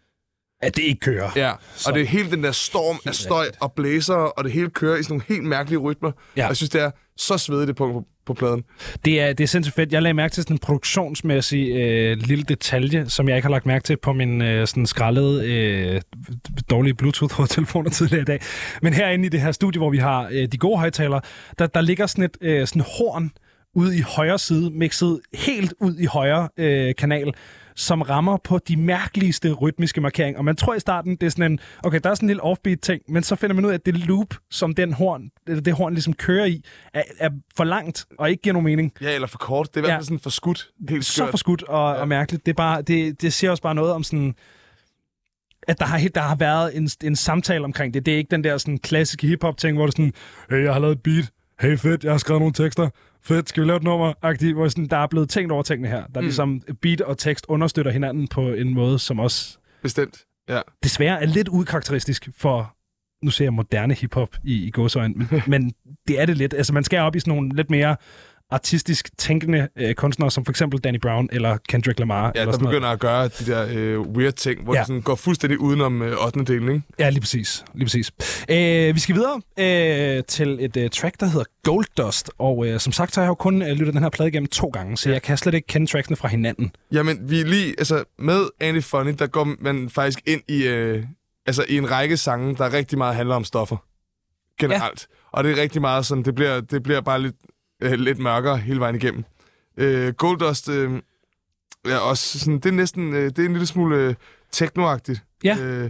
At 0.62 0.76
det 0.76 0.84
ikke 0.84 1.00
kører. 1.00 1.32
Ja, 1.36 1.52
og 1.88 1.94
det 1.94 2.02
er 2.02 2.06
hele 2.06 2.32
den 2.32 2.44
der 2.44 2.52
storm 2.52 3.00
af 3.06 3.16
støj 3.16 3.48
og 3.60 3.74
blæser, 3.74 4.16
og 4.16 4.44
det 4.44 4.52
hele 4.52 4.70
kører 4.70 4.98
i 4.98 5.04
sådan 5.04 5.14
nogle 5.14 5.24
helt 5.28 5.44
mærkelige 5.44 5.80
rytmer. 5.80 6.12
Ja. 6.38 6.44
Og 6.44 6.48
jeg 6.48 6.58
synes, 6.58 6.70
det 6.70 6.82
er 6.82 6.92
så 7.20 7.38
svedigt 7.38 7.68
det 7.68 7.76
punkt 7.76 7.94
på, 7.94 8.06
på 8.26 8.34
pladen. 8.34 8.64
Det 9.06 9.22
er, 9.22 9.34
det 9.34 9.44
er 9.44 9.48
sindssygt 9.48 9.76
fedt. 9.76 9.94
Jeg 9.94 10.02
lagde 10.02 10.14
mærke 10.14 10.34
til 10.34 10.44
sådan 10.44 10.54
en 10.54 10.60
produktionsmæssig 10.60 11.70
øh, 11.70 12.18
lille 12.18 12.44
detalje, 12.44 13.10
som 13.10 13.30
jeg 13.30 13.38
ikke 13.38 13.46
har 13.46 13.52
lagt 13.52 13.66
mærke 13.66 13.84
til 13.84 13.98
på 13.98 14.14
min 14.14 14.42
øh, 14.42 14.68
sådan 14.68 14.86
skrællede, 14.86 15.52
øh, 15.52 16.02
dårlige 16.70 16.94
Bluetooth-telefoner 16.94 17.90
tidligere 18.00 18.22
i 18.22 18.26
dag. 18.26 18.40
Men 18.82 18.94
herinde 18.94 19.26
i 19.26 19.30
det 19.30 19.42
her 19.42 19.52
studie, 19.52 19.80
hvor 19.80 19.90
vi 19.90 19.98
har 19.98 20.30
øh, 20.32 20.48
de 20.48 20.58
gode 20.58 20.78
højtalere, 20.78 21.22
der, 21.60 21.68
der 21.68 21.82
ligger 21.82 22.08
sådan 22.08 22.24
et 22.24 22.38
øh, 22.42 22.68
sådan 22.68 22.82
horn 22.82 23.32
ude 23.76 23.98
i 23.98 24.02
højre 24.02 24.40
side, 24.40 24.72
mixet 24.72 25.20
helt 25.34 25.74
ud 25.82 25.96
i 25.96 26.06
højre 26.06 26.50
øh, 26.58 26.96
kanal, 26.96 27.34
som 27.80 28.02
rammer 28.02 28.38
på 28.38 28.60
de 28.68 28.78
mærkeligste 28.78 29.52
rytmiske 29.54 30.02
markeringer. 30.02 30.38
Og 30.38 30.46
man 30.46 30.56
tror 30.56 30.76
i 30.76 30.80
starten, 30.80 31.16
det 31.16 31.24
er 31.24 31.30
sådan 31.30 31.52
en, 31.52 31.60
okay, 31.84 32.00
der 32.04 32.10
er 32.10 32.16
sådan 32.16 32.26
en 32.26 32.30
lille 32.30 32.44
offbeat 32.44 32.80
ting, 32.82 33.02
men 33.08 33.24
så 33.24 33.36
finder 33.36 33.54
man 33.56 33.66
ud 33.66 33.70
af, 33.70 33.74
at 33.74 33.86
det 33.86 33.98
loop, 33.98 34.34
som 34.52 34.74
den 34.76 34.94
horn, 34.94 35.30
det, 35.48 35.66
det 35.66 35.74
horn 35.74 35.94
ligesom 35.94 36.14
kører 36.14 36.46
i, 36.46 36.64
er, 36.94 37.04
er 37.20 37.30
for 37.58 37.64
langt 37.64 38.06
og 38.20 38.30
ikke 38.30 38.42
giver 38.42 38.54
nogen 38.54 38.66
mening. 38.66 38.92
Ja, 39.02 39.16
eller 39.16 39.28
for 39.28 39.38
kort. 39.38 39.68
Det 39.68 39.76
er 39.76 39.80
i 39.80 39.82
hvert 39.82 39.92
fald 39.92 40.00
Ja. 40.02 40.04
sådan 40.06 40.20
for 40.20 40.30
skudt. 40.30 40.70
Helt 40.90 41.06
Så 41.06 41.14
skørt. 41.14 41.30
for 41.30 41.38
skudt 41.38 41.64
og, 41.64 41.96
ja. 41.96 42.02
og 42.02 42.08
mærkeligt. 42.08 42.46
Det, 42.46 42.52
er 42.52 42.56
bare, 42.56 42.82
det, 42.82 43.22
det 43.22 43.34
siger 43.34 43.52
også 43.52 43.64
bare 43.64 43.76
noget 43.76 43.92
om 43.94 44.04
sådan 44.04 44.36
at 45.68 45.80
der 45.80 45.86
har, 45.86 46.08
der 46.16 46.22
har 46.22 46.36
været 46.36 46.78
en, 46.78 46.90
en 47.04 47.16
samtale 47.16 47.64
omkring 47.64 47.94
det. 47.94 48.06
Det 48.06 48.14
er 48.14 48.18
ikke 48.18 48.32
den 48.32 48.44
der 48.44 48.58
sådan 48.58 48.78
klassiske 48.78 49.28
hiphop-ting, 49.28 49.78
hvor 49.78 49.86
det 49.86 49.94
er 49.94 49.96
sådan, 49.98 50.14
hey, 50.50 50.64
jeg 50.64 50.74
har 50.74 50.80
lavet 50.80 50.96
et 50.96 51.04
beat. 51.04 51.30
Hey, 51.60 51.78
fedt, 51.78 52.04
jeg 52.04 52.14
har 52.14 52.18
skrevet 52.18 52.42
nogle 52.42 52.54
tekster. 52.54 52.90
Fedt, 53.22 53.50
skal 53.50 53.64
vi 53.64 53.68
lave 53.68 53.78
et 53.78 53.84
nummer? 53.84 54.14
Agtigt, 54.22 54.56
hvor 54.56 54.68
sådan, 54.68 54.86
der 54.86 54.98
er 54.98 55.08
blevet 55.08 55.30
tænkt 55.30 55.52
over 55.52 55.64
tingene 55.64 55.88
her. 55.88 55.96
Der 55.96 56.16
er 56.16 56.22
mm. 56.22 56.26
ligesom 56.26 56.62
beat 56.82 57.02
og 57.02 57.18
tekst 57.18 57.46
understøtter 57.50 57.92
hinanden 57.92 58.28
på 58.28 58.42
en 58.42 58.74
måde, 58.74 59.00
som 59.00 59.20
også 59.20 59.58
Bestemt. 59.82 60.26
Ja. 60.50 60.62
desværre 60.84 61.22
er 61.22 61.26
lidt 61.26 61.48
udkarakteristisk 61.48 62.30
for, 62.38 62.76
nu 63.26 63.32
ser 63.32 63.46
jeg 63.46 63.54
moderne 63.54 63.94
hiphop 63.94 64.36
i, 64.44 64.64
i 64.64 64.72
gåsøjne, 64.72 65.14
men, 65.16 65.42
men 65.48 65.74
det 66.08 66.22
er 66.22 66.26
det 66.26 66.38
lidt. 66.38 66.54
Altså, 66.54 66.74
man 66.74 66.84
skal 66.84 67.00
op 67.00 67.16
i 67.16 67.20
sådan 67.20 67.34
nogle 67.34 67.56
lidt 67.56 67.70
mere 67.70 67.96
artistisk 68.52 69.10
tænkende 69.18 69.68
øh, 69.76 69.94
kunstnere, 69.96 70.32
som 70.32 70.46
for 70.46 70.52
eksempel 70.52 70.80
Danny 70.80 71.00
Brown 71.02 71.30
eller 71.32 71.58
Kendrick 71.70 72.00
Lamar. 72.00 72.24
Ja, 72.24 72.32
eller 72.42 72.46
der 72.46 72.52
sådan 72.52 72.64
noget. 72.64 72.74
begynder 72.76 72.90
at 72.90 73.00
gøre 73.00 73.28
de 73.28 73.46
der 73.46 73.68
øh, 73.72 74.00
weird 74.00 74.34
ting, 74.34 74.64
hvor 74.64 74.74
Ja. 74.74 74.78
ja. 74.78 74.82
det 74.82 74.88
sådan 74.88 75.02
går 75.02 75.16
fuldstændig 75.16 75.60
udenom 75.60 76.02
øh, 76.02 76.26
8. 76.26 76.44
delen, 76.44 76.70
ikke? 76.70 76.82
Ja, 77.00 77.10
lige 77.10 77.22
præcis. 77.22 77.64
Lige 77.74 77.86
præcis. 77.86 78.12
Øh, 78.50 78.96
vi 78.96 79.00
skal 79.00 79.16
videre 79.16 79.42
øh, 80.18 80.24
til 80.24 80.58
et 80.66 80.78
øh, 80.78 80.90
track, 80.90 81.20
der 81.20 81.26
hedder 81.26 81.46
Gold 81.64 81.86
Dust. 81.98 82.32
Og 82.38 82.68
øh, 82.68 82.80
som 82.80 82.94
sagt, 82.94 83.14
så 83.14 83.20
har 83.20 83.26
jeg 83.26 83.30
jo 83.30 83.36
kun 83.36 83.62
øh, 83.62 83.68
lyttet 83.68 83.94
den 83.94 84.04
her 84.04 84.10
plade 84.10 84.30
igennem 84.30 84.48
to 84.48 84.68
gange, 84.68 84.98
så 84.98 85.10
jeg 85.12 85.22
kan 85.22 85.38
slet 85.38 85.54
ikke 85.54 85.68
kende 85.68 85.88
tracksene 85.92 86.18
fra 86.18 86.28
hinanden. 86.28 86.72
Jamen, 86.92 87.30
vi 87.30 87.42
er 87.42 87.46
lige, 87.46 87.76
altså, 87.78 88.04
med 88.20 88.46
Andy 88.62 88.84
Funny, 88.84 89.14
der 89.20 89.28
går 89.28 89.48
man 89.60 89.90
faktisk 89.90 90.20
ind 90.26 90.42
i, 90.48 90.68
øh, 90.68 91.04
altså, 91.46 91.66
i 91.70 91.78
en 91.78 91.92
række 91.92 92.18
sange, 92.18 92.56
der 92.56 92.74
rigtig 92.74 92.98
meget 92.98 93.16
handler 93.16 93.36
om 93.36 93.44
stoffer. 93.44 93.78
Generelt. 94.60 95.08
Ja. 95.12 95.38
Og 95.38 95.44
det 95.44 95.52
er 95.52 95.62
rigtig 95.62 95.82
meget 95.82 96.06
sådan, 96.06 96.24
det 96.24 96.36
bliver, 96.36 96.62
det 96.62 96.84
bliver 96.84 97.02
bare 97.02 97.22
lidt, 97.22 97.36
øh, 97.82 97.92
lidt 97.92 98.20
mørkere 98.20 98.58
hele 98.58 98.80
vejen 98.80 98.96
igennem. 98.96 99.24
Øh, 99.78 100.14
Goldust, 100.14 100.70
øh, 100.70 101.02
ja, 101.88 101.98
også 101.98 102.40
sådan, 102.40 102.56
det 102.60 102.66
er 102.66 102.72
næsten, 102.74 103.14
øh, 103.14 103.26
det 103.26 103.40
er 103.40 103.46
en 103.46 103.52
lille 103.54 103.68
smule 103.68 103.96
øh, 103.96 104.16
technoagtigt. 104.52 105.24
Ja. 105.44 105.58
Øh, 105.62 105.90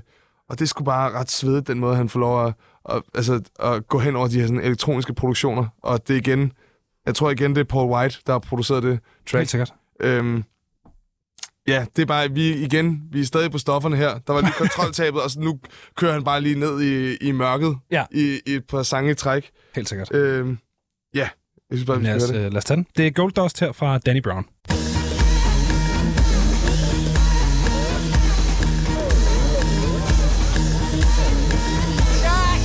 og 0.50 0.60
det 0.60 0.66
er 0.66 0.68
sgu 0.68 0.84
bare 0.84 1.12
ret 1.12 1.32
svedigt, 1.32 1.68
den 1.68 1.80
måde, 1.80 1.96
han 1.96 2.10
får 2.10 2.20
lov 2.20 2.46
at, 2.48 2.54
at, 2.90 3.02
altså, 3.16 3.42
at 3.60 3.88
gå 3.88 4.00
hen 4.00 4.16
over 4.16 4.28
de 4.28 4.40
her 4.40 4.48
sådan, 4.48 4.62
elektroniske 4.64 5.14
produktioner. 5.14 5.66
Og 5.84 6.08
det 6.08 6.14
er 6.14 6.18
igen, 6.18 6.52
jeg 7.06 7.16
tror 7.16 7.32
igen, 7.32 7.56
det 7.56 7.60
er 7.62 7.66
Paul 7.66 7.92
White, 7.92 8.18
der 8.28 8.32
har 8.32 8.40
produceret 8.40 8.84
det 8.84 9.00
track. 9.28 9.40
Helt 9.40 9.50
sikkert. 9.50 9.74
Øhm, 10.00 10.44
ja, 11.68 11.86
det 11.96 12.02
er 12.02 12.06
bare, 12.06 12.32
vi 12.32 12.54
igen, 12.56 13.02
vi 13.12 13.22
er 13.22 13.26
stadig 13.26 13.52
på 13.52 13.58
stofferne 13.58 13.96
her. 13.96 14.18
Der 14.18 14.34
var 14.34 14.42
lige 14.42 14.54
kontroltabet, 14.64 15.22
og 15.22 15.32
så 15.32 15.40
nu 15.40 15.60
kører 15.96 16.14
han 16.14 16.24
bare 16.24 16.42
lige 16.42 16.60
ned 16.60 16.82
i, 16.82 17.16
i 17.28 17.32
mørket 17.32 17.78
Ja. 17.92 18.06
i, 18.12 18.40
i 18.46 18.52
et 18.54 18.66
par 18.68 18.84
sange 18.84 19.12
i 19.12 19.14
træk. 19.14 19.50
Helt 19.76 19.90
sikkert. 19.90 20.14
Øhm, 20.16 20.58
jeg 21.70 21.78
synes 21.78 21.86
bare, 21.88 22.00
vi 22.00 22.06
Lad 22.06 22.20
skal 22.20 22.24
os, 22.24 22.32
høre 22.32 22.40
det. 22.40 22.46
øh, 22.46 22.52
lad 22.54 22.58
os 22.58 22.66
tage 22.66 22.76
den. 22.76 22.86
Det 22.98 23.08
er 23.08 23.12
Gold 23.12 23.32
Dust 23.32 23.60
her 23.60 23.72
fra 23.72 23.98
Danny 23.98 24.22
Brown. 24.22 24.46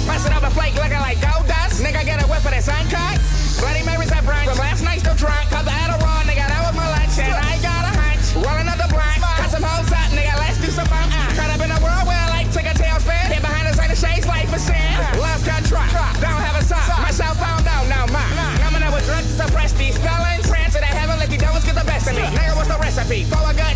Busting 0.07 0.35
up 0.37 0.43
a 0.43 0.51
flake 0.51 0.75
looking 0.77 1.01
like 1.01 1.19
gold 1.21 1.47
dust. 1.49 1.83
Nigga, 1.83 2.05
get 2.05 2.23
a 2.23 2.27
whiff 2.29 2.45
of 2.45 2.53
that 2.53 2.63
sun 2.63 2.85
what's 23.07 23.21
the 23.21 23.37
recipe 23.37 23.74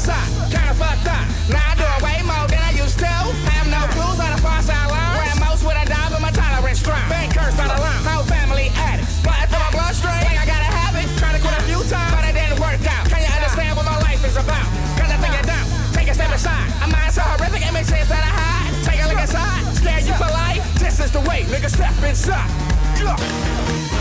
Up. 0.00 0.16
Kinda 0.48 0.72
fucked 0.80 1.12
up. 1.12 1.28
Now 1.52 1.60
I 1.60 1.76
do 1.76 1.84
it 1.84 2.00
way 2.00 2.24
more 2.24 2.48
than 2.48 2.64
I 2.64 2.72
used 2.72 2.96
to. 3.04 3.12
Have 3.52 3.68
no 3.68 3.84
clues 3.92 4.16
how 4.16 4.32
to 4.32 4.40
pass 4.40 4.72
out 4.72 4.88
line. 4.88 5.20
Wear 5.20 5.36
most 5.44 5.60
with 5.60 5.76
a 5.76 5.84
dime, 5.84 6.08
but 6.08 6.24
my 6.24 6.32
tolerance 6.32 6.80
strong. 6.80 7.04
Been 7.12 7.28
cursed 7.28 7.60
out 7.60 7.68
of 7.68 7.84
line. 7.84 8.00
Whole 8.08 8.24
family 8.24 8.72
addicts. 8.80 9.20
Blood 9.20 9.44
through 9.52 9.60
my 9.60 9.68
bloodstream. 9.76 10.16
Like 10.24 10.40
I 10.40 10.48
gotta 10.48 10.72
have 10.72 10.96
it. 10.96 11.04
Tried 11.20 11.36
to 11.36 11.40
quit 11.44 11.52
a 11.52 11.64
few 11.68 11.84
times, 11.84 12.16
but 12.16 12.24
it 12.24 12.32
didn't 12.32 12.56
work 12.56 12.80
out. 12.88 13.12
Can 13.12 13.20
you 13.20 13.28
understand 13.28 13.76
what 13.76 13.84
my 13.84 14.00
life 14.00 14.24
is 14.24 14.40
about? 14.40 14.64
Cause 14.96 15.12
I 15.12 15.20
think 15.20 15.36
you 15.36 15.44
don't. 15.44 15.68
Take 15.92 16.08
a 16.08 16.16
step 16.16 16.32
aside. 16.32 16.72
A 16.80 16.88
mind 16.88 17.12
so 17.12 17.20
horrific, 17.20 17.60
it 17.60 17.72
sense 17.84 18.08
that 18.08 18.24
I 18.24 18.32
hide. 18.40 18.72
Take 18.80 19.04
a 19.04 19.04
look 19.04 19.20
inside. 19.20 19.60
Scare 19.76 20.00
you 20.00 20.16
for 20.16 20.32
life. 20.32 20.64
This 20.80 20.96
is 20.96 21.12
the 21.12 21.20
way, 21.28 21.44
nigga. 21.52 21.68
Step 21.68 21.92
inside. 22.00 23.99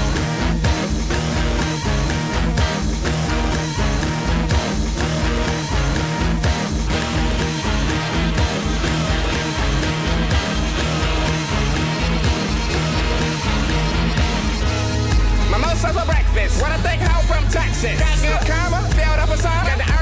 Breakfast. 15.80 16.62
What 16.62 16.72
I 16.72 16.78
think 16.78 17.02
home 17.02 17.26
from 17.26 17.48
Texas. 17.50 18.00
Got 18.00 18.20
good 18.20 18.48
karma, 18.52 18.88
filled 18.94 19.20
up 19.20 19.30
a 19.30 19.38
sign. 19.38 19.66
Got 19.66 19.78
the 19.78 19.99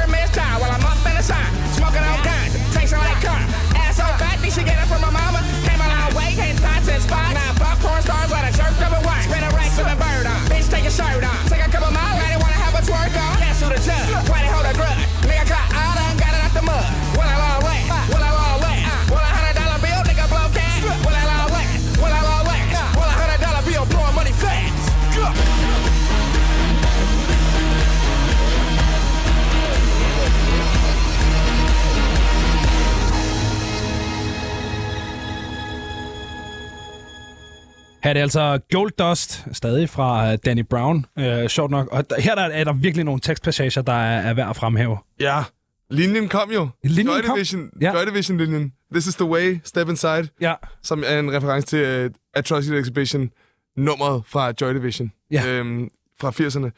Her 38.08 38.12
er 38.12 38.14
det 38.14 38.22
altså 38.22 38.60
Gold 38.72 38.92
Dust, 38.92 39.46
stadig 39.52 39.90
fra 39.90 40.32
øh, 40.32 40.38
Danny 40.46 40.66
Brown. 40.70 41.06
Øh, 41.20 41.48
sjovt 41.50 41.72
nok. 41.72 41.88
Og 41.92 42.06
her 42.20 42.36
der 42.36 42.42
er 42.42 42.64
der 42.64 42.74
virkelig 42.74 43.06
nogle 43.06 43.22
tekstpassager, 43.22 43.82
der 43.82 43.94
er, 43.94 44.22
er 44.22 44.34
værd 44.34 44.50
at 44.50 44.56
fremhæve. 44.56 44.98
Ja, 45.20 45.44
linjen 45.90 46.28
kom 46.30 46.52
jo. 46.52 46.70
Linjen 46.84 47.08
Joy 47.08 47.22
kom. 47.22 47.36
Division, 47.36 47.70
Ja. 47.82 47.94
Joy 47.94 48.06
Division-linjen. 48.06 48.74
This 48.94 49.08
is 49.08 49.16
the 49.16 49.26
way, 49.26 49.60
step 49.64 49.90
inside. 49.90 50.28
Ja. 50.42 50.54
Som 50.84 51.04
er 51.08 51.20
en 51.20 51.34
reference 51.34 51.68
til 51.68 52.06
uh, 52.06 52.12
Atrocity 52.34 52.74
Exhibition, 52.74 53.30
nummeret 53.78 54.24
fra 54.28 54.54
Joy 54.62 54.74
Division. 54.74 55.12
Ja. 55.32 55.48
Øhm, 55.48 55.90
fra 56.22 56.30
80'erne. 56.30 56.70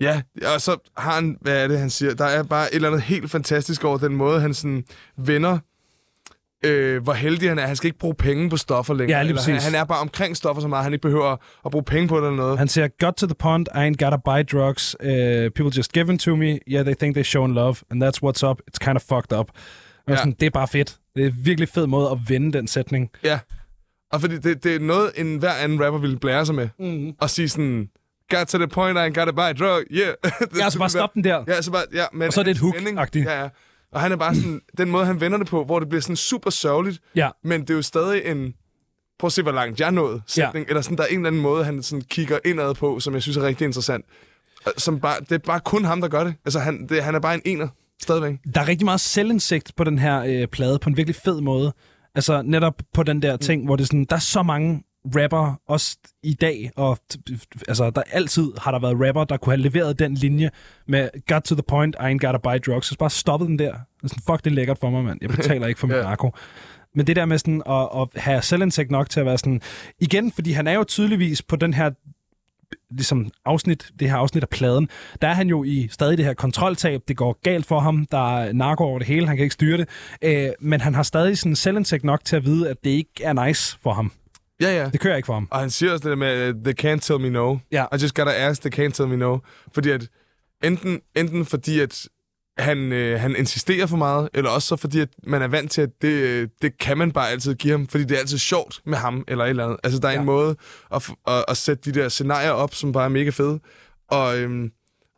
Ja, 0.00 0.22
og 0.54 0.60
så 0.60 0.90
har 0.96 1.14
han, 1.14 1.36
hvad 1.40 1.64
er 1.64 1.68
det, 1.68 1.78
han 1.78 1.90
siger? 1.90 2.14
Der 2.14 2.24
er 2.24 2.42
bare 2.42 2.66
et 2.66 2.74
eller 2.74 2.88
andet 2.88 3.02
helt 3.02 3.30
fantastisk 3.30 3.84
over 3.84 3.98
den 3.98 4.16
måde, 4.16 4.40
han 4.40 4.54
sådan 4.54 4.84
vender 5.18 5.58
øh, 6.64 7.02
hvor 7.02 7.12
heldig 7.12 7.48
han 7.48 7.58
er. 7.58 7.66
Han 7.66 7.76
skal 7.76 7.86
ikke 7.86 7.98
bruge 7.98 8.14
penge 8.14 8.50
på 8.50 8.56
stoffer 8.56 8.94
længere. 8.94 9.18
Ja, 9.18 9.22
lige 9.22 9.28
eller 9.30 9.42
han, 9.42 9.54
præcis. 9.54 9.64
han 9.70 9.80
er 9.80 9.84
bare 9.84 9.98
omkring 10.00 10.36
stoffer 10.36 10.60
så 10.62 10.68
meget, 10.68 10.84
han 10.84 10.92
ikke 10.92 11.02
behøver 11.02 11.36
at 11.64 11.70
bruge 11.70 11.84
penge 11.84 12.08
på 12.08 12.16
det 12.16 12.24
eller 12.24 12.36
noget. 12.36 12.58
Han 12.58 12.68
siger, 12.68 12.88
got 13.00 13.14
to 13.14 13.26
the 13.26 13.34
point, 13.34 13.68
I 13.74 13.78
ain't 13.78 14.04
gotta 14.04 14.16
buy 14.16 14.42
drugs. 14.52 14.96
Uh, 15.00 15.08
people 15.54 15.70
just 15.76 15.92
give 15.92 16.04
them 16.04 16.18
to 16.18 16.36
me. 16.36 16.58
Yeah, 16.68 16.84
they 16.84 16.94
think 16.94 17.16
they're 17.18 17.22
showing 17.22 17.54
love, 17.54 17.74
and 17.90 18.02
that's 18.04 18.18
what's 18.24 18.48
up. 18.50 18.60
It's 18.70 18.78
kind 18.84 18.96
of 18.96 19.02
fucked 19.02 19.38
up. 19.38 19.50
Og 20.06 20.12
Ja. 20.12 20.16
sådan, 20.16 20.32
det 20.40 20.46
er 20.46 20.50
bare 20.50 20.68
fedt. 20.68 20.96
Det 21.16 21.22
er 21.24 21.28
en 21.28 21.34
virkelig 21.38 21.68
fed 21.68 21.86
måde 21.86 22.10
at 22.10 22.18
vende 22.28 22.52
den 22.58 22.66
sætning. 22.66 23.10
Ja. 23.24 23.38
Og 24.12 24.20
fordi 24.20 24.38
det, 24.38 24.64
det 24.64 24.74
er 24.74 24.80
noget, 24.80 25.10
en 25.16 25.36
hver 25.38 25.52
anden 25.52 25.84
rapper 25.84 26.00
ville 26.00 26.18
blære 26.18 26.46
sig 26.46 26.54
med. 26.54 26.68
Mm. 26.78 27.12
Og 27.20 27.30
sige 27.30 27.48
sådan, 27.48 27.88
got 28.30 28.46
to 28.46 28.58
the 28.58 28.66
point, 28.68 28.98
I 28.98 29.00
ain't 29.00 29.20
gotta 29.20 29.32
buy 29.32 29.40
a 29.40 29.52
drug. 29.52 29.82
Yeah. 29.90 30.14
Ja, 30.58 30.64
altså 30.64 30.78
bare 30.78 30.88
stop 30.90 31.14
den 31.14 31.24
der. 31.24 31.44
Ja, 31.48 31.62
så 31.62 31.70
bare, 31.72 31.82
ja, 31.94 32.04
men 32.12 32.26
Og 32.26 32.32
så 32.32 32.40
er 32.40 32.44
det 32.44 32.50
et 32.50 32.58
hook. 32.58 32.74
-agtigt. 32.76 33.18
Ja, 33.30 33.42
ja. 33.42 33.48
Og 33.92 34.00
han 34.00 34.12
er 34.12 34.16
bare 34.16 34.34
sådan, 34.34 34.60
den 34.78 34.90
måde, 34.90 35.06
han 35.06 35.20
vender 35.20 35.38
det 35.38 35.46
på, 35.46 35.64
hvor 35.64 35.78
det 35.78 35.88
bliver 35.88 36.02
sådan 36.02 36.16
super 36.16 36.50
sørgeligt, 36.50 36.98
Ja. 37.14 37.30
men 37.44 37.60
det 37.60 37.70
er 37.70 37.74
jo 37.74 37.82
stadig 37.82 38.22
en, 38.24 38.54
prøv 39.18 39.26
at 39.26 39.32
se, 39.32 39.42
hvor 39.42 39.52
langt 39.52 39.80
jeg 39.80 39.92
nåede, 39.92 40.22
sætning. 40.26 40.66
Eller 40.68 40.80
sådan, 40.82 40.96
der 40.96 41.02
er 41.02 41.08
en 41.08 41.14
eller 41.16 41.26
anden 41.26 41.42
måde, 41.42 41.64
han 41.64 41.82
sådan 41.82 42.02
kigger 42.02 42.38
indad 42.44 42.74
på, 42.74 43.00
som 43.00 43.14
jeg 43.14 43.22
synes 43.22 43.36
er 43.36 43.42
rigtig 43.42 43.64
interessant. 43.64 44.04
Som 44.76 45.00
bare, 45.00 45.20
det 45.20 45.32
er 45.32 45.38
bare 45.38 45.60
kun 45.60 45.84
ham, 45.84 46.00
der 46.00 46.08
gør 46.08 46.24
det. 46.24 46.34
Altså, 46.44 46.58
han, 46.58 46.86
det, 46.88 47.02
han 47.02 47.14
er 47.14 47.20
bare 47.20 47.34
en 47.34 47.42
ener, 47.44 47.68
stadigvæk. 48.02 48.34
Der 48.54 48.60
er 48.60 48.68
rigtig 48.68 48.84
meget 48.84 49.00
selvindsigt 49.00 49.72
på 49.76 49.84
den 49.84 49.98
her 49.98 50.22
øh, 50.22 50.46
plade, 50.48 50.78
på 50.78 50.88
en 50.90 50.96
virkelig 50.96 51.16
fed 51.24 51.40
måde. 51.40 51.72
Altså 52.14 52.42
netop 52.42 52.74
på 52.94 53.02
den 53.02 53.22
der 53.22 53.36
ting, 53.36 53.64
hvor 53.64 53.76
det 53.76 53.82
er 53.84 53.86
sådan, 53.86 54.04
der 54.10 54.16
er 54.16 54.20
så 54.20 54.42
mange 54.42 54.82
rapper 55.04 55.60
også 55.66 55.98
i 56.22 56.34
dag, 56.34 56.70
og 56.76 56.98
altså 57.68 57.90
der 57.90 58.02
altid 58.12 58.52
har 58.58 58.70
der 58.70 58.78
været 58.78 59.08
rapper, 59.08 59.24
der 59.24 59.36
kunne 59.36 59.52
have 59.52 59.62
leveret 59.62 59.98
den 59.98 60.14
linje 60.14 60.50
med 60.86 61.08
got 61.28 61.42
to 61.42 61.54
the 61.54 61.62
point, 61.62 61.96
I 62.00 62.04
ain't 62.04 62.26
gotta 62.26 62.38
buy 62.38 62.58
drugs. 62.66 62.86
Så 62.86 62.96
bare 62.98 63.10
stoppet 63.10 63.48
den 63.48 63.58
der. 63.58 63.72
Er 63.72 64.08
Sådan, 64.08 64.22
fuck, 64.26 64.44
det 64.44 64.50
er 64.50 64.54
lækkert 64.54 64.78
for 64.78 64.90
mig, 64.90 65.04
mand. 65.04 65.18
Jeg 65.22 65.30
betaler 65.30 65.66
ikke 65.66 65.80
for 65.80 65.86
min 65.92 65.96
narko. 65.96 66.32
Men 66.94 67.06
det 67.06 67.16
der 67.16 67.24
med 67.24 67.38
sådan 67.38 67.62
at, 67.66 67.88
at 68.00 68.22
have 68.22 68.42
selvindsigt 68.42 68.90
nok 68.90 69.10
til 69.10 69.20
at 69.20 69.26
være 69.26 69.38
sådan... 69.38 69.60
Igen, 70.00 70.32
fordi 70.32 70.52
han 70.52 70.66
er 70.66 70.72
jo 70.72 70.84
tydeligvis 70.84 71.42
på 71.42 71.56
den 71.56 71.74
her 71.74 71.90
ligesom 72.90 73.30
afsnit, 73.44 73.90
det 74.00 74.10
her 74.10 74.16
afsnit 74.16 74.42
af 74.42 74.48
pladen, 74.48 74.88
der 75.22 75.28
er 75.28 75.34
han 75.34 75.48
jo 75.48 75.64
i 75.64 75.88
stadig 75.90 76.18
det 76.18 76.24
her 76.24 76.34
kontroltab. 76.34 77.02
Det 77.08 77.16
går 77.16 77.38
galt 77.42 77.66
for 77.66 77.80
ham. 77.80 78.06
Der 78.10 78.38
er 78.38 78.52
narko 78.52 78.84
over 78.84 78.98
det 78.98 79.06
hele. 79.08 79.26
Han 79.26 79.36
kan 79.36 79.42
ikke 79.42 79.52
styre 79.52 79.78
det. 79.78 79.88
Øh, 80.22 80.50
men 80.60 80.80
han 80.80 80.94
har 80.94 81.02
stadig 81.02 81.38
sådan 81.38 81.56
selvindsigt 81.56 82.04
nok 82.04 82.24
til 82.24 82.36
at 82.36 82.44
vide, 82.44 82.70
at 82.70 82.84
det 82.84 82.90
ikke 82.90 83.10
er 83.22 83.46
nice 83.46 83.78
for 83.82 83.92
ham. 83.92 84.12
Ja, 84.60 84.82
ja. 84.82 84.88
Det 84.88 85.00
kører 85.00 85.16
ikke 85.16 85.26
for 85.26 85.34
ham. 85.34 85.48
Og 85.50 85.60
han 85.60 85.70
siger 85.70 85.92
også 85.92 86.02
det 86.02 86.10
der 86.10 86.16
med, 86.16 86.54
uh, 86.54 86.62
they 86.64 86.74
can't 86.84 87.00
tell 87.00 87.20
me 87.20 87.30
no. 87.30 87.56
Ja. 87.72 87.84
I 87.92 87.96
just 88.02 88.14
gotta 88.14 88.32
ask, 88.32 88.62
they 88.62 88.80
can't 88.80 88.92
tell 88.92 89.08
me 89.08 89.16
no. 89.16 89.38
Fordi 89.74 89.90
at, 89.90 90.08
enten, 90.64 91.00
enten 91.16 91.46
fordi, 91.46 91.80
at 91.80 92.08
han, 92.58 92.92
øh, 92.92 93.20
han 93.20 93.36
insisterer 93.36 93.86
for 93.86 93.96
meget, 93.96 94.28
eller 94.34 94.50
også 94.50 94.68
så 94.68 94.76
fordi, 94.76 95.00
at 95.00 95.08
man 95.26 95.42
er 95.42 95.48
vant 95.48 95.70
til, 95.70 95.82
at 95.82 95.90
det, 96.02 96.08
øh, 96.08 96.48
det 96.62 96.78
kan 96.78 96.98
man 96.98 97.12
bare 97.12 97.30
altid 97.30 97.54
give 97.54 97.70
ham, 97.70 97.88
fordi 97.88 98.04
det 98.04 98.14
er 98.14 98.18
altid 98.18 98.38
sjovt 98.38 98.80
med 98.86 98.98
ham, 98.98 99.24
eller 99.28 99.44
et 99.44 99.50
eller 99.50 99.64
andet. 99.64 99.78
Altså, 99.84 100.00
der 100.00 100.08
er 100.08 100.12
ja. 100.12 100.18
En 100.18 100.26
måde 100.26 100.56
at, 100.94 101.10
at, 101.26 101.44
at 101.48 101.56
sætte 101.56 101.92
de 101.92 102.00
der 102.00 102.08
scenarier 102.08 102.50
op, 102.50 102.74
som 102.74 102.92
bare 102.92 103.04
er 103.04 103.08
mega 103.08 103.30
fede. 103.30 103.60
Og, 104.10 104.38
øhm, 104.38 104.70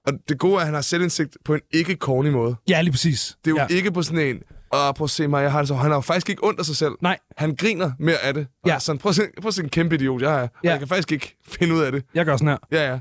og 0.06 0.12
det 0.28 0.38
gode 0.38 0.54
er, 0.54 0.58
at 0.58 0.64
han 0.64 0.74
har 0.74 0.80
selvindsigt 0.80 1.36
på 1.44 1.54
en 1.54 1.60
ikke 1.70 1.94
corny 1.94 2.28
måde. 2.28 2.56
Ja, 2.68 2.82
lige 2.82 2.92
præcis. 2.92 3.36
Det 3.44 3.50
er 3.50 3.54
jo 3.54 3.66
ja. 3.70 3.76
ikke 3.76 3.92
på 3.92 4.02
sådan 4.02 4.26
en, 4.26 4.42
og 4.72 4.94
prøv 4.94 5.04
at 5.04 5.10
se 5.10 5.28
mig, 5.28 5.42
jeg 5.42 5.52
har 5.52 5.58
det 5.58 5.68
så. 5.68 5.74
Han 5.74 5.90
har 5.90 5.96
jo 5.96 6.00
faktisk 6.00 6.28
ikke 6.30 6.44
ondt 6.44 6.58
af 6.58 6.64
sig 6.66 6.76
selv. 6.76 6.92
Nej. 7.00 7.18
Han 7.36 7.54
griner 7.56 7.92
mere 7.98 8.18
af 8.18 8.34
det. 8.34 8.46
Og 8.62 8.68
Ja. 8.68 8.72
ja. 8.72 8.78
Sådan, 8.78 8.98
prøv, 8.98 9.10
at 9.10 9.16
se, 9.16 9.22
prøv 9.40 9.48
at 9.48 9.54
se 9.54 9.62
en 9.62 9.68
kæmpe 9.68 9.94
idiot, 9.94 10.22
jeg 10.22 10.34
er. 10.34 10.38
Ja. 10.40 10.46
Ja. 10.64 10.70
Jeg 10.70 10.78
kan 10.78 10.88
faktisk 10.88 11.12
ikke 11.12 11.36
finde 11.48 11.74
ud 11.74 11.80
af 11.80 11.92
det. 11.92 12.04
Jeg 12.14 12.24
gør 12.24 12.36
sådan 12.36 12.48
her. 12.48 12.56
Ja, 12.72 12.90
ja. 12.92 12.98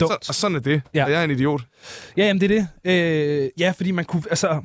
Dumt. 0.00 0.10
Så, 0.10 0.30
og 0.30 0.34
sådan 0.34 0.56
er 0.56 0.60
det. 0.60 0.82
Ja. 0.94 0.98
Ja. 0.98 1.04
Og 1.04 1.10
jeg 1.12 1.20
er 1.20 1.24
en 1.24 1.30
idiot. 1.30 1.62
Ja, 2.16 2.26
jamen 2.26 2.40
det 2.40 2.50
er 2.50 2.66
det. 2.84 2.92
Øh, 3.44 3.48
ja, 3.58 3.70
fordi 3.76 3.90
man 3.90 4.04
kunne... 4.04 4.22
Altså, 4.30 4.62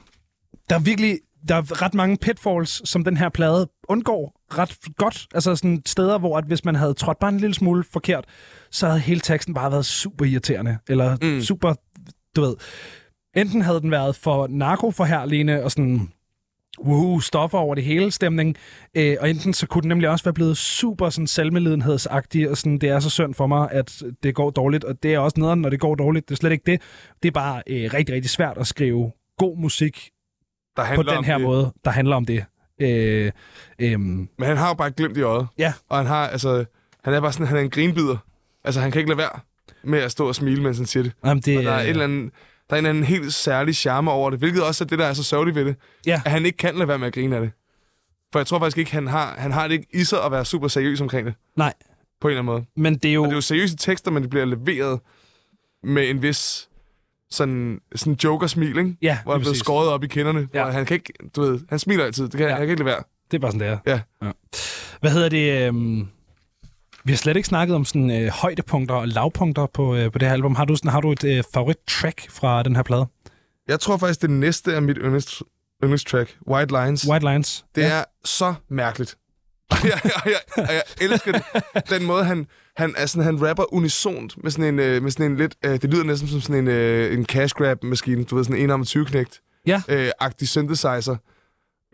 der 0.70 0.76
er 0.76 0.80
virkelig... 0.80 1.20
Der 1.48 1.56
er 1.56 1.82
ret 1.82 1.94
mange 1.94 2.18
pitfalls, 2.18 2.90
som 2.90 3.04
den 3.04 3.18
her 3.18 3.30
plade 3.30 3.68
undgår 3.90 4.42
ret 4.58 4.78
godt. 4.98 5.28
Altså 5.34 5.56
sådan 5.56 5.82
steder, 5.86 6.18
hvor 6.18 6.38
at 6.38 6.44
hvis 6.46 6.66
man 6.66 6.76
havde 6.76 6.94
trådt 6.94 7.20
bare 7.20 7.32
en 7.32 7.40
lille 7.40 7.54
smule 7.54 7.84
forkert, 7.94 8.26
så 8.72 8.88
havde 8.88 9.00
hele 9.00 9.20
teksten 9.20 9.54
bare 9.54 9.72
været 9.72 9.86
super 9.86 10.26
irriterende. 10.26 10.78
Eller 10.90 11.18
mm. 11.22 11.42
super, 11.42 11.74
du 12.36 12.42
ved... 12.42 12.56
Enten 13.36 13.62
havde 13.62 13.82
den 13.82 13.92
været 13.92 14.16
for 14.16 14.48
narkoforherligende 14.48 15.64
og 15.64 15.72
sådan 15.72 16.10
woohoo, 16.86 17.20
stoffer 17.20 17.58
over 17.58 17.76
det 17.76 17.84
hele 17.84 18.12
stemning, 18.12 18.56
øh, 18.96 19.16
og 19.20 19.30
enten 19.30 19.54
så 19.54 19.68
kunne 19.68 19.82
den 19.82 19.90
nemlig 19.90 20.10
også 20.10 20.26
være 20.26 20.34
blevet 20.34 20.58
super 20.58 21.10
sådan 21.10 21.28
selvmedlidenhedsagtig, 21.28 22.50
og 22.50 22.58
sådan, 22.58 22.78
det 22.78 22.90
er 22.90 23.00
så 23.00 23.10
synd 23.10 23.34
for 23.34 23.48
mig, 23.48 23.72
at 23.72 24.04
det 24.24 24.36
går 24.36 24.50
dårligt, 24.50 24.84
og 24.84 25.04
det 25.04 25.14
er 25.14 25.20
også 25.20 25.40
nederen, 25.40 25.62
når 25.62 25.70
det 25.70 25.80
går 25.80 25.96
dårligt. 25.96 26.30
Det 26.30 26.36
er 26.36 26.38
slet 26.38 26.52
ikke 26.52 26.72
det. 26.72 26.82
Det 27.24 27.28
er 27.30 27.32
bare 27.34 27.62
øh, 27.68 27.90
rigtig, 27.94 28.16
rigtig 28.16 28.30
svært 28.30 28.58
at 28.58 28.68
skrive 28.68 29.12
god 29.38 29.58
musik 29.58 30.10
Der 30.78 30.96
på 30.96 31.04
den 31.04 31.24
her 31.24 31.38
det. 31.38 31.48
måde, 31.48 31.74
der 31.86 31.92
handler 31.92 32.16
om 32.16 32.26
det. 32.26 32.46
Øh, 32.82 33.32
øhm, 33.80 34.02
Men 34.38 34.48
han 34.48 34.58
har 34.58 34.68
jo 34.68 34.74
bare 34.74 34.92
glemt 34.92 35.18
i 35.18 35.22
øjet. 35.22 35.48
ja, 35.58 35.74
Og 35.90 35.98
han 35.98 36.06
har, 36.06 36.28
altså, 36.28 36.66
han 37.04 37.14
er 37.14 37.22
bare 37.22 37.34
sådan, 37.34 37.48
han 37.48 37.58
er 37.58 37.62
en 37.62 37.70
grinbider. 37.70 38.18
Altså, 38.64 38.82
han 38.82 38.92
kan 38.92 39.00
ikke 39.00 39.10
lade 39.10 39.18
være 39.18 39.40
med 39.84 40.00
at 40.00 40.12
stå 40.12 40.28
og 40.28 40.36
smile, 40.36 40.64
mens 40.64 40.78
han 40.78 40.86
siger 40.86 41.04
det. 41.04 41.12
jamen, 41.26 41.42
det, 41.42 41.58
Og 41.58 41.64
der 41.64 41.72
er, 41.72 41.80
et 41.82 41.90
eller 41.90 42.04
andet, 42.04 42.32
der 42.70 42.76
er 42.76 42.80
en 42.80 42.86
anden 42.86 43.04
helt 43.04 43.34
særlig 43.34 43.76
charme 43.76 44.12
over 44.12 44.30
det, 44.30 44.40
hvilket 44.40 44.64
også 44.64 44.84
er 44.84 44.88
det, 44.88 45.00
der 45.00 45.06
er 45.06 45.14
så 45.14 45.24
sørgeligt 45.24 45.56
ved 45.56 45.66
det. 45.66 45.76
Ja. 46.06 46.22
At 46.26 46.32
han 46.32 46.46
ikke 46.46 46.58
kan 46.58 46.76
lade 46.76 46.88
være 46.88 46.98
med 47.00 47.08
at 47.08 47.14
grine 47.14 47.36
af 47.36 47.42
det. 47.42 47.52
For 48.32 48.40
jeg 48.40 48.48
tror 48.48 48.60
faktisk 48.60 48.78
ikke, 48.78 48.92
han 48.92 49.08
har, 49.08 49.36
han 49.38 49.52
har 49.52 49.68
det 49.68 49.74
ikke 49.74 49.88
i 49.94 50.04
sig 50.04 50.24
at 50.26 50.32
være 50.32 50.46
super 50.46 50.68
seriøs 50.68 51.02
omkring 51.02 51.26
det. 51.28 51.34
nej, 51.56 51.74
På 52.22 52.28
en 52.28 52.32
eller 52.32 52.42
anden 52.42 52.54
måde. 52.54 52.66
men 52.76 52.98
det 52.98 53.10
er 53.10 53.14
jo... 53.14 53.22
Og 53.22 53.26
det 53.28 53.32
er 53.34 53.38
jo 53.38 53.42
seriøse 53.42 53.76
tekster, 53.76 54.12
men 54.12 54.24
det 54.24 54.30
bliver 54.30 54.46
leveret 54.46 55.00
med 55.84 56.10
en 56.10 56.22
vis 56.22 56.70
sådan, 57.32 57.80
sådan 57.96 58.18
joker-smil, 58.24 58.78
ikke? 58.78 58.96
Ja, 59.02 59.18
Hvor 59.24 59.32
han 59.34 59.42
bliver 59.42 59.54
skåret 59.56 59.90
op 59.90 60.04
i 60.04 60.08
kinderne. 60.08 60.48
Ja. 60.54 60.66
Ja. 60.66 60.72
Han 60.72 60.86
kan 60.86 60.96
ikke, 60.96 61.14
du 61.36 61.42
ved, 61.42 61.60
han 61.70 61.80
smiler 61.80 62.06
altid. 62.06 62.24
Det 62.24 62.32
kan, 62.38 62.42
ja. 62.42 62.50
Han 62.50 62.58
kan 62.62 62.70
ikke 62.70 62.84
lade 62.84 62.96
være. 62.96 63.04
Det 63.32 63.38
er 63.38 63.42
bare 63.42 63.52
sådan, 63.52 63.68
det 63.68 63.80
er. 63.86 63.92
Ja. 64.22 64.28
ja. 64.28 64.32
Hvad 65.02 65.12
hedder 65.12 65.30
det? 65.30 65.68
Øhm, 65.68 66.08
vi 67.10 67.12
har 67.14 67.18
slet 67.18 67.36
ikke 67.36 67.48
snakket 67.48 67.76
om 67.76 67.86
sådan 67.86 68.12
øh, 68.12 68.28
højdepunkter 68.28 68.96
og 68.96 69.08
lavpunkter 69.08 69.66
på, 69.66 69.96
øh, 69.96 70.12
på 70.12 70.18
det 70.20 70.28
her 70.28 70.34
album. 70.34 70.56
Har 70.56 70.66
du, 70.66 70.76
sådan, 70.76 70.92
har 70.92 71.02
du 71.02 71.12
et 71.12 71.24
øh, 71.24 71.44
favorit-track 71.54 72.32
fra 72.32 72.64
den 72.64 72.76
her 72.76 72.84
plade? 72.84 73.06
Jeg 73.68 73.80
tror 73.80 73.98
faktisk, 73.98 74.22
det 74.22 74.30
næste 74.30 74.74
er 74.74 74.80
mit 74.80 74.98
yndlings, 75.02 75.44
yndlingstrack, 75.84 76.38
White 76.48 76.84
Lines. 76.84 77.08
White 77.10 77.26
Lines. 77.26 77.66
Det 77.76 77.86
er 77.86 78.04
så 78.26 78.54
mærkeligt. 78.70 79.18
Og 79.72 79.78
jeg, 79.84 80.00
og 80.04 80.26
jeg, 80.26 80.66
og 80.68 80.74
jeg 80.74 80.82
elsker 81.02 81.32
det. 81.32 81.44
Den 81.90 82.06
måde, 82.06 82.24
han, 82.24 82.48
han, 82.78 82.94
sådan, 83.08 83.24
han 83.24 83.48
rapper 83.50 83.74
unisont 83.74 84.44
med 84.44 84.52
sådan 84.52 84.74
en, 84.74 84.80
øh, 84.80 85.04
med 85.04 85.12
sådan 85.12 85.32
en 85.32 85.38
lidt... 85.38 85.56
Øh, 85.66 85.72
det 85.72 85.84
lyder 85.84 86.04
næsten 86.04 86.30
som 86.30 86.42
sådan 86.42 86.56
en, 86.56 86.68
øh, 86.68 87.14
en 87.14 87.26
cash 87.26 87.56
grab 87.56 87.84
maskine 87.84 88.24
Du 88.24 88.36
ved, 88.36 88.44
sådan 88.44 88.72
en 88.72 88.82
1 88.82 88.88
20 88.88 89.06
knægt 89.06 89.42
Ja. 89.68 89.82
øh, 89.90 90.10
agtig 90.20 90.50
synthesizer. 90.50 91.16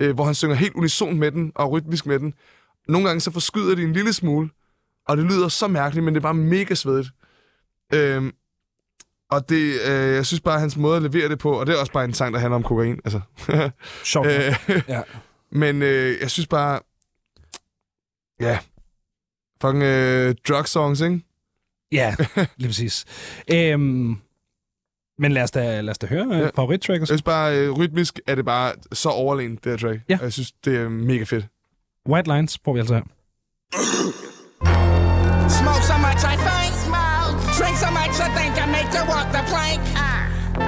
Øh, 0.02 0.14
hvor 0.16 0.24
han 0.24 0.36
synger 0.36 0.56
helt 0.56 0.74
unisont 0.74 1.18
med 1.18 1.32
den 1.32 1.52
og 1.56 1.72
rytmisk 1.72 2.06
med 2.06 2.20
den. 2.20 2.34
Nogle 2.88 3.08
gange 3.08 3.22
så 3.22 3.32
forskyder 3.32 3.76
det 3.76 3.84
en 3.84 3.94
lille 3.94 4.14
smule. 4.14 4.50
Og 5.08 5.18
det 5.18 5.26
lyder 5.26 5.48
så 5.48 5.68
mærkeligt, 5.68 6.04
men 6.04 6.14
det 6.14 6.20
er 6.20 6.24
bare 6.24 6.34
mega 6.34 6.74
svedigt. 6.74 7.10
Øh, 7.94 8.32
og 9.32 9.50
det, 9.50 9.80
øh, 9.88 10.16
jeg 10.16 10.26
synes 10.26 10.42
bare, 10.42 10.60
hans 10.60 10.78
måde 10.78 10.96
at 10.98 11.04
levere 11.04 11.30
det 11.30 11.40
på, 11.40 11.60
og 11.60 11.68
det 11.68 11.76
er 11.76 11.80
også 11.80 11.92
bare 11.92 12.06
en 12.06 12.14
sang, 12.14 12.34
der 12.34 12.40
handler 12.40 12.56
om 12.56 12.64
kokain. 12.64 13.00
Altså. 13.06 13.22
Sjovt. 14.04 14.28
Øh, 14.28 14.56
ja. 14.88 15.02
Men 15.52 15.82
øh, 15.82 16.20
jeg 16.22 16.32
synes 16.32 16.48
bare... 16.48 16.80
Ja. 18.40 18.60
Fucking 19.62 19.84
øh, 19.84 20.36
drug 20.48 20.68
songs, 20.68 21.02
ikke? 21.02 21.22
Ja, 21.92 22.16
lige 22.58 22.70
præcis. 22.70 23.06
Øhm, 23.52 24.18
men 25.20 25.32
lad 25.32 25.44
os 25.44 25.52
da, 25.52 25.82
lad 25.82 25.92
os 25.92 25.98
da 25.98 26.08
høre 26.08 26.28
ja. 26.32 26.40
Ja. 26.40 26.50
favorit-track. 26.56 27.00
Jeg 27.00 27.08
synes 27.08 27.22
bare, 27.22 27.58
øh, 27.60 27.72
rytmisk 27.72 28.20
er 28.28 28.36
det 28.36 28.46
bare 28.46 28.74
så 28.92 29.10
overlegent, 29.10 29.64
det 29.64 29.72
her 29.72 29.78
track. 29.78 30.02
Ja. 30.10 30.18
Og 30.18 30.24
jeg 30.24 30.34
synes, 30.34 30.52
det 30.52 30.78
er 30.78 30.90
mega 30.90 31.24
fedt. 31.24 31.46
White 32.10 32.34
Lines 32.34 32.60
får 32.66 32.74
vi 32.74 32.80
altså 32.80 32.94
her. 32.94 33.04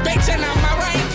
Bitchin' 0.07 0.41
on 0.41 0.61
my 0.61 0.79
rank. 0.79 1.06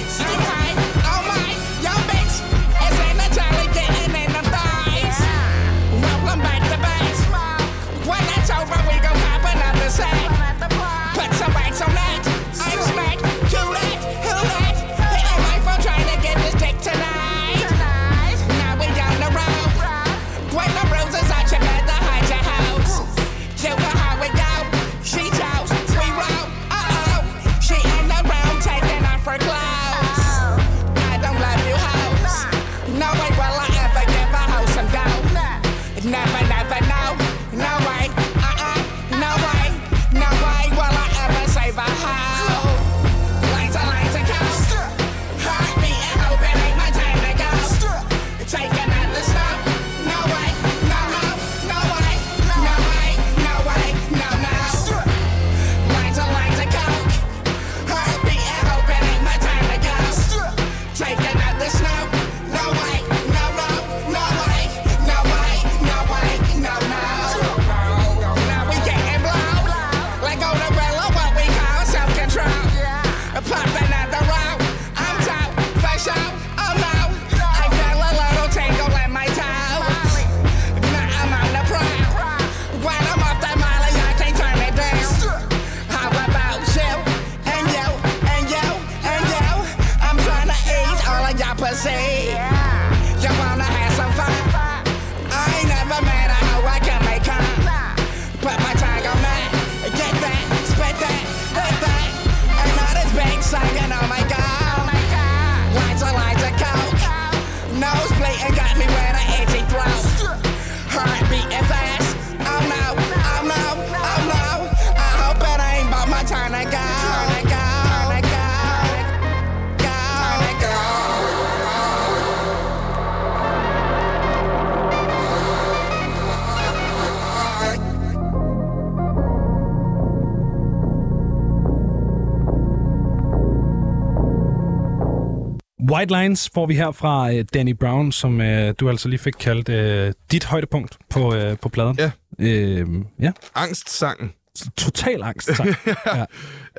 White 135.93 136.20
Lines 136.20 136.51
får 136.55 136.66
vi 136.66 136.74
her 136.74 136.90
fra 136.90 137.32
øh, 137.32 137.44
Danny 137.55 137.74
Brown, 137.74 138.12
som 138.12 138.40
øh, 138.40 138.74
du 138.81 138.89
altså 138.89 139.09
lige 139.09 139.19
fik 139.19 139.35
kaldt 139.40 139.69
øh, 139.69 140.12
dit 140.31 140.44
højdepunkt 140.44 140.98
på, 141.10 141.35
øh, 141.35 141.59
på 141.59 141.69
pladen. 141.69 141.98
Ja. 141.98 142.10
Øh, 142.39 142.86
ja. 143.20 143.32
Angstsangen. 143.55 144.32
Total 144.77 145.23
angst. 145.23 145.48
tak. 145.56 145.66
ja. 145.86 146.24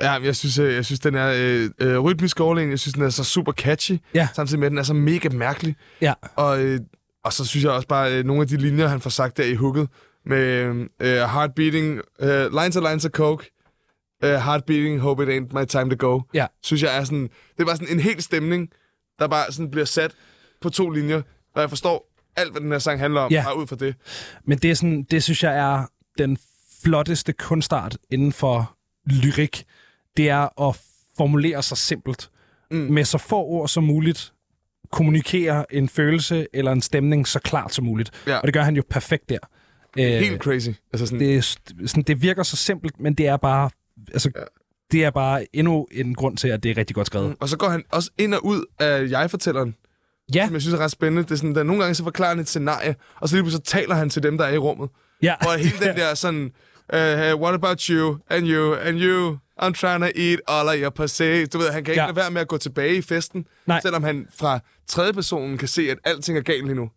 Ja, 0.02 0.12
jeg 0.12 0.36
synes, 0.36 0.58
øh, 0.58 0.74
jeg 0.74 0.84
synes 0.84 1.00
den 1.00 1.14
er 1.14 1.32
øh, 1.36 1.70
øh, 1.78 1.98
rytmisk 1.98 2.40
overlegen. 2.40 2.70
Jeg 2.70 2.78
synes, 2.78 2.94
den 2.94 3.02
er 3.02 3.10
så 3.10 3.24
super 3.24 3.52
catchy. 3.52 3.98
Ja. 4.14 4.28
Samtidig 4.34 4.60
med, 4.60 4.66
at 4.66 4.70
den 4.70 4.78
er 4.78 4.82
så 4.82 4.94
mega 4.94 5.28
mærkelig. 5.28 5.76
Ja. 6.00 6.12
Og, 6.36 6.62
øh, 6.62 6.80
og 7.24 7.32
så 7.32 7.44
synes 7.44 7.64
jeg 7.64 7.72
også 7.72 7.88
bare, 7.88 8.12
øh, 8.14 8.24
nogle 8.24 8.42
af 8.42 8.48
de 8.48 8.56
linjer, 8.56 8.86
han 8.86 9.00
får 9.00 9.10
sagt 9.10 9.36
der 9.36 9.44
i 9.44 9.54
hooket, 9.54 9.88
med 10.26 10.42
øh, 11.00 11.16
heart 11.16 11.54
beating, 11.56 12.00
øh, 12.20 12.52
lines 12.52 12.76
og 12.76 12.82
lines 12.90 13.04
of 13.04 13.10
coke, 13.10 13.50
øh, 14.24 14.30
heart 14.34 14.64
beating, 14.64 15.00
hope 15.00 15.22
it 15.22 15.28
ain't 15.28 15.60
my 15.60 15.64
time 15.66 15.96
to 15.96 16.08
go. 16.08 16.20
Ja. 16.34 16.46
Synes 16.62 16.82
jeg 16.82 16.96
er 16.96 17.04
sådan, 17.04 17.22
det 17.22 17.60
er 17.60 17.64
bare 17.64 17.76
sådan 17.76 17.94
en 17.94 18.00
hel 18.00 18.22
stemning, 18.22 18.68
der 19.18 19.28
bare 19.28 19.52
sådan 19.52 19.70
bliver 19.70 19.84
sat 19.86 20.12
på 20.60 20.70
to 20.70 20.90
linjer, 20.90 21.22
og 21.54 21.60
jeg 21.60 21.68
forstår 21.68 22.10
alt, 22.36 22.50
hvad 22.52 22.60
den 22.60 22.72
her 22.72 22.78
sang 22.78 23.00
handler 23.00 23.20
om, 23.20 23.32
Ja. 23.32 23.42
bare 23.46 23.58
ud 23.58 23.66
fra 23.66 23.76
det. 23.76 23.94
Men 24.44 24.58
det, 24.58 24.70
er 24.70 24.74
sådan, 24.74 25.02
det 25.02 25.22
synes 25.22 25.42
jeg 25.42 25.56
er 25.58 25.86
den 26.18 26.38
flotteste 26.84 27.32
kunstart 27.32 27.96
inden 28.10 28.32
for 28.32 28.76
lyrik. 29.06 29.64
Det 30.16 30.28
er 30.28 30.68
at 30.68 30.80
formulere 31.16 31.62
sig 31.62 31.78
simpelt. 31.78 32.30
Mm. 32.70 32.76
Med 32.76 33.04
så 33.04 33.18
få 33.18 33.36
ord 33.44 33.68
som 33.68 33.84
muligt. 33.84 34.32
Kommunikere 34.92 35.74
en 35.74 35.88
følelse 35.88 36.46
eller 36.52 36.72
en 36.72 36.82
stemning 36.82 37.28
så 37.28 37.38
klart 37.38 37.74
som 37.74 37.84
muligt. 37.84 38.10
Ja. 38.26 38.36
Og 38.38 38.44
det 38.46 38.54
gør 38.54 38.62
han 38.62 38.76
jo 38.76 38.82
perfekt 38.90 39.28
der. 39.28 39.38
Øh, 39.98 40.04
Helt 40.04 40.42
crazy. 40.42 40.68
Altså 40.92 41.06
sådan, 41.06 41.20
det, 41.20 41.36
er 41.36 41.40
sådan, 41.86 42.02
det 42.02 42.22
virker 42.22 42.42
så 42.42 42.56
simpelt, 42.56 43.00
men 43.00 43.14
det 43.14 43.26
er 43.26 43.36
bare... 43.36 43.70
Altså, 44.12 44.30
ja. 44.36 44.40
Det 44.94 45.04
er 45.04 45.10
bare 45.10 45.46
endnu 45.52 45.86
en 45.92 46.14
grund 46.14 46.36
til, 46.36 46.48
at 46.48 46.62
det 46.62 46.70
er 46.70 46.76
rigtig 46.76 46.94
godt 46.96 47.06
skrevet. 47.06 47.36
Og 47.40 47.48
så 47.48 47.56
går 47.56 47.68
han 47.68 47.82
også 47.90 48.10
ind 48.18 48.34
og 48.34 48.44
ud 48.46 48.64
af 48.78 49.10
jeg-fortælleren, 49.10 49.74
Ja, 50.34 50.44
som 50.46 50.54
jeg 50.54 50.62
synes 50.62 50.74
er 50.74 50.78
ret 50.78 50.90
spændende. 50.90 51.22
Det 51.22 51.30
er 51.30 51.34
sådan, 51.36 51.54
der 51.54 51.62
nogle 51.62 51.82
gange 51.82 51.94
så 51.94 52.02
forklarer 52.04 52.28
han 52.28 52.38
et 52.38 52.48
scenarie, 52.48 52.94
og 53.20 53.28
så 53.28 53.34
lige 53.36 53.42
pludselig 53.42 53.66
så 53.66 53.72
taler 53.72 53.94
han 53.94 54.10
til 54.10 54.22
dem, 54.22 54.38
der 54.38 54.44
er 54.44 54.52
i 54.52 54.58
rummet. 54.58 54.88
ja. 55.22 55.34
Og 55.46 55.58
hele 55.58 55.78
den 55.86 55.96
der 55.96 56.14
sådan, 56.14 56.42
uh, 56.92 56.98
hey, 56.98 57.32
what 57.34 57.54
about 57.54 57.80
you, 57.82 58.18
and 58.30 58.46
you, 58.48 58.74
and 58.74 58.98
you, 59.00 59.36
I'm 59.62 59.72
trying 59.72 60.00
to 60.02 60.08
eat 60.16 60.40
all 60.48 60.68
of 60.68 60.74
your 60.82 60.90
pussy. 60.90 61.44
Du 61.52 61.58
ved, 61.58 61.70
han 61.70 61.84
kan 61.84 61.92
ikke 61.92 62.00
Ja. 62.02 62.06
lade 62.06 62.16
være 62.16 62.30
med 62.30 62.40
at 62.40 62.48
gå 62.48 62.58
tilbage 62.58 62.96
i 62.96 63.02
festen, 63.02 63.46
Nej. 63.66 63.80
selvom 63.80 64.02
han 64.02 64.26
fra 64.38 64.58
tredje 64.88 65.12
personen 65.12 65.58
kan 65.58 65.68
se, 65.68 65.90
at 65.90 65.98
alting 66.04 66.38
er 66.38 66.42
galt 66.42 66.64
lige 66.64 66.74
nu. 66.76 66.90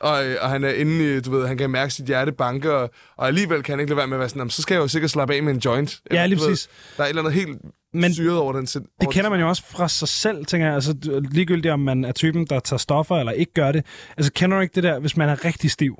Og, 0.00 0.26
øh, 0.26 0.36
og 0.40 0.50
han 0.50 0.64
er 0.64 0.68
inde 0.70 1.16
i, 1.16 1.20
du 1.20 1.30
ved, 1.30 1.46
han 1.46 1.56
kan 1.58 1.70
mærke 1.70 1.92
sit 1.94 2.06
hjerte 2.06 2.32
banke, 2.32 2.74
og, 2.74 2.90
og 3.16 3.26
alligevel 3.26 3.62
kan 3.62 3.72
han 3.72 3.80
ikke 3.80 3.90
lade 3.90 3.96
være 3.98 4.06
med 4.06 4.16
at 4.16 4.20
være 4.20 4.28
sådan, 4.28 4.40
"Jamen, 4.40 4.50
så 4.50 4.62
skal 4.62 4.74
jeg 4.74 4.82
jo 4.82 4.88
sikkert 4.88 5.10
slappe 5.10 5.34
af 5.34 5.42
med 5.42 5.52
en 5.54 5.58
joint. 5.58 6.00
Ja, 6.12 6.26
lige 6.26 6.38
du 6.38 6.42
ved, 6.44 6.50
præcis. 6.50 6.68
Der 6.96 7.02
er 7.02 7.06
et 7.06 7.08
eller 7.08 7.22
andet 7.22 7.34
helt 7.34 7.58
Men 7.94 8.14
syret 8.14 8.38
over 8.38 8.52
den. 8.52 8.66
sit- 8.66 8.82
Det 8.82 8.88
over 9.00 9.12
kender 9.12 9.30
man 9.30 9.40
jo 9.40 9.48
også 9.48 9.62
fra 9.70 9.88
sig 9.88 10.08
selv, 10.08 10.46
tænker 10.46 10.66
jeg. 10.66 10.74
Altså, 10.74 10.94
ligegyldigt 11.30 11.72
om 11.72 11.80
man 11.80 12.04
er 12.04 12.12
typen, 12.12 12.46
der 12.46 12.60
tager 12.60 12.78
stoffer 12.78 13.16
eller 13.16 13.32
ikke 13.32 13.52
gør 13.54 13.72
det. 13.72 13.86
Altså, 14.16 14.32
kender 14.32 14.56
du 14.56 14.60
ikke 14.62 14.74
det 14.74 14.82
der, 14.82 14.98
hvis 14.98 15.16
man 15.16 15.28
er 15.28 15.44
rigtig 15.44 15.70
stiv? 15.70 15.96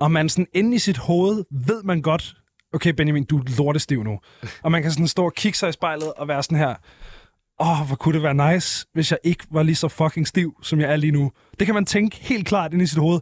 Og 0.00 0.10
man 0.10 0.28
sådan 0.28 0.46
inde 0.54 0.76
i 0.76 0.78
sit 0.78 0.96
hoved, 0.98 1.44
ved 1.66 1.82
man 1.82 2.02
godt, 2.02 2.34
okay 2.74 2.90
Benjamin, 2.90 3.24
du 3.24 3.38
er 3.38 3.42
lortestiv 3.58 4.02
nu. 4.02 4.18
Og 4.62 4.72
man 4.72 4.82
kan 4.82 4.90
sådan 4.92 5.08
stå 5.08 5.24
og 5.24 5.34
kigge 5.34 5.58
sig 5.58 5.68
i 5.68 5.72
spejlet 5.72 6.12
og 6.16 6.28
være 6.28 6.42
sådan 6.42 6.58
her, 6.58 6.74
åh, 7.60 7.80
oh, 7.80 7.86
hvor 7.86 7.96
kunne 7.96 8.14
det 8.14 8.22
være 8.22 8.54
nice, 8.54 8.86
hvis 8.92 9.10
jeg 9.10 9.18
ikke 9.24 9.46
var 9.50 9.62
lige 9.62 9.74
så 9.74 9.88
fucking 9.88 10.26
stiv, 10.26 10.54
som 10.62 10.80
jeg 10.80 10.92
er 10.92 10.96
lige 10.96 11.12
nu. 11.12 11.32
Det 11.58 11.66
kan 11.66 11.74
man 11.74 11.84
tænke 11.84 12.16
helt 12.20 12.46
klart 12.46 12.72
ind 12.72 12.82
i 12.82 12.86
sit 12.86 12.98
hoved. 12.98 13.20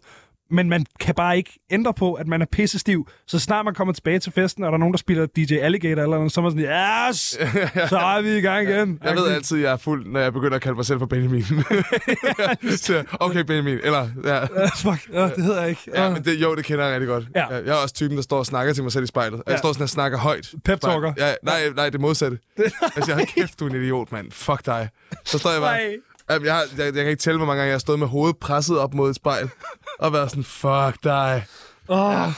Men 0.50 0.68
man 0.68 0.86
kan 1.00 1.14
bare 1.14 1.36
ikke 1.36 1.58
ændre 1.70 1.94
på, 1.94 2.14
at 2.14 2.26
man 2.26 2.42
er 2.42 2.46
pisse 2.52 2.78
stiv. 2.78 3.08
Så 3.26 3.38
snart 3.38 3.64
man 3.64 3.74
kommer 3.74 3.94
tilbage 3.94 4.18
til 4.18 4.32
festen, 4.32 4.64
og 4.64 4.68
der 4.68 4.74
er 4.74 4.78
nogen, 4.78 4.92
der 4.92 4.98
spiller 4.98 5.26
DJ 5.26 5.54
Alligator 5.54 6.02
eller 6.02 6.16
noget, 6.16 6.32
så 6.32 6.40
er 6.40 6.42
man 6.42 6.52
sådan, 6.52 7.10
yes! 7.10 7.18
Så 7.90 7.98
er 7.98 8.22
vi 8.22 8.36
i 8.36 8.40
gang 8.40 8.68
igen. 8.68 8.98
Jeg 9.04 9.16
ved 9.16 9.28
altid, 9.28 9.56
at 9.58 9.62
jeg 9.64 9.72
er 9.72 9.76
fuld, 9.76 10.06
når 10.06 10.20
jeg 10.20 10.32
begynder 10.32 10.56
at 10.56 10.62
kalde 10.62 10.76
mig 10.76 10.84
selv 10.86 10.98
for 10.98 11.06
Benjamin. 11.06 11.44
Så, 12.76 13.04
okay, 13.20 13.40
Benjamin. 13.40 13.78
Eller, 13.82 14.08
ja. 14.24 14.34
Ja, 14.64 14.66
fuck, 14.76 15.12
ja, 15.12 15.22
det 15.22 15.44
hedder 15.44 15.60
jeg 15.60 15.70
ikke. 15.70 15.82
Ja, 15.94 16.10
men 16.10 16.24
det, 16.24 16.42
jo, 16.42 16.54
det 16.54 16.64
kender 16.64 16.84
jeg 16.84 16.92
rigtig 16.94 17.08
godt. 17.08 17.24
Ja. 17.34 17.46
Jeg 17.46 17.66
er 17.66 17.74
også 17.74 17.94
typen, 17.94 18.16
der 18.16 18.22
står 18.22 18.38
og 18.38 18.46
snakker 18.46 18.72
til 18.72 18.82
mig 18.82 18.92
selv 18.92 19.04
i 19.04 19.06
spejlet. 19.06 19.42
Ja. 19.46 19.50
Jeg 19.52 19.58
står 19.58 19.72
sådan 19.72 19.82
og 19.82 19.88
snakker 19.88 20.18
højt. 20.18 20.54
Pep-talker. 20.64 21.12
Ja, 21.16 21.34
nej, 21.42 21.60
nej, 21.76 21.90
det 21.90 22.00
modsatte. 22.00 22.38
Jeg 22.58 23.04
siger, 23.04 23.14
hold 23.14 23.26
kæft, 23.26 23.60
du 23.60 23.66
er 23.66 23.70
en 23.70 23.76
idiot, 23.76 24.12
mand. 24.12 24.32
Fuck 24.32 24.66
dig. 24.66 24.88
Så 25.24 25.38
står 25.38 25.50
jeg 25.50 25.60
bare... 25.60 25.78
Jamen, 26.30 26.46
jeg, 26.46 26.62
jeg, 26.78 26.84
jeg, 26.84 26.92
kan 26.94 27.06
ikke 27.06 27.20
tælle, 27.20 27.38
hvor 27.38 27.46
mange 27.46 27.58
gange 27.58 27.68
jeg 27.68 27.74
har 27.74 27.78
stået 27.78 27.98
med 27.98 28.06
hovedet 28.06 28.36
presset 28.36 28.78
op 28.78 28.94
mod 28.94 29.10
et 29.10 29.16
spejl. 29.16 29.50
Og 29.98 30.12
været 30.12 30.30
sådan, 30.30 30.44
fuck 30.44 31.04
dig. 31.04 31.44
Oh, 31.88 32.28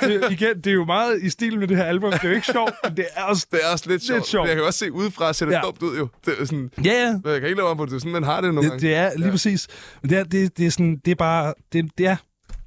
det, 0.00 0.30
igen, 0.30 0.56
det 0.56 0.66
er 0.66 0.74
jo 0.74 0.84
meget 0.84 1.22
i 1.22 1.30
stil 1.30 1.58
med 1.58 1.68
det 1.68 1.76
her 1.76 1.84
album. 1.84 2.12
Det 2.12 2.24
er 2.24 2.28
jo 2.28 2.34
ikke 2.34 2.46
sjovt, 2.46 2.72
men 2.84 2.96
det 2.96 3.06
er 3.16 3.22
også... 3.24 3.46
Det 3.50 3.60
er 3.68 3.72
også 3.72 3.84
lidt 3.90 4.02
sjovt. 4.06 4.26
sjovt. 4.26 4.42
Men 4.44 4.48
Jeg 4.48 4.56
kan 4.56 4.64
også 4.66 4.78
se 4.78 4.92
udefra, 4.92 5.32
ser 5.32 5.46
det 5.46 5.52
ja. 5.52 5.60
dumt 5.60 5.82
ud 5.82 5.98
jo. 5.98 6.08
Det 6.26 6.34
er 6.40 6.44
sådan, 6.44 6.70
Ja, 6.84 6.90
ja. 6.92 7.30
jeg 7.30 7.40
kan 7.40 7.48
ikke 7.48 7.56
lave 7.56 7.68
om 7.68 7.76
på 7.76 7.84
det. 7.84 7.90
Det 7.90 7.96
er 7.96 8.00
sådan, 8.00 8.12
man 8.12 8.24
har 8.24 8.40
det 8.40 8.54
nogle 8.54 8.70
Det, 8.70 8.80
gange. 8.80 8.86
det 8.88 8.96
er 8.96 9.10
lige 9.16 9.24
ja. 9.26 9.30
præcis. 9.30 9.68
Men 10.02 10.10
det 10.10 10.18
er, 10.18 10.24
det, 10.24 10.58
det 10.58 10.66
er 10.66 10.70
sådan, 10.70 11.00
det 11.04 11.10
er 11.10 11.14
bare... 11.14 11.54
Det, 11.72 11.90
det 11.98 12.06
er, 12.06 12.16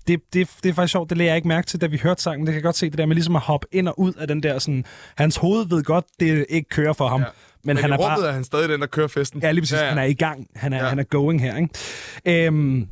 det, 0.08 0.20
det, 0.34 0.50
det 0.64 0.70
er 0.70 0.74
faktisk 0.74 0.92
sjovt, 0.92 1.10
det 1.10 1.18
lagde 1.18 1.30
jeg 1.30 1.36
ikke 1.36 1.48
mærke 1.48 1.68
til, 1.68 1.82
da 1.82 1.86
vi 1.88 1.98
hørte 2.04 2.22
sangen. 2.22 2.48
Det 2.48 2.52
kan 2.54 2.56
jeg 2.56 2.64
godt 2.64 2.78
se, 2.78 2.90
det 2.90 2.98
der 2.98 3.06
med 3.06 3.16
ligesom 3.16 3.36
at 3.36 3.42
hoppe 3.42 3.68
ind 3.72 3.88
og 3.88 4.00
ud 4.00 4.14
af 4.14 4.28
den 4.28 4.44
der 4.44 4.60
sådan... 4.60 4.86
Hans 5.16 5.36
hoved 5.36 5.66
ved 5.70 5.84
godt, 5.84 6.06
det 6.20 6.46
ikke 6.50 6.70
kører 6.70 6.94
for 6.94 7.08
ham. 7.08 7.22
Ja. 7.22 7.26
Men, 7.64 7.76
Men 7.76 7.78
han 7.84 7.94
er 7.94 7.98
bare... 7.98 8.28
er 8.28 8.32
han 8.32 8.44
stadig 8.44 8.70
den, 8.70 8.82
der 8.82 8.88
kører 8.88 9.08
festen. 9.08 9.42
Ja, 9.42 9.52
lige 9.52 9.62
præcis. 9.62 9.78
Ja, 9.78 9.84
ja. 9.84 9.90
Han 9.90 9.98
er 9.98 10.04
i 10.04 10.14
gang. 10.14 10.48
Han 10.56 10.74
er, 10.74 10.78
ja. 10.84 10.90
Han 10.90 11.00
er 11.00 11.04
going 11.04 11.42
her, 11.42 11.58
ikke? 11.58 12.46
Øhm, 12.48 12.88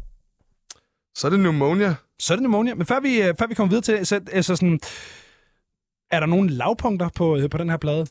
Så 1.15 1.27
er 1.27 1.31
det 1.31 1.39
pneumonia. 1.39 1.95
så 2.19 2.33
er 2.33 2.35
det 2.35 2.41
pneumonia. 2.41 2.75
Men 2.75 2.85
før 2.85 2.99
vi, 2.99 3.21
øh, 3.21 3.33
før 3.39 3.47
vi 3.47 3.53
kommer 3.53 3.69
videre 3.69 3.83
til 3.83 3.93
det, 3.97 4.07
så, 4.07 4.21
så 4.41 4.55
sådan... 4.55 4.79
Er 6.11 6.19
der 6.19 6.27
nogle 6.27 6.49
lavpunkter 6.49 7.09
på, 7.15 7.37
øh, 7.37 7.49
på 7.49 7.57
den 7.57 7.69
her 7.69 7.77
plade? 7.77 8.05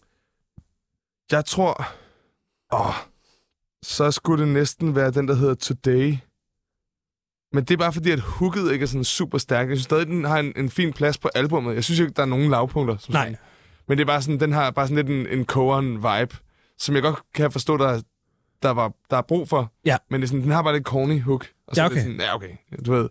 Jeg 1.33 1.45
tror... 1.45 1.87
Åh, 2.73 2.95
så 3.83 4.11
skulle 4.11 4.45
det 4.45 4.53
næsten 4.53 4.97
være 4.97 5.11
den, 5.11 5.29
der 5.29 5.35
hedder 5.35 5.55
Today. 5.55 6.17
Men 7.53 7.65
det 7.65 7.71
er 7.71 7.79
bare 7.79 7.93
fordi, 7.93 8.11
at 8.11 8.21
hooket 8.21 8.73
ikke 8.73 8.83
er 8.83 8.87
sådan 8.87 9.05
super 9.05 9.39
stærk. 9.39 9.69
Jeg 9.69 9.77
synes 9.77 9.85
stadig, 9.85 10.07
den 10.07 10.25
har 10.25 10.39
en, 10.39 10.53
en 10.57 10.71
fin 10.71 10.93
plads 10.93 11.19
på 11.19 11.29
albummet. 11.35 11.75
Jeg 11.75 11.85
synes 11.85 12.01
ikke, 12.01 12.13
der 12.13 12.23
er 12.23 12.27
nogen 12.27 12.51
lavpunkter. 12.51 12.97
Som 12.97 13.13
Nej. 13.13 13.25
Sådan. 13.25 13.39
Men 13.89 13.99
det 13.99 14.03
er 14.03 14.07
bare 14.07 14.23
sådan, 14.23 14.41
den 14.41 14.53
har 14.53 14.71
bare 14.71 14.89
sådan 14.89 15.07
lidt 15.07 15.29
en, 15.29 15.39
en 15.39 15.45
Cohen 15.47 15.97
vibe, 15.97 16.37
som 16.79 16.95
jeg 16.95 17.03
godt 17.03 17.17
kan 17.35 17.53
forstå, 17.53 17.77
der, 17.77 18.01
der, 18.63 18.71
var, 18.71 18.93
der 19.11 19.17
er 19.17 19.23
brug 19.23 19.49
for. 19.49 19.73
Ja. 19.85 19.97
Men 20.11 20.21
det 20.21 20.27
er 20.27 20.29
sådan, 20.29 20.43
den 20.43 20.51
har 20.51 20.63
bare 20.63 20.73
lidt 20.75 20.85
corny 20.85 21.23
hook. 21.23 21.47
Og 21.67 21.77
så 21.77 21.81
Ja, 21.81 21.85
er 21.85 21.89
det 21.89 21.97
okay. 21.99 22.03
sådan, 22.07 22.21
ja, 22.21 22.35
okay. 22.35 22.49
Du 22.87 22.93
ved, 22.93 23.03
det 23.03 23.09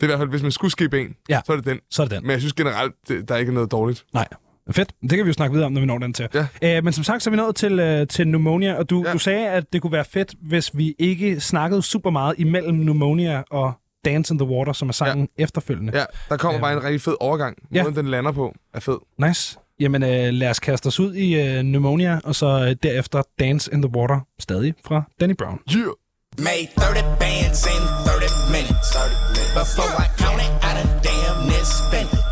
er 0.00 0.04
i 0.04 0.06
hvert 0.06 0.18
fald, 0.18 0.28
hvis 0.30 0.42
man 0.42 0.52
skulle 0.52 0.72
skibe 0.72 1.00
en, 1.00 1.16
Ja. 1.28 1.40
så 1.46 1.52
er 1.52 1.56
det 1.56 1.64
den. 1.66 1.80
Så 1.90 2.02
er 2.02 2.06
det 2.06 2.16
den. 2.16 2.22
Men 2.22 2.30
jeg 2.30 2.40
synes 2.40 2.52
generelt, 2.52 2.94
det, 3.08 3.28
der 3.28 3.34
er 3.34 3.38
ikke 3.38 3.52
noget 3.52 3.70
dårligt. 3.70 4.04
Nej. 4.14 4.28
Fedt. 4.70 4.92
Det 5.02 5.10
kan 5.10 5.18
vi 5.24 5.28
jo 5.28 5.32
snakke 5.32 5.52
videre 5.52 5.66
om, 5.66 5.72
når 5.72 5.80
vi 5.80 5.86
når 5.86 5.98
den 5.98 6.12
til. 6.12 6.28
Ja. 6.34 6.46
Æ, 6.62 6.80
men 6.80 6.92
som 6.92 7.04
sagt, 7.04 7.22
så 7.22 7.30
er 7.30 7.32
vi 7.32 7.36
nået 7.36 7.56
til, 7.56 7.78
øh, 7.78 8.06
til 8.08 8.24
Pneumonia, 8.24 8.74
og 8.74 8.90
du, 8.90 8.98
ja. 9.02 9.06
Ja. 9.08 9.12
du 9.12 9.18
sagde, 9.18 9.48
at 9.48 9.72
det 9.72 9.82
kunne 9.82 9.92
være 9.92 10.04
fedt, 10.04 10.34
hvis 10.42 10.76
vi 10.76 10.94
ikke 10.98 11.40
snakkede 11.40 11.82
super 11.82 12.10
meget 12.10 12.34
imellem 12.38 12.76
Pneumonia 12.80 13.42
og 13.50 13.72
Dance 14.04 14.34
in 14.34 14.38
the 14.38 14.48
Water, 14.48 14.72
som 14.72 14.88
er 14.88 14.92
sangen 14.92 15.28
ja. 15.38 15.42
efterfølgende. 15.42 15.98
Ja, 15.98 16.04
der 16.28 16.36
kommer 16.36 16.54
Øhm. 16.54 16.60
bare 16.62 16.72
en 16.72 16.84
rigtig 16.84 17.00
fed 17.00 17.14
overgang. 17.20 17.56
Ja. 17.74 17.82
Måden, 17.82 17.96
den 17.96 18.08
lander 18.08 18.32
på, 18.32 18.54
er 18.74 18.80
fed. 18.80 18.98
Nice. 19.18 19.58
Jamen, 19.80 20.02
øh, 20.02 20.32
lad 20.32 20.50
os 20.50 20.60
kaste 20.60 20.86
os 20.86 21.00
ud 21.00 21.14
i 21.14 21.34
øh, 21.34 21.60
Pneumonia, 21.60 22.20
og 22.24 22.34
så 22.34 22.46
øh, 22.46 22.76
derefter 22.82 23.22
Dance 23.38 23.70
in 23.74 23.82
the 23.82 23.90
Water, 23.96 24.20
stadig 24.38 24.74
fra 24.86 25.02
Danny 25.20 25.34
Brown. 25.34 25.58
Yeah. 25.76 25.92
Made 26.38 26.68
30 26.76 27.02
bands 27.20 27.66
in 27.74 27.82
30 28.08 28.28
minutes. 28.56 28.88
Before 29.60 29.92
I 30.04 30.06
count 30.22 30.40
it, 30.46 30.52
I 30.68 30.70
done 30.78 30.92
damn 31.04 31.36
near 31.48 31.64
spent 31.64 32.08
it. 32.18 32.24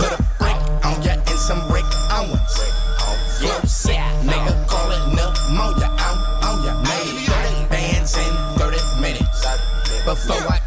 Put 0.00 0.12
a 0.18 0.22
brick 0.40 0.60
on 0.86 0.96
ya 1.02 1.14
and 1.30 1.40
some 1.48 1.62
brick 1.70 1.88
on 2.16 2.24
ones. 2.30 2.54
Flow 3.38 3.60
sick, 3.66 3.98
nigga, 4.30 4.52
call 4.70 4.88
it 4.96 5.04
pneumonia. 5.16 5.88
I'm 6.06 6.16
on 6.48 6.56
ya. 6.66 6.72
Made 6.90 7.16
30 7.26 7.74
bands 7.74 8.12
in 8.24 8.32
30 8.58 8.78
minutes. 9.04 9.40
Before 10.06 10.44
I 10.56 10.58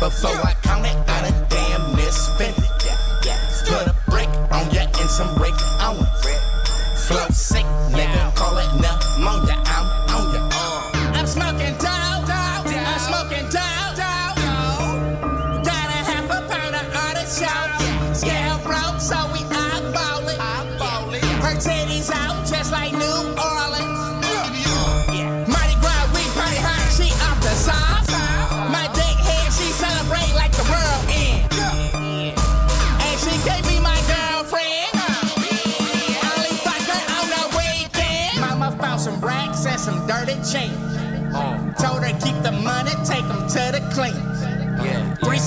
Before 0.00 0.30
I 0.30 0.57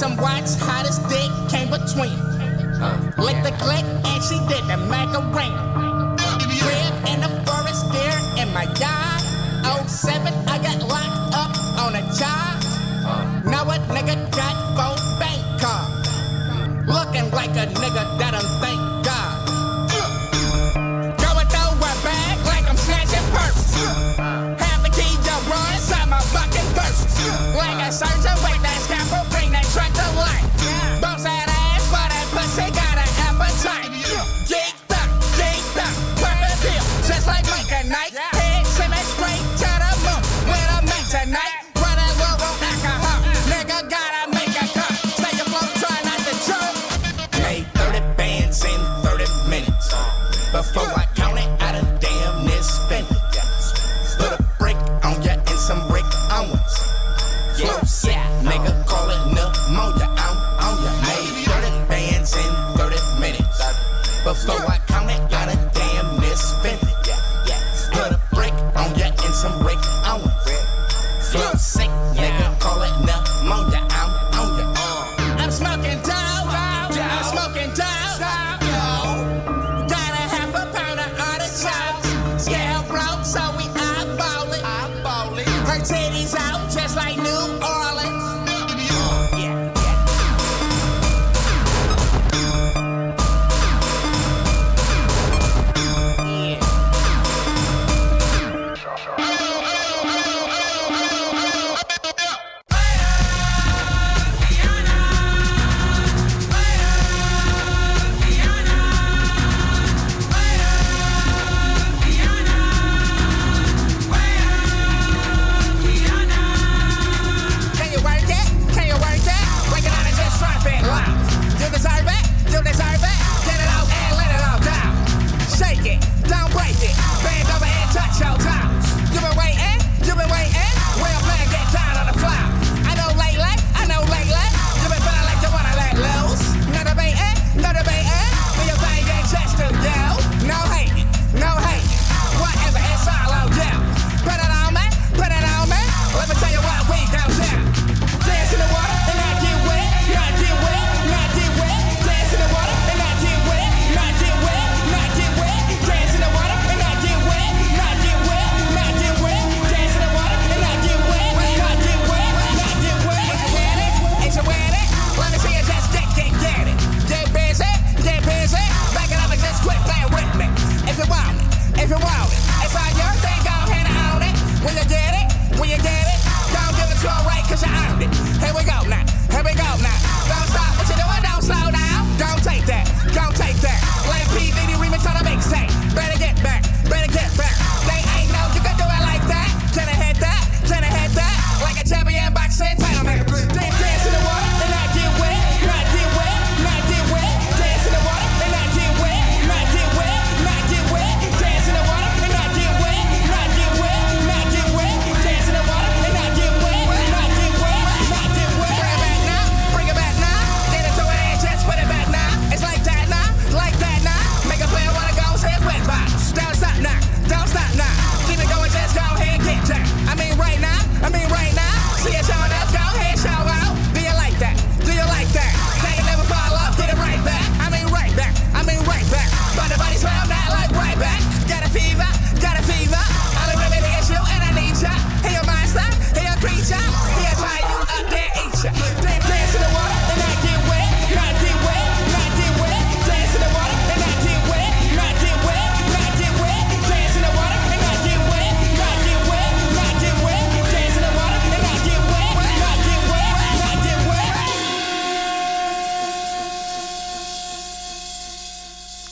some 0.02 0.18
wax, 0.18 0.56
hottest 0.60 1.07
dick, 1.10 1.30
came 1.48 1.69
between. 1.69 2.18
Uh, 2.82 2.98
Lick 3.22 3.38
the 3.45 3.53
click, 3.61 3.86
and 3.86 4.19
she 4.26 4.34
did 4.49 4.65
the 4.65 4.78
macarena. 4.90 6.18
Crib 6.57 6.94
in 7.06 7.22
the 7.22 7.30
forest, 7.45 7.86
there 7.94 8.18
in 8.41 8.49
my 8.52 8.65
yard. 8.82 9.22
Oh 9.69 9.86
seven, 9.86 10.34
I 10.49 10.57
got 10.57 10.82
locked 10.90 11.38
up 11.38 11.53
on 11.86 11.94
a 11.94 12.03
charge. 12.18 12.65
Now 13.45 13.69
a 13.69 13.78
nigga 13.94 14.18
got 14.34 14.57
both 14.73 15.03
bank 15.22 15.38
cards. 15.61 16.10
Looking 16.90 17.30
like 17.30 17.53
a 17.53 17.69
nigga 17.69 18.03
that 18.18 18.34
I'm 18.34 18.49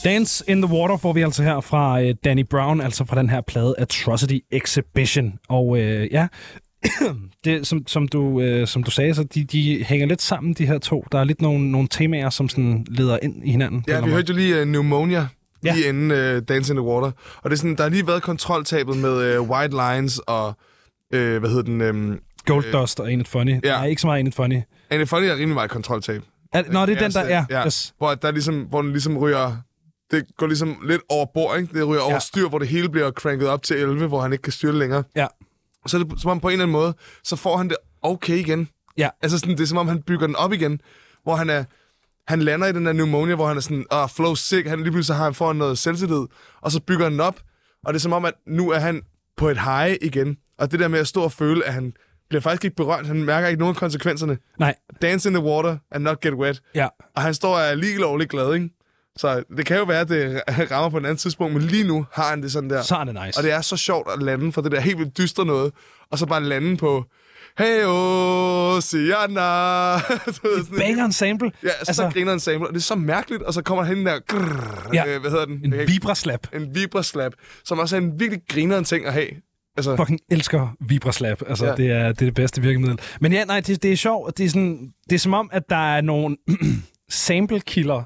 Dance 0.10 0.44
in 0.48 0.62
the 0.62 0.74
Water 0.74 0.98
får 0.98 1.14
vi 1.14 1.22
altså 1.22 1.44
her 1.44 1.62
fra 1.62 2.02
øh, 2.02 2.16
Danny 2.24 2.46
Brown, 2.50 2.82
altså 2.82 3.06
fra 3.06 3.20
den 3.20 3.30
her 3.30 3.42
plade 3.42 3.76
Atrocity 3.78 4.38
Exhibition. 4.52 5.40
Og 5.50 5.80
øh, 5.80 6.12
ja, 6.12 6.28
det, 7.46 7.68
som, 7.68 7.88
som, 7.88 8.08
du, 8.08 8.42
øh, 8.42 8.68
som 8.68 8.84
du 8.84 8.92
sagde, 8.92 9.14
så 9.16 9.24
de, 9.24 9.44
de 9.44 9.84
hænger 9.84 10.08
lidt 10.08 10.22
sammen, 10.22 10.54
de 10.54 10.66
her 10.66 10.78
to. 10.78 11.06
Der 11.12 11.20
er 11.20 11.24
lidt 11.24 11.42
nogle, 11.42 11.72
nogle 11.72 11.88
temaer, 11.88 12.30
som 12.30 12.50
sådan 12.50 12.86
leder 12.90 13.20
ind 13.22 13.46
i 13.46 13.52
hinanden. 13.52 13.84
Ja, 13.88 14.02
vi 14.02 14.12
hørte 14.12 14.30
jo 14.30 14.38
lige 14.38 14.62
uh, 14.62 14.64
Pneumonia 14.64 15.28
lige 15.62 15.74
ja. 15.74 15.76
lige 15.76 15.90
inden 15.90 16.12
uh, 16.12 16.44
Dance 16.48 16.74
in 16.74 16.78
the 16.78 16.86
Water. 16.88 17.12
Og 17.42 17.50
det 17.50 17.52
er 17.52 17.58
sådan, 17.58 17.76
der 17.76 17.84
har 17.84 17.90
lige 17.90 18.08
været 18.08 18.22
kontroltabet 18.22 18.98
med 18.98 19.40
uh, 19.40 19.50
White 19.50 19.76
Lines 19.76 20.20
og, 20.20 20.48
uh, 21.16 21.38
hvad 21.38 21.50
hedder 21.50 21.64
den? 21.64 21.82
Um, 21.82 22.20
Gold 22.46 22.66
uh, 22.66 22.72
Dust 22.72 23.00
og 23.00 23.12
Ain't 23.12 23.24
Funny. 23.26 23.60
Ja. 23.64 23.72
Nej, 23.72 23.86
ikke 23.86 24.02
så 24.02 24.08
meget 24.08 24.28
Ain't 24.28 24.36
Funny. 24.36 24.62
Ain't 24.94 25.04
Funny 25.04 25.26
er 25.26 25.34
rimelig 25.34 25.54
meget 25.54 25.70
kontroltab. 25.70 26.22
Er, 26.54 26.64
nå, 26.72 26.86
det 26.86 26.98
er 26.98 27.00
den, 27.00 27.12
der 27.12 27.20
er. 27.20 27.46
Ja. 27.50 27.66
Yes. 27.66 27.94
Hvor, 27.98 28.16
der 28.16 28.32
ligesom, 28.32 28.62
hvor 28.62 28.82
den 28.82 28.92
ligesom 28.92 29.18
ryger 29.18 29.58
det 30.12 30.26
går 30.38 30.48
ligesom 30.48 30.78
lidt 30.84 31.02
over 31.10 31.26
bord, 31.34 31.60
ikke? 31.60 31.80
Det 31.80 31.88
ryger 31.88 32.02
ja. 32.02 32.10
over 32.10 32.20
styr, 32.20 32.50
hvor 32.50 32.60
det 32.60 32.68
hele 32.68 32.90
bliver 32.90 33.12
cranket 33.12 33.48
op 33.48 33.64
til 33.64 33.78
11, 33.78 34.08
hvor 34.08 34.22
han 34.22 34.32
ikke 34.32 34.42
kan 34.42 34.54
styre 34.54 34.74
længere. 34.74 35.04
Ja. 35.16 35.28
Så 35.88 35.98
er 35.98 36.04
det 36.04 36.22
som 36.22 36.32
om 36.32 36.40
på 36.40 36.48
en 36.48 36.52
eller 36.52 36.64
anden 36.64 36.74
måde, 36.74 36.94
så 37.24 37.36
får 37.36 37.58
han 37.58 37.70
det 37.70 37.78
okay 38.02 38.38
igen. 38.38 38.70
Ja. 38.98 39.10
Altså 39.22 39.40
sådan, 39.40 39.58
det 39.58 39.64
er 39.64 39.68
som 39.68 39.78
om, 39.78 39.88
han 39.88 40.02
bygger 40.02 40.28
den 40.28 40.36
op 40.36 40.54
igen, 40.54 40.82
hvor 41.24 41.36
han 41.36 41.50
er... 41.50 41.64
Han 42.28 42.42
lander 42.42 42.68
i 42.68 42.72
den 42.72 42.86
der 42.86 42.94
pneumonia, 42.94 43.36
hvor 43.36 43.48
han 43.48 43.58
er 43.58 43.62
sådan, 43.62 43.86
ah, 43.92 44.04
oh, 44.04 44.10
flow 44.10 44.36
sick. 44.36 44.68
Han 44.68 44.80
lige 44.80 44.92
pludselig 44.92 45.06
så 45.06 45.14
har 45.14 45.24
han 45.24 45.34
foran 45.34 45.56
noget 45.56 45.78
selvtillid, 45.78 46.26
og 46.62 46.72
så 46.72 46.82
bygger 46.82 47.04
han 47.04 47.12
den 47.12 47.20
op. 47.20 47.40
Og 47.86 47.94
det 47.94 48.00
er 48.00 48.02
som 48.02 48.14
om, 48.14 48.26
at 48.26 48.34
nu 48.48 48.72
er 48.72 48.80
han 48.80 49.02
på 49.38 49.50
et 49.50 49.62
high 49.62 49.98
igen. 50.02 50.38
Og 50.58 50.72
det 50.72 50.80
der 50.80 50.88
med 50.88 51.00
at 51.00 51.08
stå 51.08 51.24
og 51.24 51.32
føle, 51.32 51.66
at 51.66 51.74
han 51.74 51.94
bliver 52.30 52.42
faktisk 52.42 52.66
ikke 52.66 52.76
berørt. 52.76 53.08
Han 53.08 53.24
mærker 53.24 53.48
ikke 53.48 53.60
nogen 53.60 53.76
konsekvenserne. 53.76 54.38
Nej. 54.60 54.76
Dance 55.02 55.30
in 55.30 55.36
the 55.36 55.44
water 55.44 55.78
and 55.92 56.04
not 56.04 56.22
get 56.22 56.34
wet. 56.34 56.62
Ja. 56.76 56.88
Og 57.16 57.22
han 57.22 57.34
står 57.34 57.56
og 57.56 57.62
er 57.62 57.76
lige 57.76 57.98
lovlig 57.98 58.30
glad, 58.30 58.54
ikke? 58.54 58.70
Så 59.20 59.44
det 59.58 59.66
kan 59.66 59.78
jo 59.78 59.84
være, 59.84 60.00
at 60.00 60.10
det 60.10 60.42
rammer 60.72 60.90
på 60.90 60.98
en 60.98 61.06
anden 61.06 61.18
tidspunkt, 61.18 61.54
men 61.54 61.64
lige 61.64 61.84
nu 61.88 62.06
har 62.14 62.30
han 62.30 62.42
det 62.44 62.52
sådan 62.52 62.70
der. 62.70 62.82
Så 62.82 62.96
er 62.96 63.04
det 63.04 63.14
nice. 63.26 63.40
Og 63.40 63.44
det 63.44 63.52
er 63.52 63.62
så 63.62 63.78
sjovt 63.78 64.08
at 64.14 64.22
lande 64.24 64.52
fra 64.52 64.62
det 64.62 64.72
der 64.72 64.80
helt 64.80 64.98
vildt 64.98 65.18
dystre 65.18 65.46
noget, 65.46 65.72
og 66.12 66.20
så 66.20 66.26
bare 66.26 66.44
lande 66.44 66.78
på, 66.78 67.06
hey 67.58 67.84
oh, 67.86 68.82
Siana. 68.82 69.98
Banger 70.80 71.06
ensemble. 71.06 71.52
Ja, 71.64 71.70
så 71.70 71.76
altså, 71.88 72.10
griner 72.14 72.34
en 72.34 72.40
sample, 72.40 72.68
og 72.68 72.74
det 72.74 72.80
er 72.80 72.84
så 72.84 72.96
mærkeligt, 72.96 73.44
og 73.44 73.54
så 73.54 73.62
kommer 73.62 73.84
han 73.84 74.06
der, 74.06 74.20
grrr, 74.28 74.90
Ja. 74.94 75.08
øh, 75.08 75.22
hvad 75.22 75.32
hedder 75.32 75.46
den? 75.46 75.74
En 75.74 75.88
vibraslap. 75.88 76.48
En 76.56 76.76
vibraslap, 76.76 77.34
som 77.66 77.80
også 77.80 77.96
er 77.96 78.02
en 78.02 78.20
virkelig 78.20 78.42
grineren 78.50 78.84
ting 78.84 79.06
at 79.06 79.14
have. 79.14 79.28
Altså, 79.78 79.96
fucking 79.96 80.20
elsker 80.32 80.68
vibraslap. 80.80 81.42
Altså, 81.48 81.66
Ja. 81.66 81.76
det, 81.76 81.92
er, 81.92 81.98
det 81.98 82.08
er 82.08 82.12
det 82.14 82.34
bedste 82.34 82.62
virkemiddel. 82.62 83.00
Men 83.22 83.34
ja, 83.34 83.46
nej, 83.46 83.60
det, 83.60 83.84
det 83.84 83.92
er 83.92 83.96
sjovt. 83.96 84.38
Det 84.38 84.46
er, 84.46 84.50
sådan, 84.50 84.94
det 85.10 85.16
er 85.16 85.20
som 85.20 85.34
om, 85.34 85.50
at 85.54 85.70
der 85.70 85.96
er 85.96 86.02
nogle 86.02 86.38
sample 87.10 87.60
killer 87.60 88.04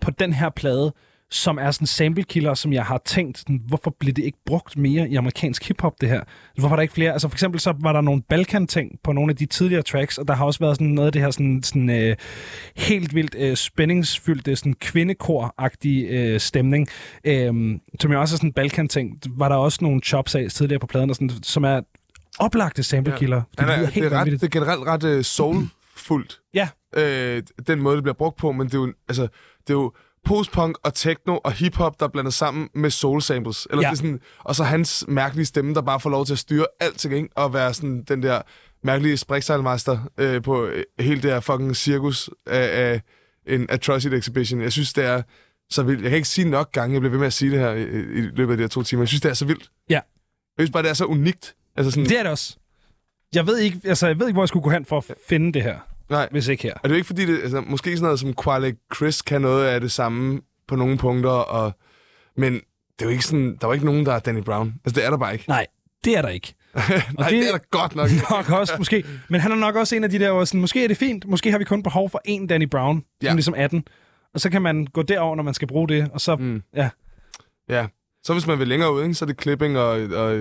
på 0.00 0.10
den 0.10 0.32
her 0.32 0.50
plade, 0.50 0.92
som 1.30 1.58
er 1.58 1.70
sådan 1.70 1.86
sample 1.86 2.22
killer, 2.22 2.54
som 2.54 2.72
jeg 2.72 2.84
har 2.84 3.02
tænkt, 3.04 3.38
sådan, 3.38 3.60
hvorfor 3.66 3.96
bliver 4.00 4.14
det 4.14 4.24
ikke 4.24 4.38
brugt 4.46 4.76
mere 4.76 5.08
i 5.08 5.14
amerikansk 5.14 5.68
hiphop, 5.68 6.00
det 6.00 6.08
her? 6.08 6.22
Hvorfor 6.58 6.74
er 6.74 6.76
der 6.76 6.82
ikke 6.82 6.94
flere? 6.94 7.12
Altså 7.12 7.28
for 7.28 7.34
eksempel 7.34 7.60
så 7.60 7.74
var 7.80 7.92
der 7.92 8.00
nogle 8.00 8.22
Balkan-ting 8.22 8.98
på 9.04 9.12
nogle 9.12 9.30
af 9.30 9.36
de 9.36 9.46
tidligere 9.46 9.82
tracks, 9.82 10.18
og 10.18 10.28
der 10.28 10.34
har 10.34 10.44
også 10.44 10.60
været 10.60 10.76
sådan 10.76 10.86
noget 10.86 11.06
af 11.06 11.12
det 11.12 11.22
her 11.22 11.30
sådan, 11.30 11.62
sådan 11.62 11.90
øh, 11.90 12.16
helt 12.76 13.14
vildt 13.14 13.34
øh, 13.38 13.56
spændingsfyldte, 13.56 14.56
sådan 14.56 14.74
kvindekor-agtige 14.84 16.06
øh, 16.08 16.40
stemning, 16.40 16.88
øh, 17.24 17.78
som 18.00 18.12
jo 18.12 18.20
også 18.20 18.34
er 18.34 18.36
sådan 18.36 18.48
en 18.48 18.52
Balkan-ting. 18.52 19.20
Var 19.28 19.48
der 19.48 19.56
også 19.56 19.78
nogle 19.82 20.00
chops 20.00 20.34
af 20.34 20.50
tidligere 20.50 20.80
på 20.80 20.86
pladen, 20.86 21.10
og 21.10 21.16
sådan, 21.16 21.30
som 21.42 21.64
er 21.64 21.80
oplagte 22.38 22.82
sample 22.82 23.14
killer. 23.18 23.42
Ja. 23.58 23.64
Er, 23.64 23.76
lyder 23.76 23.90
det, 23.90 24.04
er 24.04 24.10
ret, 24.10 24.26
det 24.26 24.42
er 24.42 24.48
generelt 24.48 24.86
ret 24.86 25.04
uh, 25.04 25.22
soulfuldt, 25.22 26.40
Ja, 26.54 26.68
øh, 26.96 27.42
den 27.66 27.82
måde, 27.82 27.96
det 27.96 28.02
bliver 28.02 28.14
brugt 28.14 28.36
på, 28.36 28.52
men 28.52 28.66
det 28.66 28.74
er 28.74 28.78
jo, 28.78 28.92
altså, 29.08 29.28
det 29.68 29.74
er 29.74 29.78
jo 29.78 29.92
postpunk 30.24 30.76
og 30.82 30.94
techno 30.94 31.38
og 31.44 31.52
hiphop, 31.52 32.00
der 32.00 32.06
er 32.06 32.10
blandet 32.10 32.34
sammen 32.34 32.68
med 32.74 32.90
soul 32.90 33.22
samples. 33.22 33.66
Eller 33.70 33.82
Ja. 33.82 33.86
det 33.88 33.92
er 33.92 33.96
sådan, 33.96 34.20
og 34.38 34.54
så 34.56 34.64
hans 34.64 35.04
mærkelige 35.08 35.46
stemme, 35.46 35.74
der 35.74 35.82
bare 35.82 36.00
får 36.00 36.10
lov 36.10 36.26
til 36.26 36.32
at 36.32 36.38
styre 36.38 36.66
alting, 36.80 37.14
ikke? 37.14 37.28
og 37.36 37.54
være 37.54 37.74
sådan 37.74 38.02
den 38.08 38.22
der 38.22 38.42
mærkelige 38.82 39.16
spriksejlmeister 39.16 39.98
øh, 40.18 40.42
på 40.42 40.66
øh, 40.66 40.84
hele 41.00 41.22
det 41.22 41.30
her 41.30 41.40
fucking 41.40 41.76
cirkus 41.76 42.30
af, 42.46 42.92
af 42.92 43.00
en 43.46 43.66
Atrocity 43.70 44.14
Exhibition. 44.14 44.60
Jeg 44.60 44.72
synes, 44.72 44.92
det 44.92 45.04
er 45.04 45.22
så 45.70 45.82
vildt. 45.82 46.02
Jeg 46.02 46.10
kan 46.10 46.16
ikke 46.16 46.28
sige 46.28 46.48
nok 46.50 46.72
gange, 46.72 46.94
jeg 46.94 47.00
bliver 47.00 47.10
ved 47.10 47.18
med 47.18 47.26
at 47.26 47.32
sige 47.32 47.50
det 47.50 47.58
her 47.58 47.70
i, 47.72 47.82
i 48.18 48.20
løbet 48.20 48.52
af 48.52 48.56
de 48.56 48.62
her 48.62 48.68
to 48.68 48.82
timer. 48.82 49.02
Jeg 49.02 49.08
synes, 49.08 49.20
det 49.20 49.28
er 49.30 49.34
så 49.34 49.44
vildt. 49.44 49.70
Ja. 49.90 49.94
Jeg 49.94 50.02
synes 50.58 50.70
bare, 50.70 50.82
det 50.82 50.90
er 50.90 50.94
så 50.94 51.04
unikt. 51.04 51.54
Altså 51.76 51.90
sådan, 51.90 52.04
det 52.04 52.18
er 52.18 52.22
det 52.22 52.32
også. 52.32 52.56
Jeg 53.34 53.46
ved 53.46 53.58
ikke, 53.58 53.80
altså, 53.84 54.06
jeg 54.06 54.18
ved 54.18 54.26
ikke 54.26 54.34
hvor 54.34 54.42
jeg 54.42 54.48
skulle 54.48 54.62
gå 54.62 54.70
hen 54.70 54.84
for 54.84 54.96
at 54.98 55.04
finde 55.28 55.52
det 55.52 55.62
her, 55.62 55.78
nej. 56.10 56.28
hvis 56.30 56.48
ikke 56.48 56.62
her. 56.62 56.74
Og 56.74 56.80
det 56.82 56.90
er 56.90 56.94
jo 56.94 56.96
ikke 56.96 57.06
fordi, 57.06 57.26
det, 57.26 57.42
altså, 57.42 57.60
måske 57.60 57.90
sådan 57.90 58.02
noget 58.02 58.20
som 58.20 58.34
Quale 58.44 58.76
Chris 58.96 59.22
kan 59.22 59.40
noget 59.40 59.66
af 59.66 59.80
det 59.80 59.92
samme 59.92 60.40
på 60.68 60.76
nogle 60.76 60.98
punkter, 60.98 61.30
og, 61.30 61.72
men 62.36 62.52
det 62.52 62.60
er 63.00 63.04
jo 63.04 63.10
ikke 63.10 63.24
sådan, 63.24 63.56
der 63.60 63.66
er 63.66 63.68
jo 63.68 63.72
ikke 63.72 63.86
nogen, 63.86 64.06
der 64.06 64.12
er 64.12 64.18
Danny 64.18 64.42
Brown. 64.42 64.74
Altså, 64.84 65.00
det 65.00 65.06
er 65.06 65.10
der 65.10 65.18
bare 65.18 65.32
ikke. 65.32 65.44
Nej, 65.48 65.66
det 66.04 66.16
er 66.16 66.22
der 66.22 66.28
ikke. 66.28 66.54
Nej, 66.74 67.28
det... 67.28 67.30
det 67.30 67.48
er 67.48 67.52
der 67.52 67.64
godt 67.70 67.94
nok. 67.94 68.08
nok 68.30 68.50
også, 68.50 68.74
måske. 68.78 69.04
Men 69.28 69.40
han 69.40 69.52
er 69.52 69.56
nok 69.56 69.76
også 69.76 69.96
en 69.96 70.04
af 70.04 70.10
de 70.10 70.18
der, 70.18 70.32
hvor 70.32 70.44
sådan, 70.44 70.60
måske 70.60 70.84
er 70.84 70.88
det 70.88 70.96
fint, 70.96 71.26
måske 71.26 71.50
har 71.50 71.58
vi 71.58 71.64
kun 71.64 71.82
behov 71.82 72.10
for 72.10 72.20
én 72.28 72.46
Danny 72.46 72.68
Brown. 72.68 73.04
Ja. 73.22 73.28
som 73.28 73.36
ligesom 73.36 73.54
18. 73.54 73.84
Og 74.34 74.40
så 74.40 74.50
kan 74.50 74.62
man 74.62 74.86
gå 74.86 75.02
derover, 75.02 75.36
når 75.36 75.42
man 75.42 75.54
skal 75.54 75.68
bruge 75.68 75.88
det, 75.88 76.08
og 76.12 76.20
så, 76.20 76.36
mm. 76.36 76.62
ja, 76.76 76.90
Ja. 77.68 77.86
Så 78.28 78.32
hvis 78.32 78.46
man 78.46 78.58
vil 78.58 78.68
længere 78.68 78.94
ud, 78.94 79.02
ikke, 79.02 79.14
så 79.14 79.24
er 79.24 79.26
det 79.26 79.42
clipping 79.42 79.78
og, 79.78 79.88
og 79.88 80.32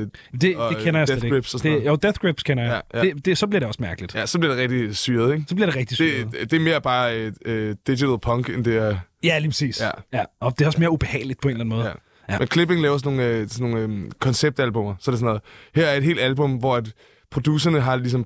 det, 0.41 0.57
Og, 0.57 0.73
det 0.73 0.83
kender 0.83 0.99
jeg 0.99 1.07
Death 1.07 1.29
Grips 1.29 1.53
og 1.53 1.59
sådan 1.59 1.79
Det, 1.79 1.85
jo, 1.85 1.95
Death 1.95 2.19
Grips 2.19 2.43
kender 2.43 2.63
jeg. 2.63 2.81
Ja, 2.93 2.99
ja. 2.99 3.05
Det, 3.05 3.25
det, 3.25 3.37
så 3.37 3.47
bliver 3.47 3.59
det 3.59 3.67
også 3.67 3.81
mærkeligt. 3.81 4.15
ja, 4.15 4.25
så 4.25 4.39
bliver 4.39 4.55
det 4.55 4.61
rigtig 4.63 4.97
syret, 4.97 5.33
ikke? 5.33 5.45
Så 5.49 5.55
bliver 5.55 5.65
det 5.65 5.75
rigtig 5.75 5.97
sygt. 5.97 6.31
Det, 6.31 6.51
det 6.51 6.57
er 6.57 6.61
mere 6.61 6.81
bare 6.81 7.27
uh, 7.27 7.75
digital 7.87 8.19
punk, 8.21 8.49
end 8.49 8.65
det 8.65 8.77
er... 8.77 8.97
Ja, 9.23 9.39
lige 9.39 9.49
præcis. 9.49 9.81
Ja. 9.81 9.89
ja. 10.13 10.23
Og 10.41 10.53
det 10.57 10.61
er 10.61 10.67
også 10.67 10.79
mere 10.79 10.91
ubehageligt 10.91 11.41
på 11.41 11.47
en 11.47 11.51
eller 11.51 11.63
anden 11.63 11.75
måde. 11.75 11.85
Ja. 11.87 11.93
Ja. 12.29 12.33
Ja. 12.33 12.39
Men 12.39 12.47
Clipping 12.47 12.81
laver 12.81 12.97
sådan 12.97 13.13
nogle, 13.13 13.31
øh, 13.31 13.49
sådan 13.49 13.69
nogle 13.69 13.93
øh, 13.93 14.11
konceptalbummer. 14.19 14.95
Så 14.99 15.11
er 15.11 15.13
det 15.13 15.19
sådan 15.19 15.25
noget, 15.25 15.41
her 15.75 15.85
er 15.85 15.97
et 15.97 16.03
helt 16.03 16.19
album, 16.19 16.51
hvor 16.51 16.75
at 16.75 16.93
producerne 17.31 17.79
har 17.79 17.95
ligesom 17.95 18.25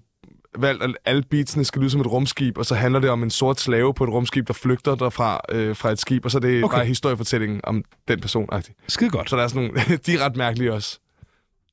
valgt, 0.58 0.84
at 0.84 0.96
alle 1.06 1.24
beatsene 1.30 1.66
skal 1.66 1.80
lyde 1.82 1.90
som 1.92 2.02
et 2.02 2.08
rumskib, 2.08 2.58
og 2.58 2.66
så 2.66 2.76
handler 2.76 3.00
det 3.00 3.10
om 3.10 3.24
en 3.24 3.30
sort 3.30 3.60
slave 3.60 3.94
på 3.94 4.04
et 4.04 4.10
rumskib, 4.10 4.48
der 4.48 4.54
flygter 4.54 4.96
derfra 4.96 5.42
øh, 5.50 5.76
fra 5.76 5.92
et 5.92 6.00
skib, 6.00 6.26
og 6.26 6.32
så 6.32 6.38
er 6.38 6.40
det 6.40 6.64
Okay. 6.64 6.78
bare 6.78 6.86
historiefortællingen 6.86 7.60
om 7.64 7.84
den 8.08 8.20
person. 8.20 8.50
-agtig. 8.54 8.74
Skide 8.88 9.10
godt. 9.10 9.30
Så 9.30 9.36
der 9.38 9.44
er 9.44 9.48
sådan 9.48 9.64
nogle, 9.64 9.82
de 10.06 10.14
er 10.14 10.26
ret 10.26 10.36
mærkelige 10.36 10.74
også. 10.74 11.00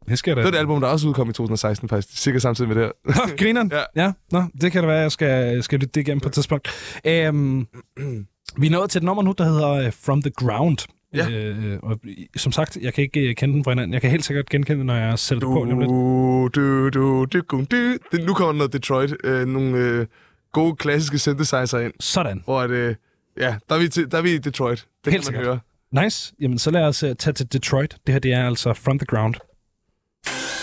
Det 0.09 0.19
skal 0.19 0.37
Det 0.37 0.47
er 0.47 0.51
da. 0.51 0.57
et 0.57 0.61
album, 0.61 0.81
der 0.81 0.89
også 0.89 1.09
udkom 1.09 1.31
i 1.31 1.33
2016 1.33 1.89
faktisk, 1.89 2.19
cirka 2.23 2.39
samtidig 2.39 2.69
med 2.69 2.77
det 2.77 2.85
her. 2.85 3.27
Nå, 3.27 3.37
grineren. 3.37 3.73
Ja. 3.97 4.03
ja. 4.05 4.13
Nå, 4.33 4.43
det 4.61 4.73
kan 4.73 4.83
da 4.83 4.87
være, 4.87 4.99
jeg 5.01 5.13
skal, 5.13 5.63
skal 5.63 5.79
lytte 5.79 5.93
det 5.95 6.01
igennem 6.01 6.21
på 6.21 6.29
et 6.29 6.33
tidspunkt. 6.33 6.69
Øhm, 7.05 7.67
vi 8.61 8.67
er 8.67 8.71
nået 8.71 8.91
til 8.91 8.99
et 8.99 9.03
nummer 9.05 9.23
nu, 9.23 9.35
der 9.39 9.45
hedder 9.45 9.71
øh, 9.71 9.93
From 10.05 10.23
the 10.23 10.31
Ground. 10.31 10.79
Ja. 11.15 11.31
Øh, 11.31 11.79
og 11.83 12.01
som 12.37 12.53
sagt, 12.53 12.77
jeg 12.83 12.95
kan 12.95 13.05
ikke 13.05 13.21
øh, 13.29 13.35
kende 13.35 13.55
den 13.55 13.65
fra 13.65 13.71
hinanden. 13.71 13.93
Jeg 13.93 14.01
kan 14.01 14.11
helt 14.11 14.25
sikkert 14.25 14.49
genkende 14.49 14.79
den, 14.79 14.87
når 14.87 14.95
jeg 14.95 15.19
sætter 15.19 15.49
det 15.49 15.55
på 15.55 15.65
lige 15.65 15.73
om 15.73 15.79
lidt. 15.79 15.89
Du, 15.89 16.49
du, 16.55 16.89
du, 16.89 17.25
du, 17.25 17.41
du, 17.51 17.65
du. 18.13 18.25
Nu 18.27 18.35
kommer 18.35 18.53
noget 18.53 18.73
Detroit. 18.73 19.15
Øh, 19.25 19.47
nogle 19.47 19.79
øh, 19.79 20.07
gode 20.53 20.77
klassiske 20.77 21.19
synthesizer 21.19 21.79
ind, 21.79 21.93
Sådan. 22.01 22.43
hvor 22.45 22.61
at, 22.61 22.71
øh, 22.71 22.95
ja, 23.41 23.57
der 23.69 23.75
er, 23.75 23.79
vi 23.81 23.89
til, 23.89 24.11
der 24.11 24.19
er 24.19 24.23
vi 24.23 24.35
i 24.35 24.39
Detroit. 24.39 24.87
Det 25.05 25.13
Helt 25.13 25.25
kan 25.25 25.33
man 25.35 25.41
sikkert. 25.41 25.61
høre. 25.93 26.05
Nice. 26.05 26.35
Jamen, 26.41 26.59
så 26.59 26.71
lad 26.71 26.83
os 26.83 27.03
uh, 27.03 27.11
tage 27.19 27.35
til 27.35 27.53
Detroit. 27.53 27.97
Det 28.07 28.13
her, 28.15 28.19
det 28.19 28.33
er 28.33 28.47
altså 28.47 28.73
From 28.75 28.99
the 28.99 29.07
Ground. 29.07 29.35
Eight 29.35 30.58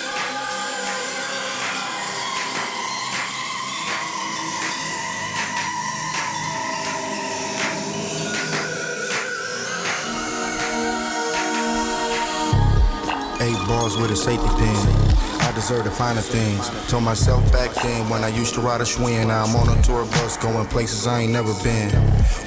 balls 13.86 13.98
with 13.98 14.12
a 14.12 14.16
safety 14.16 14.48
pin. 14.57 15.24
Deserve 15.56 15.86
the 15.86 15.91
finer 15.91 16.19
things. 16.19 16.69
Told 16.91 17.03
myself 17.03 17.40
back 17.53 17.73
then 17.76 18.10
when 18.10 18.26
I 18.26 18.27
used 18.27 18.53
to 18.56 18.61
ride 18.61 18.82
a 18.82 18.84
Schwinn. 18.84 19.27
Now 19.27 19.45
I'm 19.45 19.56
on 19.56 19.69
a 19.72 19.82
tour 19.82 20.03
bus 20.03 20.36
going 20.36 20.68
places 20.68 21.07
I 21.07 21.22
ain't 21.22 21.32
never 21.32 21.53
been. 21.64 21.90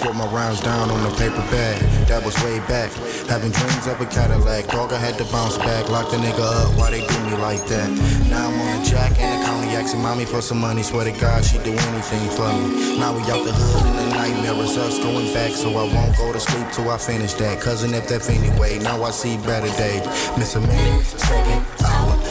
Wrote 0.04 0.14
my 0.14 0.28
rhymes 0.28 0.60
down 0.60 0.90
on 0.90 1.00
a 1.10 1.16
paper 1.16 1.40
bag. 1.48 1.80
That 2.06 2.22
was 2.22 2.36
way 2.44 2.58
back. 2.68 2.92
Having 3.26 3.52
dreams 3.52 3.86
of 3.86 3.98
a 4.02 4.06
Cadillac. 4.06 4.68
Dog, 4.68 4.92
I 4.92 4.98
had 4.98 5.16
to 5.16 5.24
bounce 5.32 5.56
back. 5.56 5.88
Lock 5.88 6.10
the 6.10 6.18
nigga 6.18 6.44
up. 6.44 6.76
Why 6.76 6.90
they 6.90 7.00
do 7.00 7.18
me 7.24 7.36
like 7.40 7.64
that? 7.66 7.88
Now 8.28 8.48
I'm 8.48 8.60
on 8.60 8.82
a 8.82 8.84
jack 8.84 9.18
and 9.18 9.42
a 9.42 9.46
county 9.46 9.68
asking 9.68 10.02
mommy 10.02 10.26
for 10.26 10.42
some 10.42 10.60
money. 10.60 10.82
Swear 10.82 11.10
to 11.10 11.18
God, 11.18 11.42
she'd 11.42 11.64
do 11.64 11.72
anything 11.72 12.28
for 12.36 12.52
me. 12.52 12.98
Now 12.98 13.16
we 13.16 13.22
out 13.32 13.42
the 13.42 13.52
hood 13.56 13.86
and 13.88 13.98
the 13.98 14.16
nightmare 14.16 14.62
is 14.62 14.76
us 14.76 14.98
going 14.98 15.32
back. 15.32 15.52
So 15.52 15.70
I 15.70 15.88
won't 15.94 16.14
go 16.18 16.30
to 16.30 16.40
sleep 16.40 16.70
till 16.72 16.90
I 16.90 16.98
finish 16.98 17.32
that. 17.34 17.58
Cousin 17.62 17.94
if 17.94 18.06
that 18.08 18.28
anyway. 18.28 18.78
Now 18.78 19.02
I 19.02 19.10
see 19.10 19.38
better 19.38 19.72
days. 19.80 20.04
Miss 20.36 20.54
a 20.56 20.60
minute, 20.60 21.04
second. 21.04 21.87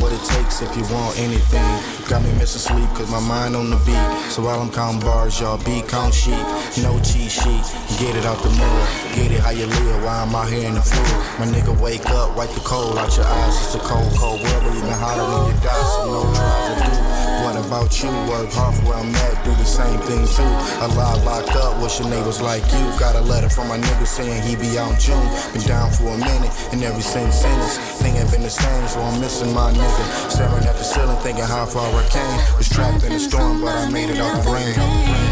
What 0.00 0.12
it 0.12 0.22
takes 0.24 0.62
if 0.62 0.76
you 0.76 0.82
want 0.94 1.18
anything. 1.18 1.64
Got 2.08 2.22
me 2.22 2.30
missing 2.38 2.60
sleep, 2.60 2.88
cause 2.90 3.10
my 3.10 3.20
mind 3.20 3.56
on 3.56 3.70
the 3.70 3.76
beat. 3.84 4.30
So 4.30 4.42
while 4.42 4.60
I'm 4.60 4.70
counting 4.70 5.00
bars, 5.00 5.40
y'all 5.40 5.58
be 5.58 5.82
count 5.82 6.14
sheep. 6.14 6.46
No 6.82 7.00
cheat 7.00 7.32
sheet, 7.32 7.64
get 7.98 8.14
it 8.14 8.24
out 8.24 8.38
the 8.42 8.50
mirror. 8.50 8.86
Get 9.14 9.32
it 9.32 9.40
how 9.40 9.50
you 9.50 9.66
live 9.66 10.04
while 10.04 10.24
I'm 10.24 10.34
out 10.34 10.48
here 10.48 10.68
in 10.68 10.74
the 10.74 10.82
field. 10.82 11.08
My 11.38 11.46
nigga, 11.46 11.74
wake 11.80 12.06
up, 12.10 12.36
wipe 12.36 12.50
the 12.50 12.60
cold 12.60 12.98
out 12.98 13.16
your 13.16 13.26
eyes. 13.26 13.56
It's 13.64 13.74
a 13.74 13.78
cold, 13.78 14.12
cold 14.16 14.42
world, 14.42 14.62
but 14.62 14.76
even 14.76 14.90
hotter 14.90 15.24
when 15.24 15.54
you 15.54 15.60
got 15.62 15.80
some 15.96 16.10
no 16.10 17.00
do. 17.00 17.05
What 17.42 17.56
about 17.56 18.02
you? 18.02 18.08
Work 18.28 18.50
hard 18.52 18.74
for 18.76 18.86
where 18.86 18.98
I'm 18.98 19.14
at, 19.14 19.44
do 19.44 19.50
the 19.52 19.64
same 19.64 20.00
thing 20.00 20.24
too. 20.26 20.52
Alive, 20.84 21.22
locked 21.24 21.54
up, 21.56 21.80
wish 21.82 22.00
your 22.00 22.08
neighbors 22.08 22.40
like 22.40 22.62
you. 22.72 22.84
Got 22.98 23.16
a 23.16 23.20
letter 23.20 23.48
from 23.48 23.68
my 23.68 23.78
nigga 23.78 24.06
saying 24.06 24.42
he 24.42 24.56
be 24.56 24.78
out 24.78 24.92
in 24.92 25.00
June. 25.00 25.28
Been 25.52 25.62
down 25.66 25.92
for 25.92 26.08
a 26.08 26.18
minute, 26.18 26.52
and 26.72 26.82
every 26.82 27.02
single 27.02 27.32
sentence, 27.32 27.76
thing 28.00 28.16
ain't 28.16 28.30
been 28.30 28.42
the 28.42 28.50
same, 28.50 28.86
so 28.88 29.00
I'm 29.00 29.20
missing 29.20 29.52
my 29.52 29.72
nigga. 29.72 30.30
Staring 30.30 30.64
at 30.64 30.76
the 30.76 30.84
ceiling, 30.84 31.16
thinking 31.18 31.44
how 31.44 31.66
far 31.66 31.86
I 31.86 32.06
came. 32.08 32.56
Was 32.56 32.68
trapped 32.68 33.04
in 33.04 33.12
the 33.12 33.20
storm, 33.20 33.60
but 33.60 33.74
I 33.74 33.90
made 33.90 34.10
it 34.10 34.18
out 34.18 34.42
the 34.44 34.50
rain. 34.50 35.25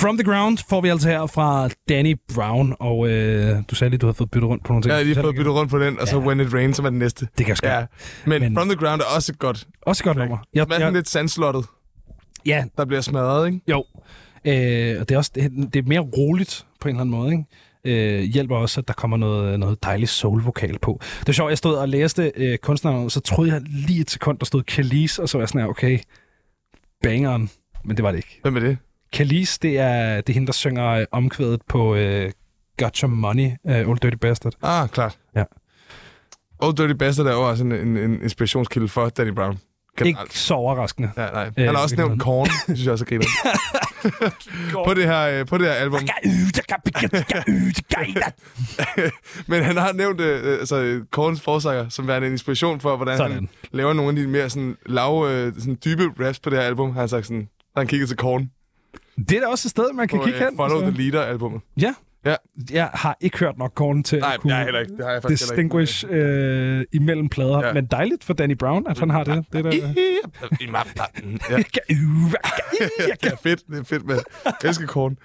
From 0.00 0.16
the 0.18 0.24
Ground 0.24 0.58
får 0.68 0.80
vi 0.80 0.88
altså 0.88 1.08
her 1.08 1.26
fra 1.26 1.68
Danny 1.88 2.16
Brown, 2.34 2.76
og 2.80 3.08
øh, 3.10 3.56
du 3.70 3.74
sagde 3.74 3.90
lige, 3.90 3.98
du 3.98 4.06
havde 4.06 4.14
fået 4.14 4.30
byttet 4.30 4.48
rundt 4.50 4.64
på 4.64 4.72
nogle 4.72 4.82
ting. 4.82 4.88
Jeg 4.90 4.96
har 4.98 5.04
lige 5.04 5.14
fået 5.14 5.34
byttet 5.34 5.54
rundt 5.54 5.70
på 5.70 5.78
den, 5.78 5.98
og 6.00 6.08
så 6.08 6.18
Ja. 6.18 6.26
When 6.26 6.40
It 6.40 6.54
Rains, 6.54 6.76
som 6.76 6.84
er 6.84 6.90
den 6.90 6.98
næste. 6.98 7.28
Det 7.38 7.46
kan 7.46 7.56
ske. 7.56 7.68
Ja. 7.68 7.86
Men, 8.26 8.42
Men- 8.42 8.54
From 8.56 8.68
the 8.68 8.76
Ground 8.76 9.00
er 9.00 9.04
også 9.16 9.32
et 9.32 9.38
godt. 9.38 9.66
Også 9.82 10.00
et 10.02 10.04
godt 10.04 10.16
nummer. 10.18 10.38
Jeg, 10.54 10.66
er 10.70 10.74
sådan 10.78 10.92
lidt 10.92 11.08
sandslottet, 11.08 11.64
ja, 12.46 12.64
der 12.76 12.84
bliver 12.84 13.00
smadret, 13.00 13.46
ikke? 13.46 13.60
jo. 13.68 13.84
Øh, 14.44 14.96
og 15.00 15.08
det 15.08 15.10
er, 15.10 15.16
også, 15.16 15.30
det, 15.34 15.52
det 15.74 15.76
er 15.84 15.88
mere 15.88 16.00
roligt 16.00 16.66
på 16.80 16.88
en 16.88 16.94
eller 16.94 17.00
anden 17.00 17.16
måde, 17.16 17.32
ikke? 17.32 18.18
Øh, 18.18 18.22
hjælper 18.22 18.56
også, 18.56 18.80
at 18.80 18.88
der 18.88 18.94
kommer 18.94 19.16
noget, 19.16 19.60
noget 19.60 19.82
dejligt 19.84 20.10
soul-vokal 20.10 20.78
på. 20.78 20.98
Det 21.20 21.28
er 21.28 21.32
sjovt, 21.32 21.50
jeg 21.50 21.58
stod 21.58 21.74
og 21.74 21.88
læste 21.88 22.32
øh, 22.36 22.58
kunstneren, 22.58 23.10
så 23.10 23.20
troede 23.20 23.52
jeg 23.52 23.60
lige 23.64 24.00
et 24.00 24.10
sekund, 24.10 24.38
der 24.38 24.44
stod 24.44 24.62
Khalees, 24.62 25.18
og 25.18 25.28
så 25.28 25.38
var 25.38 25.42
jeg 25.42 25.48
sådan 25.48 25.60
her, 25.60 25.68
okay, 25.68 25.98
bangeren. 27.02 27.50
Men 27.84 27.96
det 27.96 28.02
var 28.02 28.10
det 28.10 28.18
ikke. 28.18 28.38
Hvem 28.42 28.56
er 28.56 28.60
det? 28.60 28.78
Khalees, 29.12 29.58
det 29.58 29.78
er, 29.78 30.16
det 30.20 30.28
er 30.28 30.32
hende, 30.34 30.46
der 30.46 30.52
synger 30.52 30.86
øh, 30.88 31.06
omkvædet 31.12 31.60
på 31.68 31.94
øh, 31.94 32.30
Got 32.78 32.98
Your 32.98 33.08
Money, 33.10 33.50
øh, 33.66 33.88
Old 33.88 33.98
Dirty 33.98 34.16
Bastard. 34.16 34.52
Ah, 34.62 34.88
klart. 34.88 35.18
Ja. 35.36 35.44
Old 36.58 36.76
Dirty 36.76 36.94
Bastard 36.94 37.26
er 37.26 37.32
jo 37.32 37.48
også 37.48 37.64
en, 37.64 37.72
en, 37.72 37.96
en 37.96 38.22
inspirationskilde 38.22 38.88
for 38.88 39.08
Danny 39.08 39.30
Brown. 39.32 39.58
Ikke 40.04 40.18
så 40.30 40.54
overraskende. 40.54 41.10
Ja, 41.16 41.30
nej. 41.30 41.46
Øh, 41.46 41.52
Han 41.56 41.66
har 41.74 41.82
også 41.82 41.96
virkeligheden. 41.96 42.08
nævnt 42.08 42.22
Korn, 42.22 42.46
det 42.46 42.52
synes 42.76 42.84
jeg 42.84 42.92
også 42.92 43.04
er 43.04 43.08
på, 44.84 44.94
det 44.94 45.04
her, 45.04 45.40
øh, 45.40 45.46
på 45.46 45.58
det 45.58 45.66
her 45.66 45.72
album. 45.72 46.00
Men 49.50 49.62
han 49.62 49.76
har 49.76 49.92
nævnt 49.92 50.20
øh, 50.20 50.58
altså, 50.60 51.00
Korns 51.10 51.40
forsanger 51.40 51.88
som 51.88 52.06
værende 52.06 52.26
en 52.26 52.32
inspiration 52.32 52.80
for, 52.80 52.96
hvordan 52.96 53.16
Sådan. 53.16 53.32
han 53.32 53.48
laver 53.72 53.92
nogle 53.92 54.10
af 54.10 54.16
de 54.16 54.26
mere 54.26 54.50
sådan, 54.50 54.76
lav, 54.86 55.26
øh, 55.30 55.52
sådan, 55.58 55.78
dybe 55.84 56.26
raps 56.26 56.40
på 56.40 56.50
det 56.50 56.58
her 56.58 56.66
album. 56.66 56.90
Han 56.90 57.00
har 57.00 57.06
sagt 57.06 57.26
sådan, 57.26 57.48
han 57.76 57.86
kigget 57.86 58.08
til 58.08 58.16
Korn 58.16 58.50
Det 59.28 59.36
er 59.36 59.40
da 59.40 59.46
også 59.46 59.66
et 59.66 59.70
sted, 59.70 59.92
man 59.94 60.08
kan 60.08 60.18
på 60.18 60.24
kigge 60.24 60.38
øh, 60.40 60.46
hen. 60.46 60.56
Follow 60.56 60.78
altså. 60.78 60.90
the 60.92 61.02
Leader-albummet. 61.02 61.60
Ja. 61.80 61.94
Ja. 62.24 62.34
Jeg 62.72 62.90
har 62.94 63.16
ikke 63.20 63.38
hørt 63.38 63.58
nok 63.58 63.72
Korn 63.74 64.02
til 64.02 64.18
Nej, 64.18 64.30
at 64.34 64.40
kunne 64.40 64.54
jeg 64.56 64.64
heller 64.64 64.80
ikke. 64.80 64.96
Det 64.96 65.04
har 65.04 65.12
jeg 65.12 65.22
faktisk 65.22 65.50
heller 65.52 65.62
ikke. 65.62 65.78
distinguish 65.78 66.04
øh, 66.10 66.84
imellem 66.92 67.28
plader. 67.28 67.58
Ja. 67.60 67.66
Ja. 67.66 67.72
Men 67.72 67.86
dejligt 67.86 68.24
for 68.24 68.34
Danny 68.34 68.56
Brown, 68.58 68.86
at 68.88 68.98
han 68.98 69.10
har 69.10 69.24
det. 69.24 69.44
det 69.52 69.58
er 69.58 69.62
da, 69.62 69.70
ja. 69.76 69.82
er 73.22 73.36
fedt. 73.42 73.62
Det 73.70 73.78
er 73.78 73.84
fedt 73.84 74.06
med. 74.06 74.18
Jeg 74.44 74.52
elsker 74.64 74.86
Korn. 74.86 75.18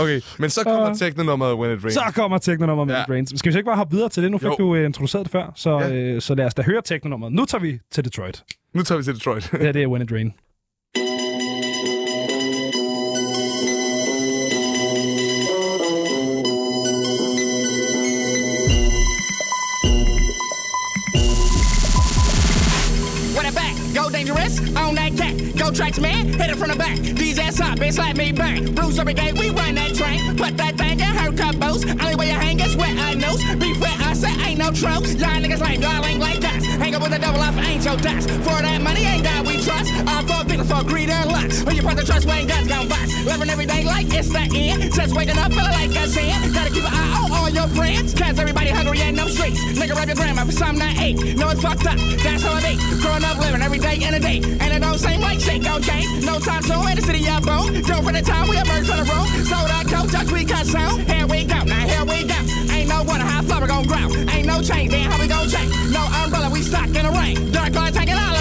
Okay, 0.00 0.20
men 0.38 0.50
så 0.50 0.62
kommer 0.64 0.94
teknonummeret 0.94 1.54
When 1.54 1.78
It 1.78 1.84
Rains. 1.84 1.94
så 1.94 2.02
kommer 2.14 2.38
teknonummer 2.38 2.84
med 2.84 2.94
Ja. 2.94 3.00
ja. 3.00 3.06
Brains. 3.06 3.32
Skal 3.38 3.50
vi 3.50 3.52
så 3.52 3.58
ikke 3.58 3.66
bare 3.66 3.76
hoppe 3.76 3.94
videre 3.96 4.08
til 4.08 4.22
det? 4.22 4.30
Nu 4.30 4.38
fik 4.38 4.46
Jo. 4.46 4.54
du 4.58 4.74
øh, 4.74 4.84
introduceret 4.86 5.24
det 5.24 5.32
før, 5.32 5.52
så, 5.54 5.78
Ja. 5.80 5.92
øh, 5.94 6.20
så 6.20 6.34
lad 6.34 6.46
os 6.46 6.54
da 6.54 6.62
høre 6.62 6.82
teknonummeret. 6.82 7.32
Nu 7.32 7.44
tager 7.44 7.62
vi 7.62 7.78
til 7.92 8.04
Detroit. 8.04 8.44
Nu 8.74 8.82
tager 8.82 8.96
vi 8.98 9.04
til 9.04 9.14
Detroit. 9.14 9.48
Det 9.52 9.60
her 9.60 9.72
det 9.72 9.82
er 9.82 9.86
When 9.86 10.02
It 10.02 10.12
Rain. 10.12 10.32
you 24.28 24.37
on 24.76 24.94
that 24.94 25.16
cat. 25.16 25.34
Go 25.56 25.70
tracks, 25.70 25.98
man, 25.98 26.28
hit 26.28 26.50
it 26.50 26.56
from 26.56 26.70
the 26.70 26.76
back. 26.76 26.96
These 26.98 27.38
ass 27.38 27.60
up, 27.60 27.78
bitch, 27.78 27.94
slap 27.94 28.16
me 28.16 28.32
back. 28.32 28.62
Bruce 28.74 28.98
every 28.98 29.14
gate, 29.14 29.34
we 29.38 29.50
run 29.50 29.74
that 29.74 29.94
train. 29.94 30.36
Put 30.36 30.56
that 30.56 30.76
thing 30.76 31.00
in 31.00 31.12
her 31.20 31.30
combos. 31.32 31.84
Only 32.02 32.16
way 32.16 32.26
you 32.28 32.38
hang 32.38 32.60
is 32.60 32.76
where 32.76 32.94
I 32.94 33.14
knows. 33.14 33.42
Be 33.56 33.74
fair, 33.74 33.96
I 34.00 34.14
say 34.14 34.32
ain't 34.46 34.58
no 34.58 34.70
tropes. 34.70 35.14
Y'all 35.14 35.40
niggas 35.40 35.60
lame, 35.60 35.82
y'all 35.82 36.04
ain't 36.04 36.20
like 36.20 36.40
that. 36.40 36.62
Hang 36.78 36.94
up 36.94 37.02
with 37.02 37.12
a 37.12 37.18
double 37.18 37.40
off, 37.40 37.56
ain't 37.58 37.84
your 37.84 37.96
dash. 37.96 38.24
For 38.24 38.58
that 38.62 38.80
money, 38.80 39.04
ain't 39.04 39.24
God 39.24 39.46
we 39.46 39.62
trust. 39.62 39.90
All 40.06 40.22
for 40.22 40.44
people 40.48 40.64
for 40.64 40.84
greed 40.84 41.10
and 41.10 41.30
lust. 41.30 41.66
When 41.66 41.76
you 41.76 41.82
put 41.82 41.96
the 41.96 42.04
trust, 42.04 42.26
when 42.26 42.46
God's 42.46 42.68
gon' 42.68 42.88
box. 42.88 43.12
Living 43.26 43.50
every 43.50 43.66
day 43.66 43.84
like 43.84 44.06
it's 44.14 44.28
the 44.28 44.44
end. 44.54 44.94
Just 44.94 45.14
waking 45.14 45.38
up, 45.38 45.52
feeling 45.52 45.74
like 45.74 45.90
a 45.90 46.06
sin. 46.06 46.30
Gotta 46.52 46.70
keep 46.70 46.84
an 46.84 46.92
eye 46.92 47.24
on 47.24 47.32
all 47.32 47.48
your 47.50 47.68
friends. 47.68 48.14
Cause 48.14 48.38
everybody 48.38 48.70
hungry 48.70 49.00
and 49.02 49.16
no 49.16 49.26
streets. 49.26 49.60
Nigga, 49.76 49.94
rap 49.94 50.06
your 50.06 50.16
grandma 50.16 50.44
for 50.44 50.52
something 50.52 50.82
I 50.82 50.94
ate. 51.02 51.36
No, 51.36 51.48
it's 51.50 51.62
fucked 51.62 51.86
up. 51.86 51.98
That's 52.22 52.42
how 52.42 52.58
it 52.58 52.64
be. 52.64 52.74
Growing 53.02 53.24
up, 53.24 53.38
living 53.38 53.62
every 53.62 53.78
day 53.78 53.96
in 54.00 54.14
a 54.14 54.20
day. 54.20 54.47
And 54.60 54.72
it 54.72 54.80
don't 54.80 54.98
seem 54.98 55.20
like 55.20 55.40
shit 55.40 55.62
gon' 55.62 55.82
change. 55.82 56.24
No 56.24 56.38
time 56.38 56.62
soon 56.62 56.88
in 56.88 56.96
the 56.96 57.02
city 57.02 57.28
of 57.28 57.42
bone. 57.44 57.82
Don't 57.82 58.04
for 58.04 58.12
the 58.12 58.22
time 58.22 58.48
we 58.48 58.56
emerge 58.56 58.86
from 58.86 58.98
the 59.02 59.06
room. 59.12 59.26
Sold 59.44 59.70
out 59.70 59.86
coach, 59.86 60.10
just 60.10 60.32
we 60.32 60.44
cut 60.44 60.66
sound. 60.66 61.02
Here 61.10 61.26
we 61.26 61.44
go, 61.44 61.62
now 61.64 61.84
here 61.86 62.04
we 62.04 62.24
go. 62.24 62.38
Ain't 62.72 62.88
no 62.88 63.02
water, 63.02 63.24
how 63.24 63.42
far 63.42 63.60
we 63.60 63.66
gon' 63.66 63.86
grow. 63.86 64.06
Ain't 64.32 64.46
no 64.46 64.62
change, 64.62 64.90
then 64.90 65.10
how 65.10 65.18
we 65.20 65.28
gon' 65.28 65.48
change? 65.48 65.72
No 65.90 66.02
umbrella, 66.22 66.50
we 66.50 66.62
stuck 66.62 66.88
in 66.88 67.04
the 67.06 67.12
rain. 67.12 67.50
Dark 67.52 67.74
lines 67.74 67.96
hanging 67.96 68.16
all 68.16 68.37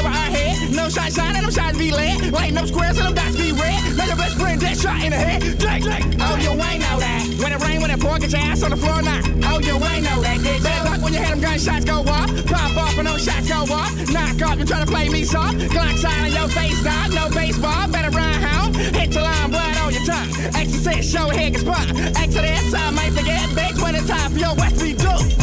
No 0.77 0.89
shine 0.89 1.11
shine 1.11 1.35
and 1.35 1.43
them 1.43 1.51
shots 1.51 1.75
be 1.77 1.89
lit. 1.89 2.31
Lighting 2.31 2.57
up 2.57 2.67
squares 2.67 2.97
and 2.97 3.07
them 3.07 3.15
dots 3.15 3.35
be 3.35 3.51
red. 3.51 3.81
Make 3.97 4.07
your 4.07 4.15
best 4.15 4.37
friend 4.37 4.61
dead 4.61 4.77
shot 4.77 5.01
in 5.03 5.09
the 5.09 5.17
head. 5.17 5.41
Drake, 5.57 5.81
Drake. 5.81 6.05
Oh, 6.21 6.37
you 6.37 6.51
ain't 6.53 6.81
know 6.85 6.97
that. 7.01 7.25
When 7.41 7.51
it 7.51 7.59
rain, 7.65 7.81
when 7.81 7.89
it 7.89 7.99
pour, 7.99 8.19
get 8.19 8.31
your 8.31 8.41
ass 8.41 8.61
on 8.61 8.69
the 8.69 8.77
floor 8.77 9.01
now. 9.01 9.19
Oh, 9.49 9.59
you 9.59 9.73
ain't 9.73 10.05
know 10.05 10.21
that. 10.21 10.37
Get 10.43 10.61
better 10.61 10.83
luck 10.85 11.01
when 11.01 11.13
you 11.13 11.19
hear 11.19 11.33
them 11.33 11.41
gunshots 11.41 11.83
go 11.83 12.05
off. 12.05 12.29
Pop 12.45 12.77
off 12.77 12.97
and 12.97 13.07
those 13.07 13.25
shots 13.25 13.49
go 13.49 13.65
off. 13.73 13.91
Knock 14.13 14.41
off, 14.45 14.59
you 14.59 14.65
try 14.65 14.85
to 14.85 14.85
play 14.85 15.09
me 15.09 15.23
soft. 15.23 15.57
Glock 15.73 15.97
sign 15.97 16.29
on 16.29 16.31
your 16.31 16.47
face, 16.53 16.77
dog. 16.83 17.09
No 17.11 17.25
baseball, 17.33 17.89
better 17.89 18.11
run 18.11 18.37
home. 18.39 18.73
Hit 18.73 19.15
your 19.15 19.23
line, 19.23 19.49
blood 19.49 19.77
on 19.81 19.91
your 19.91 20.05
tongue. 20.05 20.29
Exorcist, 20.53 21.11
show 21.11 21.27
head 21.29 21.53
gets 21.53 21.65
spun. 21.65 21.89
Exodus, 22.21 22.73
I 22.73 22.91
might 22.91 23.13
forget. 23.17 23.41
Bitch, 23.57 23.81
when 23.81 23.95
it's 23.95 24.07
time 24.07 24.31
for 24.31 24.37
your 24.37 24.53
West 24.53 24.81
we 24.83 24.93
do. 24.93 25.36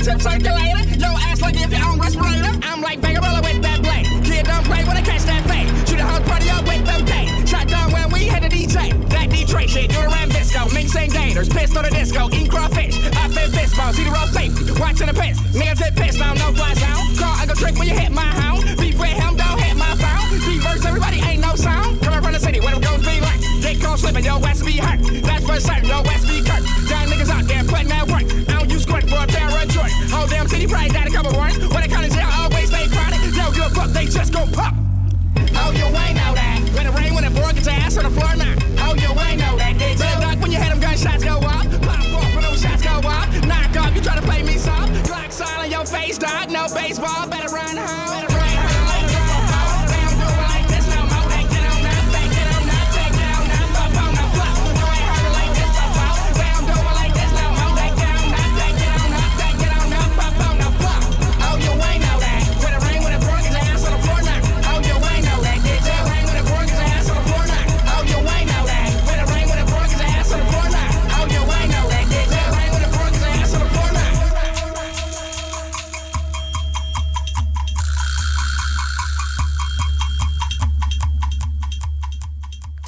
Tip 0.00 0.20
circulator. 0.20 0.80
Yo 0.96 1.12
ass 1.28 1.40
like 1.42 1.56
if 1.56 1.70
your 1.70 1.84
own 1.84 1.98
respirator. 2.00 2.52
I'm 2.62 2.80
like 2.80 3.00
Vagabella 3.00 3.40
with 3.42 3.60
that 3.62 3.80
blade. 3.82 4.06
Kid 4.24 4.46
don't 4.46 4.64
play 4.64 4.84
when 4.84 4.96
I 4.96 5.02
catch 5.02 5.22
that 5.28 5.44
fade. 5.44 5.68
Shoot 5.88 6.00
a 6.00 6.04
house 6.04 6.24
party 6.28 6.48
up 6.48 6.64
with 6.64 6.84
them 6.84 7.04
day. 7.04 7.28
Shot 7.44 7.68
down 7.68 7.92
when 7.92 8.10
we 8.10 8.24
hit 8.24 8.40
the 8.40 8.48
DJ. 8.48 8.96
That 9.10 9.28
Detroit 9.28 9.68
shit, 9.68 9.88
the 9.90 10.08
Rambisco. 10.08 10.72
Minks 10.72 10.96
and 10.96 11.12
gators, 11.12 11.48
pissed 11.48 11.76
on 11.76 11.84
the 11.84 11.90
disco. 11.90 12.28
Eat 12.32 12.50
crawfish, 12.50 12.96
I 13.12 13.28
fit 13.28 13.50
fist. 13.52 13.76
See 13.96 14.04
the 14.04 14.10
road 14.10 14.28
safety, 14.32 14.72
watching 14.80 15.06
the 15.06 15.14
piss. 15.14 15.36
Niggas 15.52 15.80
hit 15.82 15.94
piss 15.96 16.16
down, 16.18 16.36
no 16.38 16.52
fly 16.52 16.72
sound. 16.74 17.18
Call, 17.18 17.34
I 17.36 17.44
go 17.46 17.54
trick 17.54 17.76
when 17.76 17.88
you 17.88 17.96
hit 17.96 18.12
my 18.12 18.30
hound. 18.40 18.64
Beef 18.78 18.98
with 18.98 19.12
him, 19.12 19.36
don't 19.36 19.58
hit 19.60 19.76
my 19.76 19.92
found. 19.96 20.32
Reverse, 20.48 20.84
everybody 20.84 21.20
ain't 21.28 21.40
no 21.40 21.54
sound. 21.56 22.00
Coming 22.00 22.22
from 22.22 22.32
the 22.32 22.40
city, 22.40 22.60
where 22.60 22.72
them 22.72 22.80
goes 22.80 23.04
be 23.04 23.20
like. 23.20 23.40
Get 23.60 23.80
caught 23.82 23.98
slipping, 23.98 24.24
yo, 24.24 24.38
ass 24.40 24.62
be 24.62 24.78
hurt. 24.78 25.29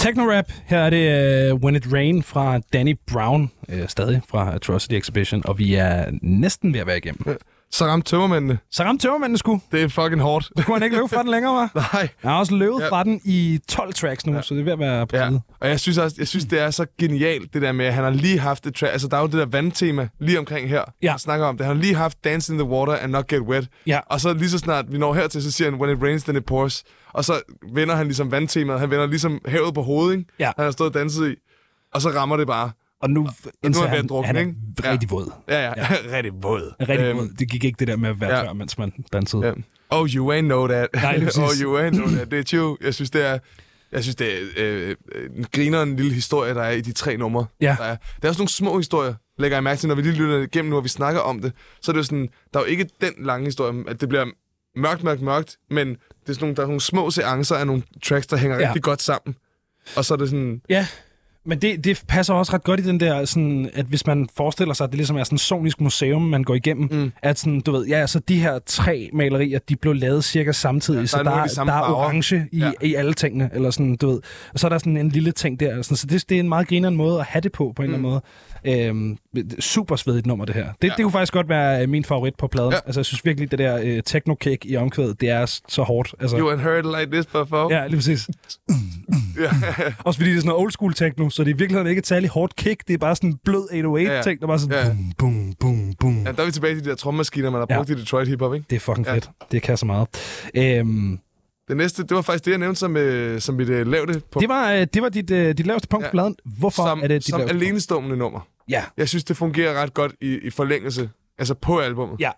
Techno-rap. 0.03 0.53
Her 0.67 0.79
er 0.79 0.91
det 0.91 1.53
uh, 1.53 1.61
When 1.65 1.77
It 1.77 1.93
Rain 1.93 2.23
fra 2.23 2.59
Danny 2.73 2.99
Brown, 3.13 3.51
uh, 3.69 3.75
stadig 3.89 4.21
fra 4.31 4.55
Atrocity 4.55 4.93
Exhibition, 4.95 5.43
og 5.45 5.59
vi 5.59 5.75
er 5.75 6.05
næsten 6.23 6.75
ved 6.75 6.81
at 6.81 6.87
være 6.87 6.97
igennem. 6.97 7.39
Så 7.71 7.85
ramte 7.87 8.11
tømmermændene. 8.11 8.59
Så 8.71 8.83
ramte 8.85 9.07
tømmermanden 9.07 9.39
sgu. 9.39 9.61
Det 9.73 9.83
er 9.83 9.89
fucking 9.89 10.21
hårdt. 10.21 10.45
Så 10.57 10.65
kunne 10.67 10.75
han 10.77 10.83
ikke 10.83 10.97
løbe 10.97 11.09
fra 11.09 11.23
den 11.23 11.31
længere, 11.31 11.55
var? 11.55 11.71
Nej. 11.93 12.09
Jeg 12.23 12.31
har 12.31 12.39
også 12.39 12.55
løbet 12.55 12.81
Ja. 12.81 12.89
fra 12.89 13.05
den 13.05 13.21
i 13.25 13.59
12 13.69 13.95
tracks 13.95 14.27
nu, 14.27 14.35
ja. 14.35 14.43
så 14.43 14.55
det 14.55 14.61
er 14.61 14.65
ved 14.65 14.73
at 14.73 14.79
være 14.79 15.07
på 15.07 15.17
Ja, 15.17 15.29
tide. 15.29 15.41
og 15.61 15.69
jeg 15.69 15.81
synes 15.81 15.99
også, 15.99 16.17
jeg 16.19 16.29
synes, 16.29 16.45
det 16.45 16.61
er 16.61 16.71
så 16.71 16.87
genialt, 17.01 17.55
det 17.55 17.63
der 17.63 17.73
med, 17.73 17.87
at 17.87 17.95
han 17.95 18.05
har 18.05 18.11
lige 18.11 18.39
haft 18.39 18.67
et 18.67 18.75
track. 18.75 18.93
Altså, 18.93 19.09
der 19.09 19.17
er 19.17 19.21
jo 19.21 19.27
det 19.27 19.35
der 19.35 19.47
vandtema 19.47 20.09
lige 20.21 20.39
omkring 20.39 20.69
her. 20.69 20.83
Ja. 21.03 21.11
Han 21.11 21.19
snakker 21.19 21.47
om 21.47 21.57
det. 21.57 21.67
Han 21.67 21.77
har 21.77 21.83
lige 21.83 21.95
haft 21.95 22.25
Dance 22.25 22.53
in 22.53 22.59
the 22.59 22.69
Water 22.69 22.93
and 22.93 23.13
Not 23.13 23.27
Get 23.27 23.41
Wet. 23.41 23.69
Ja. 23.87 24.01
Og 24.07 24.21
så 24.21 24.33
lige 24.35 24.51
så 24.51 24.59
snart 24.59 24.93
vi 24.93 24.99
når 24.99 25.15
hertil, 25.15 25.43
så 25.43 25.51
siger 25.51 25.71
han, 25.71 25.81
When 25.81 25.97
it 25.97 26.03
rains, 26.03 26.25
then 26.25 26.37
it 26.37 26.45
pours. 26.45 26.85
Og 27.15 27.25
så 27.25 27.43
vender 27.73 27.95
han 27.95 28.07
ligesom 28.07 28.31
vandtemaet. 28.31 28.81
Han 28.81 28.91
vender 28.91 29.07
ligesom 29.07 29.41
havet 29.47 29.75
på 29.75 29.83
hovedet, 29.83 30.19
ikke? 30.19 30.33
Ja. 30.39 30.53
Han 30.57 30.65
har 30.65 30.71
stået 30.73 30.89
og 30.89 30.95
danset 30.95 31.31
i. 31.31 31.35
Og 31.95 32.03
så 32.03 32.09
rammer 32.09 32.37
det 32.37 32.47
bare. 32.47 32.71
Og 33.03 33.11
nu 33.11 33.23
nu 33.23 33.29
indser 33.65 33.83
er 33.83 33.87
han, 33.89 33.99
at 33.99 34.09
drukne, 34.09 34.27
han 34.27 34.37
er 34.37 34.41
ikke? 34.41 34.55
rigtig 34.85 35.11
våd. 35.11 35.33
Ja, 35.49 35.61
ja. 35.65 35.73
ja. 35.77 35.87
rigtig 36.17 36.33
våd. 36.43 36.75
Rigtig 36.81 37.07
Øhm, 37.07 37.19
våd. 37.19 37.29
Det 37.39 37.51
gik 37.51 37.65
ikke 37.65 37.77
det 37.79 37.89
der 37.89 37.97
med 37.97 38.09
at 38.11 38.21
være 38.21 38.37
ja. 38.39 38.45
tør, 38.45 38.53
mens 38.53 38.79
man 38.79 38.93
dansede. 39.13 39.47
Ja. 39.47 39.53
Oh, 39.91 40.09
you 40.09 40.33
ain't 40.33 40.41
know 40.41 40.69
that. 40.69 40.89
Nej, 40.95 41.15
oh, 41.39 41.51
you 41.63 41.79
ain't 41.79 41.91
know 41.91 42.09
that. 42.09 42.31
Det 42.31 42.39
er 42.39 42.43
chill. 42.43 42.77
Jeg 42.81 42.95
synes, 42.95 43.11
det 43.11 43.27
er... 43.27 43.39
Jeg 43.93 44.03
synes, 44.03 44.17
det 44.17 44.33
er 44.33 44.41
øh, 44.57 44.97
en 45.37 45.47
griner 45.53 45.83
en 45.83 45.97
lille 45.97 46.13
historie, 46.15 46.55
der 46.55 46.63
er 46.63 46.71
i 46.71 46.81
de 46.81 46.93
tre 46.93 47.17
numre. 47.17 47.47
Ja. 47.61 47.77
Der 47.79 47.85
er, 47.85 47.97
der 47.97 48.23
er 48.23 48.29
også 48.29 48.41
nogle 48.41 48.49
små 48.51 48.77
historier, 48.79 49.15
lægger 49.39 49.57
jeg 49.57 49.63
mærke 49.65 49.79
til, 49.79 49.89
når 49.89 49.95
vi 49.95 50.03
lige 50.03 50.15
lytter 50.15 50.39
igennem 50.39 50.71
nu, 50.71 50.77
og 50.77 50.85
vi 50.85 50.89
snakker 50.89 51.21
om 51.21 51.41
det. 51.43 51.53
Så 51.83 51.91
er 51.91 51.93
det 51.93 51.99
jo 51.99 52.03
sådan, 52.05 52.29
der 52.53 52.61
er 52.61 52.65
jo 52.65 52.69
ikke 52.71 52.89
den 53.01 53.13
lange 53.19 53.45
historie, 53.45 53.85
at 53.89 54.01
det 54.01 54.09
bliver 54.09 54.27
mørkt, 54.77 55.03
mørkt, 55.05 55.23
mørkt, 55.23 55.57
men 55.71 55.89
det 55.89 55.97
er 56.29 56.33
sådan 56.33 56.45
nogle, 56.45 56.57
der 56.57 56.63
er 56.63 56.67
nogle 56.67 56.81
små 56.81 57.11
seancer 57.11 57.57
af 57.57 57.67
nogle 57.67 57.83
tracks, 58.05 58.27
der 58.27 58.37
hænger 58.37 58.59
Ja. 58.61 58.67
rigtig 58.67 58.83
godt 58.83 59.03
sammen. 59.03 59.37
Og 59.97 60.05
så 60.05 60.15
er 60.15 60.19
det 60.19 60.29
sådan, 60.29 60.63
Ja, 60.69 60.87
men 61.45 61.59
det, 61.63 61.85
det 61.85 62.03
passer 62.09 62.35
også 62.35 62.53
ret 62.55 62.65
godt 62.65 62.81
i 62.81 62.83
den 62.83 63.01
der, 63.01 63.25
sådan, 63.25 63.71
at 63.75 63.87
hvis 63.87 64.07
man 64.07 64.29
forestiller 64.37 64.75
sig, 64.75 64.85
at 64.85 64.91
det 64.91 64.97
ligesom 64.97 65.17
er 65.17 65.25
sådan 65.25 65.37
et 65.37 65.41
sonisk 65.41 65.81
museum, 65.81 66.23
man 66.23 66.43
går 66.45 66.55
igennem, 66.55 66.89
mm. 66.93 67.13
at 67.23 67.39
sådan, 67.39 67.61
du 67.61 67.73
ved, 67.73 67.87
ja, 67.87 68.07
så 68.07 68.19
de 68.19 68.41
her 68.41 68.59
tre 68.67 69.11
malerier, 69.13 69.59
de 69.69 69.77
blev 69.77 69.95
lavet 69.95 70.25
cirka 70.25 70.53
samtidig, 70.53 71.01
Ja, 71.01 71.07
så 71.07 71.17
der 71.17 71.25
er 71.25 71.35
der, 71.35 71.41
er, 71.43 71.47
de 71.47 71.55
samme 71.55 71.73
der 71.73 71.79
er 71.79 71.83
orange 71.83 72.49
i, 72.53 72.59
Ja. 72.59 72.73
i 72.83 72.95
alle 72.95 73.13
tingene, 73.15 73.51
eller 73.55 73.71
sådan, 73.71 73.97
du 73.97 74.11
ved. 74.11 74.21
Og 74.53 74.59
så 74.61 74.67
er 74.67 74.69
der 74.69 74.79
sådan 74.79 74.97
en 74.97 75.09
lille 75.09 75.33
ting 75.33 75.61
der, 75.61 75.83
sådan, 75.83 75.97
så 75.97 76.07
det, 76.07 76.29
det 76.29 76.35
er 76.35 76.41
en 76.41 76.49
meget 76.49 76.69
grinerende 76.69 76.97
måde 76.97 77.19
at 77.21 77.27
have 77.27 77.41
det 77.41 77.53
på, 77.53 77.73
på 77.77 77.83
en 77.83 77.85
eller 77.85 77.99
anden 77.99 78.11
måde. 78.11 78.23
Øhm, 78.65 79.17
super 79.61 79.97
svedigt 79.97 80.27
nummer, 80.27 80.45
det 80.45 80.55
her. 80.55 80.65
Det, 80.83 80.89
ja. 80.89 80.95
det 80.97 81.03
kunne 81.03 81.13
faktisk 81.13 81.33
godt 81.33 81.49
være 81.49 81.83
øh, 81.83 81.89
min 81.89 82.05
favorit 82.05 82.35
på 82.39 82.47
pladen. 82.47 82.73
Ja. 82.73 82.79
Altså, 82.87 83.01
jeg 83.01 83.07
synes 83.07 83.25
virkelig, 83.25 83.51
det 83.51 83.59
der 83.59 83.81
øh, 83.83 84.03
techno-kick 84.07 84.65
i 84.65 84.77
omkvædet, 84.77 85.21
det 85.21 85.31
er 85.31 85.61
så 85.69 85.83
hårdt. 85.83 86.15
Altså, 86.21 86.39
you 86.39 86.53
ain't 86.53 86.61
heard 86.61 86.79
it 86.79 86.91
like 87.01 87.13
this 87.13 87.27
before. 87.27 87.75
Ja, 87.75 87.87
lige 87.87 87.97
præcis. 87.97 88.29
Også 90.05 90.19
fordi 90.19 90.31
det 90.31 90.37
er 90.37 90.41
sådan 90.41 90.49
noget 90.49 90.61
old 90.63 90.71
school 90.73 90.95
techno, 90.95 91.31
så 91.31 91.45
det 91.45 91.51
er 91.51 91.55
i 91.55 91.59
virkeligheden 91.59 91.87
ikke 91.89 91.99
et 91.99 92.07
særligt 92.07 92.33
hårdt 92.33 92.57
kick. 92.57 92.89
Det 92.89 92.95
er 92.95 92.99
bare 92.99 93.17
sådan 93.17 93.31
en 93.31 93.39
blød 93.45 93.69
808-ting, 93.71 94.41
der 94.41 94.47
bare 94.47 94.59
sådan 94.59 94.77
Ja. 94.77 94.85
boom, 94.89 95.05
boom, 95.19 95.55
boom, 95.61 95.93
boom. 96.01 96.25
ja, 96.27 96.33
der 96.33 96.43
er 96.43 96.47
vi 96.47 96.53
tilbage 96.53 96.75
til 96.75 96.85
de 96.85 96.89
der 96.91 96.97
trommemaskiner, 96.97 97.51
man 97.51 97.61
har 97.61 97.67
Ja. 97.71 97.77
brugt 97.77 97.91
i 97.91 97.95
Detroit 97.95 98.29
hiphop, 98.29 98.55
ikke? 98.55 98.67
Det 98.71 98.77
er 98.77 98.81
fucking 98.81 99.07
Ja. 99.07 99.15
fedt. 99.15 99.31
Det 99.53 99.63
kan 99.63 99.77
så 99.77 99.87
meget. 99.87 100.09
Øhm, 100.55 101.19
Det 101.69 101.77
næste, 101.77 102.03
det 102.03 102.11
var 102.15 102.23
faktisk 102.23 102.45
det, 102.45 102.51
jeg 102.51 102.59
nævnte 102.59 102.79
som, 102.79 102.97
øh, 102.97 103.41
som 103.41 103.55
mit 103.55 103.69
øh, 103.69 103.87
lavte 103.87 104.23
på 104.31 104.41
det 104.41 104.49
var, 104.49 104.73
øh, 104.73 104.87
det 104.95 105.03
var 105.03 105.09
dit, 105.09 105.31
øh, 105.31 105.55
dit 105.57 105.67
laveste 105.67 105.89
punkt 105.89 106.05
Ja. 106.05 106.09
på 106.09 106.13
pladen. 106.13 106.37
Hvorfor 106.59 106.83
som, 106.83 106.99
er 107.03 107.09
det 107.09 107.11
dit 107.23 107.25
som 107.31 107.41
punkt? 107.41 107.53
alenestående 107.53 108.17
nummer. 108.17 108.41
Ja. 108.69 108.85
Jeg 108.97 109.09
synes, 109.09 109.25
det 109.25 109.37
fungerer 109.37 109.83
ret 109.83 109.95
godt 109.95 110.15
i, 110.21 110.39
i 110.39 110.51
forlængelse, 110.51 111.11
altså 111.39 111.55
på 111.55 111.79
albummet. 111.79 112.21
Ja. 112.21 112.31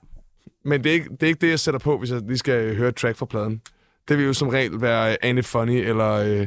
Men 0.65 0.85
det 0.85 0.91
er, 0.91 0.95
ikke, 0.95 1.09
det 1.11 1.23
er 1.23 1.27
ikke 1.27 1.41
det, 1.41 1.51
jeg 1.51 1.61
sætter 1.61 1.79
på, 1.81 1.99
hvis 1.99 2.11
jeg 2.11 2.21
lige 2.27 2.39
skal 2.39 2.55
øh, 2.55 2.77
høre 2.77 2.89
et 2.89 2.97
track 2.97 3.17
fra 3.17 3.27
pladen. 3.27 3.61
Det 4.09 4.19
vil 4.19 4.27
jo 4.27 4.33
som 4.33 4.49
regel 4.49 4.81
være 4.81 5.17
øh, 5.25 5.39
It 5.39 5.45
Funny, 5.47 5.89
eller, 5.89 6.11
øh, 6.13 6.47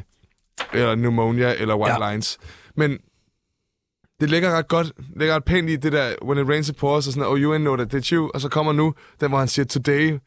eller 0.73 0.95
Pneumonia, 0.95 1.53
eller 1.61 1.75
White 1.75 2.03
Ja. 2.03 2.11
Lines. 2.11 2.37
Men 2.75 2.97
det 4.19 4.29
ligger 4.29 4.51
ret 4.57 4.67
godt, 4.67 4.91
ligger 5.15 5.35
ret 5.35 5.43
pænt 5.43 5.69
i 5.69 5.75
det 5.75 5.91
der, 5.91 6.13
when 6.23 6.37
it 6.43 6.49
rains 6.49 6.69
it 6.69 6.75
pours, 6.75 7.07
og 7.07 7.13
sådan, 7.13 7.27
oh, 7.29 7.39
you 7.39 7.55
ain't 7.55 7.57
know 7.57 7.75
that, 7.75 7.91
det 7.91 7.97
er 7.97 8.01
chill. 8.01 8.21
Og 8.33 8.41
så 8.41 8.49
kommer 8.49 8.71
nu, 8.73 8.93
den 9.19 9.29
hvor 9.29 9.39
han 9.39 9.47
siger, 9.47 9.65
today 9.65 10.17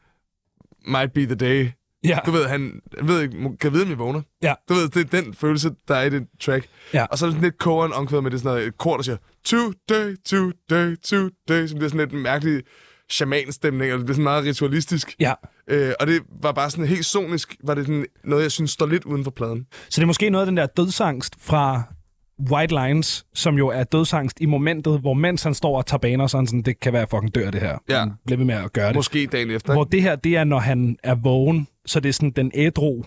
might 0.87 1.13
be 1.13 1.25
the 1.25 1.35
day. 1.35 1.69
Ja. 2.03 2.17
Du 2.25 2.31
ved, 2.31 2.47
han 2.47 2.81
jeg 2.97 3.07
ved 3.07 3.29
kan 3.57 3.73
vide, 3.73 3.83
om 3.83 3.89
jeg 3.89 3.99
vågner. 3.99 4.21
Ja. 4.41 4.53
Du 4.69 4.73
ved, 4.73 4.89
det 4.89 5.13
er 5.13 5.21
den 5.21 5.33
følelse, 5.33 5.71
der 5.87 5.95
er 5.95 6.03
i 6.03 6.09
det 6.09 6.27
track. 6.39 6.67
Ja. 6.93 7.05
Og 7.05 7.17
så 7.17 7.25
er 7.25 7.29
det 7.29 7.33
sådan 7.33 7.43
lidt 7.43 7.57
kogeren 7.57 7.93
omkvædet 7.93 8.23
med 8.23 8.31
det 8.31 8.39
sådan 8.39 8.51
noget, 8.51 8.67
et 8.67 8.77
kor, 8.77 8.95
der 8.95 9.03
siger, 9.03 9.17
today, 9.45 10.15
today, 10.25 10.95
today, 10.95 11.67
som 11.67 11.77
bliver 11.77 11.89
sådan 11.89 11.99
lidt 11.99 12.11
en 12.11 12.19
mærkelig 12.19 12.63
shamanstemning, 13.09 13.93
og 13.93 13.97
det 13.97 14.05
bliver 14.05 14.15
sådan 14.15 14.23
meget 14.23 14.45
ritualistisk. 14.45 15.15
Ja. 15.19 15.33
Øh, 15.67 15.93
og 15.99 16.07
det 16.07 16.21
var 16.41 16.51
bare 16.51 16.69
sådan 16.69 16.85
helt 16.85 17.05
sonisk, 17.05 17.55
var 17.63 17.73
det 17.75 17.85
sådan 17.85 18.05
noget, 18.23 18.43
jeg 18.43 18.51
synes 18.51 18.71
står 18.71 18.85
lidt 18.85 19.05
uden 19.05 19.23
for 19.23 19.31
pladen. 19.31 19.65
Så 19.89 19.95
det 19.95 20.01
er 20.01 20.07
måske 20.07 20.29
noget 20.29 20.45
af 20.45 20.47
den 20.47 20.57
der 20.57 20.65
dødsangst 20.65 21.35
fra 21.39 21.83
White 22.51 22.75
Lines, 22.75 23.25
som 23.33 23.57
jo 23.57 23.67
er 23.67 23.83
dødsangst 23.83 24.41
i 24.41 24.45
momentet, 24.45 24.99
hvor 24.99 25.13
mens 25.13 25.43
han 25.43 25.53
står 25.53 25.77
og 25.77 25.85
tager 25.85 25.99
baner, 25.99 26.27
så 26.27 26.37
er 26.37 26.39
han 26.39 26.47
sådan, 26.47 26.61
det 26.61 26.79
kan 26.79 26.93
være, 26.93 27.07
fucking 27.11 27.35
dør 27.35 27.51
det 27.51 27.61
her. 27.61 27.77
Ja. 27.89 27.99
Han 27.99 28.11
bliver 28.25 28.37
ved 28.37 28.45
med 28.45 28.55
at 28.55 28.73
gøre 28.73 28.87
det. 28.87 28.95
Måske 28.95 29.27
dagen 29.27 29.51
efter. 29.51 29.73
Hvor 29.73 29.83
det 29.83 30.01
her, 30.01 30.15
det 30.15 30.35
er, 30.35 30.43
når 30.43 30.59
han 30.59 30.97
er 31.03 31.15
vågen, 31.15 31.67
så 31.85 31.99
det 31.99 32.09
er 32.09 32.13
sådan 32.13 32.31
den 32.31 32.51
ædru 32.53 33.03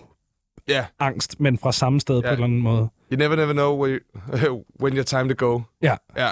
Ja. 0.67 0.85
angst, 0.99 1.39
men 1.39 1.57
fra 1.57 1.71
samme 1.71 1.99
sted 2.01 2.15
ja. 2.15 2.21
på 2.21 2.27
en 2.27 2.33
eller 2.33 2.43
anden 2.43 2.61
måde. 2.61 2.89
You 3.11 3.17
never, 3.17 3.35
never 3.35 3.53
know 3.53 3.83
where 3.83 3.99
you, 4.47 4.63
when 4.81 4.93
your 4.95 5.03
time 5.03 5.33
to 5.33 5.45
go. 5.47 5.61
Ja, 5.81 5.95
Ja, 6.17 6.31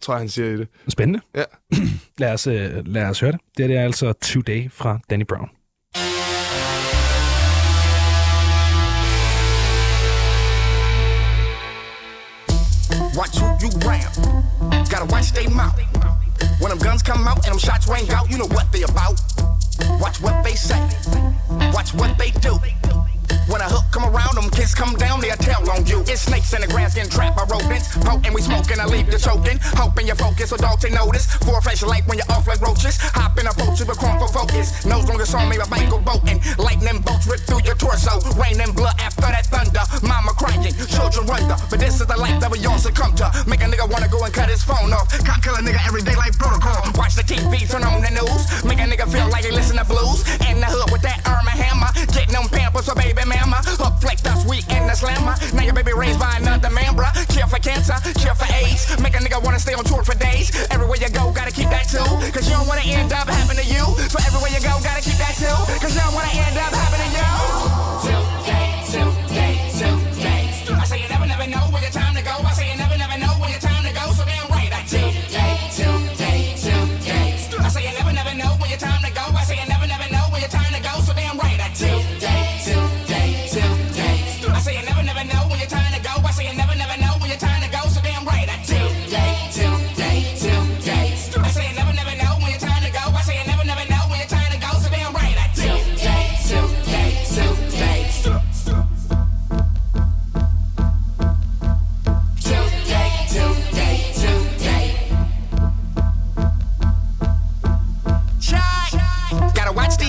tror 0.00 0.14
jeg, 0.14 0.18
han 0.20 0.28
siger 0.28 0.48
i 0.48 0.56
det. 0.56 0.68
spændende. 0.88 1.20
Ja. 1.34 1.44
lad, 2.18 2.32
os, 2.32 2.46
øh, 2.46 2.86
lad 2.86 3.04
os 3.06 3.20
høre 3.20 3.32
det. 3.32 3.40
Det, 3.56 3.64
her, 3.64 3.66
det 3.68 3.76
er 3.76 3.84
altså 3.84 4.12
Today 4.12 4.70
fra 4.70 4.98
Danny 5.10 5.24
Brown. 5.24 5.48
Watch 13.16 13.40
who 13.40 13.48
you 13.62 13.70
round. 13.84 14.86
Gotta 14.90 15.06
watch 15.12 15.32
they 15.34 15.46
mouth. 15.48 15.74
When 16.60 16.70
them 16.70 16.78
guns 16.78 17.02
come 17.02 17.26
out 17.26 17.36
and 17.44 17.52
them 17.52 17.58
shots 17.58 17.88
ring 17.88 18.08
out, 18.10 18.30
you 18.30 18.38
know 18.38 18.48
what 18.48 18.70
they 18.72 18.82
about. 18.82 19.20
Watch 20.00 20.20
what 20.20 20.42
they 20.44 20.54
say. 20.54 20.80
Watch 21.72 21.94
what 21.94 22.16
they 22.18 22.30
do. 22.30 22.58
When 23.46 23.62
a 23.62 23.70
hook 23.70 23.86
come 23.94 24.02
around, 24.02 24.34
them 24.34 24.50
kids 24.50 24.74
come 24.74 24.98
down, 24.98 25.22
they'll 25.22 25.38
tell 25.38 25.62
on 25.70 25.86
you. 25.86 26.02
It's 26.10 26.26
snakes 26.26 26.50
in 26.50 26.60
the 26.62 26.66
grass 26.66 26.98
getting 26.98 27.10
trapped 27.10 27.38
by 27.38 27.46
rodents. 27.46 27.94
Poking, 28.02 28.34
we 28.34 28.42
smoking, 28.42 28.82
I 28.82 28.86
leave 28.90 29.06
you 29.06 29.18
choking. 29.22 29.62
Hoping 29.78 30.10
you 30.10 30.18
focus 30.18 30.50
so 30.50 30.56
dogs 30.58 30.82
they 30.82 30.90
notice. 30.90 31.30
For 31.46 31.54
a 31.54 31.62
flashlight 31.62 32.02
when 32.10 32.18
you're 32.18 32.30
off 32.34 32.50
like 32.50 32.58
roaches. 32.58 32.98
Hop 33.14 33.38
in 33.38 33.46
a 33.46 33.54
boat, 33.54 33.78
you 33.78 33.86
become 33.86 34.18
for 34.18 34.26
focus. 34.26 34.82
Nose 34.82 35.06
longer 35.06 35.26
song, 35.26 35.46
maybe 35.46 35.62
I 35.62 35.86
go 35.86 36.02
boating. 36.02 36.42
Lightning 36.58 36.98
bolts 37.06 37.30
rip 37.30 37.38
through 37.46 37.62
your 37.62 37.78
torso. 37.78 38.18
Rain 38.34 38.58
and 38.58 38.74
blood 38.74 38.98
after 38.98 39.30
that 39.30 39.46
thunder. 39.46 39.84
Mama 40.02 40.34
crying, 40.34 40.66
children 40.90 41.30
wonder. 41.30 41.54
But 41.70 41.78
this 41.78 42.02
is 42.02 42.06
the 42.06 42.18
life 42.18 42.42
that 42.42 42.50
we 42.50 42.58
all 42.66 42.82
succumb 42.82 43.14
to. 43.22 43.30
Make 43.46 43.62
a 43.62 43.70
nigga 43.70 43.86
wanna 43.86 44.10
go 44.10 44.26
and 44.26 44.34
cut 44.34 44.50
his 44.50 44.66
phone 44.66 44.90
off. 44.90 45.06
Can't 45.22 45.38
kill 45.38 45.54
a 45.54 45.62
nigga 45.62 45.78
every 45.86 46.02
day 46.02 46.18
like 46.18 46.34
protocol. 46.34 46.82
Watch 46.98 47.14
the 47.14 47.22
TV, 47.22 47.62
turn 47.70 47.86
on 47.86 48.02
the 48.02 48.10
news. 48.10 48.42
Make 48.66 48.82
a 48.82 48.90
nigga 48.90 49.06
feel 49.06 49.30
like 49.30 49.46
he 49.46 49.54
listen 49.54 49.78
to 49.78 49.86
blues. 49.86 50.26
In 50.50 50.58
the 50.58 50.66
hood 50.66 50.90
with 50.90 51.06
that 51.06 51.22
arm 51.30 51.46
and 51.46 51.58
hammer. 51.62 51.94
Getting 52.10 52.34
them 52.34 52.50
pampers 52.50 52.90
for 52.90 52.98
baby 52.98 53.22
mama. 53.36 53.60
Up 53.80 54.00
flex 54.00 54.24
us, 54.26 54.44
we 54.48 54.58
in 54.72 54.86
the 54.86 54.94
slammer. 54.94 55.34
Now 55.52 55.62
your 55.62 55.74
baby 55.74 55.92
raised 55.92 56.18
by 56.18 56.32
another 56.40 56.70
man, 56.70 56.96
bruh. 56.96 57.12
Cure 57.32 57.46
for 57.46 57.58
cancer, 57.58 57.96
cure 58.18 58.34
for 58.34 58.48
AIDS. 58.52 58.98
Make 59.00 59.14
a 59.14 59.18
nigga 59.18 59.42
wanna 59.42 59.58
stay 59.58 59.74
on 59.74 59.84
tour 59.84 60.02
for 60.02 60.16
days. 60.16 60.50
Everywhere 60.70 60.98
you 60.98 61.10
go, 61.10 61.32
gotta 61.32 61.52
keep 61.52 61.68
that 61.68 61.88
too. 61.88 62.04
Cause 62.32 62.48
you 62.48 62.56
don't 62.56 62.66
wanna 62.68 62.86
end 62.86 63.12
up 63.12 63.28
having 63.28 63.56
to 63.56 63.66
you. 63.66 63.84
So 64.08 64.18
everywhere 64.26 64.50
you 64.50 64.60
go, 64.60 64.74
gotta 64.82 65.02
keep 65.02 65.18
that 65.20 65.36
too. 65.36 65.56
Cause 65.80 65.94
you 65.94 66.00
don't 66.00 66.14
wanna 66.14 66.32
end 66.32 66.56
up 66.56 66.72
having 66.72 67.02
to 67.04 67.10
you. 67.16 67.30
Today, 68.06 68.70
today, 68.88 69.54
today. 69.76 70.76
I 70.80 70.84
say 70.84 71.02
you 71.02 71.08
never, 71.08 71.26
never 71.26 71.46
know 71.46 71.64
when 71.72 71.82
your 71.82 71.92
time 71.92 72.05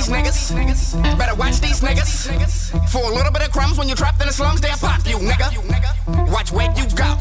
these 0.07 0.51
niggas. 0.51 1.17
Better 1.17 1.35
watch 1.35 1.59
these 1.59 1.81
niggas. 1.81 2.89
For 2.89 3.03
a 3.11 3.13
little 3.13 3.31
bit 3.31 3.41
of 3.41 3.51
crumbs 3.51 3.77
when 3.77 3.87
you're 3.87 3.97
trapped 3.97 4.21
in 4.21 4.27
the 4.27 4.33
slums, 4.33 4.61
they'll 4.61 4.77
pop 4.77 5.05
you, 5.05 5.17
nigga. 5.17 6.31
Watch 6.31 6.51
where 6.51 6.71
you 6.75 6.85
go. 6.95 7.17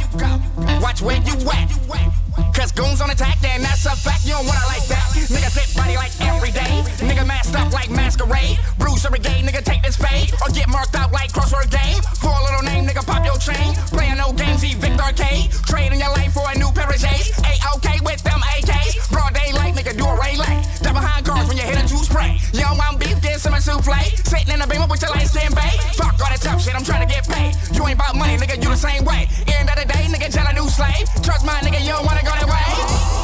Watch 0.81 1.03
where 1.03 1.17
you 1.17 1.51
at. 1.51 2.26
Cause 2.55 2.73
goons 2.73 3.01
on 3.01 3.11
attack, 3.11 3.43
and 3.45 3.65
that's 3.65 3.87
a 3.87 3.97
fact. 3.97 4.25
You 4.25 4.33
don't 4.33 4.47
wanna 4.47 4.67
like 4.67 4.87
that. 4.89 5.07
Nigga 5.29 5.51
hit 5.53 5.77
body 5.77 5.97
like 5.97 6.13
every 6.21 6.53
day. 6.53 6.85
Nigga 7.05 7.27
masked 7.27 7.57
up 7.57 7.73
like 7.73 7.91
masquerade. 7.91 8.59
Bruise 8.79 9.05
every 9.05 9.21
nigga 9.47 9.63
take 9.65 9.83
this 9.83 9.97
fade. 9.97 10.33
Or 10.43 10.51
get 10.53 10.69
marked 10.69 10.95
out 10.97 11.13
like 11.13 11.33
crossword 11.33 11.71
game. 11.71 12.03
For 12.21 12.31
a 12.31 12.43
little 12.45 12.63
name, 12.63 12.87
nigga 12.87 13.07
pop 13.07 13.25
your 13.25 13.39
chain. 13.39 13.75
Playing 13.95 14.19
no 14.19 14.33
games, 14.33 14.63
he 14.63 14.75
Victor 14.75 15.13
K. 15.15 15.49
Trading 15.67 16.01
your 16.01 16.11
life 16.11 16.33
for 16.33 16.45
a 16.51 16.59
new 16.59 16.71
pair 16.73 16.89
of 16.89 16.99
J's. 16.99 17.31
A-OK 17.39 18.01
with 18.03 18.23
them 18.23 18.41
AKs. 18.59 19.11
Broad 19.11 19.33
daylight, 19.33 19.75
nigga, 19.75 19.97
do 19.97 20.05
a 20.05 20.17
ray 20.21 20.37
light. 20.37 20.67
Step 20.75 20.95
behind 20.95 21.25
guards 21.25 21.49
when 21.49 21.57
you 21.57 21.63
hit 21.63 21.79
a 21.79 21.87
two 21.89 22.03
spray. 22.03 22.39
Young 22.53 22.77
one 22.77 22.99
beef, 22.99 23.21
get 23.23 23.41
some 23.41 23.55
souffle. 23.61 23.95
Sitting 24.27 24.55
in 24.55 24.61
a 24.61 24.67
beamer 24.67 24.87
with 24.91 25.01
your 25.01 25.11
lights 25.11 25.31
stand 25.31 25.55
bay. 25.55 25.73
Fuck 25.95 26.19
all 26.21 26.29
that 26.29 26.41
tough 26.43 26.61
shit, 26.63 26.75
I'm 26.75 26.85
trying 26.85 27.07
to 27.07 27.11
get 27.13 27.27
paid. 27.29 27.55
You 27.73 27.87
ain't 27.87 27.99
about 27.99 28.17
money, 28.17 28.37
nigga, 28.37 28.59
you 28.63 28.69
the 28.69 28.77
same 28.77 29.05
way. 29.05 29.29
End 29.47 29.71
of 29.71 29.77
the 29.79 29.87
day, 29.87 30.05
nigga, 30.11 30.29
tell 30.33 30.47
a 30.47 30.53
new 30.53 30.69
slave. 30.69 31.07
Trust 31.23 31.47
my 31.47 31.55
nigga, 31.63 31.81
you 31.81 31.95
don't 31.95 32.05
wanna 32.05 32.26
gonna 32.27 32.47
rain. 32.47 32.77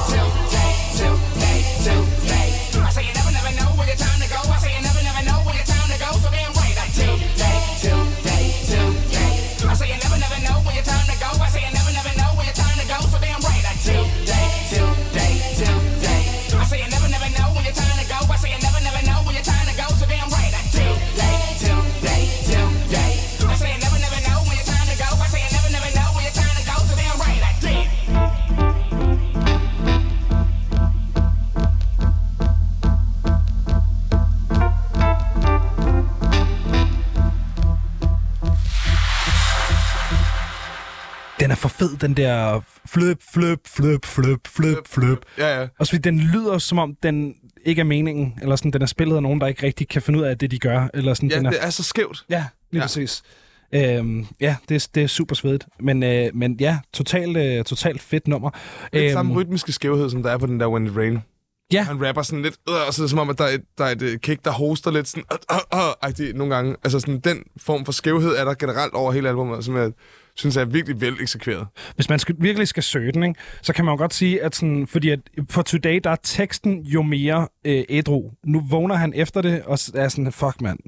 Two, 0.08 0.26
eight, 0.62 0.78
two, 0.96 1.12
eight, 1.42 2.06
two. 2.06 2.11
Fed, 41.82 41.96
den 41.96 42.14
der 42.16 42.60
fløp, 42.86 43.18
fløp, 43.34 43.58
fløp, 43.66 44.06
fløp, 44.06 44.46
fløp, 44.46 44.88
fløp. 44.88 45.18
Ja, 45.38 45.60
ja. 45.60 45.68
Og 45.78 45.86
så 45.86 45.98
den 45.98 46.18
lyder, 46.20 46.58
som 46.58 46.78
om 46.78 46.94
den 47.02 47.34
ikke 47.64 47.80
er 47.80 47.84
meningen, 47.84 48.38
eller 48.42 48.56
sådan, 48.56 48.70
den 48.70 48.82
er 48.82 48.86
spillet 48.86 49.16
af 49.16 49.22
nogen, 49.22 49.40
der 49.40 49.46
ikke 49.46 49.66
rigtig 49.66 49.88
kan 49.88 50.02
finde 50.02 50.18
ud 50.18 50.24
af 50.24 50.38
det, 50.38 50.50
de 50.50 50.58
gør. 50.58 50.88
Eller 50.94 51.14
sådan, 51.14 51.30
Ja, 51.30 51.36
den 51.38 51.46
er, 51.46 51.50
det 51.50 51.58
er 51.64 51.70
så 51.70 51.82
skævt. 51.82 52.24
ja 52.30 52.44
lige 52.70 52.80
Ja. 52.80 52.84
præcis. 52.86 53.22
Øhm, 53.74 54.26
ja, 54.40 54.56
det, 54.68 54.74
er- 54.84 54.88
det 54.94 55.02
er 55.02 55.06
super 55.06 55.34
svedigt. 55.34 55.64
Men, 55.80 56.02
øh, 56.02 56.30
men 56.34 56.56
ja, 56.60 56.78
totalt, 56.92 57.36
øh, 57.36 57.64
totalt 57.64 58.02
fedt 58.02 58.28
nummer. 58.28 58.50
Lidt 58.92 59.04
Øhm, 59.04 59.12
samme 59.12 59.34
rytmiske 59.34 59.72
skævhed, 59.72 60.10
som 60.10 60.22
der 60.22 60.30
er 60.30 60.38
på 60.38 60.46
den 60.46 60.60
der 60.60 60.66
When 60.66 60.86
It 60.86 60.96
Rain. 60.96 61.18
Ja. 61.72 61.82
Han 61.82 62.06
rapper 62.08 62.22
sådan 62.22 62.42
lidt, 62.42 62.54
øh, 62.68 62.74
og 62.86 62.94
så 62.94 63.02
er 63.02 63.04
det 63.04 63.10
som 63.10 63.18
om, 63.18 63.30
at 63.30 63.38
der 63.38 63.44
er 63.44 63.48
et, 63.48 63.62
der 63.78 63.84
er 63.84 63.90
et 63.90 64.02
øh, 64.02 64.18
kick, 64.18 64.44
der 64.44 64.50
hoster 64.50 64.90
lidt 64.90 65.08
sådan, 65.08 65.24
øh, 65.52 65.58
øh, 66.04 66.28
øh, 66.28 66.34
nogle 66.34 66.54
gange. 66.54 66.76
Altså 66.84 67.00
sådan, 67.00 67.20
den 67.20 67.42
form 67.56 67.84
for 67.84 67.92
skævhed 67.92 68.36
er 68.36 68.44
der 68.44 68.54
generelt 68.54 68.94
over 68.94 69.12
hele 69.12 69.28
albumet, 69.28 69.64
som 69.64 69.76
jeg 69.76 69.90
synes 70.36 70.56
er 70.56 70.64
virkelig 70.64 71.00
vel 71.00 71.16
eksekveret. 71.20 71.66
hvis 71.94 72.08
man 72.08 72.18
skal, 72.18 72.34
virkelig 72.38 72.68
skal 72.68 72.82
søge 72.82 73.12
den, 73.12 73.22
ikke, 73.22 73.40
så 73.62 73.72
kan 73.72 73.84
man 73.84 73.92
jo 73.92 73.96
godt 73.98 74.14
sige, 74.14 74.42
at 74.42 74.54
sådan, 74.54 74.86
fordi 74.86 75.10
at 75.10 75.20
på 75.48 75.62
Today, 75.62 76.00
der 76.04 76.10
er 76.10 76.16
teksten 76.22 76.82
jo 76.82 77.02
mere 77.02 77.48
øh, 77.64 77.84
ædru. 77.88 78.30
Nu 78.46 78.62
vågner 78.70 78.94
han 78.94 79.12
efter 79.14 79.42
det, 79.42 79.62
og 79.62 79.78
er 79.94 80.08
sådan, 80.08 80.32
fuck 80.32 80.60
mand, 80.60 80.78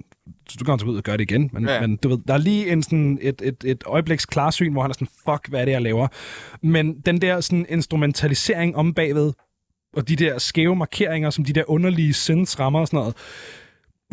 du 0.60 0.64
kan 0.64 0.88
ud 0.88 0.96
og 0.96 1.02
gøre 1.02 1.16
det 1.16 1.30
igen. 1.30 1.50
Men, 1.52 1.68
Ja. 1.68 1.80
men 1.80 1.96
du 1.96 2.08
ved, 2.08 2.18
der 2.28 2.34
er 2.34 2.38
lige 2.38 2.72
en, 2.72 2.82
sådan, 2.82 3.18
et, 3.22 3.42
et, 3.44 3.64
et 3.64 3.82
øjebliks 3.86 4.26
klarsyn, 4.26 4.72
hvor 4.72 4.82
han 4.82 4.90
er 4.90 4.94
sådan, 4.94 5.08
fuck, 5.24 5.48
hvad 5.48 5.60
er 5.60 5.64
det, 5.64 5.72
jeg 5.72 5.82
laver? 5.82 6.08
Men 6.62 7.00
den 7.00 7.20
der 7.22 7.40
sådan, 7.40 7.66
instrumentalisering 7.68 8.76
om 8.76 8.94
bagved, 8.94 9.32
og 9.96 10.08
de 10.08 10.16
der 10.16 10.38
skæve 10.38 10.76
markeringer, 10.76 11.30
som 11.30 11.44
de 11.44 11.52
der 11.52 11.70
underlige 11.70 12.14
synths 12.14 12.60
rammer 12.60 12.80
og 12.80 12.86
sådan 12.86 12.98
noget, 12.98 13.14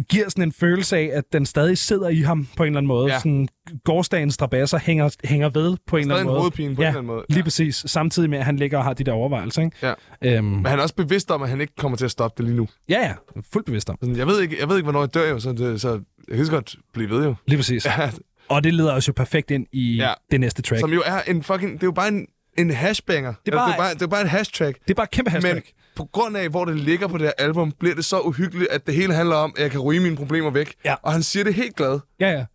giver 0.10 0.30
sådan 0.30 0.44
en 0.44 0.52
følelse 0.52 0.98
af, 0.98 1.10
at 1.14 1.24
den 1.34 1.46
stadig 1.46 1.78
sidder 1.78 2.10
i 2.10 2.20
ham 2.22 2.48
på 2.58 2.64
en 2.64 2.68
eller 2.68 2.78
anden 2.78 2.88
måde. 2.88 3.14
Ja. 3.14 3.20
Sådan, 3.20 3.48
gårdsdagens 3.86 4.34
strabasser 4.34 4.78
hænger, 4.80 5.16
hænger 5.24 5.50
ved 5.50 5.78
på 5.88 5.98
en 5.98 6.02
eller 6.02 6.16
anden 6.16 6.28
en 6.28 6.32
måde. 6.32 6.40
hovedpine 6.40 6.76
på 6.76 6.82
en 6.82 6.84
ja, 6.84 6.88
eller 6.88 7.00
anden 7.00 7.14
måde. 7.14 7.26
lige 7.30 7.38
Ja. 7.40 7.44
præcis. 7.44 7.84
Samtidig 7.88 8.30
med, 8.30 8.38
at 8.40 8.46
han 8.46 8.56
ligger 8.58 8.78
og 8.78 8.84
har 8.84 8.94
de 8.94 9.04
der 9.04 9.12
overvejelser. 9.12 9.62
Ikke? 9.62 9.78
Ja. 10.24 10.38
Øhm, 10.38 10.46
Men 10.46 10.66
han 10.66 10.80
er 10.80 10.84
også 10.84 10.96
bevidst 10.96 11.32
om, 11.32 11.42
at 11.42 11.50
han 11.50 11.62
ikke 11.62 11.74
kommer 11.78 11.98
til 11.98 12.06
at 12.06 12.12
stoppe 12.12 12.44
det 12.44 12.46
lige 12.50 12.58
nu. 12.58 12.68
ja, 12.90 13.00
ja. 13.08 13.14
Fuldt 13.54 13.66
bevidst 13.66 13.90
om. 13.90 13.98
Sådan, 14.02 14.16
jeg, 14.16 14.28
ved 14.28 14.42
ikke, 14.42 14.58
jeg 14.60 14.70
ved 14.70 14.76
ikke, 14.78 14.84
hvornår 14.86 15.00
jeg 15.02 15.14
dør 15.14 15.30
jo, 15.30 15.40
så, 15.40 15.52
det, 15.54 15.82
så 15.82 16.02
jeg 16.28 16.38
kan 16.38 16.46
så 16.46 16.52
godt 16.52 16.76
blive 16.94 17.10
ved 17.10 17.24
jo. 17.24 17.36
Lige 17.48 17.58
præcis. 17.58 17.86
Ja, 17.98 18.10
Og 18.50 18.64
det 18.64 18.74
leder 18.74 18.94
os 18.94 19.08
jo 19.08 19.14
perfekt 19.14 19.52
ind 19.52 19.66
i 19.72 19.96
Ja. 19.96 20.14
det 20.32 20.40
næste 20.40 20.62
track. 20.62 20.80
som 20.80 20.94
jo 20.94 21.02
er 21.06 21.22
en 21.28 21.44
fucking... 21.44 21.74
Det 21.74 21.84
er 21.84 21.88
jo 21.88 21.92
bare 21.92 22.08
en, 22.08 22.28
en 22.58 22.72
hashbanger. 22.72 23.34
Det 23.46 23.54
er 23.54 23.58
bare- 23.58 23.68
det 23.68 23.74
er 23.74 23.78
bare, 23.78 23.94
det 23.94 24.02
er 24.02 24.08
bare 24.08 24.22
en 24.22 24.28
hashtrack. 24.28 24.78
Det 24.84 24.90
er 24.92 24.96
bare 24.96 25.04
et 25.04 25.12
kæmpe 25.12 25.32
hashtag. 25.32 25.54
Men 25.54 25.64
på 26.02 26.10
grund 26.12 26.38
af, 26.38 26.50
hvor 26.50 26.66
det 26.66 26.76
ligger 26.76 27.08
på 27.08 27.18
det 27.18 27.26
her 27.26 27.34
album, 27.38 27.72
bliver 27.72 27.96
det 27.96 28.06
så 28.06 28.20
uhyggeligt, 28.20 28.72
at 28.72 28.86
det 28.88 28.96
hele 28.96 29.14
handler 29.14 29.36
om, 29.36 29.54
at 29.58 29.64
jeg 29.64 29.72
kan 29.72 29.80
ryge 29.80 30.00
mine 30.00 30.16
problemer 30.16 30.50
væk. 30.50 30.74
Ja. 30.86 30.96
Og 31.02 31.12
han 31.12 31.24
siger 31.24 31.44
det 31.44 31.54
helt 31.54 31.76
glad. 31.76 32.00
Ja, 32.20 32.30
ja. 32.32 32.46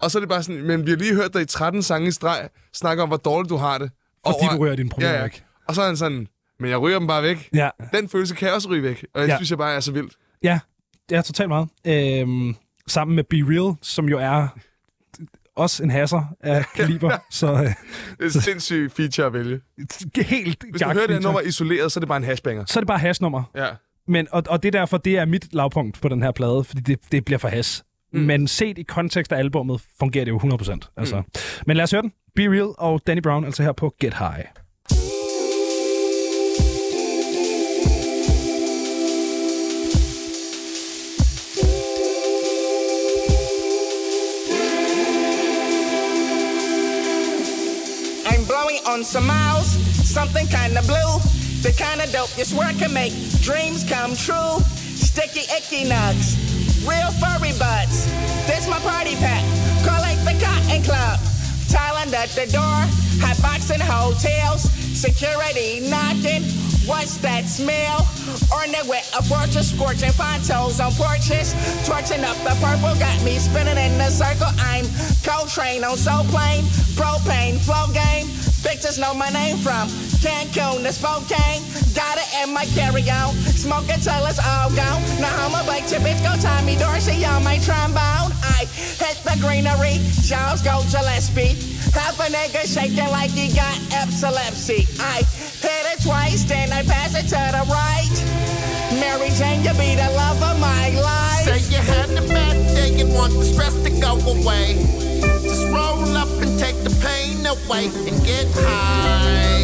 Og 0.00 0.10
så 0.10 0.18
er 0.18 0.20
det 0.20 0.28
bare 0.28 0.42
sådan, 0.42 0.62
men 0.62 0.86
vi 0.86 0.90
har 0.90 0.96
lige 0.98 1.14
hørt 1.14 1.34
dig 1.34 1.42
i 1.42 1.44
13 1.44 1.82
sange 1.82 2.08
i 2.08 2.10
streg 2.10 2.48
snakke 2.74 3.02
om, 3.02 3.08
hvor 3.08 3.16
dårligt 3.16 3.50
du 3.50 3.56
har 3.56 3.78
det. 3.78 3.90
Fordi 4.26 4.56
du 4.56 4.64
ryger 4.64 4.76
dine 4.76 4.88
problemer 4.88 5.10
ja, 5.12 5.16
ja. 5.16 5.22
væk. 5.22 5.44
Og 5.68 5.74
så 5.74 5.82
er 5.82 5.86
han 5.86 5.96
sådan, 5.96 6.28
men 6.60 6.70
jeg 6.70 6.80
ryger 6.80 6.98
dem 6.98 7.06
bare 7.08 7.22
væk. 7.22 7.48
Ja, 7.54 7.70
Den 7.92 8.08
følelse 8.08 8.34
kan 8.34 8.46
jeg 8.46 8.54
også 8.54 8.68
ryge 8.68 8.82
væk. 8.82 9.04
Og 9.14 9.20
jeg 9.20 9.28
Ja. 9.28 9.36
synes 9.36 9.50
jeg 9.50 9.58
bare 9.58 9.74
er 9.74 9.80
så 9.80 9.92
vildt. 9.92 10.12
ja. 10.42 10.58
Ja, 11.10 11.22
totalt 11.22 11.48
meget. 11.48 11.68
Øhm, 11.86 12.54
sammen 12.86 13.14
med 13.16 13.24
Be 13.24 13.36
Real, 13.36 13.74
som 13.82 14.08
jo 14.08 14.18
er 14.18 14.48
også 15.56 15.82
en 15.82 15.90
hasser 15.90 16.22
af 16.40 16.64
kaliber. 16.74 17.18
så 17.30 17.52
øh, 17.52 17.60
Det 17.60 17.74
er 18.20 18.24
en 18.24 18.30
sindssyg 18.30 18.90
feature 18.96 19.26
at 19.26 19.32
vælge. 19.32 19.60
helt 20.16 20.64
Hvis 20.70 20.82
du 20.82 20.88
hører 20.88 21.06
det 21.06 21.22
nummer 21.22 21.40
isoleret, 21.40 21.92
så 21.92 21.98
er 21.98 22.00
det 22.00 22.08
bare 22.08 22.18
en 22.18 22.24
hashbanger. 22.24 22.64
Så 22.64 22.78
er 22.78 22.80
det 22.80 22.88
bare 22.88 22.98
hashnummer. 22.98 23.42
Ja. 23.56 23.66
Men, 24.08 24.28
og, 24.30 24.42
og 24.48 24.62
det 24.62 24.74
er 24.74 24.78
derfor, 24.78 24.96
det 24.96 25.18
er 25.18 25.24
mit 25.24 25.54
lavpunkt 25.54 26.00
på 26.00 26.08
den 26.08 26.22
her 26.22 26.30
plade, 26.30 26.64
fordi 26.64 26.80
det, 26.80 26.98
det 27.12 27.24
bliver 27.24 27.38
for 27.38 27.48
has. 27.48 27.84
Mm. 28.12 28.20
Men 28.20 28.48
set 28.48 28.78
i 28.78 28.82
kontekst 28.82 29.32
af 29.32 29.38
albummet, 29.38 29.80
fungerer 29.98 30.24
det 30.24 30.32
jo 30.32 30.38
100%. 30.38 30.92
Altså. 30.96 31.16
Mm. 31.16 31.24
Men 31.66 31.76
lad 31.76 31.84
os 31.84 31.90
høre 31.90 32.02
den. 32.02 32.12
Be 32.36 32.42
Real 32.42 32.74
og 32.78 33.00
Danny 33.06 33.20
Brown, 33.20 33.44
altså 33.44 33.62
her 33.62 33.72
på 33.72 33.94
Get 34.00 34.14
High. 34.14 34.44
On 48.66 49.04
some 49.04 49.28
miles, 49.28 49.68
something 50.02 50.44
kinda 50.48 50.82
blue. 50.82 51.20
The 51.62 51.72
kind 51.78 52.00
of 52.00 52.10
dope 52.10 52.36
you 52.36 52.44
swear 52.44 52.72
can 52.72 52.92
make 52.92 53.12
dreams 53.40 53.84
come 53.84 54.16
true. 54.16 54.58
Sticky 54.94 55.46
icky 55.56 55.84
nugs, 55.88 56.34
real 56.82 57.12
furry 57.22 57.52
butts. 57.60 58.06
This 58.48 58.66
my 58.66 58.80
party 58.80 59.14
pack, 59.16 59.44
call 59.86 60.02
it 60.02 60.18
the 60.26 60.34
Cotton 60.44 60.82
Club. 60.82 61.20
Thailand 61.70 62.12
at 62.12 62.30
the 62.30 62.50
door, 62.50 62.78
hot 63.22 63.40
boxing 63.40 63.78
hotels, 63.78 64.62
security 64.98 65.88
knocking. 65.88 66.42
What's 66.86 67.16
that 67.18 67.46
smell? 67.50 68.06
Ornate 68.54 68.86
with 68.86 69.02
a 69.18 69.22
fortress, 69.22 69.74
scorching 69.74 70.12
fine 70.12 70.40
toes 70.42 70.78
on 70.78 70.92
porches. 70.94 71.50
Torching 71.82 72.22
up 72.22 72.38
the 72.46 72.54
purple, 72.62 72.94
got 73.02 73.18
me 73.24 73.38
spinning 73.38 73.76
in 73.76 74.00
a 74.00 74.10
circle. 74.10 74.54
I'm 74.62 74.86
Coltrane 75.26 75.82
on 75.82 75.96
Soul 75.96 76.22
Plane, 76.30 76.62
propane, 76.94 77.58
flow 77.58 77.90
game. 77.90 78.30
Bitches 78.62 78.98
know 78.98 79.14
my 79.14 79.30
name 79.30 79.58
from 79.58 79.90
Cancun 80.22 80.82
to 80.86 80.92
Spokane. 80.92 81.62
Got 81.94 82.18
it 82.18 82.30
in 82.42 82.54
my 82.54 82.66
carry-on, 82.78 83.34
smoke 83.34 83.90
until 83.90 84.22
it's 84.26 84.38
all 84.38 84.70
gone. 84.70 85.02
Now 85.18 85.34
I'ma 85.42 85.66
bake 85.66 85.90
your 85.90 86.00
bitch, 86.00 86.22
go 86.22 86.38
Tommy 86.40 86.76
Dorsey 86.76 87.24
on 87.26 87.42
my 87.42 87.58
trombone. 87.58 88.30
I 88.46 88.66
hit 88.70 89.18
the 89.26 89.34
greenery, 89.42 89.98
Jaws 90.22 90.62
go 90.62 90.82
Gillespie. 90.86 91.58
Half 91.90 92.20
a 92.20 92.30
nigga 92.30 92.62
shaking 92.66 93.10
like 93.10 93.30
he 93.30 93.54
got 93.54 93.74
epilepsy. 93.90 94.86
I 95.00 95.22
hit 95.60 95.84
it 95.92 96.02
twice, 96.02 96.44
then 96.44 96.72
I 96.72 96.82
pass 96.82 97.14
it 97.14 97.28
to 97.28 97.42
the 97.52 97.64
right. 97.70 98.16
Mary 99.00 99.30
Jane, 99.30 99.62
you 99.62 99.72
be 99.74 99.94
the 99.94 100.10
love 100.16 100.42
of 100.42 100.60
my 100.60 100.90
life. 101.00 101.44
Say 101.44 101.60
you 101.74 101.82
had 101.82 102.10
a 102.10 102.26
bad 102.28 102.56
day 102.74 103.00
and 103.00 103.12
want 103.12 103.32
the 103.32 103.44
stress 103.44 103.74
to 103.84 103.90
go 104.00 104.18
away. 104.26 104.74
Just 105.42 105.66
roll 105.68 106.16
up 106.16 106.28
and 106.42 106.58
take 106.58 106.76
the 106.84 106.90
pain 107.02 107.44
away 107.44 107.86
and 108.08 108.16
get 108.24 108.46
high. 108.54 109.56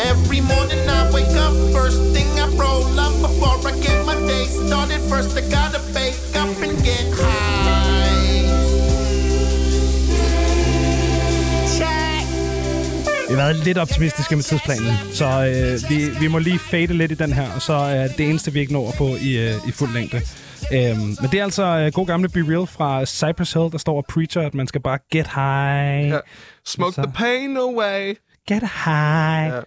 Every 0.00 0.40
morning 0.40 0.88
I 0.88 1.10
wake 1.12 1.36
up, 1.36 1.54
first 1.72 2.00
thing 2.14 2.28
I 2.38 2.48
roll 2.56 2.98
up 2.98 3.14
before 3.20 3.58
I 3.68 3.78
get 3.80 4.04
my 4.06 4.14
day 4.26 4.46
started. 4.46 5.00
First 5.02 5.36
I 5.36 5.42
gotta 5.48 5.80
bake 5.92 6.18
up 6.34 6.56
and 6.62 6.82
get 6.84 7.12
high. 7.12 7.57
Vi 13.28 13.34
har 13.34 13.42
været 13.42 13.56
lidt 13.64 13.78
optimistiske 13.78 14.36
med 14.36 14.42
tidsplanen, 14.44 14.94
så 15.12 15.24
øh, 15.26 15.90
vi, 15.90 16.20
vi 16.20 16.28
må 16.28 16.38
lige 16.38 16.58
fade 16.58 16.86
lidt 16.94 17.12
i 17.12 17.14
den 17.14 17.32
her, 17.32 17.52
og 17.54 17.62
så 17.62 17.72
er 17.72 18.08
det 18.08 18.28
eneste, 18.30 18.52
vi 18.52 18.60
ikke 18.60 18.72
når 18.72 18.88
at 18.88 18.94
få 18.94 19.16
i, 19.16 19.38
øh, 19.48 19.68
i 19.68 19.70
fuld 19.72 19.92
længde. 19.94 20.16
Øhm, 20.72 20.98
men 21.00 21.30
det 21.32 21.34
er 21.34 21.44
altså 21.44 21.62
øh, 21.64 21.92
god 21.92 22.06
gamle 22.06 22.28
Be 22.28 22.40
Real 22.40 22.66
fra 22.66 23.06
Cypress 23.06 23.52
Hill, 23.52 23.72
der 23.72 23.78
står 23.78 23.96
og 23.96 24.04
preacher, 24.08 24.42
at 24.42 24.54
man 24.54 24.66
skal 24.66 24.80
bare 24.82 24.98
get 25.12 25.26
high. 25.34 26.08
Ja. 26.08 26.18
Smoke 26.66 26.94
Så- 26.94 27.02
the 27.02 27.12
pain 27.12 27.56
away. 27.56 28.14
Get 28.48 28.62
high. 28.84 29.54
Ja. 29.54 29.60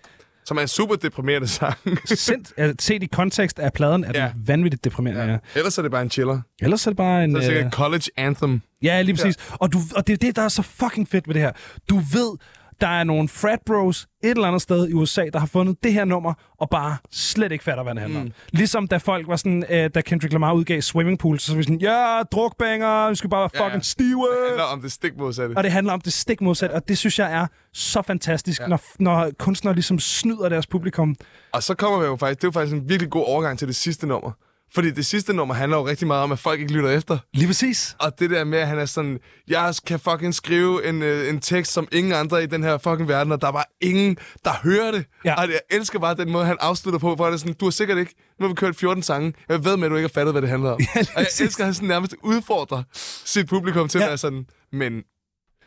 Som 0.45 0.57
er 0.57 0.61
en 0.61 0.67
super 0.67 0.95
deprimerende 0.95 1.47
sang. 1.47 1.77
Sind, 2.05 2.45
altså, 2.57 2.85
set 2.85 3.03
i 3.03 3.05
kontekst 3.05 3.59
af 3.59 3.73
pladen, 3.73 4.03
er 4.03 4.11
den 4.11 4.21
Ja. 4.21 4.31
vanvittigt 4.45 4.83
deprimerende. 4.83 5.33
Ja. 5.33 5.38
Ellers 5.55 5.77
er 5.77 5.81
det 5.81 5.91
bare 5.91 6.01
en 6.01 6.09
chiller. 6.09 6.41
Ellers 6.61 6.88
er 6.88 6.91
det 6.91 6.97
bare 6.97 7.23
en... 7.23 7.41
Så 7.41 7.51
er 7.51 7.53
det 7.55 7.65
øh, 7.65 7.71
college 7.71 8.03
anthem. 8.17 8.61
Ja, 8.83 9.01
lige 9.01 9.15
præcis. 9.15 9.35
Ja. 9.49 9.55
Og, 9.59 9.73
du, 9.73 9.79
og 9.95 10.07
det 10.07 10.13
er 10.13 10.17
det, 10.17 10.35
der 10.35 10.41
er 10.41 10.47
så 10.49 10.61
fucking 10.61 11.09
fedt 11.09 11.27
ved 11.27 11.33
det 11.33 11.41
her. 11.41 11.51
Du 11.89 11.95
ved, 11.97 12.38
der 12.82 12.88
er 12.88 13.03
nogle 13.03 13.30
frat 13.30 13.60
bros 13.66 14.08
et 14.24 14.30
eller 14.30 14.48
andet 14.48 14.62
sted 14.62 14.90
i 14.90 14.94
USA, 14.94 15.26
der 15.34 15.40
har 15.40 15.48
fundet 15.48 15.84
det 15.84 15.94
her 15.94 16.06
nummer, 16.06 16.34
og 16.60 16.70
bare 16.70 16.98
slet 17.12 17.52
ikke 17.52 17.64
fatter, 17.64 17.84
hvad 17.84 17.94
det 17.94 18.02
handler 18.02 18.20
mm. 18.20 18.26
om. 18.26 18.32
Ligesom 18.52 18.88
da 18.88 18.98
folk 18.98 19.28
var 19.28 19.36
sådan, 19.36 19.66
øh, 19.70 19.90
da 19.95 20.02
Kendrick 20.02 20.34
Lamar 20.34 20.53
udgav 20.53 20.82
Swimming 20.82 21.20
Pool, 21.20 21.40
så 21.40 21.52
var 21.52 21.58
vi 21.58 21.64
sådan, 21.64 21.82
ja, 21.82 22.22
drukbanger, 22.32 23.10
vi 23.10 23.16
skal 23.16 23.30
bare 23.30 23.40
være 23.40 23.49
Ja, 23.53 23.60
ja. 23.64 23.68
fucking 23.68 23.86
stive. 23.86 24.28
Det 24.28 24.48
handler 24.48 24.64
om 24.64 24.82
det 24.82 24.91
stik 24.91 25.18
modsatte. 25.18 25.53
Og 25.58 25.64
det 25.64 25.72
handler 25.72 25.94
om 25.94 26.02
det 26.02 26.14
stik 26.14 26.41
modsat, 26.41 26.72
og 26.72 26.88
det 26.88 26.98
synes 26.98 27.20
jeg 27.20 27.34
er 27.34 27.48
så 27.74 28.02
fantastisk, 28.02 28.60
ja. 28.60 28.64
Ja. 28.64 28.70
når, 28.70 28.82
når 28.99 29.32
kunstnere 29.40 29.74
ligesom 29.74 29.99
snyder 29.99 30.49
deres 30.49 30.68
publikum. 30.68 31.16
Og 31.52 31.64
så 31.64 31.74
kommer 31.76 31.99
vi 31.99 32.06
jo 32.06 32.16
faktisk, 32.16 32.38
det 32.38 32.44
er 32.44 32.48
jo 32.48 32.52
faktisk 32.52 32.76
en 32.76 32.90
virkelig 32.90 33.10
god 33.12 33.26
overgang 33.28 33.60
til 33.60 33.68
det 33.68 33.76
sidste 33.76 34.08
nummer. 34.08 34.32
Fordi 34.73 34.91
det 34.91 35.06
sidste 35.06 35.34
nummer 35.34 35.56
handler 35.56 35.77
jo 35.77 35.88
rigtig 35.88 36.07
meget 36.07 36.23
om, 36.23 36.31
at 36.31 36.39
folk 36.39 36.60
ikke 36.60 36.73
lytter 36.73 36.89
efter. 36.89 37.18
Lige 37.34 37.48
præcis. 37.48 37.95
Og 37.99 38.19
det 38.19 38.30
der 38.30 38.43
med, 38.43 38.57
at 38.60 38.68
han 38.68 38.80
er 38.80 38.85
sådan, 38.85 39.19
jeg 39.48 39.73
kan 39.88 39.99
fucking 39.99 40.35
skrive 40.35 40.85
en, 40.85 41.02
øh, 41.02 41.30
en 41.30 41.39
tekst 41.39 41.73
som 41.73 41.88
ingen 41.91 42.14
andre 42.14 42.43
i 42.43 42.45
den 42.45 42.64
her 42.64 42.77
fucking 42.77 43.07
verden, 43.10 43.31
og 43.34 43.41
der 43.41 43.48
er 43.48 43.52
bare 43.52 43.64
ingen, 43.81 44.18
der 44.45 44.52
hører 44.64 44.91
det. 44.91 45.06
Ja. 45.26 45.34
Og 45.41 45.48
jeg 45.49 45.60
elsker 45.69 45.99
bare 45.99 46.15
den 46.15 46.31
måde, 46.31 46.45
han 46.45 46.57
afslutter 46.60 46.99
på, 46.99 47.15
hvor 47.15 47.26
det 47.26 47.34
er 47.34 47.38
sådan, 47.38 47.53
du 47.53 47.65
har 47.65 47.72
sikkert 47.72 47.98
ikke, 47.98 48.15
nu 48.39 48.45
har 48.45 48.48
vi 48.53 48.56
kørt 48.56 48.76
14 48.76 49.03
sange, 49.03 49.34
jeg 49.49 49.65
ved 49.65 49.77
med, 49.77 49.85
at 49.85 49.91
du 49.91 49.95
ikke 49.95 50.07
har 50.10 50.14
fattet, 50.22 50.34
hvad 50.34 50.41
det 50.41 50.49
handler 50.49 50.69
om. 50.72 50.80
Ja, 50.95 51.02
og 51.15 51.22
jeg 51.22 51.27
elsker, 51.41 51.64
at 51.64 51.68
han 51.68 51.73
sådan 51.73 51.88
nærmest 51.88 52.15
udfordrer 52.23 52.84
sit 53.26 53.48
publikum 53.48 53.88
til 53.88 53.98
Ja. 53.99 54.03
at 54.06 54.10
være 54.10 54.18
sådan, 54.18 54.45
men 54.72 54.93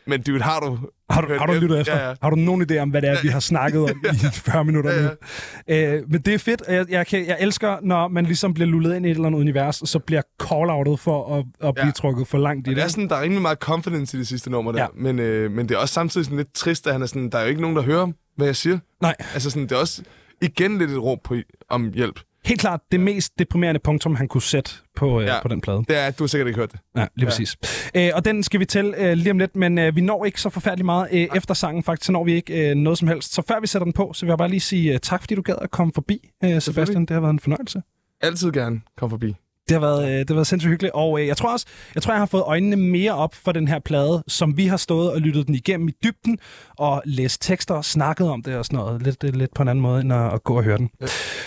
Men 0.07 0.21
dude, 0.21 0.41
har 0.41 0.59
du... 0.59 0.79
Har 1.09 1.21
du, 1.21 1.33
har 1.39 1.45
du 1.45 1.53
lyttet 1.53 1.79
efter? 1.79 1.97
Ja, 1.97 2.07
ja. 2.09 2.15
Har 2.21 2.29
du 2.29 2.35
nogen 2.35 2.67
idé 2.71 2.77
om, 2.77 2.89
hvad 2.89 3.01
det 3.01 3.09
er, 3.09 3.15
vi 3.21 3.27
har 3.27 3.39
snakket 3.39 3.81
om 3.81 3.89
i 4.13 4.17
40 4.33 4.65
minutter 4.65 4.93
Ja, 4.93 5.01
nu? 5.01 5.97
Øh, 5.97 6.03
men 6.11 6.21
det 6.21 6.33
er 6.33 6.37
fedt, 6.37 6.61
jeg, 6.69 6.85
jeg, 6.89 7.07
kan, 7.07 7.27
jeg 7.27 7.37
elsker, 7.39 7.77
når 7.83 8.07
man 8.07 8.25
ligesom 8.25 8.53
bliver 8.53 8.67
lullet 8.67 8.95
ind 8.95 9.05
i 9.05 9.09
et 9.09 9.15
eller 9.15 9.27
andet 9.27 9.39
univers, 9.39 9.81
og 9.81 9.87
så 9.87 9.99
bliver 9.99 10.21
call-outet 10.43 10.95
for 10.99 11.37
at, 11.37 11.45
at 11.67 11.75
blive 11.75 11.85
Ja. 11.85 11.91
trukket 11.91 12.27
for 12.27 12.37
langt 12.37 12.67
i 12.67 12.69
det. 12.69 12.77
det 12.77 12.83
er 12.83 12.87
sådan, 12.87 13.09
der 13.09 13.15
er 13.15 13.21
rimelig 13.21 13.41
meget 13.41 13.57
confidence 13.57 14.17
i 14.17 14.19
det 14.19 14.27
sidste 14.27 14.49
nummer 14.51 14.71
der. 14.71 14.79
Ja. 14.79 14.83
Ja. 14.83 15.01
Men, 15.03 15.19
øh, 15.19 15.51
men 15.51 15.69
det 15.69 15.75
er 15.75 15.79
også 15.79 15.93
samtidig 15.93 16.25
sådan 16.25 16.37
lidt 16.37 16.53
trist, 16.53 16.87
at 16.87 16.93
han 16.93 17.01
er 17.01 17.05
sådan, 17.05 17.29
der 17.29 17.37
er 17.37 17.41
jo 17.41 17.49
ikke 17.49 17.61
nogen, 17.61 17.75
der 17.75 17.83
hører, 17.83 18.07
hvad 18.37 18.47
jeg 18.47 18.55
siger. 18.55 18.79
Nej. 19.01 19.15
Altså 19.33 19.49
sådan, 19.49 19.63
det 19.63 19.71
er 19.71 19.79
også 19.79 20.01
igen 20.41 20.77
lidt 20.77 20.91
et 20.91 21.03
råb 21.03 21.19
på, 21.23 21.35
om 21.69 21.91
hjælp. 21.93 22.19
Helt 22.45 22.59
klart 22.61 22.81
det 22.91 22.99
mest 22.99 23.39
deprimerende 23.39 23.79
punktum, 23.83 24.15
han 24.15 24.27
kunne 24.27 24.41
sætte 24.41 24.71
på, 24.95 25.21
øh, 25.21 25.27
Ja. 25.27 25.41
på 25.41 25.47
den 25.47 25.61
plade. 25.61 25.77
Det 25.87 25.97
er, 25.97 26.11
du 26.11 26.23
har 26.23 26.27
sikkert 26.27 26.47
ikke 26.47 26.59
hørt 26.59 26.71
det. 26.71 26.79
Ja, 26.95 26.99
lige 27.01 27.11
Ja. 27.19 27.25
præcis. 27.25 27.57
Øh, 27.95 28.09
og 28.13 28.25
den 28.25 28.43
skal 28.43 28.59
vi 28.59 28.65
til 28.65 28.93
øh, 28.97 29.13
lige 29.13 29.31
om 29.31 29.37
lidt, 29.39 29.55
men 29.55 29.77
øh, 29.77 29.95
vi 29.95 30.01
når 30.01 30.25
ikke 30.25 30.41
så 30.41 30.49
forfærdeligt 30.49 30.85
meget 30.85 31.07
øh, 31.11 31.27
efter 31.35 31.53
sangen. 31.53 31.83
Faktisk 31.83 32.05
så 32.05 32.11
når 32.11 32.23
vi 32.23 32.33
ikke 32.33 32.69
øh, 32.69 32.75
noget 32.75 32.99
som 32.99 33.07
helst. 33.07 33.33
Så 33.33 33.41
før 33.47 33.59
vi 33.59 33.67
sætter 33.67 33.83
den 33.83 33.93
på, 33.93 34.11
så 34.13 34.25
vil 34.25 34.31
jeg 34.31 34.37
bare 34.37 34.49
lige 34.49 34.59
sige 34.59 34.93
øh, 34.93 34.99
tak, 34.99 35.21
fordi 35.21 35.35
du 35.35 35.41
gad 35.41 35.55
at 35.61 35.71
komme 35.71 35.91
forbi, 35.95 36.29
øh, 36.43 36.61
Sebastian. 36.61 37.01
Det 37.01 37.09
har 37.09 37.19
været 37.21 37.33
en 37.33 37.39
fornøjelse. 37.39 37.81
Altid 38.21 38.51
gerne 38.51 38.81
kom 38.97 39.09
forbi. 39.09 39.35
Det 39.69 39.73
har 39.75 39.79
været, 39.79 40.03
øh, 40.03 40.19
det 40.19 40.29
har 40.29 40.35
været 40.35 40.47
sindssygt 40.47 40.69
hyggeligt, 40.69 40.93
og 40.93 41.19
øh, 41.19 41.27
jeg 41.27 41.37
tror 41.37 41.51
også, 41.51 41.65
jeg 41.95 42.03
tror, 42.03 42.13
jeg 42.13 42.21
har 42.21 42.25
fået 42.25 42.43
øjnene 42.45 42.75
mere 42.75 43.15
op 43.15 43.35
for 43.35 43.51
den 43.51 43.67
her 43.67 43.79
plade, 43.79 44.23
som 44.27 44.57
vi 44.57 44.67
har 44.67 44.77
stået 44.77 45.11
og 45.11 45.21
lyttet 45.21 45.47
den 45.47 45.55
igennem 45.55 45.87
i 45.87 45.91
dybden, 46.03 46.39
og 46.77 47.01
læst 47.05 47.41
tekster 47.41 47.75
og 47.75 47.85
snakket 47.85 48.29
om 48.29 48.43
det 48.43 48.55
og 48.55 48.65
sådan 48.65 48.77
noget, 48.77 49.01
lidt, 49.01 49.35
lidt 49.35 49.53
på 49.53 49.61
en 49.61 49.67
anden 49.67 49.81
måde, 49.81 50.01
end 50.01 50.13
at, 50.13 50.33
at 50.33 50.43
gå 50.43 50.57
og 50.57 50.63
høre 50.63 50.77
den. 50.77 50.89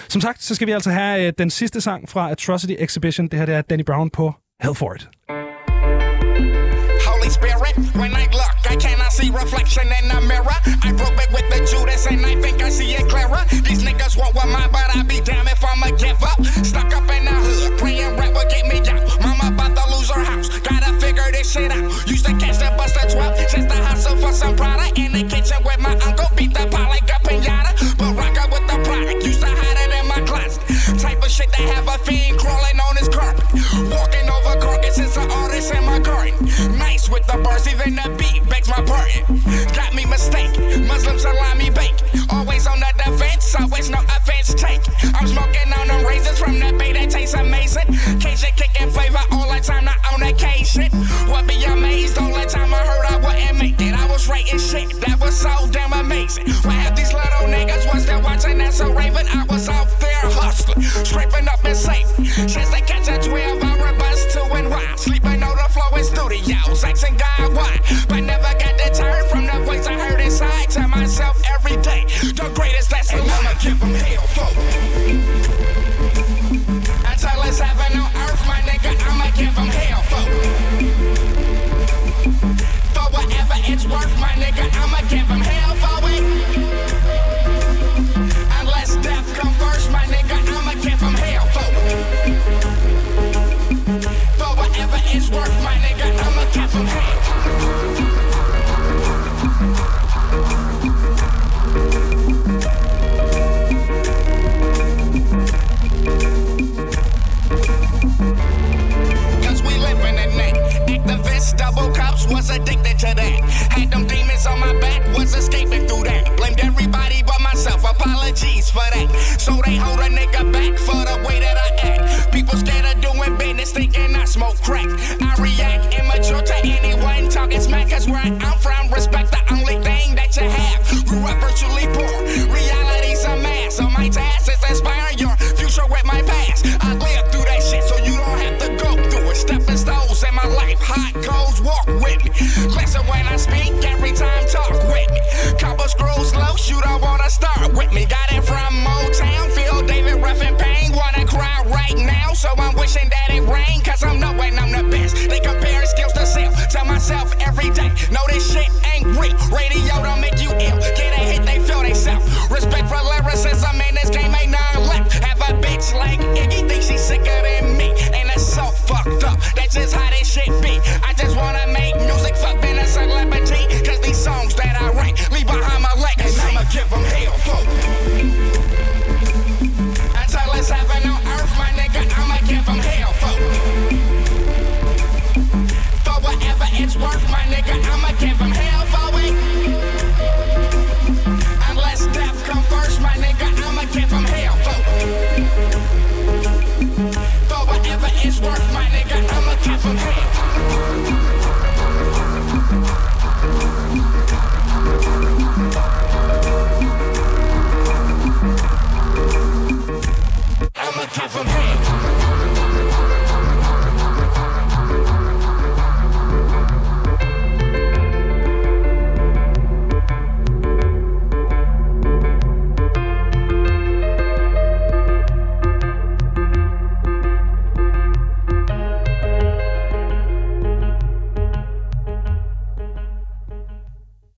Som 0.08 0.20
sagt, 0.20 0.42
så 0.42 0.54
skal 0.54 0.66
vi 0.66 0.72
altså 0.72 0.90
have 0.90 1.26
øh, 1.26 1.32
den 1.38 1.50
sidste 1.50 1.80
sang 1.80 2.08
fra 2.08 2.30
Atrocity 2.30 2.74
Exhibition. 2.78 3.28
Det 3.28 3.38
her 3.38 3.46
det 3.46 3.54
er 3.54 3.62
Danny 3.62 3.84
Brown 3.84 4.10
på 4.10 4.34
Hell 4.62 4.74
for 4.74 4.94
It. 4.94 5.08
Holy 7.08 7.30
Spirit, 7.30 7.76
when 8.00 8.10
I 8.10 8.24
cannot 8.32 8.47
see 9.18 9.30
reflection 9.30 9.86
in 9.98 10.06
the 10.08 10.20
mirror. 10.30 10.58
I 10.86 10.94
broke 10.94 11.18
it 11.18 11.30
with 11.34 11.46
the 11.50 11.58
Judas 11.66 12.06
and 12.06 12.24
I 12.24 12.40
think 12.40 12.62
I 12.62 12.70
see 12.70 12.94
it 12.94 13.08
clearer. 13.10 13.42
These 13.66 13.82
niggas 13.82 14.16
want 14.16 14.34
what 14.36 14.46
mine, 14.46 14.70
but 14.70 14.86
I 14.94 15.02
be 15.02 15.20
damn 15.20 15.46
if 15.48 15.58
I'ma 15.58 15.90
give 15.98 16.22
up. 16.22 16.38
Stuck 16.62 16.94
up 16.94 17.10
in 17.10 17.24
the 17.26 17.34
hood, 17.34 17.78
praying 17.78 18.14
rap 18.14 18.32
will 18.32 18.48
get 18.48 18.64
me 18.70 18.78
out. 18.86 19.02
Mama 19.18 19.50
about 19.50 19.74
to 19.74 19.84
lose 19.90 20.10
her 20.10 20.22
house, 20.22 20.46
gotta 20.60 20.94
figure 21.02 21.26
this 21.32 21.50
shit 21.50 21.72
out. 21.72 21.82
Used 22.06 22.26
to 22.26 22.32
catch 22.38 22.58
the 22.62 22.70
bus 22.78 22.94
at 23.02 23.10
12, 23.10 23.38
just 23.50 23.68
to 23.68 23.78
hustle 23.90 24.16
for 24.22 24.32
some 24.32 24.54
product. 24.54 24.96
In 24.98 25.10
the 25.10 25.24
kitchen 25.26 25.58
with 25.66 25.80
my 25.80 25.94
uncle, 26.06 26.30
beat 26.36 26.54
the 26.54 26.66
pot 26.70 26.88
like 26.88 27.08
a 27.10 27.18
pinata. 27.26 27.72
But 27.98 28.14
rock 28.14 28.38
up 28.38 28.50
with 28.54 28.66
the 28.70 28.78
product, 28.86 29.26
used 29.26 29.40
to 29.40 29.50
hide 29.50 29.78
it 29.82 29.90
in 29.98 30.06
my 30.06 30.20
closet. 30.30 30.62
Type 31.02 31.18
of 31.18 31.30
shit 31.30 31.50
that 31.58 31.66
have 31.74 31.88
a 31.90 31.98
fiend 32.06 32.38
crawling 32.38 32.78
on 32.86 32.94
his 32.96 33.08
carpet. 33.08 33.42
Walking 33.90 34.17
artists 35.58 35.76
in 35.76 35.84
my 35.84 35.98
garden. 35.98 36.78
Nice 36.78 37.10
with 37.10 37.26
the 37.26 37.38
bars, 37.42 37.66
even 37.66 37.94
the 37.96 38.08
beat 38.18 38.48
begs 38.48 38.68
my 38.68 38.82
pardon. 38.84 39.40
Got 39.74 39.94
me 39.94 40.04
mistaken, 40.06 40.86
Muslim 40.86 41.18
salami 41.18 41.70
bake. 41.70 41.98
Always 42.30 42.66
on 42.66 42.78
the 42.78 42.92
defense, 42.96 43.54
always 43.58 43.90
no 43.90 43.98
offense 43.98 44.54
take. 44.54 44.82
I'm 45.14 45.26
smoking 45.26 45.72
on 45.78 45.88
them 45.88 46.06
raisins 46.06 46.38
from 46.38 46.60
the 46.60 46.72
bay 46.78 46.92
that 46.92 47.10
tastes 47.10 47.34
amazing. 47.34 47.86
Cajun 48.20 48.52
kicking 48.56 48.90
flavor 48.90 49.24
all 49.32 49.50
the 49.52 49.60
time, 49.60 49.84
not 49.84 49.98
on 50.12 50.22
occasion. 50.22 50.90
Would 51.30 51.46
be 51.46 51.64
amazed 51.64 52.18
all 52.18 52.32
the 52.32 52.46
time 52.46 52.72
I 52.72 52.78
heard 52.78 53.06
I 53.06 53.16
wouldn't 53.16 53.58
make 53.58 53.80
it. 53.80 53.94
I 53.94 54.06
was 54.06 54.28
writing 54.28 54.58
shit 54.58 54.88
that 55.00 55.18
was 55.20 55.34
so 55.34 55.50
damn 55.72 55.92
amazing. 55.92 56.46
Why 56.62 56.74
have 56.86 56.94
these 56.96 57.12
little 57.12 57.48
niggas 57.50 57.92
was 57.92 58.06
there 58.06 58.20
watching 58.20 58.58
that 58.58 58.74
so 58.74 58.92
raven? 58.92 59.26
I 59.28 59.44
was 59.50 59.68
out 59.68 59.88
there 59.98 60.30
hustling, 60.38 60.82
scraping 60.82 61.48
up 61.48 61.64
and 61.64 61.76
saving. 61.76 62.24
Chance 62.46 62.67